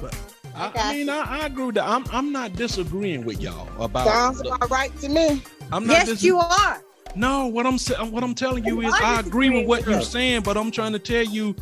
But- 0.01 0.17
I, 0.55 0.69
Okay. 0.69 0.81
I 0.81 0.93
mean, 0.95 1.09
I, 1.09 1.21
I 1.43 1.47
agree 1.47 1.67
with 1.67 1.75
that. 1.77 1.85
I'm 1.89 2.05
I'm 2.11 2.33
not 2.33 2.55
disagreeing 2.55 3.25
with 3.25 3.41
y'all 3.41 3.69
about. 3.83 4.07
Sounds 4.09 4.41
about 4.41 4.69
right 4.71 4.97
to 5.01 5.09
me. 5.09 5.41
I'm 5.71 5.87
not. 5.87 5.93
Yes, 5.93 6.07
dis- 6.09 6.23
you 6.25 6.39
are. 6.39 6.83
No, 7.15 7.47
what 7.47 7.65
I'm 7.67 7.79
saying, 7.79 8.11
what 8.11 8.23
I'm 8.25 8.35
telling 8.35 8.65
you 8.65 8.81
You 8.83 8.89
is, 8.89 8.95
are 8.95 9.03
I 9.03 9.21
agree 9.21 9.51
with 9.51 9.67
what 9.67 9.87
you're 9.87 10.03
saying, 10.03 10.43
but 10.43 10.57
I'm 10.57 10.71
trying 10.71 10.93
to 10.93 10.99
tell 10.99 11.23
you, 11.23 11.55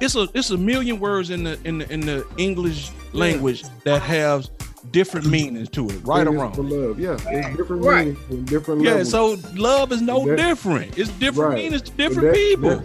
it's 0.00 0.14
a 0.16 0.28
it's 0.34 0.50
a 0.50 0.56
million 0.56 0.98
words 1.00 1.30
in 1.30 1.44
the 1.44 1.58
in 1.64 1.78
the 1.78 1.92
in 1.92 2.00
the 2.00 2.26
English 2.36 2.90
language 3.12 3.64
that 3.84 4.02
have 4.02 4.48
different 4.92 5.24
mm-hmm. 5.26 5.32
meanings 5.32 5.68
to 5.70 5.88
it, 5.88 6.00
right 6.04 6.26
or 6.26 6.30
It 6.30 6.50
is 6.50 6.56
For 6.56 6.62
wrong. 6.62 6.70
love. 6.70 7.00
Yeah. 7.00 7.16
It's 7.26 7.56
different 7.56 7.82
Right. 7.84 8.06
meanings 8.08 8.30
and 8.30 8.46
different 8.46 8.82
Yeah, 8.82 8.90
levels. 8.90 9.10
so 9.10 9.36
love 9.54 9.92
is 9.92 10.00
no 10.00 10.24
That- 10.26 10.36
different. 10.36 10.96
It's 10.98 11.10
different 11.10 11.50
Right. 11.54 11.62
meanings 11.64 11.82
to 11.82 11.90
different 11.92 12.28
that- 12.28 12.34
people. 12.34 12.70
that- 12.70 12.84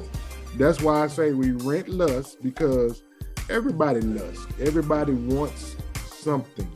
that's 0.58 0.82
why 0.82 1.04
I 1.04 1.08
say 1.08 1.32
we 1.32 1.52
rent 1.52 1.88
lust 1.90 2.38
because 2.44 3.04
everybody 3.50 4.02
lusts. 4.02 4.46
Everybody 4.60 5.14
wants 5.14 5.76
something, 6.20 6.68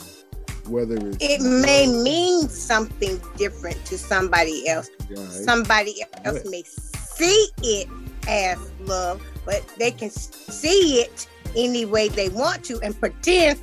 whether 0.68 0.96
it's 0.96 1.18
It 1.20 1.42
may 1.42 1.88
mean 1.88 2.48
something 2.48 3.20
different 3.38 3.84
to 3.86 3.98
somebody 3.98 4.68
else. 4.70 4.90
right. 5.10 5.20
Somebody 5.30 6.04
else 6.26 6.38
Right. 6.38 6.46
may 6.52 6.64
see 6.64 7.48
it 7.64 7.88
as 8.28 8.58
love, 8.86 9.22
but 9.48 9.66
they 9.80 9.90
can 9.92 10.10
see 10.10 11.00
it 11.02 11.26
any 11.56 11.86
way 11.86 12.10
they 12.10 12.28
want 12.30 12.64
to 12.66 12.80
and 12.82 13.00
pretend 13.00 13.58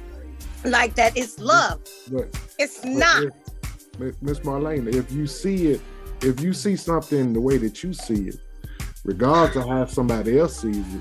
like 0.65 0.94
that 0.94 1.15
it's 1.16 1.39
love. 1.39 1.78
but 2.11 2.35
It's 2.59 2.81
but 2.81 2.89
not. 2.90 3.24
Miss 4.23 4.40
Marlene, 4.40 4.93
if 4.93 5.12
you 5.12 5.27
see 5.27 5.69
it, 5.73 5.81
if 6.23 6.40
you 6.40 6.52
see 6.55 6.74
something 6.74 7.32
the 7.35 7.40
way 7.40 7.59
that 7.59 7.85
you 7.85 7.93
see 7.93 8.28
it, 8.28 8.39
regardless 9.05 9.56
of 9.62 9.69
how 9.69 9.85
somebody 9.85 10.39
else 10.39 10.56
sees 10.62 10.78
it, 10.78 11.01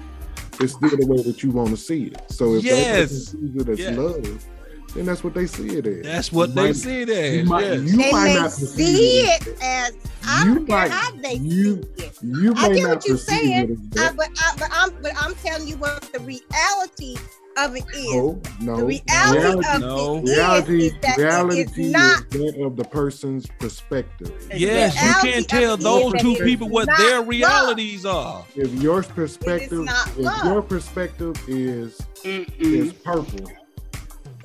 it's 0.60 0.74
still 0.74 0.90
the 0.90 1.08
way 1.08 1.24
that 1.24 1.42
you 1.42 1.52
want 1.52 1.70
to 1.70 1.78
see 1.78 2.04
it. 2.08 2.22
So 2.30 2.56
if 2.56 2.64
Yes. 2.66 3.10
they 3.10 3.16
sees 3.40 3.56
it 3.56 3.70
as 3.70 3.80
Yes. 3.80 3.98
love, 3.98 4.46
then 4.94 5.06
that's 5.06 5.24
what 5.24 5.34
they 5.34 5.48
see 5.48 5.70
it 5.78 5.88
as. 5.88 6.04
That's 6.04 6.32
what 6.32 6.50
You 6.50 6.56
they 6.56 6.62
might- 6.68 6.76
see 6.76 7.02
it 7.04 7.08
You 7.08 7.14
as. 7.42 7.48
might, 7.48 7.64
yes. 7.64 7.82
you 7.92 7.98
they 7.98 8.12
might 8.12 8.24
may 8.26 8.36
not 8.36 8.52
see 8.52 8.66
perceive 8.66 9.26
it 9.48 9.58
as 9.62 9.92
I 10.28 10.46
You 10.46 10.56
don't 10.56 10.68
care 10.68 10.78
might- 10.78 10.92
how 10.92 11.12
they 11.16 11.34
you- 11.36 11.82
see 11.98 12.03
it. 12.03 12.03
You 12.24 12.54
I 12.56 12.70
may 12.70 12.76
get 12.76 12.84
not 12.84 12.96
what 12.96 13.08
you're 13.08 13.18
saying, 13.18 13.72
it 13.94 14.00
I, 14.00 14.14
but, 14.14 14.30
I, 14.40 14.54
but 14.58 14.70
I'm 14.72 15.02
but 15.02 15.12
I'm 15.18 15.36
telling 15.36 15.68
you 15.68 15.76
what 15.78 16.02
the 16.14 16.20
reality 16.20 17.18
of 17.58 17.76
it 17.76 17.84
is. 17.94 18.14
No, 18.14 18.42
no. 18.62 18.78
The 18.78 18.86
reality, 18.86 19.68
of 19.68 19.82
No. 19.82 20.18
it 20.18 20.24
is, 20.24 20.30
reality, 20.38 20.86
is 20.86 20.94
that 21.02 21.18
reality 21.18 21.60
it 21.60 21.78
is 21.78 21.92
not. 21.92 22.20
is 22.34 22.54
that 22.56 22.64
of 22.64 22.76
the 22.78 22.86
person's 22.86 23.46
perspective. 23.60 24.32
Yes, 24.56 24.96
you 25.04 25.32
can't 25.32 25.48
tell 25.48 25.76
those 25.76 26.14
two 26.22 26.36
people 26.36 26.70
what 26.70 26.88
not 26.88 26.98
their 26.98 27.18
love. 27.20 27.28
realities 27.28 28.06
are. 28.06 28.46
If 28.56 28.74
your 28.76 29.04
perspective, 29.04 29.86
if 29.86 30.18
love. 30.18 30.46
your 30.46 30.62
perspective 30.62 31.36
is 31.48 32.00
is 32.24 32.94
purple, 32.94 33.52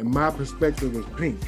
and 0.01 0.11
my 0.11 0.31
perspective 0.31 0.97
is 0.97 1.07
pink, 1.17 1.39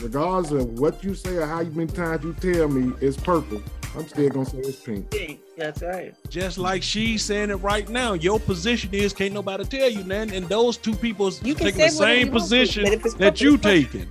regardless 0.00 0.52
of 0.52 0.78
what 0.78 1.02
you 1.02 1.14
say 1.14 1.36
or 1.36 1.46
how 1.46 1.62
many 1.64 1.90
times 1.90 2.22
you 2.24 2.32
tell 2.34 2.68
me 2.68 2.94
it's 3.00 3.16
purple, 3.16 3.60
I'm 3.96 4.06
still 4.06 4.28
gonna 4.28 4.46
say 4.46 4.58
it's 4.58 4.80
pink. 4.80 5.10
Pink, 5.10 5.40
That's 5.56 5.82
right. 5.82 6.14
Just 6.28 6.58
like 6.58 6.82
she's 6.82 7.24
saying 7.24 7.50
it 7.50 7.56
right 7.56 7.88
now. 7.88 8.12
Your 8.12 8.38
position 8.38 8.90
is 8.92 9.12
can't 9.12 9.32
nobody 9.34 9.64
tell 9.64 9.88
you, 9.90 10.04
man. 10.04 10.30
And 10.32 10.48
those 10.48 10.76
two 10.76 10.94
people 10.94 11.32
You 11.42 11.54
can 11.54 11.66
taking 11.66 11.80
the 11.80 11.88
same 11.90 12.26
you 12.26 12.32
want 12.32 12.34
to, 12.34 12.40
position 12.40 12.84
but 12.84 12.92
if 12.92 13.04
it's 13.06 13.14
that 13.14 13.40
you 13.40 13.54
it's 13.54 13.62
taking. 13.62 14.08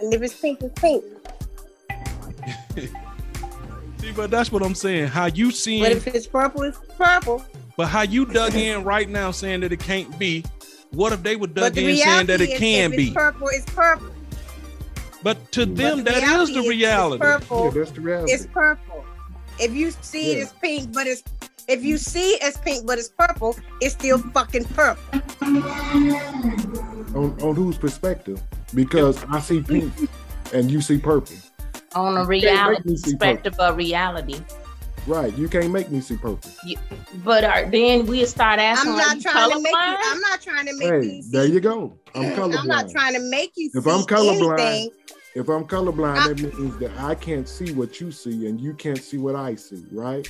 And 0.00 0.14
if 0.14 0.22
it's 0.22 0.40
pink, 0.40 0.60
it's 0.62 0.80
pink. 0.80 1.04
See, 3.98 4.12
but 4.12 4.30
that's 4.30 4.50
what 4.50 4.62
I'm 4.62 4.74
saying. 4.74 5.08
How 5.08 5.26
you 5.26 5.50
seeing, 5.50 5.82
But 5.82 5.92
if 5.92 6.06
it's 6.06 6.26
purple, 6.26 6.62
it's 6.62 6.78
purple. 6.96 7.44
but 7.76 7.86
how 7.88 8.02
you 8.02 8.24
dug 8.24 8.54
in 8.54 8.82
right 8.82 9.08
now 9.08 9.30
saying 9.30 9.60
that 9.60 9.72
it 9.72 9.80
can't 9.80 10.18
be. 10.18 10.42
What 10.92 11.12
if 11.12 11.22
they 11.22 11.36
were 11.36 11.46
dug 11.46 11.74
the 11.74 11.90
in 11.90 11.96
saying 11.98 12.26
that 12.26 12.40
it 12.40 12.50
is, 12.50 12.58
can 12.58 12.92
if 12.92 12.96
be? 12.96 13.06
it's 13.08 13.14
purple, 13.14 13.48
it's 13.48 13.66
purple. 13.74 14.08
But 15.22 15.52
to 15.52 15.66
But 15.66 15.76
them, 15.76 16.04
that 16.04 16.22
is 16.22 16.48
the 16.54 16.60
It's 16.60 16.68
reality. 16.68 17.20
purple. 17.20 17.64
Yeah, 17.66 17.70
that's 17.70 17.90
the 17.90 18.00
reality. 18.00 18.32
It's 18.32 18.46
purple. 18.46 19.04
If 19.60 19.74
you 19.74 19.90
see 19.90 20.32
it 20.32 20.42
as 20.42 20.52
pink, 20.54 20.92
but 20.92 21.06
it's 21.06 21.22
if 21.68 21.84
you 21.84 21.98
see 21.98 22.32
it 22.32 22.42
as 22.42 22.56
pink, 22.56 22.86
but 22.86 22.98
it's 22.98 23.10
purple, 23.10 23.56
it's 23.80 23.94
still 23.94 24.18
fucking 24.18 24.64
purple. 24.64 25.20
on, 27.14 27.36
on 27.40 27.54
whose 27.54 27.78
perspective? 27.78 28.42
Because 28.74 29.22
I 29.28 29.40
see 29.40 29.62
pink 29.62 29.92
and 30.52 30.70
you 30.70 30.80
see 30.80 30.98
purple. 30.98 31.36
On 31.94 32.16
a 32.16 32.24
reality 32.24 32.76
make 32.76 32.86
me 32.86 33.02
perspective 33.02 33.58
of 33.58 33.76
reality. 33.76 34.40
Right. 35.06 35.36
You 35.36 35.48
can't 35.48 35.70
make 35.70 35.90
me 35.90 36.00
see 36.00 36.16
purple. 36.16 36.50
But 37.24 37.44
uh, 37.44 37.48
are, 37.48 37.70
then 37.70 38.06
we 38.06 38.24
start 38.26 38.60
asking, 38.60 38.92
I'm 38.92 38.98
not 38.98 39.16
you 39.16 39.22
trying 39.22 39.50
to 39.50 39.56
make 39.60 39.72
you. 39.72 39.78
colorblind? 39.78 39.96
I'm 40.04 40.20
not 40.20 40.40
trying 40.40 40.66
to 40.66 40.76
make 40.76 40.88
Hey, 40.88 41.16
you. 41.16 41.22
See, 41.22 41.30
there 41.30 41.46
you 41.46 41.60
go. 41.60 41.98
I'm 42.14 42.32
colorblind. 42.32 42.58
I'm 42.58 42.66
not 42.66 42.90
trying 42.90 43.14
to 43.14 43.20
make 43.20 43.52
you 43.56 43.70
If 43.74 43.84
see 43.84 43.90
I'm 43.90 44.00
colorblind, 44.02 44.60
anything. 44.60 44.90
If 45.34 45.48
I'm 45.48 45.64
colorblind, 45.64 46.16
I- 46.18 46.28
that 46.28 46.40
means 46.58 46.76
that 46.78 46.90
I 46.98 47.14
can't 47.14 47.48
see 47.48 47.72
what 47.72 48.00
you 48.00 48.10
see 48.10 48.46
and 48.46 48.60
you 48.60 48.74
can't 48.74 49.02
see 49.02 49.16
what 49.18 49.36
I 49.36 49.54
see, 49.54 49.84
right? 49.92 50.28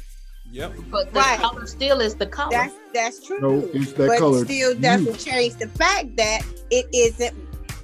Yep. 0.53 0.73
But 0.91 1.13
the 1.13 1.21
Right. 1.21 1.39
color 1.39 1.67
still 1.67 2.01
is 2.01 2.15
the 2.17 2.27
color. 2.27 2.51
That's 2.51 2.75
that's 2.93 3.25
true. 3.25 3.41
No, 3.41 3.69
it's 3.73 3.93
that 3.93 4.09
but 4.09 4.19
color. 4.19 4.43
it 4.43 4.47
still 4.47 4.75
doesn't 4.75 5.19
change 5.19 5.55
the 5.57 5.69
fact 5.69 6.17
that 6.17 6.43
it 6.71 6.87
isn't 6.93 7.35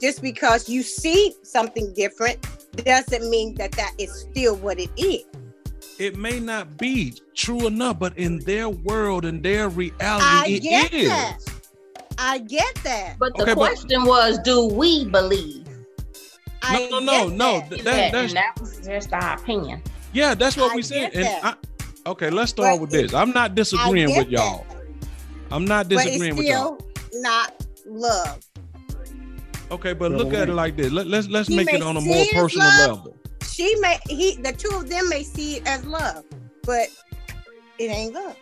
just 0.00 0.20
because 0.20 0.68
you 0.68 0.82
see 0.82 1.32
something 1.44 1.92
different 1.94 2.38
doesn't 2.84 3.30
mean 3.30 3.54
that 3.54 3.72
that 3.72 3.92
is 3.98 4.12
still 4.30 4.56
what 4.56 4.78
it 4.80 4.90
is. 4.96 5.22
It 5.98 6.16
may 6.16 6.40
not 6.40 6.76
be 6.76 7.14
true 7.34 7.66
enough, 7.68 7.98
but 8.00 8.18
in 8.18 8.40
their 8.40 8.68
world 8.68 9.24
and 9.24 9.42
their 9.42 9.64
I 9.64 9.68
reality, 9.68 10.54
it 10.56 10.62
get 10.62 10.92
is. 10.92 11.08
that. 11.08 11.38
I 12.18 12.38
get 12.38 12.74
that. 12.82 13.16
But 13.18 13.34
the 13.36 13.44
Okay, 13.44 13.54
but- 13.54 13.58
question 13.60 14.04
was, 14.04 14.38
do 14.44 14.66
we 14.66 15.04
believe 15.06 15.65
I 16.62 16.88
No, 16.90 16.98
no, 17.00 17.28
no, 17.28 17.28
get 17.28 17.36
no. 17.36 17.60
that. 17.60 17.70
That? 17.70 17.84
That, 17.84 18.12
that's 18.12 18.32
that 18.34 18.60
was 18.60 18.78
just 18.84 19.12
our 19.12 19.36
opinion. 19.36 19.82
yeah, 20.12 20.34
that's 20.34 20.56
what 20.56 20.72
I 20.72 20.76
we 20.76 20.82
said. 20.82 21.14
And. 21.14 21.28
I, 21.42 21.54
okay, 22.10 22.30
let's 22.30 22.50
start 22.50 22.74
But 22.76 22.80
with 22.82 22.90
this. 22.90 23.14
I'm 23.14 23.30
not 23.30 23.54
disagreeing 23.54 24.16
with 24.16 24.28
y'all. 24.28 24.66
I'm 25.50 25.64
not 25.64 25.88
But 25.88 25.98
it's 25.98 26.04
disagreeing 26.06 26.36
with 26.36 26.46
y'all. 26.46 26.78
not 27.14 27.64
love. 27.86 28.40
Okay, 29.70 29.92
but 29.92 30.10
Well, 30.12 30.20
look 30.24 30.34
at 30.34 30.48
it 30.48 30.52
like 30.52 30.76
this. 30.76 30.92
Let, 30.92 31.06
let's 31.06 31.28
let's 31.28 31.48
He 31.48 31.56
make 31.56 31.72
it 31.72 31.82
on 31.82 31.96
a 31.96 32.00
more 32.00 32.24
personal 32.32 32.66
love. 32.68 33.04
level. 33.04 33.16
She 33.52 33.74
may 33.80 33.98
he 34.08 34.36
the 34.36 34.52
two 34.52 34.76
of 34.76 34.88
them 34.88 35.08
may 35.08 35.22
see 35.22 35.56
it 35.56 35.66
as 35.66 35.84
love, 35.84 36.24
but 36.62 36.88
it 37.78 37.86
ain't 37.90 38.14
love. 38.14 38.36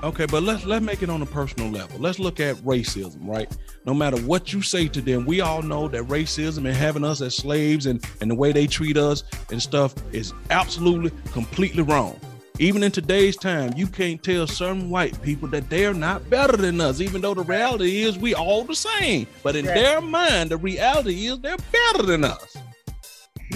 Okay, 0.00 0.26
but 0.26 0.44
let's 0.44 0.64
let's 0.64 0.84
make 0.84 1.02
it 1.02 1.10
on 1.10 1.22
a 1.22 1.26
personal 1.26 1.68
level. 1.70 1.98
Let's 1.98 2.20
look 2.20 2.38
at 2.38 2.54
racism, 2.58 3.26
right? 3.26 3.50
No 3.84 3.92
matter 3.92 4.16
what 4.18 4.52
you 4.52 4.62
say 4.62 4.86
to 4.86 5.00
them, 5.00 5.26
we 5.26 5.40
all 5.40 5.60
know 5.60 5.88
that 5.88 6.04
racism 6.04 6.58
and 6.58 6.68
having 6.68 7.02
us 7.04 7.20
as 7.20 7.36
slaves 7.36 7.86
and, 7.86 8.04
and 8.20 8.30
the 8.30 8.34
way 8.34 8.52
they 8.52 8.68
treat 8.68 8.96
us 8.96 9.24
and 9.50 9.60
stuff 9.60 9.94
is 10.12 10.32
absolutely 10.50 11.10
completely 11.32 11.82
wrong. 11.82 12.18
Even 12.60 12.82
in 12.84 12.92
today's 12.92 13.36
time, 13.36 13.72
you 13.76 13.86
can't 13.88 14.22
tell 14.22 14.46
certain 14.46 14.88
white 14.90 15.20
people 15.22 15.48
that 15.48 15.68
they're 15.70 15.94
not 15.94 16.28
better 16.30 16.56
than 16.56 16.80
us, 16.80 17.00
even 17.00 17.20
though 17.20 17.34
the 17.34 17.42
reality 17.42 18.02
is 18.02 18.18
we 18.18 18.34
all 18.34 18.62
the 18.64 18.74
same. 18.76 19.26
But 19.42 19.56
in 19.56 19.66
Right. 19.66 19.74
their 19.74 20.00
mind, 20.00 20.50
the 20.50 20.56
reality 20.56 21.26
is 21.26 21.38
they're 21.40 21.56
better 21.72 22.02
than 22.04 22.24
us. 22.24 22.56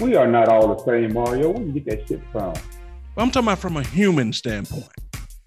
We 0.01 0.15
are 0.15 0.27
not 0.27 0.49
all 0.49 0.73
the 0.75 0.83
same, 0.85 1.13
Mario. 1.13 1.51
Where 1.51 1.63
do 1.63 1.71
you 1.71 1.79
get 1.79 1.85
that 1.85 2.07
shit 2.07 2.21
from? 2.31 2.53
I'm 3.17 3.29
talking 3.29 3.47
about 3.47 3.59
from 3.59 3.77
a 3.77 3.83
human 3.83 4.33
standpoint. 4.33 4.87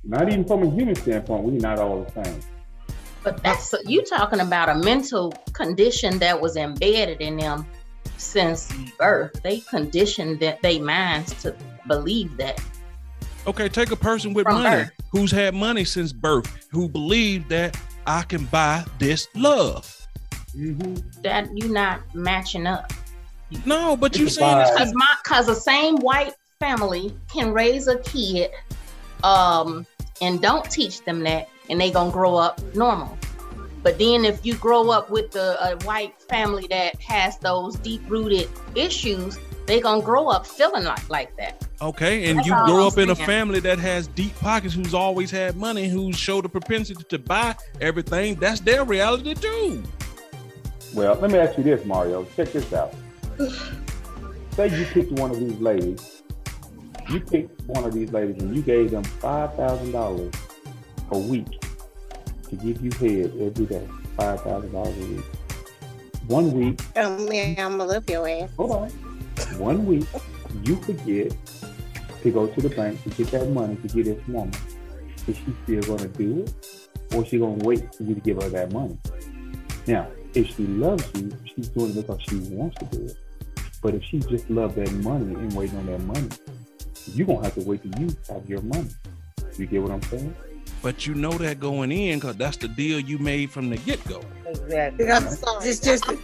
Not 0.08 0.28
even 0.28 0.44
from 0.44 0.62
a 0.62 0.70
human 0.70 0.94
standpoint, 0.94 1.44
we're 1.44 1.60
not 1.60 1.78
all 1.78 2.04
the 2.04 2.24
same. 2.24 2.40
But 3.24 3.42
that's 3.42 3.74
you 3.86 4.04
talking 4.04 4.38
about 4.38 4.68
a 4.68 4.76
mental 4.76 5.32
condition 5.52 6.18
that 6.20 6.40
was 6.40 6.56
embedded 6.56 7.20
in 7.20 7.36
them 7.36 7.66
since 8.16 8.72
birth. 8.98 9.42
They 9.42 9.60
conditioned 9.60 10.38
that 10.40 10.62
they 10.62 10.78
minds 10.78 11.34
to 11.42 11.56
believe 11.88 12.36
that. 12.36 12.62
Okay, 13.48 13.68
take 13.68 13.90
a 13.90 13.96
person 13.96 14.32
with 14.32 14.44
From 14.44 14.62
money 14.62 14.84
birth. 14.84 14.90
who's 15.10 15.32
had 15.32 15.54
money 15.54 15.84
since 15.84 16.12
birth, 16.12 16.68
who 16.70 16.88
believe 16.88 17.48
that 17.48 17.76
I 18.06 18.22
can 18.22 18.44
buy 18.46 18.84
this 19.00 19.26
love. 19.34 19.92
That 21.22 21.48
you're 21.52 21.68
not 21.68 22.00
matching 22.14 22.66
up. 22.66 22.92
No, 23.64 23.96
but 23.96 24.16
you 24.16 24.26
It's 24.26 24.36
a 24.36 24.40
saying 24.40 24.58
it's 24.58 24.70
vibe. 24.70 24.76
Cause 24.76 24.92
my 24.94 25.14
cause 25.24 25.46
the 25.46 25.54
same 25.54 25.96
white 25.96 26.34
family 26.60 27.12
can 27.32 27.52
raise 27.52 27.88
a 27.88 27.98
kid 27.98 28.50
um 29.24 29.86
and 30.20 30.40
don't 30.40 30.70
teach 30.70 31.04
them 31.04 31.20
that 31.20 31.48
and 31.68 31.80
they 31.80 31.90
gonna 31.90 32.10
grow 32.10 32.36
up 32.36 32.60
normal. 32.74 33.16
But 33.82 33.98
then 33.98 34.24
if 34.24 34.44
you 34.44 34.54
grow 34.56 34.90
up 34.90 35.10
with 35.10 35.36
a, 35.36 35.72
a 35.72 35.84
white 35.84 36.20
family 36.22 36.66
that 36.70 37.00
has 37.00 37.38
those 37.38 37.76
deep 37.76 38.02
rooted 38.08 38.48
issues, 38.74 39.38
they 39.66 39.80
gonna 39.80 40.02
grow 40.02 40.28
up 40.28 40.46
feeling 40.46 40.84
like, 40.84 41.08
like 41.08 41.36
that. 41.36 41.66
okay, 41.80 42.28
and 42.28 42.38
That's 42.38 42.48
you 42.48 42.54
grow 42.54 42.82
I'm 42.82 42.86
up 42.88 42.98
in 42.98 43.10
a 43.10 43.14
family 43.14 43.60
that 43.60 43.78
has 43.78 44.08
deep 44.08 44.34
pockets, 44.40 44.74
who's 44.74 44.94
always 44.94 45.30
had 45.30 45.56
money, 45.56 45.88
who's 45.88 46.16
showed 46.16 46.44
a 46.44 46.48
propensity 46.48 47.04
to 47.04 47.18
buy 47.18 47.54
everything. 47.80 48.36
That's 48.36 48.60
their 48.60 48.84
reality 48.84 49.34
too. 49.34 49.82
Well, 50.94 51.14
let 51.16 51.30
me 51.30 51.38
ask 51.38 51.58
you 51.58 51.64
this, 51.64 51.84
Mario. 51.84 52.24
Check 52.36 52.52
this 52.52 52.72
out. 52.72 52.94
Say 54.52 54.78
you 54.78 54.86
picked 54.86 55.12
one 55.12 55.30
of 55.30 55.38
these 55.38 55.60
ladies. 55.60 56.22
You 57.08 57.20
picked 57.20 57.60
one 57.62 57.84
of 57.84 57.92
these 57.94 58.12
ladies 58.12 58.42
and 58.42 58.54
you 58.54 58.62
gave 58.62 58.90
them 58.90 59.04
five 59.04 59.54
thousand 59.54 59.92
dollars 59.92 60.32
a 61.12 61.18
week 61.18 61.46
to 62.48 62.56
give 62.56 62.80
you 62.82 62.90
head 62.92 63.32
every 63.40 63.66
day. 63.66 63.86
Five 64.16 64.40
thousand 64.42 64.72
dollars 64.72 64.96
a 64.96 65.00
week. 65.14 65.24
One 66.26 66.50
week, 66.52 66.80
Oh 66.96 67.16
man, 67.28 67.54
I'm 67.58 67.78
gonna 67.78 67.84
love 67.84 68.10
your 68.10 68.28
ass. 68.28 68.50
hold 68.56 68.72
on. 68.72 68.88
One 69.58 69.86
week, 69.86 70.06
you 70.64 70.76
forget 70.76 71.32
to 72.22 72.30
go 72.32 72.48
to 72.48 72.60
the 72.60 72.70
bank 72.70 73.00
to 73.04 73.10
get 73.10 73.28
that 73.30 73.50
money 73.50 73.76
to 73.76 73.88
get 73.88 74.04
this 74.06 74.26
woman. 74.28 74.52
Is 75.28 75.36
she 75.36 75.54
still 75.62 75.82
gonna 75.96 76.08
do 76.08 76.40
it? 76.40 76.88
Or 77.14 77.22
is 77.22 77.28
she 77.28 77.38
gonna 77.38 77.64
wait 77.64 77.94
for 77.94 78.02
you 78.02 78.14
to 78.16 78.20
give 78.20 78.42
her 78.42 78.48
that 78.48 78.72
money? 78.72 78.98
Now, 79.86 80.08
if 80.34 80.48
she 80.56 80.66
loves 80.66 81.04
you, 81.14 81.32
she's 81.54 81.68
doing 81.68 81.90
it 81.90 81.94
because 82.06 82.20
she 82.22 82.36
wants 82.54 82.76
to 82.78 82.84
do 82.86 83.04
it. 83.06 83.16
But 83.80 83.94
if 83.94 84.02
she 84.02 84.18
just 84.18 84.50
loves 84.50 84.74
that 84.74 84.90
money 84.94 85.34
and 85.34 85.52
waiting 85.52 85.78
on 85.78 85.86
that 85.86 86.00
money, 86.00 86.28
you're 87.14 87.26
gonna 87.26 87.44
have 87.44 87.54
to 87.54 87.60
wait 87.62 87.82
till 87.82 88.00
you 88.00 88.14
have 88.28 88.48
your 88.48 88.60
money. 88.62 88.88
You 89.56 89.66
get 89.66 89.82
what 89.82 89.90
I'm 89.92 90.02
saying? 90.02 90.34
But 90.82 91.06
you 91.06 91.14
know 91.14 91.32
that 91.32 91.58
going 91.58 91.90
in 91.90 92.18
because 92.18 92.36
that's 92.36 92.58
the 92.58 92.68
deal 92.68 93.00
you 93.00 93.18
made 93.18 93.50
from 93.50 93.70
the 93.70 93.76
get 93.78 94.04
go. 94.06 94.20
Exactly. 94.46 95.10
I'm 95.10 95.28
sorry. 95.30 95.66
It's 95.68 95.80
just 95.80 96.04
I, 96.08 96.14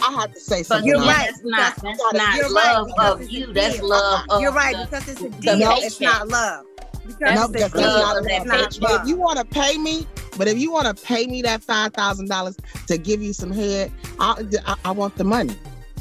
I 0.00 0.12
have 0.20 0.32
to 0.32 0.40
say 0.40 0.62
something. 0.62 0.86
You're 0.86 0.98
right, 1.00 1.28
That's 1.30 1.42
not 1.42 1.74
because- 1.76 1.98
that's 2.12 2.14
not 2.14 2.36
You're 2.36 2.50
right, 2.50 2.74
love 2.74 2.86
because 2.88 3.14
of 3.14 3.20
it's 3.22 3.32
you. 3.32 3.52
That's 3.52 3.80
love 3.80 4.24
of 4.28 4.40
You're 4.42 4.52
right 4.52 4.76
the- 4.76 4.82
uh-huh. 4.82 5.00
because 5.00 5.08
it's 5.08 5.20
a 5.22 5.28
the 5.28 5.56
deal. 5.58 5.72
It's 5.78 6.00
not 6.00 6.28
love. 6.28 6.66
Because 7.06 7.34
No, 7.34 7.42
it's 7.44 7.52
because 7.52 7.72
that's 7.72 7.74
not 7.74 8.16
of 8.18 8.24
that 8.24 8.32
It's 8.32 8.46
not 8.46 8.56
paycheck. 8.58 8.74
If 8.76 8.80
love. 8.82 9.08
you 9.08 9.16
want 9.16 9.38
to 9.38 9.44
pay 9.44 9.76
me, 9.78 10.06
but 10.38 10.46
if 10.46 10.56
you 10.58 10.70
want 10.70 10.96
to 10.96 11.04
pay 11.04 11.26
me 11.26 11.42
that 11.42 11.64
five 11.64 11.92
thousand 11.94 12.28
dollars 12.28 12.56
to 12.86 12.98
give 12.98 13.20
you 13.22 13.32
some 13.32 13.50
head, 13.50 13.90
I, 14.20 14.44
I, 14.66 14.76
I 14.84 14.90
want 14.92 15.16
the 15.16 15.24
money. 15.24 15.56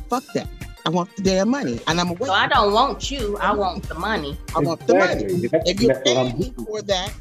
Fuck 0.10 0.24
that. 0.36 0.48
I 0.86 0.90
want 0.90 1.16
the 1.16 1.22
damn 1.24 1.50
money, 1.50 1.80
and 1.88 2.00
I'm 2.00 2.10
away. 2.10 2.28
So 2.28 2.34
I 2.34 2.48
don't 2.48 2.74
want 2.74 3.12
you. 3.12 3.38
I 3.38 3.54
want 3.54 3.84
the 3.84 3.96
money. 3.96 4.38
I 4.56 4.60
want 4.60 4.86
the 4.88 4.96
money. 4.96 5.24
That's, 5.48 5.70
If 5.70 5.82
you 5.82 5.94
pay 6.04 6.34
me 6.34 6.54
for 6.66 6.82
that, 6.82 7.14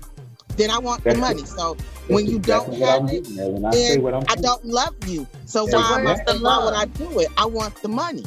then 0.57 0.70
I 0.70 0.78
want 0.78 1.05
the 1.05 1.15
money. 1.15 1.45
So 1.45 1.77
when 2.09 2.27
you 2.27 2.39
don't 2.39 2.73
exactly 2.73 2.81
what 2.81 2.89
I'm 3.01 3.07
have 3.07 3.15
it, 3.15 3.23
getting 3.24 3.39
at. 3.41 3.51
When 3.51 3.65
I 3.65 3.70
then 3.70 4.15
I'm 4.15 4.24
I 4.28 4.35
don't 4.37 4.65
love 4.65 4.95
you. 5.07 5.27
So 5.45 5.66
So 5.66 5.78
why, 5.78 6.01
am 6.01 6.07
I, 6.07 6.15
where's 6.15 6.20
the 6.27 6.45
why 6.45 6.65
would? 6.65 6.74
I 6.74 6.85
do 6.87 7.20
it? 7.20 7.28
I 7.37 7.47
want 7.47 7.74
the 7.82 7.89
money. 7.89 8.24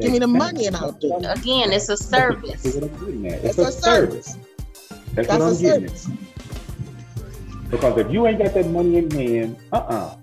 Give 0.00 0.12
me 0.12 0.20
the 0.20 0.28
money 0.28 0.66
and 0.66 0.76
I'll 0.76 0.92
do 0.92 1.16
it. 1.16 1.24
Again, 1.38 1.72
it's 1.72 1.88
a 1.88 1.96
service. 1.96 2.62
That's 2.62 2.76
what 2.76 2.84
I'm 2.84 2.98
getting 3.00 3.26
at. 3.26 3.44
It's 3.44 3.44
It's 3.44 3.58
a 3.58 3.62
a 3.62 3.72
service. 3.72 4.26
service. 4.26 4.38
That's 5.14 5.28
That's 5.28 5.28
what 5.28 5.40
a 5.40 5.44
I'm 5.46 5.56
getting 5.58 5.88
service. 5.88 6.06
at. 6.06 7.70
Because 7.70 7.98
if 7.98 8.12
you 8.12 8.26
ain't 8.26 8.38
got 8.38 8.54
that 8.54 8.66
money 8.70 8.96
in 8.96 9.10
hand, 9.10 9.56
uh-uh. 9.72 10.16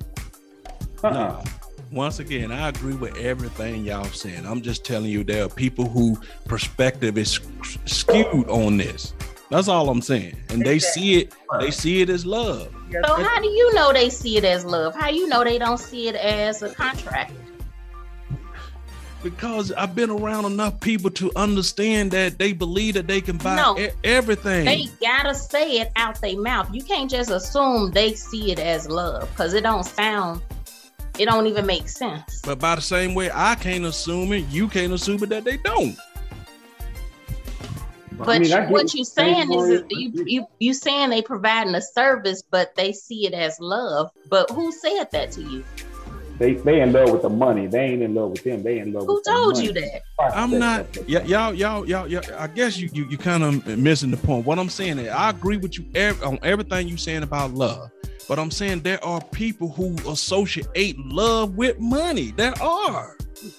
Uh-uh. 1.03 1.11
No. 1.11 1.43
Once 1.91 2.19
again, 2.19 2.51
I 2.51 2.69
agree 2.69 2.95
with 2.95 3.15
everything 3.17 3.85
y'all 3.85 4.03
saying. 4.05 4.45
I'm 4.45 4.61
just 4.61 4.83
telling 4.83 5.09
you 5.09 5.23
there 5.23 5.45
are 5.45 5.49
people 5.49 5.87
who 5.87 6.19
perspective 6.45 7.17
is 7.17 7.39
skewed 7.85 8.49
on 8.49 8.77
this. 8.77 9.13
That's 9.51 9.67
all 9.67 9.89
I'm 9.89 10.01
saying. 10.01 10.35
And 10.49 10.65
they 10.65 10.79
see 10.79 11.21
it, 11.21 11.33
they 11.59 11.71
see 11.71 12.01
it 12.01 12.09
as 12.09 12.25
love. 12.25 12.73
So 12.91 13.13
how 13.23 13.39
do 13.39 13.47
you 13.47 13.73
know 13.75 13.93
they 13.93 14.09
see 14.09 14.37
it 14.37 14.43
as 14.43 14.65
love? 14.65 14.95
How 14.95 15.09
you 15.09 15.27
know 15.27 15.43
they 15.43 15.57
don't 15.59 15.77
see 15.79 16.07
it 16.07 16.15
as 16.15 16.63
a 16.63 16.73
contract? 16.73 17.31
Because 19.21 19.71
I've 19.71 19.95
been 19.95 20.09
around 20.09 20.45
enough 20.45 20.79
people 20.79 21.09
to 21.11 21.31
understand 21.35 22.11
that 22.11 22.37
they 22.37 22.53
believe 22.53 22.93
that 22.95 23.07
they 23.07 23.21
can 23.21 23.37
buy 23.37 23.55
No. 23.55 23.77
e- 23.77 23.89
everything. 24.03 24.65
They 24.65 24.87
gotta 25.01 25.33
say 25.33 25.79
it 25.79 25.91
out 25.95 26.21
their 26.21 26.39
mouth. 26.39 26.69
You 26.71 26.83
can't 26.83 27.09
just 27.09 27.31
assume 27.31 27.91
they 27.91 28.13
see 28.13 28.51
it 28.51 28.59
as 28.59 28.87
love 28.87 29.27
because 29.31 29.53
it 29.53 29.61
don't 29.61 29.83
sound. 29.83 30.41
It 31.17 31.25
don't 31.25 31.47
even 31.47 31.65
make 31.65 31.87
sense. 31.87 32.41
but 32.43 32.59
by 32.59 32.75
the 32.75 32.81
same 32.81 33.15
way, 33.15 33.29
I 33.33 33.55
can't 33.55 33.85
assume 33.85 34.33
it, 34.33 34.45
you 34.49 34.67
can't 34.67 34.91
assume 34.93 35.23
it 35.23 35.29
that 35.29 35.43
they 35.45 35.57
don't. 35.57 35.95
But 38.17 38.29
I 38.29 38.39
mean, 38.39 38.53
I 38.53 38.55
you- 38.59 38.61
get 38.63 38.71
what 38.71 38.93
you 38.93 39.03
saying 39.03 39.51
is, 39.53 39.69
is 39.69 39.83
you, 39.89 40.23
you 40.25 40.45
you 40.59 40.73
saying 40.73 41.09
they 41.09 41.21
providing 41.21 41.75
a 41.75 41.81
service, 41.81 42.41
but 42.49 42.73
they 42.75 42.93
see 42.93 43.25
it 43.27 43.33
as 43.33 43.59
love. 43.59 44.09
But 44.29 44.49
who 44.51 44.71
said 44.71 45.05
that 45.11 45.31
to 45.33 45.41
you? 45.41 45.63
They 46.39 46.53
they 46.53 46.81
in 46.81 46.91
love 46.93 47.11
with 47.11 47.21
the 47.21 47.29
money. 47.29 47.67
They 47.67 47.79
ain't 47.79 48.01
in 48.03 48.13
love 48.13 48.31
with 48.31 48.43
them. 48.43 48.61
They 48.63 48.79
in 48.79 48.91
love 48.93 49.05
Who 49.07 49.15
with 49.15 49.23
the 49.23 49.31
told 49.31 49.53
money. 49.55 49.65
you 49.67 49.73
that? 49.73 50.01
I'm 50.33 50.57
not. 50.59 50.85
Yeah, 51.07 51.23
y'all, 51.23 51.53
y'all, 51.53 51.87
y'all, 51.87 52.07
y'all. 52.07 52.23
I 52.37 52.47
guess 52.47 52.77
you, 52.77 52.89
you, 52.93 53.05
you 53.09 53.17
kind 53.17 53.43
of 53.43 53.65
missing 53.77 54.11
the 54.11 54.17
point. 54.17 54.45
What 54.45 54.59
I'm 54.59 54.69
saying 54.69 54.99
is, 54.99 55.09
I 55.09 55.29
agree 55.29 55.57
with 55.57 55.77
you 55.77 55.85
ev- 55.95 56.21
on 56.23 56.39
everything 56.41 56.87
you 56.89 56.97
saying 56.97 57.23
about 57.23 57.53
love, 57.53 57.89
but 58.27 58.39
I'm 58.39 58.51
saying 58.51 58.81
there 58.81 59.03
are 59.03 59.21
people 59.21 59.69
who 59.69 59.95
associate 60.09 60.97
love 60.99 61.55
with 61.55 61.79
money. 61.79 62.31
There 62.31 62.53
are. 62.61 63.17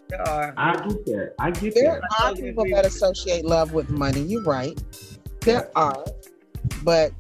There 0.09 0.29
are. 0.29 0.55
I 0.57 0.73
get 0.73 1.05
that. 1.07 1.35
I 1.39 1.51
get 1.51 1.75
There 1.75 2.01
that. 2.01 2.25
are 2.25 2.35
people 2.35 2.65
that 2.73 2.85
associate 2.85 3.45
love 3.45 3.73
with 3.73 3.91
money. 3.91 4.23
You're 4.23 4.43
right. 4.43 4.79
There 5.41 5.71
are, 5.77 6.05
but 6.83 7.13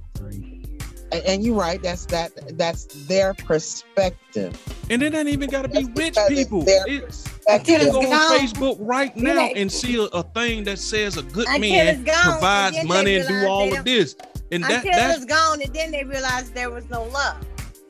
and, 1.12 1.22
and 1.24 1.44
you're 1.44 1.54
right. 1.54 1.80
That's 1.82 2.06
that. 2.06 2.32
That's 2.58 2.86
their 3.06 3.34
perspective. 3.34 4.60
And 4.90 5.02
it 5.02 5.14
ain't 5.14 5.28
even 5.28 5.50
got 5.50 5.62
to 5.62 5.68
be 5.68 5.84
rich 5.84 6.14
because 6.14 6.30
it's 6.30 6.42
people. 6.44 6.62
their 6.62 6.86
It, 6.88 7.02
you 7.48 7.58
can 7.64 7.80
it's 7.82 7.92
go 7.92 8.00
on 8.00 8.10
gone. 8.10 8.38
Facebook 8.38 8.76
right 8.80 9.16
now 9.16 9.46
and 9.54 9.70
see 9.70 9.96
a, 9.96 10.02
a 10.06 10.22
thing 10.24 10.64
that 10.64 10.78
says 10.78 11.16
a 11.16 11.22
good 11.22 11.46
man 11.60 12.04
provides 12.04 12.76
and 12.76 12.88
then 12.90 13.04
they 13.04 13.16
money 13.16 13.16
and 13.16 13.28
do 13.28 13.46
all 13.46 13.76
of 13.76 13.84
this. 13.84 14.16
And 14.52 14.62
that 14.64 14.84
Until 14.84 14.92
that's 14.92 15.16
it's 15.18 15.24
gone, 15.26 15.60
and 15.62 15.72
then 15.74 15.90
they 15.90 16.04
realized 16.04 16.54
there 16.54 16.70
was 16.70 16.88
no 16.88 17.04
love. 17.04 17.36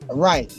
Right. 0.09 0.51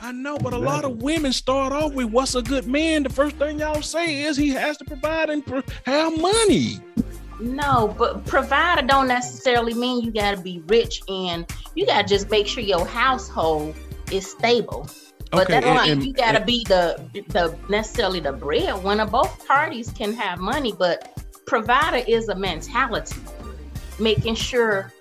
I 0.00 0.12
know, 0.12 0.36
but 0.38 0.52
a 0.52 0.58
lot 0.58 0.84
of 0.84 1.02
women 1.02 1.32
start 1.32 1.72
off 1.72 1.92
with 1.94 2.06
what's 2.10 2.34
a 2.34 2.42
good 2.42 2.66
man. 2.66 3.02
The 3.02 3.08
first 3.08 3.36
thing 3.36 3.60
y'all 3.60 3.80
say 3.82 4.22
is 4.22 4.36
he 4.36 4.50
has 4.50 4.76
to 4.78 4.84
provide 4.84 5.30
and 5.30 5.44
pro- 5.44 5.62
have 5.86 6.20
money. 6.20 6.80
No, 7.40 7.94
but 7.98 8.24
provider 8.26 8.86
don't 8.86 9.08
necessarily 9.08 9.74
mean 9.74 10.04
you 10.04 10.10
got 10.10 10.36
to 10.36 10.40
be 10.42 10.62
rich, 10.66 11.02
and 11.08 11.46
you 11.74 11.86
got 11.86 12.02
to 12.02 12.08
just 12.08 12.30
make 12.30 12.46
sure 12.46 12.62
your 12.62 12.84
household 12.86 13.74
is 14.10 14.30
stable. 14.30 14.88
But 15.32 15.44
Okay, 15.44 15.54
that 15.54 15.60
don't 15.64 15.76
and- 15.78 15.82
mean 15.84 15.92
and- 15.92 16.06
you 16.06 16.12
gotta 16.12 16.38
and- 16.38 16.46
be 16.46 16.64
the 16.68 17.00
the 17.28 17.56
necessarily 17.68 18.20
the 18.20 18.32
breadwinner. 18.32 19.06
Both 19.06 19.46
parties 19.46 19.90
can 19.90 20.12
have 20.14 20.38
money, 20.38 20.72
but 20.78 21.18
provider 21.46 22.02
is 22.06 22.28
a 22.28 22.34
mentality, 22.34 23.16
making 23.98 24.34
sure 24.36 24.92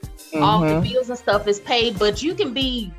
all 0.44 0.62
the 0.62 0.68
Mhm. 0.68 0.84
bills 0.84 1.10
and 1.10 1.18
stuff 1.18 1.48
is 1.48 1.60
paid. 1.60 1.98
But 2.00 2.22
you 2.24 2.34
can 2.36 2.54
be 2.54 2.92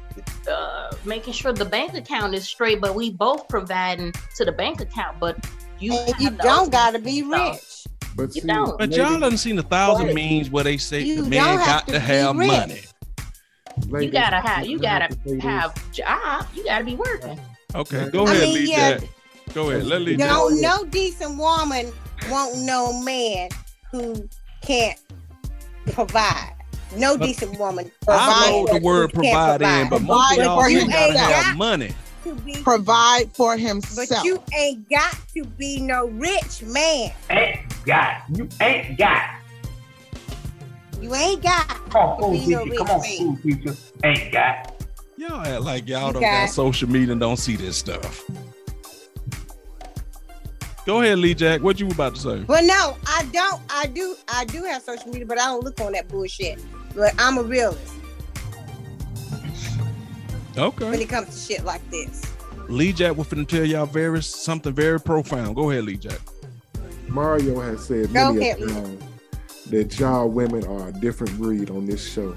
uh, 0.51 0.91
making 1.05 1.33
sure 1.35 1.53
the 1.53 1.65
bank 1.65 1.93
account 1.95 2.35
is 2.35 2.49
straight. 2.49 2.81
But 2.81 2.95
we 2.95 3.11
both 3.11 3.49
providing 3.49 4.13
to 4.37 4.45
the 4.45 4.53
bank 4.53 4.81
account. 4.81 5.19
But 5.21 5.37
you 5.79 5.93
And 5.93 6.15
you 6.19 6.31
don't 6.31 6.71
gotta 6.73 6.99
be 6.99 7.21
stuff. 7.23 7.53
rich. 7.53 7.87
But 8.17 8.35
You 8.35 8.41
see, 8.43 8.49
don't. 8.49 8.79
But 8.79 8.91
lady- 8.91 9.03
y'all 9.03 9.21
done 9.21 9.37
seen 9.37 9.59
a 9.59 9.63
thousand 9.63 10.07
Right. 10.07 10.15
memes 10.15 10.51
where 10.51 10.65
they 10.65 10.79
say 10.79 11.03
You 11.03 11.23
the 11.23 11.29
man 11.31 11.59
have 11.59 11.67
got 11.67 11.87
to 11.89 11.93
to 11.95 12.01
have 12.01 12.37
rich. 12.37 12.49
money. 12.49 12.81
You 14.03 14.11
gotta 14.11 14.41
have 14.41 14.67
you 14.67 14.79
gotta 14.79 15.09
to 15.09 15.15
say 15.29 15.35
this. 15.35 15.43
have 15.43 15.93
job. 15.93 16.47
You 16.55 16.65
gotta 16.65 16.85
be 16.85 16.95
working. 16.95 17.39
Okay, 17.75 18.09
go 18.09 18.25
I 18.27 18.31
ahead, 18.33 18.43
mean, 18.45 18.55
Lee 18.55 18.71
yeah. 18.71 18.99
Jack. 18.99 19.09
Go 19.53 19.69
ahead, 19.71 19.85
let 19.85 20.01
Lee 20.01 20.13
You 20.13 20.19
Jack. 20.19 20.29
know, 20.31 20.49
no 20.49 20.85
decent 20.87 21.37
woman 21.37 21.93
won't 22.31 22.57
know 22.61 22.87
a 22.87 23.05
man 23.05 23.51
who 23.91 24.27
can't 24.63 24.99
provide. 25.93 26.55
No 26.95 27.17
But 27.17 27.27
decent 27.27 27.59
woman. 27.59 27.91
I 28.09 28.51
know 28.51 28.67
the 28.67 28.79
word 28.81 29.11
who 29.13 29.23
provide 29.23 29.63
in, 29.63 29.89
but 29.91 30.03
most 30.03 30.33
of 30.33 30.39
y'all 30.39 30.63
for 30.63 30.69
ain't 30.69 30.91
gotta 30.91 31.11
ain't 31.11 31.19
have 31.19 31.57
money. 31.57 31.93
to 32.25 32.35
be, 32.37 32.63
Provide 32.63 33.35
for 33.35 33.57
himself. 33.57 33.97
but 33.97 34.09
himself. 34.09 34.25
you 34.25 34.43
ain't 34.57 34.89
got 34.89 35.17
to 35.35 35.45
be 35.45 35.81
no 35.81 36.07
rich 36.07 36.63
man. 36.63 37.13
Ain't 37.31 37.61
got. 37.85 38.23
You 38.35 38.49
ain't 38.61 38.97
got. 38.99 39.31
You 41.01 41.15
ain't 41.15 41.43
got 41.43 41.69
Come 41.91 41.97
on, 42.03 42.17
to 42.17 42.23
school 42.23 42.49
no 42.49 42.65
teacher. 42.65 42.77
Come 42.85 42.91
on, 42.91 43.01
man. 43.03 43.43
teacher. 43.43 43.77
Ain't 44.05 44.33
got. 44.33 44.73
Y'all 45.19 45.41
act 45.47 45.63
like 45.63 45.89
y'all 45.89 46.13
don't 46.13 46.23
Okay. 46.23 46.31
got 46.43 46.51
social 46.51 46.89
media 46.89 47.13
and 47.13 47.21
don't 47.21 47.37
see 47.39 47.57
this 47.57 47.77
stuff. 47.77 48.25
Go 50.85 51.01
ahead, 51.03 51.19
Lee 51.19 51.35
Jack. 51.35 51.63
What 51.63 51.81
you 51.81 51.89
about 51.89 52.15
to 52.15 52.21
say? 52.21 52.45
Well, 52.47 52.65
no, 52.65 52.97
I 53.09 53.25
don't. 53.33 53.61
I 53.71 53.87
do. 53.87 54.15
I 54.29 54.45
do 54.45 54.63
have 54.65 54.83
social 54.83 55.09
media, 55.09 55.27
but 55.27 55.39
I 55.41 55.47
don't 55.47 55.65
look 55.65 55.81
on 55.81 55.93
that 55.93 56.07
bullshit. 56.09 56.63
But 56.97 57.15
I'm 57.19 57.39
a 57.39 57.43
realist 57.43 57.93
Okay. 60.57 60.91
when 60.91 61.01
it 61.01 61.09
comes 61.09 61.29
to 61.29 61.53
shit 61.55 61.65
like 61.65 61.89
this. 61.91 62.23
Lee 62.69 62.93
Jack 62.93 63.17
was 63.17 63.29
finna 63.29 63.47
tell 63.47 63.65
y'all 63.65 63.87
very 63.87 64.23
something 64.23 64.73
very 64.73 64.99
profound. 64.99 65.55
Go 65.55 65.71
ahead, 65.71 65.85
Lee 65.85 65.99
Jack. 65.99 66.19
Mario 67.09 67.61
has 67.61 67.85
said 67.85 68.13
Go 68.13 68.33
many 68.33 68.49
a 68.49 68.53
ahead, 68.55 68.61
Lee. 68.61 68.73
time 68.73 68.99
that 69.67 69.99
y'all 69.99 70.29
women 70.29 70.65
are 70.67 70.89
a 70.89 70.93
different 70.93 71.37
breed 71.39 71.71
on 71.71 71.87
this 71.87 72.05
show. 72.11 72.35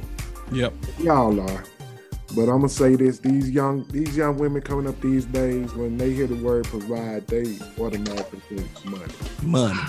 Yep. 0.52 0.74
Y'all 1.00 1.40
are. 1.40 1.64
But 2.36 2.44
I'm 2.44 2.58
gonna 2.60 2.70
say 2.70 2.96
this: 2.96 3.18
these 3.20 3.50
young 3.50 3.86
these 3.90 4.16
young 4.16 4.38
women 4.38 4.62
coming 4.62 4.88
up 4.88 5.00
these 5.02 5.26
days, 5.26 5.74
when 5.74 5.98
they 5.98 6.14
hear 6.14 6.28
the 6.28 6.36
word 6.36 6.66
provide, 6.66 7.26
they 7.28 7.58
automatically 7.80 8.40
think 8.50 8.86
money. 8.86 9.14
Money. 9.42 9.80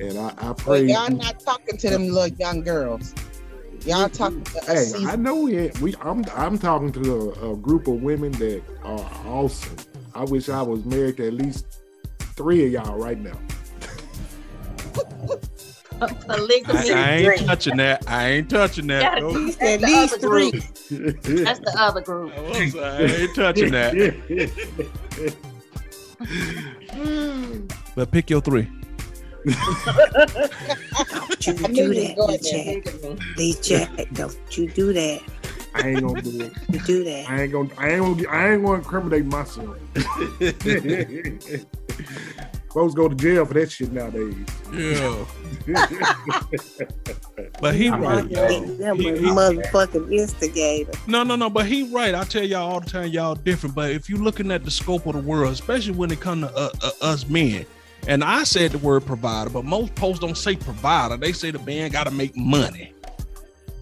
And 0.00 0.16
I, 0.18 0.28
I 0.28 0.32
But 0.48 0.58
pray. 0.58 0.86
y'all 0.86 1.10
not 1.10 1.40
talking 1.40 1.76
to 1.76 1.90
them 1.90 2.08
little 2.08 2.36
young 2.38 2.62
girls. 2.62 3.14
Y'all 3.84 4.08
talking 4.08 4.42
to 4.44 4.60
Hey, 4.66 4.72
us. 4.92 5.04
I 5.04 5.16
know 5.16 5.46
it. 5.48 5.78
We 5.80 5.94
I'm 6.00 6.24
I'm 6.34 6.58
talking 6.58 6.92
to 6.92 7.32
a, 7.40 7.52
a 7.52 7.56
group 7.56 7.86
of 7.88 8.02
women 8.02 8.32
that 8.32 8.62
are 8.82 9.10
awesome. 9.26 9.76
I 10.14 10.24
wish 10.24 10.48
I 10.48 10.62
was 10.62 10.84
married 10.84 11.16
to 11.18 11.26
at 11.28 11.34
least 11.34 11.66
three 12.36 12.64
of 12.66 12.72
y'all 12.72 12.98
right 12.98 13.18
now. 13.18 13.38
I, 16.00 16.06
I 16.70 17.16
ain't 17.16 17.46
touching 17.46 17.76
that. 17.78 18.04
I 18.06 18.28
ain't 18.28 18.48
touching 18.50 18.86
that. 18.88 19.02
Gotta 19.02 19.20
Go- 19.20 19.48
At 19.48 19.58
that's 19.58 19.80
the 19.80 19.86
least 19.86 20.14
other 20.14 20.28
group. 20.28 20.54
three. 20.54 21.10
That's 21.44 21.58
the 21.60 21.74
other 21.76 22.00
group. 22.00 22.32
I 22.36 22.40
was- 22.40 22.76
I 22.76 23.02
ain't 23.02 23.34
touching 23.34 23.70
that. 23.72 25.34
But 27.94 28.10
pick 28.12 28.30
your 28.30 28.40
three. 28.40 28.68
Don't 29.52 31.46
you 31.46 31.52
do 31.54 31.94
that, 31.94 32.14
going 32.16 32.30
Lee 32.30 32.38
there. 32.42 32.80
Jack. 32.82 33.36
Lee 33.36 33.54
Jack, 33.62 33.90
don't 34.12 34.36
you 34.56 34.68
do 34.70 34.92
that. 34.92 35.20
I 35.74 35.88
ain't 35.90 36.00
gonna 36.06 36.22
do 36.22 36.40
it. 36.40 36.52
You 36.70 36.80
do 36.80 37.04
that. 37.04 37.28
I 37.30 37.42
ain't 37.42 37.52
gonna. 37.52 37.68
I 37.78 37.90
ain't 37.90 38.00
gonna. 38.02 38.28
I 38.28 38.52
ain't 38.52 38.64
gonna 38.64 38.78
incriminate 38.78 39.24
myself. 39.26 39.76
Folks 42.72 42.94
go 42.94 43.08
to 43.08 43.14
jail 43.14 43.44
for 43.46 43.54
that 43.54 43.70
shit 43.72 43.92
nowadays. 43.92 44.34
Yeah. 44.72 45.24
But 47.60 47.74
he 47.74 47.88
I'm 47.88 48.00
right, 48.00 48.24
like, 48.24 48.30
y'all. 48.30 48.60
That 48.76 48.96
He- 48.96 49.10
was 49.10 49.20
he- 49.20 49.26
motherfucking 49.26 50.12
instigator. 50.12 50.92
No, 51.06 51.22
no, 51.24 51.34
no. 51.36 51.48
But 51.50 51.66
he 51.66 51.84
right. 51.92 52.14
I 52.14 52.24
tell 52.24 52.44
y'all 52.44 52.70
all 52.72 52.80
the 52.80 52.88
time, 52.90 53.08
y'all 53.08 53.34
different. 53.34 53.74
But 53.74 53.90
if 53.90 54.08
you're 54.08 54.18
looking 54.18 54.50
at 54.52 54.64
the 54.64 54.70
scope 54.70 55.06
of 55.06 55.14
the 55.14 55.20
world, 55.20 55.52
especially 55.52 55.92
when 55.94 56.10
it 56.10 56.20
comes 56.20 56.46
to 56.46 56.56
uh, 56.56 56.70
uh, 56.82 56.90
us 57.00 57.28
men, 57.28 57.64
and 58.06 58.24
I 58.24 58.44
said 58.44 58.72
the 58.72 58.78
word 58.78 59.04
provider, 59.04 59.50
but 59.50 59.64
most 59.64 59.94
posts 59.94 60.20
don't 60.20 60.36
say 60.36 60.56
provider. 60.56 61.16
They 61.16 61.32
say 61.32 61.50
the 61.50 61.58
man 61.60 61.90
got 61.90 62.04
to 62.04 62.10
make 62.10 62.36
money. 62.36 62.94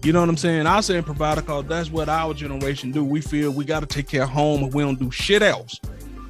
You 0.03 0.13
know 0.13 0.19
what 0.19 0.29
I'm 0.29 0.37
saying? 0.37 0.67
I 0.67 0.81
say 0.81 1.01
provider 1.01 1.41
because 1.41 1.65
that's 1.65 1.89
what 1.89 2.07
our 2.07 2.33
generation 2.33 2.91
do. 2.91 3.03
We 3.03 3.21
feel 3.21 3.51
we 3.51 3.65
got 3.65 3.81
to 3.81 3.85
take 3.85 4.07
care 4.07 4.23
of 4.23 4.29
home 4.29 4.63
and 4.63 4.73
we 4.73 4.83
don't 4.83 4.99
do 4.99 5.11
shit 5.11 5.41
else. 5.41 5.79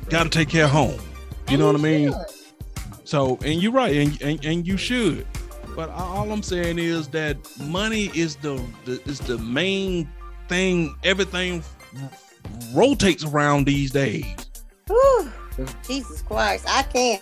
Got 0.10 0.24
to 0.24 0.30
take 0.30 0.50
care 0.50 0.66
of 0.66 0.72
home. 0.72 1.00
You 1.50 1.58
know 1.58 1.68
what 1.68 1.76
I 1.76 1.80
mean? 1.80 2.14
So, 3.04 3.38
and 3.44 3.62
you're 3.62 3.72
right, 3.72 3.96
and, 3.96 4.22
and 4.22 4.44
and 4.44 4.68
you 4.68 4.78
should. 4.78 5.26
But 5.76 5.90
all 5.90 6.32
I'm 6.32 6.44
saying 6.44 6.80
is 6.80 7.08
that 7.10 7.38
money 7.62 8.12
is 8.14 8.36
the, 8.38 8.62
the 8.86 9.02
is 9.06 9.20
the 9.20 9.38
main 9.38 10.10
thing. 10.50 10.96
Everything 11.04 11.64
rotates 12.74 13.24
around 13.24 13.66
these 13.66 13.92
days. 13.92 14.26
Whew. 14.88 15.32
Jesus 15.86 16.22
Christ, 16.22 16.66
I 16.68 16.84
can't. 16.84 17.22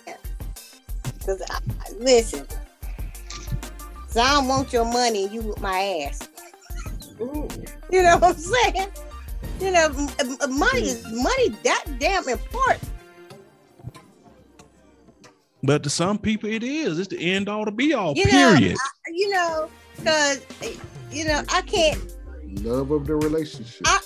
Cause 1.26 1.42
I, 1.50 1.56
I- 1.56 1.92
listen, 1.98 2.46
'cause 2.46 4.16
I 4.16 4.34
don't 4.34 4.46
want 4.46 4.72
your 4.72 4.84
money 4.84 5.24
and 5.24 5.34
you 5.34 5.42
with 5.42 5.60
my 5.60 6.06
ass. 6.08 6.28
You 7.18 8.02
know 8.02 8.16
what 8.18 8.36
I'm 8.36 8.36
saying? 8.36 8.88
You 9.60 9.72
know, 9.72 9.86
m- 9.86 10.08
m- 10.20 10.58
money 10.58 10.82
is 10.82 11.02
mm. 11.04 11.22
money 11.22 11.48
that 11.64 11.84
damn 11.98 12.28
important. 12.28 12.88
But 15.62 15.82
to 15.82 15.90
some 15.90 16.18
people, 16.18 16.48
it 16.48 16.62
is. 16.62 16.98
It's 16.98 17.08
the 17.08 17.18
end 17.18 17.48
all 17.48 17.64
to 17.64 17.70
be 17.72 17.92
all. 17.92 18.14
You 18.14 18.26
know, 18.26 18.54
period. 18.54 18.76
I, 18.78 18.88
you 19.12 19.30
know, 19.30 19.68
cause 20.04 20.40
you 21.10 21.24
know 21.24 21.42
I 21.48 21.62
can't. 21.62 22.14
Love 22.62 22.92
of 22.92 23.06
the 23.06 23.16
relationship. 23.16 23.82
I- 23.84 24.00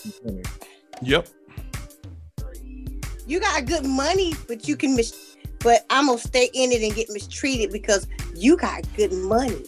yep. 1.02 1.28
You 3.26 3.40
got 3.40 3.66
good 3.66 3.84
money, 3.84 4.34
but 4.48 4.66
you 4.66 4.76
can 4.76 4.96
mis. 4.96 5.29
But 5.62 5.84
I'm 5.90 6.06
gonna 6.06 6.18
stay 6.18 6.50
in 6.54 6.72
it 6.72 6.82
and 6.82 6.94
get 6.94 7.08
mistreated 7.10 7.70
because 7.72 8.06
you 8.34 8.56
got 8.56 8.84
good 8.96 9.12
money. 9.12 9.64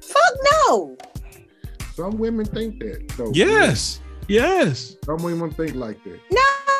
Fuck 0.00 0.34
no. 0.68 0.96
Some 1.94 2.18
women 2.18 2.46
think 2.46 2.78
that. 2.80 3.08
Though. 3.16 3.30
Yes. 3.34 4.00
Yes. 4.28 4.96
Some 5.04 5.22
women 5.22 5.50
think 5.52 5.74
like 5.74 6.02
that. 6.04 6.20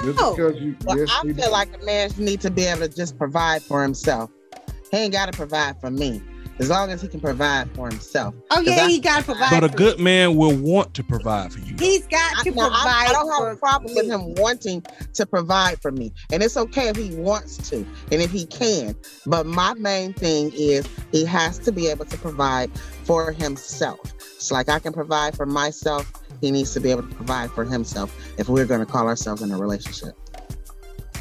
Just 0.03 0.19
No. 0.19 0.35
because 0.35 0.61
you. 0.61 0.77
Well, 0.85 0.99
yes, 0.99 1.11
I 1.13 1.23
feel 1.23 1.35
do. 1.35 1.51
like 1.51 1.69
a 1.81 1.85
man 1.85 2.11
need 2.19 2.41
to 2.41 2.51
be 2.51 2.65
able 2.65 2.81
to 2.81 2.89
just 2.89 3.19
provide 3.19 3.63
for 3.63 3.83
himself. 3.83 4.31
He 4.91 4.97
ain't 4.99 5.13
got 5.13 5.27
to 5.31 5.37
provide 5.37 5.81
for 5.81 5.91
me. 5.91 6.23
As 6.61 6.71
long 6.71 6.91
as 6.91 7.03
he 7.03 7.09
can 7.09 7.21
provide 7.21 7.69
for 7.75 7.89
himself. 7.89 8.35
Oh 8.51 8.61
yeah, 8.61 8.85
I- 8.85 8.89
he 8.89 9.01
gotta 9.01 9.25
provide. 9.25 9.51
But 9.51 9.65
a 9.65 9.75
good 9.75 9.99
me. 9.99 10.05
man 10.05 10.37
will 10.37 10.57
want 10.57 10.95
to 10.95 11.03
provide 11.03 11.53
for 11.53 11.59
you. 11.59 11.75
He's 11.79 12.07
got 12.07 12.39
I, 12.39 12.43
to 12.45 12.51
no, 12.53 12.63
I- 12.63 12.69
provide. 12.69 13.09
I 13.09 13.13
don't 13.13 13.29
have 13.29 13.39
for 13.39 13.51
a 13.51 13.57
problem 13.57 13.95
with 13.95 14.07
him 14.07 14.35
wanting 14.35 14.85
to 15.15 15.27
provide 15.27 15.83
for 15.83 15.91
me. 15.91 16.13
And 16.33 16.43
it's 16.43 16.57
okay 16.57 16.89
if 16.89 16.97
he 16.97 17.15
wants 17.17 17.57
to 17.71 17.77
and 18.13 18.23
if 18.23 18.31
he 18.31 18.47
can. 18.47 18.95
But 19.27 19.47
my 19.47 19.75
main 19.75 20.13
thing 20.13 20.53
is 20.55 20.89
he 21.11 21.25
has 21.25 21.59
to 21.61 21.73
be 21.73 21.89
able 21.89 22.05
to 22.05 22.19
provide 22.19 22.71
for 23.05 23.33
himself. 23.33 23.99
It's 24.37 24.53
like 24.53 24.69
I 24.69 24.79
can 24.79 24.93
provide 24.93 25.37
for 25.37 25.47
myself. 25.47 26.13
He 26.41 26.51
needs 26.51 26.73
to 26.75 26.81
be 26.81 26.91
able 26.91 27.03
to 27.03 27.15
provide 27.17 27.51
for 27.51 27.65
himself 27.65 28.15
if 28.39 28.49
we're 28.49 28.67
going 28.67 28.81
to 28.81 28.87
call 28.87 29.09
ourselves 29.09 29.43
in 29.43 29.51
a 29.51 29.59
relationship. 29.59 30.15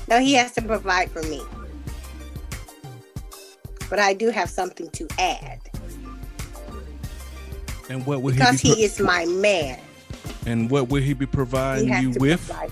No, 0.09 0.19
he 0.19 0.33
has 0.33 0.51
to 0.53 0.61
provide 0.61 1.09
for 1.09 1.23
me. 1.23 1.41
But 3.93 3.99
I 3.99 4.15
do 4.15 4.31
have 4.31 4.49
something 4.49 4.89
to 4.89 5.07
add 5.19 5.59
And 7.91 8.03
what 8.07 8.23
would 8.23 8.33
because 8.33 8.59
he 8.59 8.69
be? 8.69 8.75
he 8.77 8.83
is 8.85 8.99
my 8.99 9.25
man. 9.25 9.79
and 10.47 10.67
what 10.67 10.89
will 10.89 11.03
he 11.03 11.13
be 11.13 11.25
He 11.27 11.31
providing 11.31 11.89
has 11.89 12.01
you 12.01 12.09
with? 12.19 12.43
provide. 12.47 12.71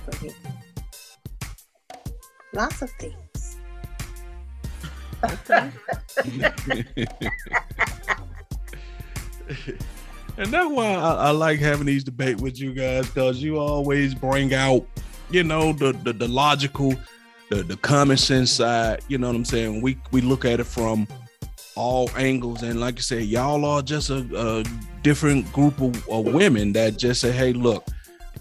Lots 2.55 2.81
of 2.81 2.89
things. 2.93 3.57
and 10.39 10.47
that's 10.47 10.71
why 10.71 10.87
I, 10.95 11.13
I 11.27 11.29
like 11.29 11.59
having 11.59 11.85
these 11.85 12.03
debates 12.03 12.41
with 12.41 12.59
you 12.59 12.73
guys 12.73 13.05
because 13.05 13.43
you 13.43 13.59
always 13.59 14.15
bring 14.15 14.55
out, 14.55 14.87
you 15.29 15.43
know, 15.43 15.71
the 15.71 15.91
the, 16.03 16.13
the 16.13 16.27
logical, 16.27 16.95
the 17.51 17.61
the 17.63 17.77
common 17.77 18.17
sense 18.17 18.51
side. 18.51 19.01
You 19.07 19.19
know 19.19 19.27
what 19.27 19.35
I'm 19.35 19.45
saying? 19.45 19.81
We 19.81 19.97
we 20.11 20.21
look 20.21 20.45
at 20.45 20.59
it 20.59 20.63
from 20.63 21.07
all 21.75 22.09
angles, 22.17 22.63
and 22.63 22.79
like 22.79 22.95
you 22.95 23.03
said, 23.03 23.23
y'all 23.25 23.63
are 23.65 23.81
just 23.81 24.09
a, 24.09 24.25
a 24.35 24.63
different 25.03 25.51
group 25.53 25.79
of, 25.79 26.07
of 26.09 26.25
women 26.33 26.73
that 26.73 26.97
just 26.97 27.21
say, 27.21 27.31
"Hey, 27.31 27.53
look, 27.53 27.85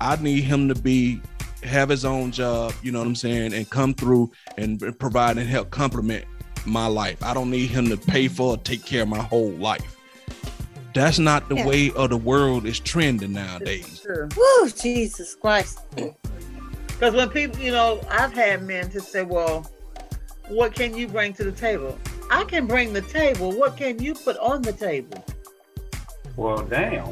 I 0.01 0.17
need 0.17 0.43
him 0.43 0.69
to 0.69 0.75
be 0.75 1.21
have 1.63 1.91
his 1.91 2.07
own 2.07 2.31
job, 2.31 2.73
you 2.83 2.91
know 2.91 3.01
what 3.01 3.07
I'm 3.07 3.15
saying, 3.15 3.53
and 3.53 3.69
come 3.69 3.93
through 3.93 4.31
and 4.57 4.81
provide 4.99 5.37
and 5.37 5.47
help 5.47 5.71
complement 5.71 6.25
my 6.65 6.87
life. 6.87 7.23
I 7.23 7.35
don't 7.35 7.51
need 7.51 7.69
him 7.69 7.89
to 7.89 7.97
pay 7.99 8.29
for 8.29 8.55
or 8.55 8.57
take 8.57 8.85
care 8.85 9.03
of 9.03 9.09
my 9.09 9.23
whole 9.23 9.51
life. 9.53 9.97
That's 10.95 11.19
not 11.19 11.49
the 11.49 11.57
Yeah. 11.57 11.67
way 11.67 11.91
of 11.93 12.11
the 12.11 12.17
world 12.17 12.65
is 12.67 12.81
trending 12.81 13.33
nowadays. 13.35 14.01
Sure. 14.03 14.29
Woo, 14.37 14.71
Jesus 14.71 15.35
Christ. 15.35 15.81
Because 17.01 17.15
when 17.15 17.31
people, 17.31 17.59
you 17.63 17.73
know, 17.73 17.99
I've 18.11 18.35
had 18.35 18.63
men 18.63 18.91
to 18.91 19.01
say, 19.01 19.23
well, 19.23 19.67
what 20.49 20.75
can 20.75 20.95
you 20.95 21.09
bring 21.09 21.33
to 21.33 21.45
the 21.45 21.53
table? 21.53 21.99
I 22.31 22.45
can 22.45 22.67
bring 22.67 22.93
the 22.93 23.01
table. 23.01 23.53
What 23.53 23.79
can 23.79 24.03
you 24.03 24.15
put 24.15 24.37
on 24.37 24.61
the 24.61 24.75
table? 24.75 25.25
Well, 26.37 26.59
damn. 26.59 27.07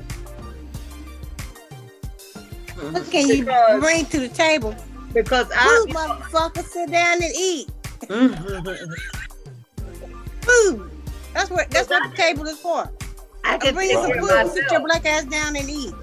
What 2.74 3.10
can 3.10 3.28
you 3.28 3.47
bring 3.81 4.05
to 4.06 4.20
the 4.20 4.28
table? 4.28 4.77
Because 5.15 5.48
Woo, 5.48 5.55
I, 5.56 5.86
motherfucker, 5.89 6.65
sit 6.65 6.90
down 6.90 7.23
and 7.23 7.32
eat. 7.35 7.70
Mm-hmm. 8.01 8.93
Food. 10.43 10.90
That's 11.32 11.48
what 11.48 11.70
that's 11.70 11.89
what 11.89 12.10
the 12.10 12.15
table 12.15 12.44
is 12.44 12.59
for. 12.59 12.93
I 13.43 13.56
can 13.56 13.74
bring 13.74 13.89
take 13.89 13.97
some 13.97 14.12
food. 14.12 14.31
of 14.31 14.51
Sit 14.51 14.70
your 14.70 14.81
black 14.81 15.06
ass 15.06 15.24
down 15.24 15.56
and 15.56 15.70
eat. 15.70 15.94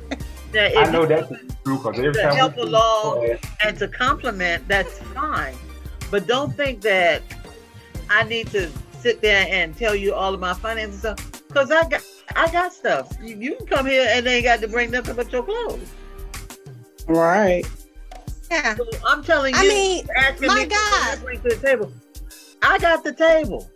Now, 0.56 0.64
if 0.68 0.78
I 0.78 0.90
know 0.90 1.06
that's 1.06 1.28
true 1.66 1.78
because 1.78 2.00
every 2.00 2.14
to 2.14 2.22
time 2.22 2.36
help 2.38 2.56
we 2.56 2.62
along 2.62 3.38
and 3.62 3.78
to 3.78 3.90
compliment, 3.90 4.66
that's 4.70 5.00
fine. 5.00 5.54
But 6.10 6.28
don't 6.28 6.56
think 6.56 6.80
that 6.80 7.22
I 8.10 8.24
need 8.24 8.48
to 8.52 8.72
sit 9.02 9.22
there 9.22 9.46
and 9.50 9.78
tell 9.78 9.94
you 9.94 10.14
all 10.14 10.34
of 10.34 10.40
my 10.40 10.54
finances 10.54 11.00
stuff 11.00 11.44
because 11.50 11.72
I 11.72 11.86
got 11.90 12.02
I 12.38 12.50
got 12.54 12.74
stuff. 12.74 13.12
You, 13.22 13.36
you 13.36 13.56
can 13.58 13.68
come 13.68 13.86
here 13.86 14.08
and 14.10 14.26
ain't 14.26 14.46
got 14.46 14.62
to 14.62 14.70
bring 14.70 14.92
nothing 14.92 15.18
but 15.18 15.30
your 15.30 15.44
clothes. 15.44 15.92
Right. 17.06 17.66
Yeah. 18.50 18.76
So 18.76 18.86
I'm 19.06 19.26
telling 19.26 19.56
you, 19.56 19.60
I 19.60 19.68
mean, 19.68 20.08
asking 20.16 20.48
my 20.48 20.64
me 20.64 20.66
God. 20.68 21.16
can 21.16 21.22
bring 21.22 21.42
to 21.42 21.50
the 21.50 21.58
table. 21.58 21.92
I 22.62 22.78
got 22.78 23.04
the 23.04 23.12
table. 23.12 23.70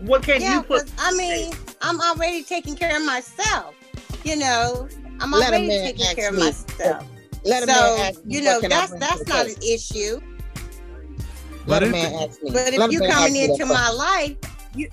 What 0.00 0.22
can 0.22 0.42
yeah, 0.42 0.56
you 0.56 0.62
put? 0.64 0.92
I 0.98 1.14
mean, 1.14 1.54
I'm 1.80 1.98
already 1.98 2.42
taking 2.42 2.76
care 2.76 2.94
of 2.94 3.06
myself. 3.06 3.74
You 4.22 4.36
know, 4.36 4.86
I'm 5.20 5.30
Let 5.32 5.50
already 5.52 5.68
taking 5.68 6.06
ask 6.06 6.16
care 6.16 6.28
of 6.30 6.34
me. 6.36 6.44
myself. 6.44 7.06
Let 7.44 7.62
a 7.62 7.66
so, 7.66 7.72
man 7.72 8.08
ask 8.14 8.24
me, 8.24 8.34
you 8.34 8.42
know, 8.42 8.60
that's 8.60 8.92
that's 8.92 9.24
the 9.24 9.28
not 9.28 9.46
an 9.46 9.54
issue. 9.62 10.20
Let 11.66 11.80
But 11.80 11.82
a 11.82 11.86
if- 11.86 11.92
man 11.92 12.14
ask 12.28 12.42
me. 12.42 12.50
But 12.50 12.74
if 12.74 12.92
you're 12.92 13.08
coming 13.08 13.12
ask 13.12 13.32
me 13.32 13.46
that 13.46 13.52
into 13.52 13.66
my 13.66 13.74
question. 13.74 13.98
life, 13.98 14.36
you 14.74 14.88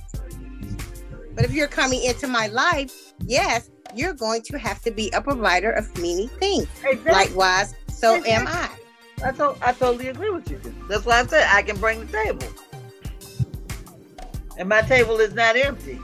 but 1.35 1.45
if 1.45 1.53
you're 1.53 1.67
coming 1.67 2.03
into 2.03 2.27
my 2.27 2.47
life, 2.47 3.13
yes, 3.25 3.69
you're 3.95 4.13
going 4.13 4.41
to 4.43 4.57
have 4.57 4.81
to 4.81 4.91
be 4.91 5.09
a 5.11 5.21
provider 5.21 5.71
of 5.71 5.85
many 5.97 6.27
things. 6.39 6.67
Exactly. 6.83 7.11
Likewise, 7.11 7.75
so 7.89 8.23
am 8.25 8.47
I. 8.47 8.69
I, 9.23 9.31
to- 9.33 9.55
I 9.61 9.71
totally 9.73 10.07
agree 10.09 10.29
with 10.29 10.49
you. 10.49 10.59
That's 10.89 11.05
why 11.05 11.19
I 11.19 11.25
said 11.27 11.47
I 11.49 11.61
can 11.63 11.77
bring 11.77 12.05
the 12.05 12.11
table. 12.11 12.47
And 14.57 14.67
my 14.69 14.81
table 14.81 15.19
is 15.19 15.33
not 15.33 15.55
empty. 15.55 15.99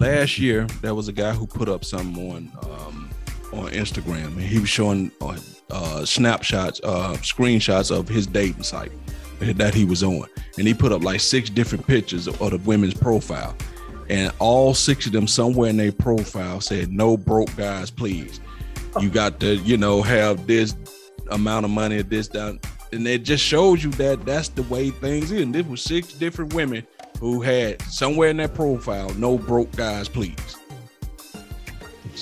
Last 0.00 0.38
year 0.38 0.66
there 0.80 0.94
was 0.94 1.08
a 1.08 1.12
guy 1.12 1.32
who 1.32 1.46
put 1.46 1.68
up 1.68 1.84
something 1.84 2.30
on 2.30 2.50
um, 2.62 3.10
on 3.52 3.70
Instagram 3.72 4.26
and 4.26 4.40
he 4.40 4.58
was 4.58 4.68
showing 4.68 5.10
uh, 5.20 5.38
uh, 5.70 6.04
snapshots, 6.04 6.80
uh, 6.82 7.16
screenshots 7.18 7.96
of 7.96 8.08
his 8.08 8.26
dating 8.26 8.62
site 8.62 8.92
that 9.40 9.72
he 9.72 9.84
was 9.84 10.02
on, 10.02 10.26
and 10.58 10.66
he 10.66 10.74
put 10.74 10.92
up 10.92 11.02
like 11.02 11.20
six 11.20 11.48
different 11.48 11.86
pictures 11.86 12.26
of, 12.26 12.40
of 12.42 12.50
the 12.50 12.58
women's 12.58 12.94
profile, 12.94 13.56
and 14.08 14.32
all 14.38 14.74
six 14.74 15.06
of 15.06 15.12
them 15.12 15.26
somewhere 15.26 15.70
in 15.70 15.76
their 15.76 15.92
profile 15.92 16.60
said 16.60 16.92
"No 16.92 17.16
broke 17.16 17.54
guys, 17.56 17.90
please." 17.90 18.40
You 19.00 19.08
got 19.08 19.38
to, 19.40 19.54
you 19.56 19.76
know, 19.76 20.02
have 20.02 20.48
this 20.48 20.74
amount 21.30 21.64
of 21.64 21.70
money, 21.70 22.02
this 22.02 22.26
down, 22.26 22.58
and 22.92 23.06
it 23.06 23.22
just 23.22 23.42
shows 23.42 23.84
you 23.84 23.90
that 23.92 24.26
that's 24.26 24.48
the 24.48 24.64
way 24.64 24.90
things 24.90 25.30
is. 25.30 25.40
And 25.40 25.54
this 25.54 25.64
was 25.66 25.80
six 25.82 26.12
different 26.12 26.52
women 26.54 26.86
who 27.20 27.40
had 27.42 27.80
somewhere 27.82 28.30
in 28.30 28.38
their 28.38 28.48
profile, 28.48 29.10
no 29.14 29.36
broke 29.38 29.70
guys, 29.76 30.08
please. 30.08 30.56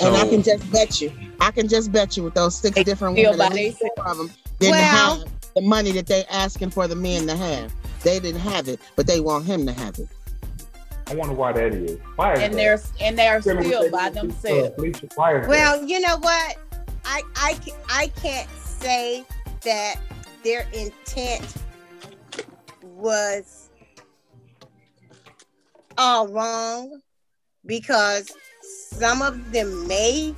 and 0.02 0.14
I 0.16 0.28
can 0.28 0.42
just 0.42 0.70
bet 0.70 1.00
you, 1.00 1.12
I 1.40 1.50
can 1.50 1.68
just 1.68 1.90
bet 1.92 2.16
you 2.16 2.22
with 2.24 2.34
those 2.34 2.56
six 2.58 2.82
different 2.82 3.16
feel 3.16 3.30
women, 3.32 3.46
at 3.46 3.52
least 3.54 3.78
four 3.78 4.06
of 4.06 4.16
them 4.18 4.30
didn't 4.58 4.72
Well- 4.72 5.16
have 5.20 5.28
the 5.54 5.60
money 5.62 5.92
that 5.92 6.06
they 6.06 6.24
asking 6.26 6.70
for 6.70 6.86
the 6.86 6.94
men 6.96 7.26
to 7.26 7.36
have. 7.36 7.72
They 8.04 8.20
didn't 8.20 8.40
have 8.42 8.68
it, 8.68 8.78
but 8.96 9.06
they 9.06 9.20
want 9.20 9.44
him 9.46 9.66
to 9.66 9.72
have 9.72 9.98
it. 9.98 10.08
I 11.08 11.14
wonder 11.14 11.34
why 11.34 11.52
that 11.52 11.72
is. 11.74 11.98
Why 12.16 12.34
is 12.34 12.40
And 12.40 12.52
that? 12.52 12.56
they're 12.56 12.80
and 13.00 13.18
they're 13.18 13.40
Tell 13.40 13.62
still 13.64 13.90
by 13.90 14.10
themselves. 14.10 14.74
Felicia, 14.76 15.08
why 15.14 15.36
is 15.36 15.40
that? 15.42 15.48
Well, 15.48 15.84
you 15.84 16.00
know 16.00 16.18
what? 16.18 16.56
I 17.04 17.22
I 17.36 17.56
I 17.88 18.06
can't 18.20 18.48
say 18.62 19.24
that 19.64 19.96
their 20.44 20.68
intent 20.72 21.54
was 22.82 23.67
all 25.98 26.28
wrong 26.28 27.00
because 27.66 28.30
some 28.62 29.20
of 29.20 29.52
them 29.52 29.86
may 29.86 30.34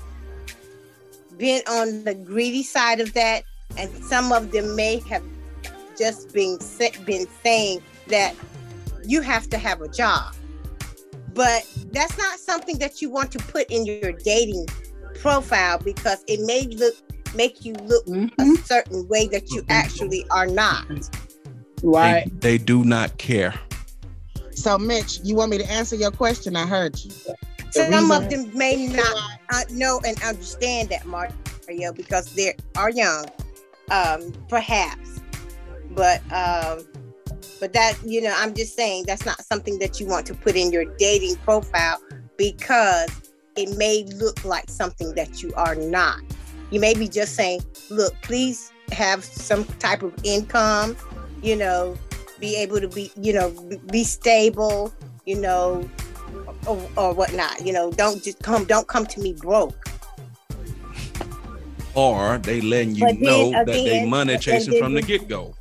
been 1.37 1.63
on 1.69 2.05
the 2.05 2.15
greedy 2.15 2.63
side 2.63 3.01
of 3.01 3.13
that 3.15 3.45
and 3.77 3.91
some 4.05 4.33
of 4.33 4.51
them 4.51 4.75
may 4.75 4.99
have 5.09 5.23
just 5.97 6.33
been 6.33 6.59
been 7.05 7.27
saying 7.43 7.81
that 8.09 8.35
you 9.05 9.21
have 9.21 9.49
to 9.49 9.57
have 9.57 9.81
a 9.81 9.89
job 9.89 10.35
but 11.35 11.65
that's 11.93 12.19
not 12.19 12.39
something 12.39 12.79
that 12.79 13.01
you 13.01 13.09
want 13.09 13.31
to 13.31 13.39
put 13.39 13.71
in 13.71 13.87
your 13.87 14.13
dating 14.13 14.67
profile 15.15 15.79
because 15.79 16.25
it 16.27 16.41
may 16.47 16.67
look 16.77 16.95
make 17.35 17.65
you 17.65 17.73
look 17.85 18.07
a 18.07 18.11
mm-hmm. 18.11 18.55
certain 18.65 19.07
way 19.09 19.29
that 19.29 19.51
you 19.51 19.65
actually 19.69 20.27
are 20.31 20.47
not. 20.47 20.87
They, 22.25 22.57
they 22.57 22.59
do 22.59 22.85
not 22.85 23.17
care. 23.19 23.55
So, 24.61 24.77
Mitch, 24.77 25.21
you 25.25 25.35
want 25.35 25.51
me 25.51 25.57
to 25.57 25.71
answer 25.71 25.97
your 25.97 26.11
question? 26.11 26.55
I 26.55 26.67
heard 26.67 27.03
you. 27.03 27.11
The 27.73 27.89
Some 27.91 28.11
of 28.11 28.29
them 28.29 28.55
may 28.55 28.89
not 28.89 29.17
uh, 29.55 29.63
know 29.71 30.03
and 30.07 30.23
understand 30.23 30.91
that 30.91 31.07
Mario 31.07 31.95
because 31.95 32.35
they 32.35 32.55
are 32.77 32.91
young, 32.91 33.25
um, 33.91 34.35
perhaps. 34.51 35.23
But 35.93 36.21
um, 36.31 36.87
but 37.59 37.73
that 37.73 37.97
you 38.05 38.21
know, 38.21 38.35
I'm 38.37 38.53
just 38.53 38.77
saying 38.77 39.05
that's 39.07 39.25
not 39.25 39.43
something 39.43 39.79
that 39.79 39.99
you 39.99 40.07
want 40.07 40.27
to 40.27 40.35
put 40.35 40.57
in 40.57 40.71
your 40.71 40.85
dating 40.97 41.37
profile 41.37 41.99
because 42.37 43.09
it 43.57 43.79
may 43.79 44.05
look 44.17 44.45
like 44.45 44.69
something 44.69 45.15
that 45.15 45.43
you 45.43 45.55
are 45.55 45.75
not. 45.75 46.21
You 46.71 46.81
may 46.81 46.93
be 46.93 47.09
just 47.09 47.35
saying, 47.35 47.63
look, 47.89 48.15
please 48.21 48.73
have 48.93 49.25
some 49.25 49.65
type 49.79 50.03
of 50.03 50.13
income, 50.23 50.99
you 51.43 51.57
know, 51.57 51.97
be 52.41 52.57
able 52.57 52.81
to 52.81 52.89
be, 52.89 53.13
you 53.21 53.33
know, 53.33 53.51
be- 53.91 54.05
stable, 54.05 54.93
you 55.27 55.37
know, 55.37 55.89
or, 56.67 56.91
or 56.97 57.15
whatnot. 57.15 57.65
You 57.65 57.73
know, 57.73 57.91
don't 57.93 58.23
just 58.23 58.43
come, 58.43 58.65
don't 58.65 58.89
come 58.89 59.07
to 59.07 59.21
me 59.21 59.35
broke. 59.35 59.77
Or 61.95 62.39
they 62.39 62.61
letting 62.61 62.95
you 62.95 63.07
then 63.07 63.21
know 63.21 63.51
that 63.51 63.67
they 63.67 64.07
money 64.07 64.39
chasing 64.39 64.79
from 64.79 64.95
the 64.95 65.03
get 65.03 65.29
go. 65.29 65.55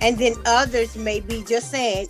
And 0.00 0.16
then 0.16 0.34
others 0.46 0.96
may 0.96 1.20
be 1.20 1.44
just 1.44 1.70
saying, 1.70 2.08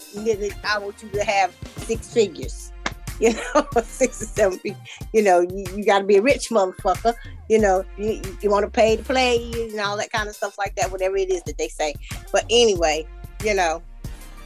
I 0.64 0.78
want 0.78 1.02
you 1.02 1.08
to 1.10 1.24
have 1.24 1.52
six 1.78 2.12
figures, 2.12 2.72
you 3.20 3.34
know, 3.34 3.66
six 3.82 4.22
or 4.22 4.26
seven 4.26 4.58
figures. 4.58 4.80
You 5.12 5.22
know, 5.22 5.40
you, 5.40 5.64
you 5.76 5.84
got 5.84 5.98
to 5.98 6.04
be 6.04 6.16
a 6.16 6.22
rich 6.22 6.50
motherfucker. 6.50 7.14
You 7.48 7.58
know, 7.58 7.84
you, 7.98 8.22
you 8.40 8.48
want 8.48 8.64
to 8.64 8.70
pay 8.70 8.96
to 8.96 9.02
play 9.02 9.50
and 9.56 9.80
all 9.80 9.96
that 9.96 10.12
kind 10.12 10.28
of 10.28 10.36
stuff 10.36 10.56
like 10.56 10.76
that, 10.76 10.92
whatever 10.92 11.16
it 11.16 11.30
is 11.30 11.42
that 11.44 11.58
they 11.58 11.66
say. 11.66 11.94
But 12.30 12.44
anyway, 12.48 13.08
you 13.42 13.54
know, 13.54 13.82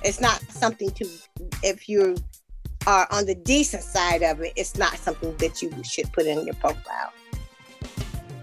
it's 0.05 0.21
not 0.21 0.41
something 0.51 0.91
to, 0.91 1.09
if 1.63 1.89
you 1.89 2.17
are 2.87 3.09
on 3.11 3.27
the 3.27 3.35
decent 3.35 3.83
side 3.83 4.23
of 4.23 4.41
it, 4.41 4.53
it's 4.57 4.77
not 4.77 4.97
something 4.99 5.35
that 5.39 5.63
you 5.63 5.73
should 5.83 6.13
put 6.13 6.27
in 6.27 6.45
your 6.45 6.55
profile. 6.57 7.13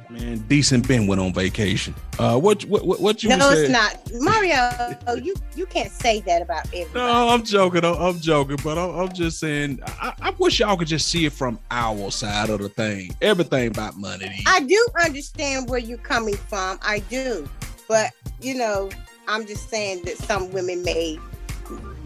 Man, 0.09 0.39
decent 0.49 0.85
Ben 0.89 1.07
went 1.07 1.21
on 1.21 1.33
vacation. 1.33 1.95
Uh, 2.19 2.37
what 2.37 2.65
what 2.65 2.85
what, 2.85 2.99
what 2.99 3.23
you 3.23 3.29
no, 3.29 3.53
said? 3.53 3.57
it's 3.59 3.69
not. 3.69 3.97
Mario, 4.15 5.15
you, 5.23 5.33
you 5.55 5.65
can't 5.65 5.89
say 5.89 6.19
that 6.21 6.41
about 6.41 6.65
everybody. 6.67 6.93
No, 6.93 7.29
I'm 7.29 7.45
joking. 7.45 7.85
I'm, 7.85 7.95
I'm 7.95 8.19
joking, 8.19 8.57
but 8.61 8.77
I'm, 8.77 8.89
I'm 8.93 9.13
just 9.13 9.39
saying. 9.39 9.79
I, 9.85 10.13
I 10.21 10.29
wish 10.31 10.59
y'all 10.59 10.75
could 10.75 10.89
just 10.89 11.07
see 11.09 11.25
it 11.25 11.31
from 11.31 11.57
our 11.71 12.11
side 12.11 12.49
of 12.49 12.59
the 12.59 12.67
thing. 12.67 13.15
Everything 13.21 13.69
about 13.69 13.95
money. 13.95 14.43
I 14.47 14.59
do 14.59 14.85
understand 15.01 15.69
where 15.69 15.79
you're 15.79 15.97
coming 15.97 16.35
from. 16.35 16.77
I 16.81 16.99
do. 16.99 17.47
But, 17.87 18.11
you 18.41 18.55
know, 18.55 18.89
I'm 19.29 19.45
just 19.45 19.69
saying 19.69 20.03
that 20.03 20.17
some 20.17 20.51
women 20.51 20.83
may 20.83 21.19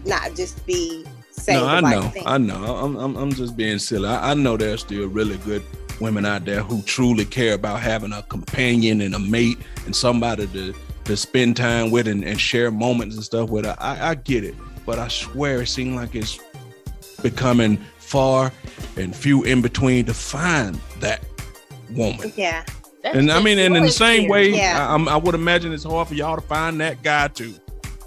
not 0.04 0.34
just 0.34 0.64
be 0.66 1.04
saying 1.30 1.60
no, 1.60 1.66
I 1.66 1.80
right 1.80 1.90
know, 2.02 2.08
thing. 2.08 2.22
I 2.26 2.38
know. 2.38 2.76
I'm, 2.76 2.96
I'm, 2.96 3.16
I'm 3.16 3.32
just 3.32 3.56
being 3.56 3.78
silly. 3.78 4.08
I, 4.08 4.30
I 4.32 4.34
know 4.34 4.56
there's 4.56 4.80
still 4.80 5.08
really 5.08 5.36
good 5.38 5.62
women 6.00 6.26
out 6.26 6.44
there 6.44 6.62
who 6.62 6.82
truly 6.82 7.24
care 7.24 7.54
about 7.54 7.80
having 7.80 8.12
a 8.12 8.22
companion 8.24 9.00
and 9.00 9.14
a 9.14 9.18
mate 9.18 9.58
and 9.86 9.94
somebody 9.94 10.46
to 10.48 10.74
to 11.04 11.16
spend 11.16 11.56
time 11.56 11.92
with 11.92 12.08
and, 12.08 12.24
and 12.24 12.40
share 12.40 12.70
moments 12.70 13.14
and 13.14 13.24
stuff 13.24 13.48
with. 13.48 13.64
I, 13.64 13.76
I 14.10 14.14
get 14.16 14.42
it, 14.42 14.56
but 14.84 14.98
I 14.98 15.06
swear 15.06 15.62
it 15.62 15.68
seems 15.68 15.94
like 15.94 16.16
it's 16.16 16.40
becoming 17.22 17.76
far 17.98 18.52
and 18.96 19.14
few 19.14 19.44
in 19.44 19.62
between 19.62 20.04
to 20.06 20.14
find 20.14 20.74
that. 21.00 21.24
woman. 21.92 22.32
Yeah. 22.36 22.64
And 23.04 23.30
I 23.30 23.40
mean, 23.40 23.58
and 23.60 23.76
in 23.76 23.84
the 23.84 23.90
same 23.92 24.28
way, 24.28 24.48
Yeah. 24.50 24.84
I, 24.88 25.12
I 25.12 25.16
would 25.16 25.36
imagine 25.36 25.72
it's 25.72 25.84
hard 25.84 26.08
for 26.08 26.14
y'all 26.14 26.34
to 26.34 26.42
find 26.42 26.80
that 26.80 27.02
guy 27.04 27.28
too. 27.28 27.54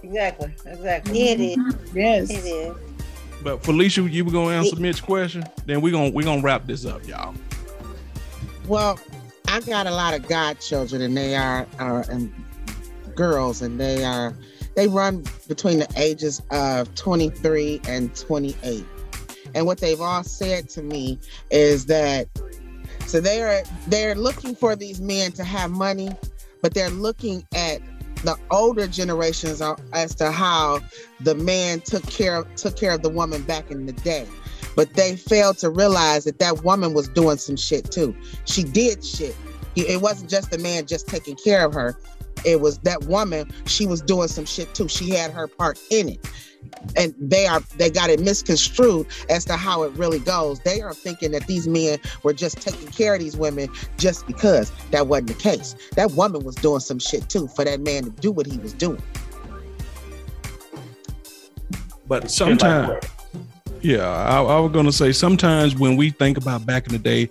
Exactly. 0.10 0.54
Exactly. 0.66 1.22
It 1.22 1.40
is. 1.40 1.58
Mm-hmm. 1.58 1.98
Yes. 1.98 2.30
It 2.32 2.46
is. 2.46 2.76
But 3.44 3.64
Felicia, 3.64 4.02
you 4.02 4.26
were 4.26 4.32
gonna 4.32 4.56
answer 4.56 4.76
Mitch's 4.76 5.02
question. 5.02 5.44
Then 5.66 5.82
we 5.82 5.92
gonna 5.92 6.10
we 6.10 6.24
gonna 6.24 6.42
wrap 6.42 6.66
this 6.66 6.86
up, 6.86 7.08
y'all. 7.08 7.36
Well, 8.68 9.00
I 9.48 9.62
got 9.62 9.88
a 9.88 9.92
lot 9.92 10.14
of 10.14 10.28
godchildren, 10.28 11.02
and 11.02 11.16
they 11.16 11.36
are 11.36 11.68
are 11.78 12.02
and 12.10 12.34
girls, 13.16 13.62
and 13.62 13.80
they 13.80 14.04
are 14.04 14.36
they 14.76 14.88
run 14.88 15.24
between 15.48 15.80
the 15.80 15.88
ages 15.96 16.42
of 16.52 16.94
23 16.96 17.82
and 17.88 18.14
28. 18.16 18.86
And 19.56 19.66
what 19.66 19.80
they've 19.80 20.02
all 20.02 20.24
said 20.24 20.70
to 20.70 20.82
me 20.82 21.20
is 21.50 21.86
that 21.86 22.28
so 23.06 23.22
they're 23.22 23.64
they're 23.88 24.16
looking 24.16 24.56
for 24.56 24.76
these 24.76 25.00
men 25.00 25.32
to 25.34 25.44
have 25.44 25.72
money, 25.72 26.10
but 26.62 26.74
they're 26.74 26.90
looking 26.90 27.46
at 27.56 27.82
the 28.24 28.36
older 28.52 28.88
generations 28.88 29.62
are- 29.62 29.78
as 29.94 30.16
to 30.16 30.32
how 30.32 30.80
the 31.22 31.36
man 31.36 31.82
took 31.82 32.06
care 32.08 32.38
of 32.38 32.56
took 32.56 32.76
care 32.76 32.92
of 32.92 33.02
the 33.02 33.10
woman 33.10 33.42
back 33.44 33.72
in 33.72 33.86
the 33.86 33.94
day. 33.94 34.28
But 34.76 34.94
they 34.94 35.16
failed 35.16 35.58
to 35.60 35.70
realize 35.70 36.24
that 36.26 36.40
that 36.40 36.64
woman 36.64 36.94
was 36.94 37.08
doing 37.10 37.38
some 37.38 37.58
shit 37.58 37.92
too. 37.92 38.16
She 38.46 38.64
did 38.64 39.04
shit. 39.04 39.36
It 39.76 40.02
wasn't 40.02 40.30
just 40.30 40.52
the 40.52 40.58
man 40.58 40.86
just 40.86 41.08
taking 41.08 41.36
care 41.36 41.66
of 41.66 41.74
her. 41.74 41.96
It 42.46 42.62
was 42.62 42.80
that 42.80 43.04
woman. 43.04 43.50
She 43.66 43.86
was 43.86 44.02
doing 44.02 44.28
some 44.28 44.46
shit 44.46 44.74
too. 44.74 44.88
She 44.88 45.12
had 45.12 45.32
her 45.32 45.48
part 45.48 45.80
in 45.90 46.10
it, 46.10 46.30
and 46.96 47.14
they 47.20 47.46
are 47.46 47.62
they 47.78 47.90
got 47.90 48.10
it 48.10 48.20
misconstrued 48.20 49.08
as 49.30 49.46
to 49.46 49.54
how 49.54 49.84
it 49.84 49.92
really 49.94 50.20
goes. 50.20 50.60
They 50.62 50.82
are 50.82 50.94
thinking 50.94 51.32
that 51.32 51.48
these 51.48 51.68
men 51.68 52.00
were 52.24 52.34
just 52.34 52.62
taking 52.62 52.88
care 52.88 53.14
of 53.16 53.20
these 53.20 53.38
women 53.38 53.70
just 53.98 54.28
because 54.28 54.72
that 54.92 55.08
wasn't 55.08 55.30
the 55.30 55.34
case. 55.36 55.76
That 55.96 56.12
woman 56.12 56.44
was 56.44 56.56
doing 56.56 56.80
some 56.80 57.00
shit 57.00 57.30
too 57.30 57.48
for 57.48 57.66
that 57.66 57.82
man 57.82 58.04
to 58.04 58.10
do 58.10 58.32
what 58.32 58.46
he 58.46 58.58
was 58.58 58.74
doing. 58.74 59.02
But 62.08 62.32
sometimes, 62.32 63.06
yeah, 63.82 64.08
I, 64.08 64.42
I 64.42 64.60
was 64.60 64.72
gonna 64.72 64.92
say 64.92 65.12
sometimes 65.12 65.76
when 65.76 65.96
we 65.96 66.10
think 66.10 66.38
about 66.38 66.66
back 66.66 66.88
in 66.88 66.94
the 66.94 67.00
day, 67.00 67.30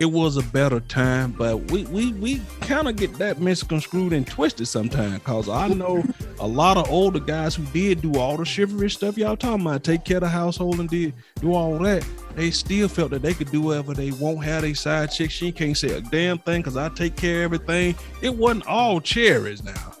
it 0.00 0.06
was 0.06 0.38
a 0.38 0.42
better 0.44 0.80
time, 0.80 1.32
but 1.32 1.70
we 1.70 1.84
we 1.84 2.12
we 2.14 2.40
kind 2.62 2.88
of 2.88 2.96
get 2.96 3.14
that 3.18 3.38
misconstrued 3.40 4.14
and 4.14 4.26
twisted 4.26 4.66
sometimes. 4.66 5.22
Cause 5.24 5.48
I 5.48 5.68
know 5.74 6.02
a 6.40 6.46
lot 6.46 6.78
of 6.78 6.90
older 6.90 7.20
guys 7.20 7.54
who 7.54 7.64
did 7.66 8.00
do 8.02 8.16
all 8.18 8.38
the 8.38 8.44
chivalrous 8.44 8.94
stuff 8.94 9.18
y'all 9.18 9.36
talking 9.36 9.66
about, 9.66 9.84
take 9.84 10.04
care 10.04 10.16
of 10.16 10.22
the 10.22 10.28
household 10.30 10.80
and 10.80 10.88
did 10.88 11.12
do 11.40 11.54
all 11.54 11.78
that. 11.80 12.04
They 12.34 12.50
still 12.50 12.88
felt 12.88 13.10
that 13.10 13.22
they 13.22 13.34
could 13.34 13.50
do 13.50 13.60
whatever 13.62 13.92
they 13.94 14.10
want. 14.12 14.42
Have 14.44 14.64
a 14.64 14.72
side 14.74 15.10
chick, 15.12 15.30
she 15.30 15.52
can't 15.52 15.76
say 15.76 15.90
a 15.92 16.00
damn 16.00 16.38
thing 16.38 16.62
because 16.62 16.76
I 16.78 16.88
take 16.88 17.16
care 17.16 17.44
of 17.44 17.52
everything. 17.52 17.94
It 18.22 18.34
wasn't 18.34 18.66
all 18.66 19.00
cherries 19.00 19.62
now. 19.62 19.94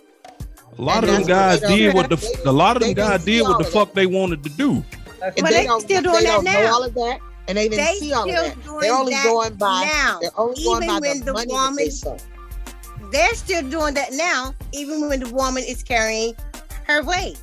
A 0.78 0.82
lot 0.82 1.04
And 1.04 1.10
of 1.10 1.10
them 1.10 1.26
guys 1.26 1.60
did 1.60 1.94
what 1.94 2.08
the 2.08 2.42
a 2.46 2.52
lot 2.52 2.76
of 2.76 2.82
them 2.82 2.94
guys 2.94 3.24
did 3.24 3.42
what 3.42 3.58
the 3.58 3.64
of 3.64 3.70
fuck 3.70 3.92
they 3.92 4.06
wanted 4.06 4.42
to 4.44 4.50
do. 4.50 4.82
And 5.22 5.34
But 5.36 5.50
they 5.50 5.64
don't, 5.64 5.80
still 5.82 6.02
doing 6.02 6.24
they 6.24 6.24
that 6.24 6.42
now. 6.42 6.72
all 6.72 6.82
of 6.84 6.94
that, 6.94 7.20
and 7.50 7.58
they 7.58 7.68
didn't 7.68 7.84
They 7.84 7.94
see 7.96 8.12
all 8.12 8.24
of 8.24 8.30
still 8.30 8.44
that. 8.44 8.64
doing 8.64 8.80
They're 8.80 8.94
only 8.94 9.12
that 9.12 9.24
going 9.24 9.54
by 9.54 9.90
now. 9.92 10.18
they're 10.20 10.30
only 10.40 10.62
going 10.64 10.82
Even 10.84 10.88
by 10.94 10.98
when 11.00 11.18
the, 11.18 11.24
the 11.26 11.32
money 11.32 11.46
that 11.46 11.52
woman- 11.52 11.76
they 11.76 11.90
saw. 11.90 12.16
They're 13.10 13.34
still 13.34 13.68
doing 13.68 13.94
that 13.94 14.12
now, 14.12 14.54
even 14.72 15.08
when 15.08 15.18
the 15.20 15.28
woman 15.34 15.64
is 15.66 15.82
carrying 15.82 16.34
her 16.86 17.02
weight. 17.02 17.38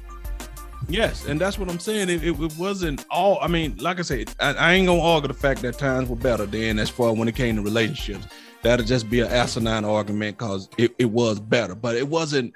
Yes, 0.87 1.25
and 1.25 1.41
that's 1.41 1.59
what 1.59 1.69
I'm 1.69 1.79
saying. 1.79 2.07
It, 2.09 2.23
it, 2.23 2.39
it 2.39 2.57
wasn't 2.57 3.05
all. 3.11 3.37
I 3.41 3.47
mean, 3.47 3.75
like 3.77 3.99
I 3.99 4.03
said, 4.03 4.33
I, 4.39 4.53
I 4.53 4.73
ain't 4.73 4.87
gonna 4.87 5.01
argue 5.01 5.27
the 5.27 5.33
fact 5.33 5.61
that 5.63 5.77
times 5.77 6.07
were 6.07 6.15
better 6.15 6.45
then. 6.45 6.79
As 6.79 6.89
far 6.89 7.11
when 7.13 7.27
it 7.27 7.35
came 7.35 7.57
to 7.57 7.61
relationships, 7.61 8.25
that'll 8.61 8.85
just 8.85 9.09
be 9.09 9.19
an 9.19 9.27
asinine 9.27 9.83
argument 9.83 10.37
because 10.37 10.69
it, 10.77 10.95
it 10.97 11.11
was 11.11 11.41
better. 11.41 11.75
But 11.75 11.95
it 11.97 12.07
wasn't. 12.07 12.53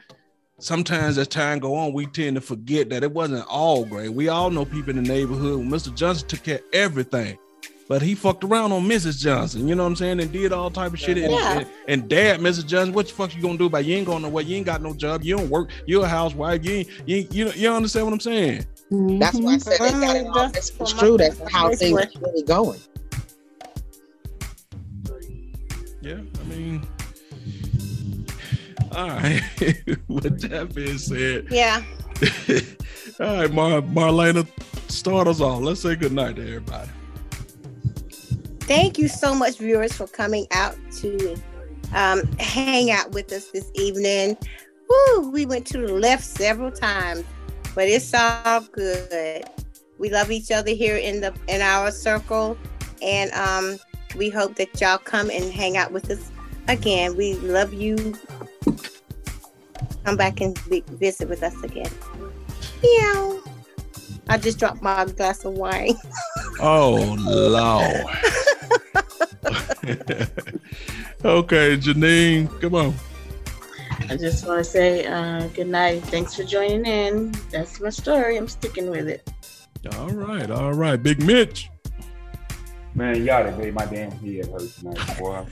Sometimes 0.61 1.17
as 1.17 1.27
time 1.27 1.57
go 1.57 1.73
on, 1.73 1.91
we 1.91 2.05
tend 2.05 2.35
to 2.35 2.41
forget 2.41 2.87
that 2.91 3.01
it 3.01 3.11
wasn't 3.11 3.43
all 3.47 3.83
great. 3.83 4.09
We 4.09 4.29
all 4.29 4.51
know 4.51 4.63
people 4.63 4.91
in 4.91 5.03
the 5.03 5.09
neighborhood. 5.09 5.65
Mr. 5.65 5.93
Johnson 5.95 6.27
took 6.27 6.43
care 6.43 6.57
of 6.57 6.63
everything, 6.71 7.39
but 7.89 8.03
he 8.03 8.13
fucked 8.13 8.43
around 8.43 8.71
on 8.71 8.83
Mrs. 8.83 9.19
Johnson. 9.19 9.67
You 9.67 9.73
know 9.73 9.81
what 9.81 9.89
I'm 9.89 9.95
saying? 9.95 10.19
And 10.19 10.31
did 10.31 10.53
all 10.53 10.69
type 10.69 10.93
of 10.93 10.99
shit. 10.99 11.17
Yeah. 11.17 11.61
and, 11.61 11.67
and 11.87 12.07
dad, 12.07 12.41
Mrs. 12.41 12.67
Johnson, 12.67 12.93
what 12.93 13.07
the 13.07 13.13
fuck 13.13 13.35
you 13.35 13.41
gonna 13.41 13.57
do 13.57 13.65
about? 13.65 13.85
You 13.85 13.95
ain't 13.95 14.05
going 14.05 14.21
nowhere. 14.21 14.43
You 14.43 14.55
ain't 14.57 14.67
got 14.67 14.83
no 14.83 14.93
job. 14.93 15.23
You 15.23 15.37
don't 15.37 15.49
work. 15.49 15.71
You're 15.87 16.05
a 16.05 16.07
housewife. 16.07 16.63
You 16.63 16.71
ain't, 16.73 16.89
you 17.07 17.15
ain't, 17.15 17.33
you 17.33 17.51
you 17.53 17.71
understand 17.71 18.05
what 18.05 18.13
I'm 18.13 18.19
saying? 18.19 18.67
That's 19.19 19.39
why 19.39 19.53
I 19.53 19.57
said 19.57 19.79
they 19.79 19.91
got 19.99 20.15
it 20.15 20.27
all 20.27 20.49
misconstrued 20.49 21.21
as 21.21 21.39
to 21.39 21.49
how 21.49 21.73
things 21.73 21.97
are 21.97 22.21
really 22.21 22.43
going. 22.43 22.79
Yeah, 26.01 26.19
I 26.39 26.43
mean, 26.47 26.87
all 28.95 29.07
right. 29.07 29.41
With 30.07 30.41
that 30.49 30.73
being 30.73 30.97
said, 30.97 31.47
Yeah. 31.49 31.81
all 33.19 33.35
right, 33.37 33.51
Mar- 33.51 33.81
Marlena, 33.81 34.47
start 34.91 35.27
us 35.27 35.41
off. 35.41 35.61
Let's 35.61 35.81
say 35.81 35.95
good 35.95 36.11
night 36.11 36.35
to 36.35 36.41
everybody. 36.41 36.89
Thank 38.61 38.97
you 38.97 39.07
so 39.07 39.33
much, 39.33 39.57
viewers, 39.57 39.93
for 39.93 40.07
coming 40.07 40.45
out 40.51 40.75
to 40.97 41.35
um, 41.93 42.23
hang 42.39 42.91
out 42.91 43.11
with 43.11 43.31
us 43.31 43.47
this 43.47 43.69
evening. 43.75 44.37
Woo, 44.89 45.29
we 45.29 45.45
went 45.45 45.65
to 45.67 45.79
the 45.79 45.93
left 45.93 46.23
several 46.23 46.71
times, 46.71 47.23
but 47.75 47.87
it's 47.87 48.13
all 48.13 48.61
good. 48.71 49.43
We 49.97 50.09
love 50.09 50.31
each 50.31 50.51
other 50.51 50.71
here 50.71 50.97
in 50.97 51.21
the 51.21 51.33
in 51.47 51.61
our 51.61 51.91
circle, 51.91 52.57
and 53.01 53.31
um, 53.31 53.77
we 54.15 54.29
hope 54.29 54.55
that 54.55 54.79
y'all 54.79 54.97
come 54.97 55.29
and 55.29 55.51
hang 55.51 55.77
out 55.77 55.91
with 55.91 56.09
us 56.09 56.31
again. 56.67 57.15
We 57.15 57.33
love 57.35 57.73
you. 57.73 58.13
Come 60.05 60.17
back 60.17 60.41
and 60.41 60.57
vi- 60.59 60.83
visit 60.91 61.29
with 61.29 61.43
us 61.43 61.61
again. 61.63 61.91
Meow. 62.81 63.39
I 64.29 64.37
just 64.37 64.59
dropped 64.59 64.81
my 64.81 65.05
glass 65.05 65.45
of 65.45 65.53
wine. 65.53 65.95
Oh 66.63 67.15
Lord. 67.17 68.05
okay, 71.25 71.75
Janine, 71.75 72.61
come 72.61 72.75
on. 72.75 72.93
I 74.09 74.15
just 74.15 74.45
want 74.45 74.59
to 74.59 74.63
say 74.63 75.07
uh, 75.07 75.47
good 75.55 75.69
night. 75.69 76.03
Thanks 76.03 76.35
for 76.35 76.43
joining 76.43 76.85
in. 76.85 77.31
That's 77.49 77.79
my 77.79 77.89
story. 77.89 78.37
I'm 78.37 78.47
sticking 78.47 78.91
with 78.91 79.07
it. 79.07 79.27
All 79.97 80.09
right, 80.09 80.51
all 80.51 80.73
right, 80.73 81.01
Big 81.01 81.23
Mitch. 81.23 81.69
Man, 82.93 83.23
y'all 83.25 83.43
done 83.43 83.57
made 83.57 83.73
my 83.73 83.85
damn 83.85 84.11
head 84.11 84.45
hurt 84.47 84.69
tonight, 84.77 85.17
boy. 85.17 85.45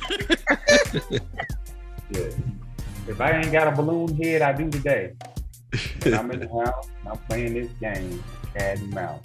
yeah. 2.11 2.30
If 3.10 3.19
I 3.19 3.31
ain't 3.31 3.52
got 3.52 3.68
a 3.68 3.72
balloon 3.72 4.15
head, 4.22 4.44
I 4.44 4.53
do 4.53 4.69
today. 4.69 5.14
When 6.03 6.14
I'm 6.14 6.30
in 6.30 6.41
the 6.41 6.48
house 6.65 6.88
and 6.99 7.07
I'm 7.10 7.18
playing 7.27 7.56
this 7.56 7.72
game, 7.81 8.23
cat 8.56 8.77
and 8.77 8.91
mouse. 8.91 9.23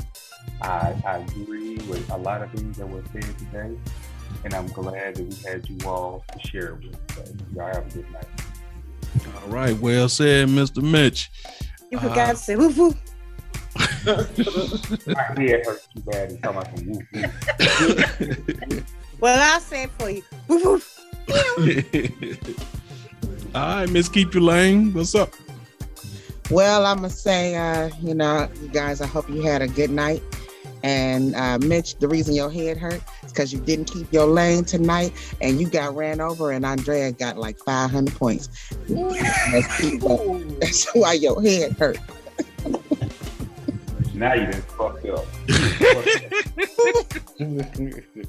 I, 0.62 0.94
I 1.04 1.16
agree 1.18 1.76
with 1.86 2.08
a 2.10 2.16
lot 2.16 2.40
of 2.42 2.50
things 2.52 2.78
that 2.78 2.88
were 2.88 3.02
said 3.12 3.38
today, 3.38 3.76
and 4.44 4.54
I'm 4.54 4.68
glad 4.68 5.16
that 5.16 5.22
we 5.22 5.34
had 5.46 5.68
you 5.68 5.76
all 5.86 6.24
to 6.32 6.48
share 6.48 6.68
it 6.76 6.84
with. 6.84 6.96
So 7.14 7.24
y'all 7.54 7.66
have 7.66 7.86
a 7.86 7.90
good 7.90 8.10
night. 8.10 8.26
All 9.42 9.48
right, 9.50 9.78
well 9.78 10.08
said, 10.08 10.48
Mr. 10.48 10.82
Mitch. 10.82 11.30
You 11.90 11.98
Uh, 11.98 12.02
forgot 12.02 12.30
to 12.30 12.36
say 12.36 12.56
woo 12.56 12.70
woo. 12.70 12.94
My 14.06 14.14
head 15.36 15.62
hurts 15.66 15.88
too 15.94 16.00
bad. 16.06 16.32
It's 16.32 16.40
talking 16.40 16.58
about 16.58 16.78
some 16.78 16.86
woo 16.90 17.00
woo. 18.72 18.82
Well, 19.20 19.54
I'll 19.54 19.60
say 19.60 19.84
it 19.84 19.90
for 19.98 20.10
you. 20.10 20.22
Woo 20.48 20.62
woo. 20.64 20.82
All 23.54 23.76
right, 23.76 23.88
Miss 23.88 24.08
Keep 24.08 24.34
Your 24.34 24.42
Lane. 24.42 24.92
What's 24.92 25.14
up? 25.14 25.32
Well, 26.50 26.84
I'm 26.84 26.96
gonna 26.96 27.10
say, 27.10 27.54
uh, 27.54 27.90
you 28.02 28.14
know, 28.14 28.48
you 28.60 28.68
guys, 28.68 29.00
I 29.00 29.06
hope 29.06 29.28
you 29.30 29.42
had 29.42 29.62
a 29.62 29.68
good 29.68 29.90
night. 29.90 30.22
And 30.82 31.34
uh, 31.34 31.58
Mitch, 31.60 31.96
the 31.96 32.08
reason 32.08 32.34
your 32.34 32.50
head 32.50 32.76
hurt 32.76 33.00
is 33.22 33.32
because 33.32 33.52
you 33.52 33.60
didn't 33.60 33.86
keep 33.86 34.12
your 34.12 34.26
lane 34.26 34.64
tonight, 34.64 35.12
and 35.40 35.58
you 35.58 35.68
got 35.68 35.96
ran 35.96 36.20
over, 36.20 36.52
and 36.52 36.66
Andrea 36.66 37.12
got 37.12 37.38
like 37.38 37.58
500 37.58 38.14
points. 38.14 38.48
That's, 38.88 39.98
that's 40.60 40.86
why 40.94 41.14
your 41.14 41.40
head 41.40 41.72
hurt. 41.72 41.98
Now 44.12 44.34
you 44.34 44.46
done 44.46 44.62
fucked 44.62 45.06
up. 45.06 45.24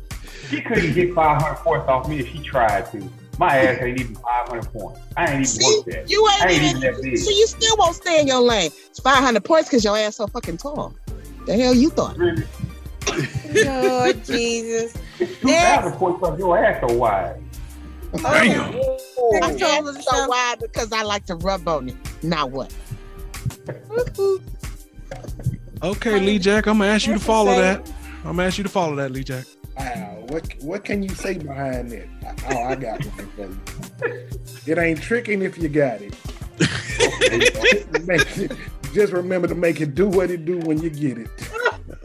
She 0.49 0.61
couldn't 0.61 0.93
get 0.93 1.14
500 1.14 1.56
points 1.56 1.88
off 1.88 2.07
me 2.07 2.19
if 2.19 2.31
she 2.31 2.39
tried 2.39 2.91
to. 2.91 3.10
My 3.38 3.57
ass 3.57 3.82
ain't 3.82 3.99
even 3.99 4.16
500 4.16 4.72
points. 4.72 4.99
I 5.18 5.24
ain't 5.24 5.34
even 5.34 5.45
See, 5.45 5.66
worked 5.66 5.91
that. 5.91 6.10
you 6.10 6.26
I 6.26 6.40
ain't, 6.44 6.52
ain't 6.52 6.64
even 6.64 6.82
that 6.82 6.91
even, 6.91 7.03
big. 7.03 7.18
so 7.18 7.30
you 7.32 7.48
still 7.48 7.76
won't 7.78 7.95
stay 7.95 8.22
in 8.22 8.28
your 8.28 8.41
lane. 8.41 8.72
It's 8.90 8.99
500 8.99 9.44
points 9.44 9.70
because 9.70 9.84
your 9.84 9.98
ass 9.98 10.18
so 10.18 10.28
fucking 10.28 10.57
tall. 10.57 10.95
The 11.45 11.56
hell 11.56 11.74
you 11.74 11.90
thought? 11.90 12.18
Lord 12.18 12.36
Jesus. 14.26 14.94
2,000 15.18 15.91
points 15.94 16.24
off 16.24 16.40
your 16.40 16.57
ass 16.57 16.84
so 16.88 16.95
wide. 16.95 17.41
Damn. 18.14 18.22
My 18.22 19.49
ass 19.49 19.52
is 19.52 20.06
so 20.06 20.28
wide 20.28 20.56
because 20.62 20.91
I 20.91 21.03
like 21.03 21.26
to 21.26 21.36
rub 21.36 21.68
on 21.68 21.90
it. 21.90 21.95
Now 22.24 22.48
what? 22.48 22.74
Okay, 25.84 26.20
Lee 26.20 26.40
Jack, 26.40 26.68
I'm 26.68 26.80
gonna 26.80 26.90
ask 26.90 27.06
you 27.06 27.14
to 27.14 27.20
follow 27.20 27.53
that. 27.62 27.88
I'm 28.24 28.38
gonna 28.38 28.45
ask 28.45 28.57
you 28.57 28.64
to 28.64 28.70
follow 28.70 28.95
that, 28.95 29.12
Lee 29.12 29.24
Jack. 29.24 29.45
Wow. 29.78 30.14
What 30.30 30.53
what 30.61 30.84
can 30.84 31.03
you 31.03 31.10
say 31.10 31.38
behind 31.38 31.91
that? 31.91 32.07
Oh, 32.49 32.64
I 32.64 32.76
got 32.76 33.03
one 33.06 33.30
for 33.30 34.07
you. 34.07 34.27
It 34.65 34.77
ain't 34.77 35.02
tricking 35.02 35.41
if 35.41 35.57
you 35.57 35.69
got 35.69 35.99
it. 36.60 38.53
Just 38.93 39.14
remember 39.14 39.47
to 39.47 39.56
make 39.56 39.81
it 39.81 39.95
do 39.95 40.07
what 40.07 40.31
it 40.31 40.45
do 40.45 40.60
when 40.60 40.81
you 40.81 40.89
get 40.89 41.18
it. 41.18 41.30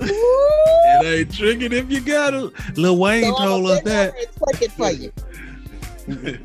It 0.00 1.04
ain't 1.04 1.34
tricking 1.34 1.72
if 1.72 1.90
you 1.90 2.00
got 2.00 2.34
it. 2.34 2.52
Lil 2.76 2.98
Wayne 2.98 3.24
So 3.24 3.36
told 3.36 3.70
us 3.70 3.82
that. 3.82 4.14
Twerk 4.36 4.62
it 4.62 4.72
for 4.72 4.90
you. 4.90 5.12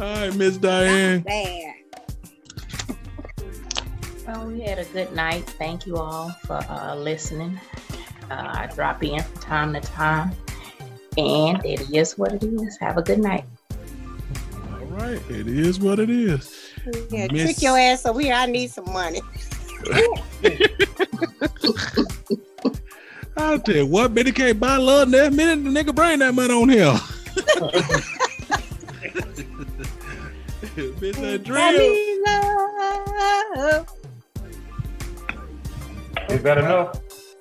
All 0.00 0.28
right, 0.28 0.34
Miss 0.34 0.56
Diane. 0.56 1.20
Bad. 1.20 1.74
Well, 4.26 4.48
we 4.48 4.62
had 4.62 4.78
a 4.78 4.84
good 4.86 5.12
night. 5.12 5.44
Thank 5.58 5.86
you 5.86 5.96
all 5.98 6.30
for 6.46 6.58
uh, 6.68 6.96
listening. 6.96 7.60
Uh, 8.30 8.52
I 8.54 8.66
drop 8.74 9.04
in 9.04 9.22
from 9.22 9.42
time 9.42 9.74
to 9.74 9.80
time, 9.80 10.32
and 11.16 11.64
it 11.64 11.90
is 11.94 12.18
what 12.18 12.32
it 12.32 12.42
is. 12.42 12.76
Have 12.78 12.96
a 12.96 13.02
good 13.02 13.20
night. 13.20 13.44
All 14.72 14.86
right, 14.86 15.20
it 15.30 15.46
is 15.46 15.78
what 15.80 15.98
it 15.98 16.10
is. 16.10 16.72
Yeah, 17.10 17.28
Miss- 17.30 17.44
trick 17.44 17.62
your 17.62 17.78
ass 17.78 18.04
over 18.06 18.20
here. 18.20 18.34
I 18.34 18.46
need 18.46 18.70
some 18.70 18.92
money. 18.92 19.20
I'll 23.36 23.58
tell 23.58 23.74
you 23.74 23.86
what, 23.86 24.14
Betty 24.14 24.30
can't 24.32 24.60
buy 24.60 24.76
love 24.76 25.08
in 25.08 25.12
that 25.12 25.32
minute. 25.32 25.64
The 25.64 25.70
nigga 25.70 25.94
bring 25.94 26.20
that 26.20 26.34
money 26.34 26.52
on 26.54 26.68
here. 26.68 26.98
Miss 31.00 31.18
Andrea. 31.18 31.70
Is 36.28 36.42
that 36.42 36.58
enough? 36.58 37.00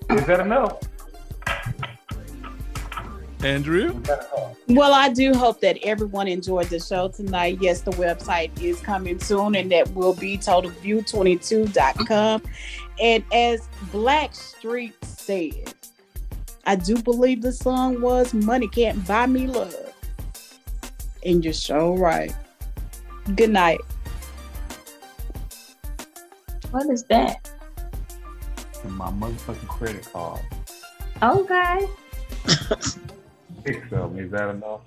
Is 0.10 0.26
that 0.26 0.40
enough? 0.40 0.80
Andrea. 3.44 3.94
Well, 4.70 4.94
I 4.94 5.10
do 5.10 5.34
hope 5.34 5.60
that 5.62 5.78
everyone 5.84 6.28
enjoyed 6.28 6.68
the 6.68 6.80
show 6.80 7.08
tonight. 7.10 7.58
Yes, 7.60 7.82
the 7.82 7.92
website 7.92 8.52
is 8.62 8.80
coming 8.80 9.20
soon, 9.20 9.56
and 9.56 9.72
that 9.72 9.92
will 9.94 10.14
be 10.14 10.38
totalview22.com. 10.38 12.44
And 13.02 13.24
as 13.34 13.68
Blackstreet 13.92 14.94
said, 15.04 15.74
I 16.66 16.78
do 16.78 17.02
believe 17.02 17.42
the 17.42 17.52
song 17.52 18.00
was 18.00 18.34
Money 18.34 18.70
Can't 18.70 19.06
Buy 19.06 19.26
Me 19.26 19.48
Love. 19.48 19.76
And 21.26 21.44
you're 21.44 21.54
so 21.54 21.96
right. 21.96 22.34
Good 23.36 23.52
night. 23.52 23.82
What 26.72 26.90
is 26.90 27.04
that? 27.06 27.50
My 28.86 29.12
motherfucking 29.12 29.68
credit 29.68 30.08
card. 30.12 30.42
Okay. 31.22 31.88
Six 33.66 33.84
of 33.92 34.14
them. 34.14 34.20
Is 34.20 34.32
that 34.32 34.50
enough? 34.50 34.82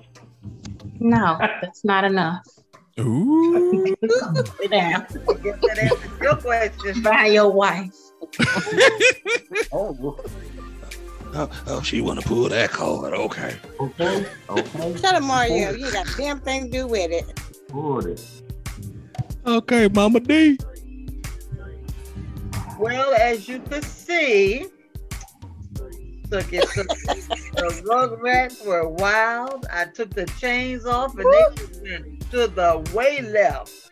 No, 1.00 1.36
that's 1.38 1.84
not 1.84 2.04
enough. 2.04 2.46
Ooh. 2.98 3.96
Sit 4.58 4.70
down. 4.70 5.06
Guess 5.10 5.60
that 5.60 6.18
your 6.22 6.36
question. 6.36 7.02
By 7.02 7.26
your 7.26 7.52
wife. 7.52 7.94
Oh, 9.72 10.16
Oh, 11.34 11.50
oh, 11.66 11.82
she 11.82 12.00
want 12.00 12.18
to 12.20 12.26
pull 12.26 12.48
that 12.48 12.70
card. 12.70 13.12
Okay. 13.12 13.56
okay. 13.78 14.26
Okay. 14.48 14.96
Shut 14.96 15.14
up, 15.14 15.22
Mario. 15.22 15.72
You 15.72 15.92
got 15.92 16.08
a 16.08 16.16
damn 16.16 16.40
thing 16.40 16.64
to 16.64 16.70
do 16.70 16.86
with 16.86 17.10
it. 17.10 17.26
Pulled 17.68 18.06
it. 18.06 18.24
Okay, 19.44 19.88
Mama 19.88 20.20
D. 20.20 20.58
Well, 22.78 23.14
as 23.14 23.48
you 23.48 23.58
can 23.60 23.82
see, 23.82 24.66
look, 26.30 26.52
it's 26.52 26.74
the, 26.74 26.84
the 27.54 27.82
Rugrats 27.88 28.64
were 28.64 28.88
wild. 28.88 29.66
I 29.72 29.86
took 29.86 30.10
the 30.10 30.26
chains 30.38 30.86
off 30.86 31.16
and 31.16 31.26
they 31.32 31.90
went 31.90 32.30
to 32.30 32.46
the 32.48 32.90
way 32.94 33.20
left. 33.20 33.90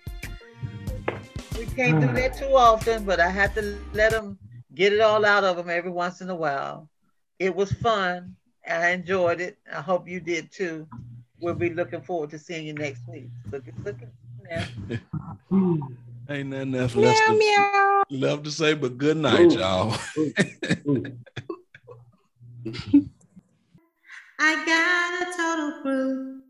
We 1.59 1.67
can't 1.67 2.01
do 2.01 2.13
that 2.13 2.37
too 2.37 2.55
often, 2.57 3.05
but 3.05 3.21
I 3.21 3.29
had 3.31 3.55
to 3.55 3.79
let 3.93 4.11
them 4.13 4.39
get 4.75 4.93
it 4.93 5.01
all 5.01 5.25
out 5.25 5.45
of 5.45 5.57
them 5.57 5.71
every 5.71 5.91
once 5.91 6.21
in 6.21 6.29
a 6.31 6.35
while. 6.35 6.89
It 7.39 7.55
was 7.55 7.73
fun. 7.73 8.37
I 8.69 8.91
enjoyed 8.91 9.41
it. 9.41 9.59
I 9.73 9.81
hope 9.81 10.09
you 10.09 10.21
did 10.21 10.51
too. 10.51 10.87
We'll 11.41 11.55
be 11.55 11.71
looking 11.71 12.01
forward 12.01 12.31
to 12.31 12.39
seeing 12.39 12.67
you 12.67 12.73
next 12.73 13.03
week. 13.07 13.29
Look 13.53 13.69
at 13.69 13.79
look 13.85 13.97
at 14.03 14.09
now. 14.51 14.99
Ain't 16.31 16.49
nothing 16.49 16.75
else 16.75 16.95
left 16.95 17.21
Meow, 17.21 17.27
to, 17.27 17.39
meow. 17.39 18.03
left 18.09 18.45
to 18.45 18.51
say, 18.51 18.73
but 18.73 18.97
good 18.97 19.19
night, 19.19 19.53
y'all. 19.53 19.95
I 24.39 24.65
got 24.65 25.23
a 25.23 25.37
total 25.37 25.83
proof. 25.83 26.44